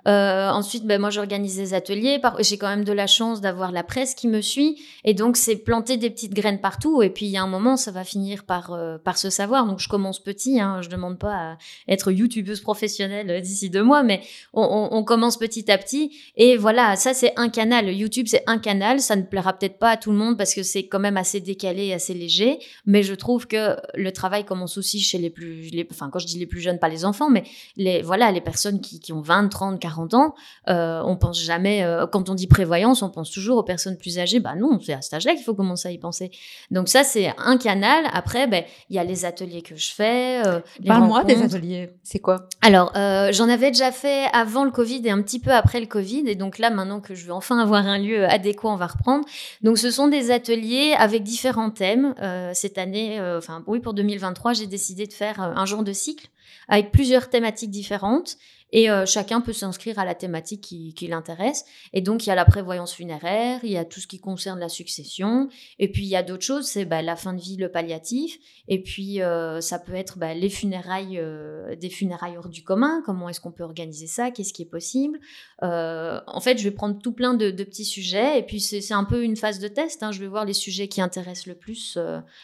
Euh, 0.07 0.49
ensuite, 0.49 0.85
ben 0.85 0.99
moi 0.99 1.09
j'organise 1.09 1.57
des 1.57 1.73
ateliers. 1.73 2.21
J'ai 2.39 2.57
quand 2.57 2.69
même 2.69 2.83
de 2.83 2.93
la 2.93 3.07
chance 3.07 3.41
d'avoir 3.41 3.71
la 3.71 3.83
presse 3.83 4.15
qui 4.15 4.27
me 4.27 4.41
suit, 4.41 4.81
et 5.03 5.13
donc 5.13 5.37
c'est 5.37 5.55
planter 5.55 5.97
des 5.97 6.09
petites 6.09 6.33
graines 6.33 6.61
partout. 6.61 7.01
Et 7.01 7.09
puis 7.09 7.25
il 7.25 7.31
y 7.31 7.37
a 7.37 7.43
un 7.43 7.47
moment, 7.47 7.77
ça 7.77 7.91
va 7.91 8.03
finir 8.03 8.43
par 8.43 8.73
euh, 8.73 8.97
se 9.15 9.29
savoir. 9.29 9.65
Donc 9.65 9.79
je 9.79 9.89
commence 9.89 10.23
petit, 10.23 10.59
hein, 10.59 10.81
je 10.81 10.89
demande 10.89 11.19
pas 11.19 11.33
à 11.33 11.57
être 11.87 12.11
youtubeuse 12.11 12.61
professionnelle 12.61 13.29
euh, 13.29 13.39
d'ici 13.41 13.69
deux 13.69 13.83
mois, 13.83 14.03
mais 14.03 14.21
on, 14.53 15.03
commence 15.03 15.37
petit 15.37 15.71
à 15.71 15.77
petit. 15.77 16.15
Et 16.35 16.57
voilà, 16.57 16.95
ça 16.95 17.13
c'est 17.13 17.33
un 17.37 17.49
canal. 17.49 17.89
YouTube 17.89 18.27
c'est 18.27 18.43
un 18.47 18.59
canal. 18.59 18.99
Ça 18.99 19.15
ne 19.15 19.23
plaira 19.23 19.53
peut-être 19.53 19.79
pas 19.79 19.91
à 19.91 19.97
tout 19.97 20.11
le 20.11 20.17
monde 20.17 20.37
parce 20.37 20.53
que 20.53 20.63
c'est 20.63 20.87
quand 20.87 20.99
même 20.99 21.17
assez 21.17 21.39
décalé, 21.39 21.93
assez 21.93 22.13
léger. 22.13 22.59
Mais 22.85 23.03
je 23.03 23.13
trouve 23.13 23.47
que 23.47 23.75
le 23.95 24.11
travail 24.11 24.45
commence 24.45 24.77
aussi 24.77 24.99
chez 24.99 25.17
les 25.17 25.29
plus, 25.29 25.69
les, 25.71 25.87
enfin 25.91 26.09
quand 26.11 26.19
je 26.19 26.27
dis 26.27 26.39
les 26.39 26.45
plus 26.45 26.61
jeunes, 26.61 26.79
pas 26.79 26.89
les 26.89 26.98
enfants, 27.05 27.29
mais 27.29 27.43
les 27.77 28.01
voilà 28.01 28.31
les 28.31 28.41
personnes 28.41 28.81
qui, 28.81 28.99
qui 28.99 29.13
ont 29.13 29.21
20, 29.21 29.49
30, 29.49 29.79
40 29.79 30.13
ans. 30.13 30.35
Euh, 30.69 31.01
on 31.05 31.15
pense 31.15 31.41
jamais, 31.41 31.83
euh, 31.83 32.07
quand 32.07 32.29
on 32.29 32.35
dit 32.35 32.47
prévoyance, 32.47 33.01
on 33.01 33.09
pense 33.09 33.31
toujours 33.31 33.57
aux 33.57 33.63
personnes 33.63 33.97
plus 33.97 34.19
âgées. 34.19 34.39
Bah 34.39 34.55
non, 34.55 34.79
c'est 34.81 34.93
à 34.93 35.01
cet 35.01 35.13
âge-là 35.13 35.35
qu'il 35.35 35.43
faut 35.43 35.55
commencer 35.55 35.87
à 35.87 35.91
y 35.91 35.97
penser. 35.97 36.31
Donc 36.71 36.89
ça 36.89 37.03
c'est 37.03 37.33
un 37.37 37.57
canal. 37.57 38.05
Après, 38.13 38.47
ben 38.47 38.63
il 38.89 38.95
y 38.95 38.99
a 38.99 39.03
les 39.03 39.25
ateliers 39.25 39.61
que 39.61 39.75
je 39.75 39.91
fais. 39.91 40.45
Euh, 40.45 40.59
Parle-moi 40.85 41.23
des 41.23 41.41
ateliers. 41.41 41.89
C'est 42.03 42.19
quoi? 42.19 42.47
Alors, 42.61 42.91
euh, 42.95 43.31
j'en 43.31 43.49
avais 43.49 43.71
déjà 43.71 43.91
fait 43.91 44.25
avant 44.33 44.63
le 44.63 44.71
Covid 44.71 45.01
et 45.05 45.11
un 45.11 45.21
petit 45.21 45.39
peu 45.39 45.51
après 45.51 45.79
le 45.79 45.85
Covid. 45.85 46.23
Et 46.27 46.35
donc 46.35 46.57
là, 46.57 46.69
maintenant 46.69 46.99
que 46.99 47.15
je 47.15 47.25
veux 47.25 47.33
enfin 47.33 47.59
avoir 47.59 47.85
un 47.85 47.97
lieu 47.97 48.25
adéquat, 48.25 48.69
on 48.69 48.75
va 48.75 48.87
reprendre. 48.87 49.25
Donc, 49.61 49.77
ce 49.77 49.91
sont 49.91 50.07
des 50.07 50.31
ateliers 50.31 50.93
avec 50.97 51.23
différents 51.23 51.71
thèmes. 51.71 52.15
Euh, 52.21 52.51
cette 52.53 52.77
année, 52.77 53.19
enfin, 53.37 53.63
oui, 53.67 53.79
pour 53.79 53.93
2023, 53.93 54.53
j'ai 54.53 54.67
décidé 54.67 55.07
de 55.07 55.13
faire 55.13 55.39
un 55.39 55.65
genre 55.65 55.83
de 55.83 55.93
cycle 55.93 56.29
avec 56.67 56.91
plusieurs 56.91 57.29
thématiques 57.29 57.71
différentes. 57.71 58.37
Et 58.71 58.89
euh, 58.89 59.05
chacun 59.05 59.41
peut 59.41 59.53
s'inscrire 59.53 59.99
à 59.99 60.05
la 60.05 60.15
thématique 60.15 60.61
qui, 60.61 61.07
l'intéresse. 61.07 61.65
Et 61.93 62.01
donc, 62.01 62.25
il 62.25 62.29
y 62.29 62.31
a 62.31 62.35
la 62.35 62.45
prévoyance 62.45 62.93
funéraire, 62.93 63.59
il 63.63 63.71
y 63.71 63.77
a 63.77 63.85
tout 63.85 63.99
ce 63.99 64.05
qui 64.05 64.19
concerne 64.19 64.59
la 64.59 64.69
succession. 64.69 65.49
Et 65.79 65.91
puis, 65.91 66.03
il 66.03 66.09
y 66.09 66.15
a 66.15 66.21
d'autres 66.21 66.43
choses, 66.43 66.67
c'est 66.67 66.85
bah, 66.85 67.01
la 67.01 67.15
fin 67.15 67.33
de 67.33 67.41
vie, 67.41 67.57
le 67.57 67.69
palliatif. 67.71 68.37
Et 68.67 68.83
puis, 68.83 69.21
euh, 69.21 69.59
ça 69.59 69.79
peut 69.79 69.95
être 69.95 70.19
bah, 70.19 70.35
les 70.35 70.49
funérailles, 70.49 71.17
euh, 71.17 71.75
des 71.75 71.89
funérailles 71.89 72.37
hors 72.37 72.49
du 72.49 72.63
commun. 72.63 73.01
Comment 73.05 73.29
est-ce 73.29 73.41
qu'on 73.41 73.51
peut 73.51 73.63
organiser 73.63 74.05
ça? 74.05 74.29
Qu'est-ce 74.29 74.53
qui 74.53 74.61
est 74.61 74.69
possible? 74.69 75.19
En 75.61 76.41
fait, 76.41 76.57
je 76.57 76.63
vais 76.63 76.71
prendre 76.71 76.99
tout 77.01 77.11
plein 77.11 77.33
de, 77.33 77.51
petits 77.51 77.85
sujets. 77.85 78.39
Et 78.39 78.43
puis, 78.43 78.59
c'est 78.59 78.93
un 78.93 79.03
peu 79.03 79.23
une 79.23 79.35
phase 79.35 79.59
de 79.59 79.67
test. 79.67 80.03
hein. 80.03 80.11
Je 80.11 80.19
vais 80.19 80.27
voir 80.27 80.45
les 80.45 80.53
sujets 80.53 80.87
qui 80.87 81.01
intéressent 81.01 81.47
le 81.47 81.55
plus 81.55 81.97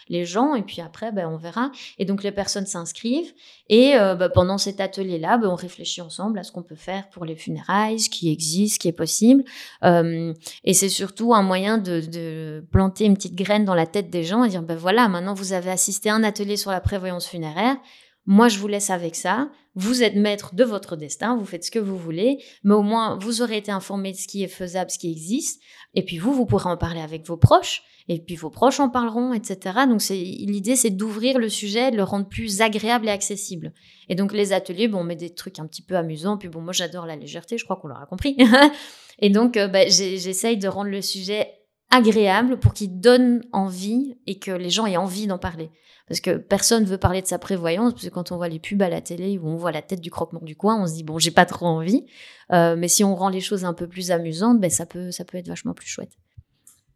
les 0.09 0.25
gens. 0.25 0.55
Et 0.55 0.63
puis 0.63 0.81
après, 0.81 1.11
bah, 1.11 1.29
on 1.29 1.37
verra. 1.37 1.71
Et 1.99 2.05
donc, 2.05 2.23
les 2.23 2.31
personnes 2.31 2.65
s'inscrivent. 2.65 3.33
Et 3.69 3.93
bah, 3.93 4.29
pendant 4.29 4.57
cet 4.57 4.81
atelier-là, 4.81 5.37
bah, 5.37 5.49
on 5.49 5.55
réfléchit 5.55 6.01
ensemble 6.01 6.14
à 6.37 6.43
ce 6.43 6.51
qu'on 6.51 6.63
peut 6.63 6.75
faire 6.75 7.09
pour 7.09 7.25
les 7.25 7.35
funérailles, 7.35 7.99
ce 7.99 8.09
qui 8.09 8.31
existe, 8.31 8.75
ce 8.75 8.79
qui 8.79 8.87
est 8.87 8.93
possible. 8.93 9.43
Euh, 9.83 10.33
et 10.63 10.73
c'est 10.73 10.89
surtout 10.89 11.33
un 11.33 11.41
moyen 11.41 11.77
de, 11.77 12.01
de 12.01 12.65
planter 12.71 13.05
une 13.05 13.15
petite 13.15 13.35
graine 13.35 13.65
dans 13.65 13.75
la 13.75 13.85
tête 13.85 14.09
des 14.09 14.23
gens 14.23 14.43
et 14.43 14.49
dire, 14.49 14.61
ben 14.61 14.77
voilà, 14.77 15.07
maintenant 15.07 15.33
vous 15.33 15.53
avez 15.53 15.71
assisté 15.71 16.09
à 16.09 16.15
un 16.15 16.23
atelier 16.23 16.57
sur 16.57 16.71
la 16.71 16.81
prévoyance 16.81 17.27
funéraire. 17.27 17.77
Moi, 18.25 18.47
je 18.47 18.59
vous 18.59 18.67
laisse 18.67 18.89
avec 18.89 19.15
ça. 19.15 19.49
Vous 19.75 20.03
êtes 20.03 20.15
maître 20.15 20.55
de 20.55 20.63
votre 20.63 20.95
destin, 20.95 21.35
vous 21.35 21.45
faites 21.45 21.65
ce 21.65 21.71
que 21.71 21.79
vous 21.79 21.97
voulez, 21.97 22.41
mais 22.63 22.73
au 22.73 22.81
moins 22.81 23.19
vous 23.21 23.41
aurez 23.41 23.57
été 23.57 23.73
informé 23.73 24.13
de 24.13 24.17
ce 24.17 24.25
qui 24.25 24.41
est 24.41 24.47
faisable, 24.47 24.89
ce 24.89 24.97
qui 24.97 25.11
existe. 25.11 25.61
Et 25.93 26.05
puis 26.05 26.17
vous, 26.17 26.33
vous 26.33 26.45
pourrez 26.45 26.69
en 26.69 26.77
parler 26.77 27.01
avec 27.01 27.27
vos 27.27 27.35
proches. 27.35 27.83
Et 28.07 28.19
puis 28.19 28.35
vos 28.35 28.51
proches 28.51 28.79
en 28.79 28.89
parleront, 28.89 29.33
etc. 29.33 29.79
Donc 29.89 30.01
l'idée, 30.09 30.75
c'est 30.75 30.91
d'ouvrir 30.91 31.39
le 31.39 31.49
sujet, 31.49 31.91
de 31.91 31.97
le 31.97 32.03
rendre 32.03 32.27
plus 32.27 32.61
agréable 32.61 33.07
et 33.07 33.11
accessible. 33.11 33.73
Et 34.09 34.15
donc 34.15 34.31
les 34.31 34.53
ateliers, 34.53 34.87
bon, 34.87 34.99
on 34.99 35.03
met 35.03 35.15
des 35.15 35.33
trucs 35.33 35.59
un 35.59 35.65
petit 35.65 35.81
peu 35.81 35.97
amusants. 35.97 36.37
Puis 36.37 36.47
bon, 36.47 36.61
moi 36.61 36.71
j'adore 36.71 37.07
la 37.07 37.15
légèreté, 37.15 37.57
je 37.57 37.65
crois 37.65 37.75
qu'on 37.75 37.87
l'aura 37.87 38.05
compris. 38.05 38.37
et 39.19 39.29
donc 39.29 39.57
euh, 39.57 39.67
bah, 39.67 39.87
j'essaye 39.87 40.57
de 40.57 40.67
rendre 40.67 40.91
le 40.91 41.01
sujet 41.01 41.51
agréable 41.89 42.59
pour 42.59 42.73
qu'il 42.73 42.99
donne 42.99 43.43
envie 43.51 44.15
et 44.27 44.39
que 44.39 44.51
les 44.51 44.69
gens 44.69 44.85
aient 44.85 44.97
envie 44.97 45.27
d'en 45.27 45.39
parler. 45.39 45.69
Parce 46.07 46.19
que 46.19 46.37
personne 46.37 46.83
veut 46.85 46.97
parler 46.99 47.21
de 47.21 47.27
sa 47.27 47.39
prévoyance, 47.39 47.93
parce 47.93 48.05
que 48.05 48.09
quand 48.09 48.31
on 48.31 48.37
voit 48.37 48.47
les 48.47 48.59
pubs 48.59 48.81
à 48.81 48.89
la 48.89 49.01
télé 49.01 49.39
où 49.39 49.47
on 49.47 49.55
voit 49.55 49.71
la 49.71 49.81
tête 49.81 50.01
du 50.01 50.11
croque-mort 50.11 50.43
du 50.43 50.55
coin, 50.55 50.81
on 50.81 50.85
se 50.87 50.93
dit 50.93 51.03
bon, 51.03 51.17
j'ai 51.17 51.31
pas 51.31 51.45
trop 51.45 51.65
envie. 51.65 52.05
Euh, 52.51 52.75
mais 52.77 52.87
si 52.87 53.03
on 53.03 53.15
rend 53.15 53.29
les 53.29 53.41
choses 53.41 53.65
un 53.65 53.73
peu 53.73 53.87
plus 53.87 54.11
amusantes, 54.11 54.59
ben 54.59 54.69
ça 54.69 54.85
peut, 54.85 55.09
ça 55.11 55.25
peut 55.25 55.37
être 55.39 55.47
vachement 55.47 55.73
plus 55.73 55.87
chouette. 55.87 56.11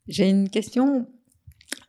J'ai 0.08 0.30
une 0.30 0.50
question 0.50 1.08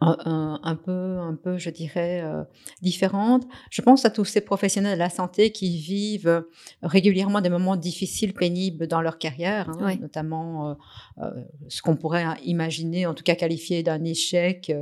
un, 0.02 0.16
un- 0.24 0.60
un 0.62 0.76
peu, 0.76 1.18
un 1.18 1.34
peu, 1.34 1.58
je 1.58 1.68
dirais, 1.70 2.22
euh, 2.22 2.42
différente. 2.82 3.46
Je 3.70 3.82
pense 3.82 4.04
à 4.04 4.10
tous 4.10 4.24
ces 4.26 4.40
professionnels 4.40 4.94
de 4.94 4.98
la 4.98 5.10
santé 5.10 5.52
qui 5.52 5.78
vivent 5.78 6.28
euh, 6.28 6.42
régulièrement 6.82 7.40
des 7.42 7.48
moments 7.50 7.76
difficiles, 7.76 8.32
pénibles 8.34 8.86
dans 8.86 9.00
leur 9.02 9.18
carrière, 9.18 9.68
hein, 9.70 9.96
notamment 10.00 10.70
euh, 10.70 10.74
euh, 11.22 11.30
ce 11.68 11.82
qu'on 11.82 11.96
pourrait 11.96 12.24
imaginer, 12.44 13.06
en 13.06 13.14
tout 13.14 13.24
cas 13.24 13.34
qualifier 13.34 13.82
d'un 13.82 14.02
échec, 14.04 14.72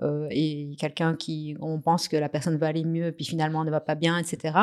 euh, 0.00 0.26
et 0.30 0.74
quelqu'un 0.78 1.14
qui, 1.14 1.56
on 1.60 1.80
pense 1.80 2.08
que 2.08 2.16
la 2.16 2.28
personne 2.28 2.56
va 2.56 2.68
aller 2.68 2.84
mieux, 2.84 3.12
puis 3.12 3.24
finalement 3.24 3.64
ne 3.64 3.70
va 3.70 3.80
pas 3.80 3.94
bien, 3.94 4.16
etc., 4.18 4.58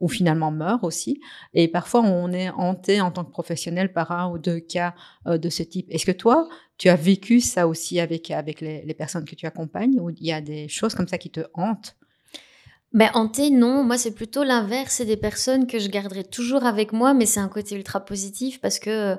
ou 0.00 0.08
finalement 0.08 0.50
meurt 0.50 0.84
aussi. 0.84 1.20
Et 1.54 1.68
parfois, 1.68 2.02
on 2.02 2.32
est 2.32 2.50
hanté 2.50 3.00
en 3.00 3.10
tant 3.10 3.24
que 3.24 3.30
professionnel 3.30 3.92
par 3.92 4.12
un 4.12 4.30
ou 4.30 4.38
deux 4.38 4.60
cas 4.60 4.94
euh, 5.26 5.38
de 5.38 5.48
ce 5.48 5.62
type. 5.62 5.86
Est-ce 5.90 6.06
que 6.06 6.12
toi, 6.12 6.48
tu 6.76 6.88
as 6.88 6.96
vécu 6.96 7.40
ça 7.40 7.66
aussi 7.66 8.00
avec, 8.00 8.30
avec 8.30 8.60
les, 8.60 8.84
les 8.84 8.94
personnes 8.94 9.24
que 9.24 9.34
tu 9.34 9.46
accompagnes, 9.46 9.98
ou 10.00 10.10
il 10.10 10.26
y 10.26 10.32
a 10.32 10.40
des 10.40 10.68
choses 10.68 10.94
comme 10.94 11.08
ça 11.08 11.18
qui 11.18 11.30
te 11.30 11.40
hantent? 11.54 11.96
Ben, 12.94 13.10
hanté, 13.14 13.50
non. 13.50 13.82
Moi, 13.82 13.98
c'est 13.98 14.12
plutôt 14.12 14.44
l'inverse. 14.44 14.94
C'est 14.94 15.04
des 15.04 15.16
personnes 15.16 15.66
que 15.66 15.78
je 15.78 15.88
garderai 15.88 16.24
toujours 16.24 16.64
avec 16.64 16.92
moi, 16.92 17.12
mais 17.12 17.26
c'est 17.26 17.40
un 17.40 17.48
côté 17.48 17.74
ultra 17.74 18.00
positif 18.04 18.60
parce 18.60 18.78
que 18.78 19.16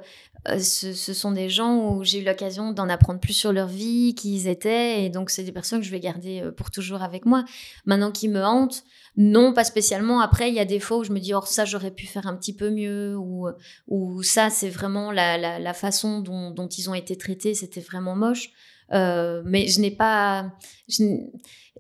euh, 0.48 0.60
ce, 0.60 0.94
sont 0.94 1.32
des 1.32 1.50
gens 1.50 1.90
où 1.90 2.04
j'ai 2.04 2.20
eu 2.22 2.24
l'occasion 2.24 2.72
d'en 2.72 2.88
apprendre 2.88 3.20
plus 3.20 3.34
sur 3.34 3.52
leur 3.52 3.68
vie, 3.68 4.14
qui 4.16 4.36
ils 4.36 4.48
étaient, 4.48 5.04
et 5.04 5.10
donc 5.10 5.30
c'est 5.30 5.44
des 5.44 5.52
personnes 5.52 5.80
que 5.80 5.86
je 5.86 5.92
vais 5.92 6.00
garder 6.00 6.42
euh, 6.42 6.52
pour 6.52 6.72
toujours 6.72 7.02
avec 7.02 7.26
moi. 7.26 7.44
Maintenant, 7.86 8.12
qui 8.12 8.30
me 8.30 8.44
hantent, 8.44 8.84
non, 9.18 9.54
pas 9.54 9.64
spécialement. 9.64 10.20
Après, 10.20 10.50
il 10.50 10.56
y 10.56 10.60
a 10.60 10.66
des 10.66 10.80
fois 10.80 10.98
où 10.98 11.04
je 11.04 11.12
me 11.12 11.20
dis, 11.20 11.34
oh, 11.34 11.42
ça, 11.46 11.64
j'aurais 11.64 11.92
pu 11.92 12.06
faire 12.06 12.28
un 12.28 12.36
petit 12.36 12.54
peu 12.54 12.70
mieux, 12.70 13.16
ou, 13.16 13.48
ou 13.88 14.24
ça, 14.24 14.50
c'est 14.50 14.70
vraiment 14.70 15.12
la, 15.12 15.38
la, 15.60 15.74
façon 15.74 16.20
dont, 16.20 16.52
dont, 16.52 16.68
ils 16.68 16.90
ont 16.90 16.94
été 16.94 17.18
traités, 17.18 17.54
c'était 17.54 17.82
vraiment 17.82 18.16
moche. 18.16 18.50
Euh, 18.94 19.42
mais 19.46 19.68
je 19.68 19.80
n'ai 19.80 19.92
pas, 19.92 20.52
je, 20.90 21.04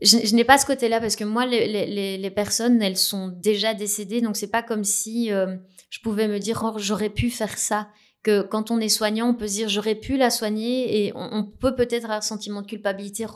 je, 0.01 0.36
n'ai 0.36 0.43
pas 0.43 0.57
ce 0.57 0.65
côté-là 0.65 0.99
parce 0.99 1.15
que 1.15 1.23
moi, 1.23 1.45
les, 1.45 1.67
les, 1.67 2.17
les, 2.17 2.31
personnes, 2.31 2.81
elles 2.81 2.97
sont 2.97 3.27
déjà 3.27 3.73
décédées, 3.73 4.21
donc 4.21 4.38
c'est 4.38 4.49
pas 4.49 4.63
comme 4.63 4.83
si 4.83 5.31
euh, 5.31 5.55
je 5.89 5.99
pouvais 5.99 6.27
me 6.27 6.39
dire, 6.39 6.61
oh, 6.63 6.77
j'aurais 6.79 7.09
pu 7.09 7.29
faire 7.29 7.57
ça. 7.57 7.89
Que 8.26 8.41
quand 8.41 8.71
on 8.71 8.80
est 8.80 8.89
soignant, 8.89 9.30
on 9.30 9.36
peut 9.36 9.47
se 9.47 9.53
dire, 9.53 9.69
j'aurais 9.69 9.93
pu 9.93 10.17
la 10.17 10.32
soigner 10.32 11.05
et 11.05 11.11
on, 11.13 11.43
peut 11.43 11.76
peut-être 11.76 12.05
avoir 12.05 12.17
un 12.17 12.21
sentiment 12.21 12.63
de 12.63 12.67
culpabilité. 12.67 13.28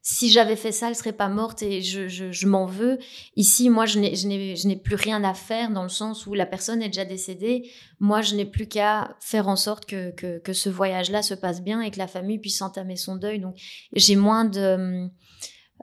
Si 0.00 0.30
j'avais 0.30 0.56
fait 0.56 0.72
ça, 0.72 0.88
elle 0.88 0.94
serait 0.94 1.12
pas 1.12 1.28
morte 1.28 1.62
et 1.62 1.82
je, 1.82 2.08
je, 2.08 2.46
m'en 2.46 2.64
veux. 2.64 2.98
Ici, 3.36 3.68
moi, 3.68 3.84
je 3.84 3.98
n'ai 3.98 4.76
plus 4.76 4.94
rien 4.94 5.22
à 5.24 5.34
faire 5.34 5.70
dans 5.70 5.82
le 5.82 5.90
sens 5.90 6.26
où 6.26 6.32
la 6.32 6.46
personne 6.46 6.80
est 6.80 6.88
déjà 6.88 7.04
décédée. 7.04 7.70
Moi, 7.98 8.22
je 8.22 8.34
n'ai 8.34 8.46
plus 8.46 8.66
qu'à 8.66 9.14
faire 9.20 9.46
en 9.46 9.56
sorte 9.56 9.84
que, 9.84 10.10
que, 10.12 10.38
que 10.38 10.54
ce 10.54 10.70
voyage-là 10.70 11.20
se 11.20 11.34
passe 11.34 11.60
bien 11.62 11.82
et 11.82 11.90
que 11.90 11.98
la 11.98 12.06
famille 12.06 12.38
puisse 12.38 12.62
entamer 12.62 12.96
son 12.96 13.16
deuil. 13.16 13.40
Donc, 13.40 13.56
j'ai 13.92 14.16
moins 14.16 14.46
de, 14.46 15.10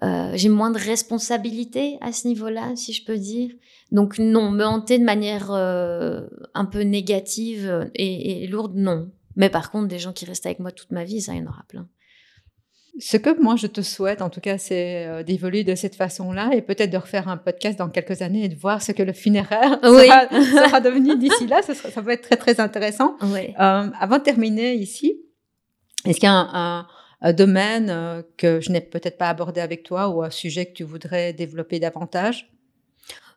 euh, 0.04 0.32
j'ai 0.36 0.50
moins 0.50 0.72
de 0.72 0.78
responsabilité 0.78 1.98
à 2.02 2.12
ce 2.12 2.28
niveau-là, 2.28 2.76
si 2.76 2.94
je 2.94 3.04
peux 3.04 3.18
dire. 3.18 3.52
Donc, 3.92 4.20
non, 4.20 4.52
me 4.52 4.64
hanter 4.64 5.00
de 5.00 5.04
manière 5.04 5.52
euh, 5.52 6.28
un 6.54 6.66
peu 6.66 6.82
négative 6.82 7.90
et, 7.96 8.44
et 8.44 8.48
lourde, 8.48 8.76
non. 8.76 9.10
Mais 9.36 9.50
par 9.50 9.72
contre, 9.72 9.88
des 9.88 10.00
gens 10.00 10.14
qui 10.14 10.26
restent 10.26 10.46
avec 10.46 10.60
moi 10.60 10.72
toute 10.72 10.92
ma 10.92 11.04
vie, 11.04 11.22
ça, 11.22 11.34
il 11.34 11.40
y 11.40 11.42
en 11.42 11.48
aura 11.48 11.64
plein. 11.68 11.88
Ce 13.00 13.16
que 13.16 13.40
moi 13.40 13.56
je 13.56 13.68
te 13.68 13.82
souhaite, 13.82 14.24
en 14.24 14.30
tout 14.32 14.42
cas, 14.42 14.58
c'est 14.58 15.06
euh, 15.06 15.22
d'évoluer 15.22 15.64
de 15.64 15.76
cette 15.76 15.96
façon-là 15.96 16.50
et 16.54 16.64
peut-être 16.64 16.90
de 16.90 16.98
refaire 16.98 17.28
un 17.28 17.38
podcast 17.38 17.78
dans 17.78 17.90
quelques 17.90 18.24
années 18.24 18.46
et 18.46 18.50
de 18.50 18.56
voir 18.56 18.82
ce 18.82 18.92
que 18.92 19.04
le 19.04 19.14
funéraire 19.14 19.80
sera, 19.84 20.80
devenu 20.82 21.16
d'ici 21.16 21.46
là. 21.46 21.62
Ça, 21.62 21.76
ça, 21.76 22.02
peut 22.02 22.10
être 22.10 22.24
très 22.24 22.38
très 22.38 22.60
intéressant. 22.60 23.16
Euh, 23.22 23.48
avant 24.00 24.18
de 24.18 24.24
terminer 24.24 24.74
ici, 24.74 25.22
est-ce 26.06 26.20
qu'il 26.20 26.28
y 26.28 26.32
a 26.32 26.34
un, 26.34 26.50
un, 26.54 26.88
domaine 27.34 27.90
euh, 27.90 28.22
que 28.38 28.62
je 28.62 28.72
n'ai 28.72 28.82
peut-être 28.82 29.18
pas 29.18 29.30
abordé 29.30 29.62
avec 29.62 29.84
toi 29.84 30.10
ou 30.10 30.24
un 30.24 30.30
sujet 30.30 30.66
que 30.66 30.74
tu 30.74 30.84
voudrais 30.84 31.34
développer 31.34 31.80
davantage? 31.80 32.50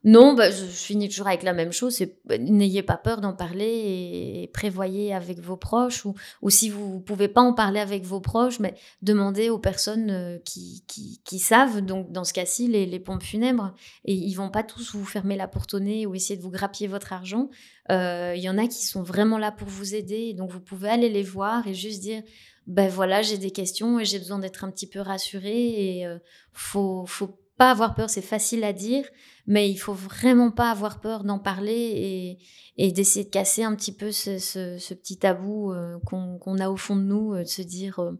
Non, 0.03 0.33
bah, 0.33 0.51
je, 0.51 0.64
finis 0.64 1.11
toujours 1.11 1.26
avec 1.26 1.43
la 1.43 1.53
même 1.53 1.72
chose. 1.72 2.03
Bah, 2.24 2.39
n'ayez 2.39 2.83
pas 2.83 2.97
peur 2.97 3.20
d'en 3.20 3.35
parler 3.35 4.43
et, 4.43 4.51
prévoyez 4.53 5.12
avec 5.12 5.41
vos 5.41 5.59
proches. 5.59 6.07
Ou, 6.41 6.51
si 6.51 6.70
vous 6.70 6.95
ne 6.95 7.01
pouvez 7.01 7.28
pas 7.28 7.43
en 7.43 7.53
parler 7.53 7.81
avec 7.81 8.05
vos 8.05 8.20
proches, 8.20 8.61
mais 8.61 8.74
demandez 9.03 9.51
aux 9.51 9.59
personnes 9.59 10.11
euh, 10.11 10.39
qui, 10.45 11.39
savent. 11.39 11.83
Donc, 11.83 12.12
dans 12.12 12.24
ce 12.24 12.33
cas-ci, 12.33 12.66
les, 12.66 12.99
pompes 12.99 13.22
funèbres. 13.22 13.74
Et 14.07 14.14
ils 14.14 14.35
vont 14.35 14.51
pas 14.51 14.62
tous 14.62 14.95
vous 14.95 15.05
fermer 15.05 15.37
la 15.37 15.49
porte 15.49 15.74
au 15.74 15.81
nez 15.81 16.07
ou 16.07 16.14
essayer 16.14 16.37
de 16.37 16.43
vous 16.43 16.51
grappiller 16.51 16.89
votre 16.89 17.12
argent. 17.12 17.51
Euh, 17.91 18.33
il 18.35 18.43
y 18.43 18.49
en 18.49 18.57
a 18.57 18.66
qui 18.68 18.87
sont 18.87 19.03
vraiment 19.03 19.37
là 19.37 19.53
pour 19.53 19.68
vous 19.68 19.95
aider. 19.95 20.33
Donc, 20.33 20.51
vous 20.51 20.61
pouvez 20.61 20.89
aller 20.89 21.11
les 21.11 21.22
voir 21.22 21.66
et 21.66 21.74
juste 21.74 22.01
dire 22.01 22.22
ben 22.71 22.89
voilà, 22.89 23.21
j'ai 23.21 23.37
des 23.37 23.51
questions 23.51 23.99
et 23.99 24.05
j'ai 24.05 24.18
besoin 24.18 24.39
d'être 24.39 24.64
un 24.64 24.71
petit 24.71 24.87
peu 24.87 25.01
rassurée. 25.01 25.99
Et 25.99 26.07
euh, 26.07 26.18
faut, 26.53 27.05
faut 27.07 27.37
pas 27.61 27.73
avoir 27.73 27.95
peur, 27.95 28.09
c'est 28.09 28.23
facile 28.23 28.64
à 28.64 28.73
dire, 28.73 29.05
mais 29.47 29.68
il 29.68 29.77
faut 29.77 29.93
vraiment 29.93 30.51
pas 30.51 30.71
avoir 30.71 30.99
peur 30.99 31.25
d'en 31.25 31.39
parler 31.39 32.39
et, 32.79 32.93
d'essayer 32.93 33.27
de 33.27 33.31
casser 33.31 33.64
un 33.64 33.75
petit 33.75 33.93
peu 33.93 34.12
ce 34.12 34.95
petit 34.95 35.18
tabou 35.18 35.71
euh, 35.71 35.99
qu'on 36.07 36.59
a 36.59 36.71
au 36.71 36.79
fond 36.79 36.97
de 36.97 37.03
nous, 37.03 37.35
euh, 37.35 37.43
de 37.43 37.49
se 37.49 37.61
dire 37.61 37.99
euh, 37.99 38.12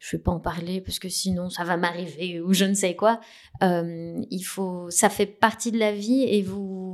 je 0.00 0.16
vais 0.16 0.20
pas 0.20 0.32
en 0.32 0.40
parler 0.40 0.80
parce 0.80 0.98
que 0.98 1.08
sinon 1.08 1.50
ça 1.50 1.62
va 1.62 1.76
m'arriver 1.76 2.40
ou 2.40 2.52
je 2.52 2.64
ne 2.64 2.74
sais 2.74 2.96
quoi. 2.96 3.20
il 3.62 4.42
faut, 4.42 4.90
ça 4.90 5.08
fait 5.08 5.26
partie 5.26 5.70
de 5.70 5.78
la 5.78 5.92
vie 5.92 6.24
et 6.24 6.42
vous, 6.42 6.89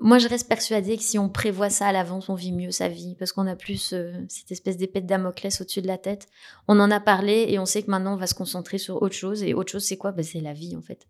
moi 0.00 0.18
je 0.18 0.28
reste 0.28 0.48
persuadée 0.48 0.96
que 0.96 1.02
si 1.02 1.18
on 1.18 1.28
prévoit 1.28 1.70
ça 1.70 1.86
à 1.86 1.92
l'avance, 1.92 2.28
on 2.28 2.34
vit 2.34 2.52
mieux 2.52 2.70
sa 2.70 2.88
vie 2.88 3.14
parce 3.18 3.32
qu'on 3.32 3.46
a 3.46 3.56
plus 3.56 3.94
cette 4.28 4.50
espèce 4.50 4.76
d'épée 4.76 5.00
de 5.00 5.06
Damoclès 5.06 5.60
au-dessus 5.60 5.82
de 5.82 5.86
la 5.86 5.98
tête. 5.98 6.28
On 6.68 6.80
en 6.80 6.90
a 6.90 7.00
parlé 7.00 7.46
et 7.48 7.58
on 7.58 7.66
sait 7.66 7.82
que 7.82 7.90
maintenant 7.90 8.14
on 8.14 8.18
va 8.18 8.26
se 8.26 8.34
concentrer 8.34 8.78
sur 8.78 9.02
autre 9.02 9.14
chose 9.14 9.42
et 9.42 9.54
autre 9.54 9.72
chose 9.72 9.84
c'est 9.84 9.96
quoi? 9.96 10.12
Ben, 10.12 10.24
C'est 10.24 10.40
la 10.40 10.52
vie 10.52 10.76
en 10.76 10.82
fait. 10.82 11.06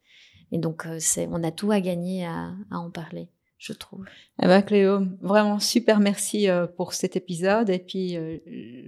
Et 0.53 0.59
donc, 0.59 0.85
euh, 0.87 0.99
on 1.31 1.43
a 1.43 1.51
tout 1.51 1.73
à 1.73 1.81
gagner 1.81 2.27
à 2.27 2.53
en 2.71 2.91
parler 2.91 3.29
je 3.63 3.73
trouve. 3.73 4.05
Eh 4.43 4.47
ben 4.49 4.61
Cléo, 4.61 5.03
vraiment 5.21 5.61
super 5.61 6.01
merci 6.01 6.51
euh, 6.51 6.67
pour 6.67 6.95
cet 6.95 7.15
épisode 7.15 7.71
et 7.71 7.79
puis 7.79 8.17
euh, 8.17 8.39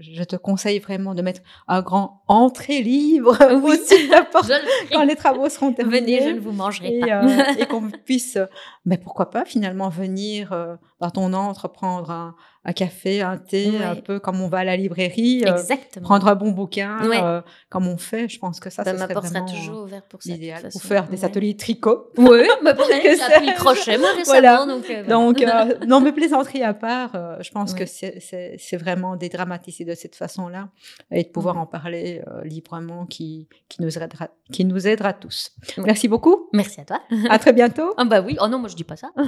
je 0.01 0.25
te 0.25 0.35
conseille 0.35 0.81
vraiment 0.81 1.15
de 1.15 1.23
mettre 1.23 1.43
un 1.69 1.81
grand 1.81 2.25
entrée 2.27 2.83
libre 2.83 3.39
au-dessus 3.53 4.07
de 4.09 4.11
la 4.11 4.25
porte 4.25 4.51
quand 4.91 5.05
les 5.05 5.15
travaux 5.15 5.49
seront 5.49 5.73
terminés. 5.73 6.01
Venez, 6.01 6.29
je 6.29 6.35
ne 6.35 6.41
vous 6.41 6.51
mangerai 6.51 6.97
et, 6.97 7.01
pas. 7.03 7.53
et 7.57 7.67
qu'on 7.67 7.89
puisse, 7.89 8.37
mais 8.85 8.99
pourquoi 8.99 9.31
pas 9.31 9.45
finalement 9.45 9.91
venir 9.91 10.53
dans 11.01 11.11
ton 11.11 11.33
entre 11.33 11.69
prendre 11.69 12.11
un, 12.11 12.35
un 12.65 12.73
café, 12.73 13.21
un 13.21 13.37
thé, 13.37 13.83
un 13.83 13.97
peu 13.97 14.19
comme 14.19 14.41
on 14.41 14.49
va 14.49 14.59
à 14.59 14.65
la 14.65 14.77
librairie, 14.77 15.45
euh, 15.47 16.01
prendre 16.03 16.29
un 16.29 16.35
bon 16.35 16.51
bouquin, 16.53 16.99
euh, 17.03 17.43
comme 17.69 17.87
on 17.87 17.99
fait. 17.99 18.29
Je 18.29 18.39
pense 18.39 18.59
que 18.59 18.71
ça, 18.71 18.85
ça, 18.85 18.97
ça 18.97 18.99
serait 18.99 19.15
vraiment 19.15 19.47
toujours 19.47 19.83
ouvert 19.83 20.03
pour 20.03 20.23
ça. 20.23 20.33
L'idéal, 20.33 20.69
pour 20.73 20.83
faire 20.83 21.07
des 21.09 21.25
ateliers 21.25 21.53
de 21.53 21.59
tricot. 21.59 22.11
Oui, 22.17 22.49
mais 22.63 22.73
j'ai 23.03 23.23
appris 23.23 23.55
crochet 23.55 23.99
moi 23.99 24.09
récemment. 24.17 24.67
Donc, 24.67 24.89
euh, 24.89 25.07
donc 25.07 25.45
non, 25.87 26.01
mais 26.01 26.13
plaisanterie 26.13 26.63
à 26.63 26.75
part, 26.75 27.13
je 27.41 27.51
pense 27.51 27.75
que 27.75 27.85
c'est 27.87 28.77
vraiment 28.77 29.17
dédramatiser 29.17 29.85
de 29.85 29.95
cette 29.95 30.17
façon-là 30.17 30.69
et 31.11 31.25
de 31.25 31.29
pouvoir 31.29 31.59
en 31.59 31.67
parler 31.67 32.23
librement 32.45 33.05
qui, 33.05 33.49
qui, 33.69 33.83
nous 33.83 33.99
aidera, 33.99 34.29
qui 34.53 34.65
nous 34.65 34.87
aidera 34.87 35.13
tous. 35.13 35.51
Merci 35.79 36.09
beaucoup. 36.09 36.49
Merci 36.53 36.81
à 36.81 36.85
toi. 36.85 37.01
À 37.29 37.39
très 37.39 37.53
bientôt. 37.53 37.93
Ah 37.97 38.05
bah 38.05 38.21
oui. 38.23 38.37
Oh 38.41 38.49
non, 38.49 38.59
moi 38.59 38.69
je 38.69 38.77
dis 38.77 38.85
pas 38.85 38.97
ça. 38.97 39.11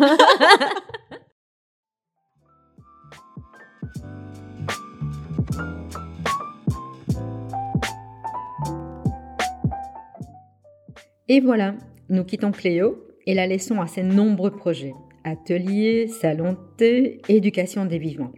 Et 11.28 11.40
voilà, 11.40 11.74
nous 12.08 12.22
quittons 12.22 12.52
Cléo 12.52 13.04
et 13.26 13.34
la 13.34 13.48
laissons 13.48 13.80
à 13.80 13.88
ses 13.88 14.04
nombreux 14.04 14.52
projets 14.52 14.94
ateliers, 15.24 16.06
salons 16.06 16.56
thé, 16.76 17.20
éducation 17.28 17.84
des 17.84 17.98
vivants. 17.98 18.30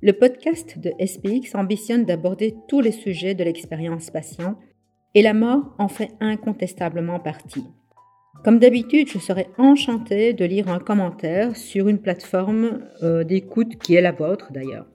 Le 0.00 0.12
podcast 0.12 0.78
de 0.78 0.92
SPX 1.04 1.56
ambitionne 1.56 2.04
d'aborder 2.04 2.54
tous 2.68 2.80
les 2.80 2.92
sujets 2.92 3.34
de 3.34 3.42
l'expérience 3.42 4.10
patient 4.10 4.56
et 5.14 5.22
la 5.22 5.34
mort 5.34 5.74
en 5.78 5.88
fait 5.88 6.10
incontestablement 6.20 7.18
partie. 7.18 7.64
Comme 8.44 8.60
d'habitude, 8.60 9.08
je 9.08 9.18
serais 9.18 9.48
enchantée 9.58 10.34
de 10.34 10.44
lire 10.44 10.68
un 10.68 10.78
commentaire 10.78 11.56
sur 11.56 11.88
une 11.88 11.98
plateforme 11.98 12.86
euh, 13.02 13.24
d'écoute 13.24 13.76
qui 13.82 13.96
est 13.96 14.00
la 14.00 14.12
vôtre 14.12 14.52
d'ailleurs. 14.52 14.86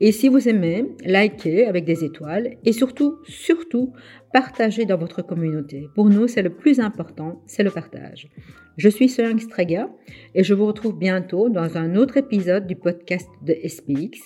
Et 0.00 0.12
si 0.12 0.28
vous 0.28 0.48
aimez, 0.48 0.86
likez 1.04 1.66
avec 1.66 1.84
des 1.84 2.04
étoiles 2.04 2.56
et 2.64 2.72
surtout, 2.72 3.18
surtout, 3.24 3.92
partagez 4.32 4.86
dans 4.86 4.96
votre 4.96 5.22
communauté. 5.22 5.88
Pour 5.94 6.08
nous, 6.08 6.28
c'est 6.28 6.42
le 6.42 6.50
plus 6.50 6.80
important, 6.80 7.42
c'est 7.46 7.62
le 7.62 7.70
partage. 7.70 8.28
Je 8.76 8.88
suis 8.88 9.08
Solang 9.08 9.38
Strega 9.38 9.90
et 10.34 10.42
je 10.42 10.54
vous 10.54 10.66
retrouve 10.66 10.98
bientôt 10.98 11.48
dans 11.48 11.76
un 11.76 11.96
autre 11.96 12.16
épisode 12.16 12.66
du 12.66 12.76
podcast 12.76 13.28
de 13.42 13.54
SPX, 13.66 14.18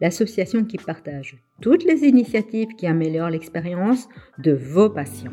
l'association 0.00 0.64
qui 0.64 0.76
partage 0.76 1.36
toutes 1.60 1.84
les 1.84 2.04
initiatives 2.04 2.74
qui 2.76 2.86
améliorent 2.86 3.30
l'expérience 3.30 4.08
de 4.38 4.52
vos 4.52 4.90
patients. 4.90 5.32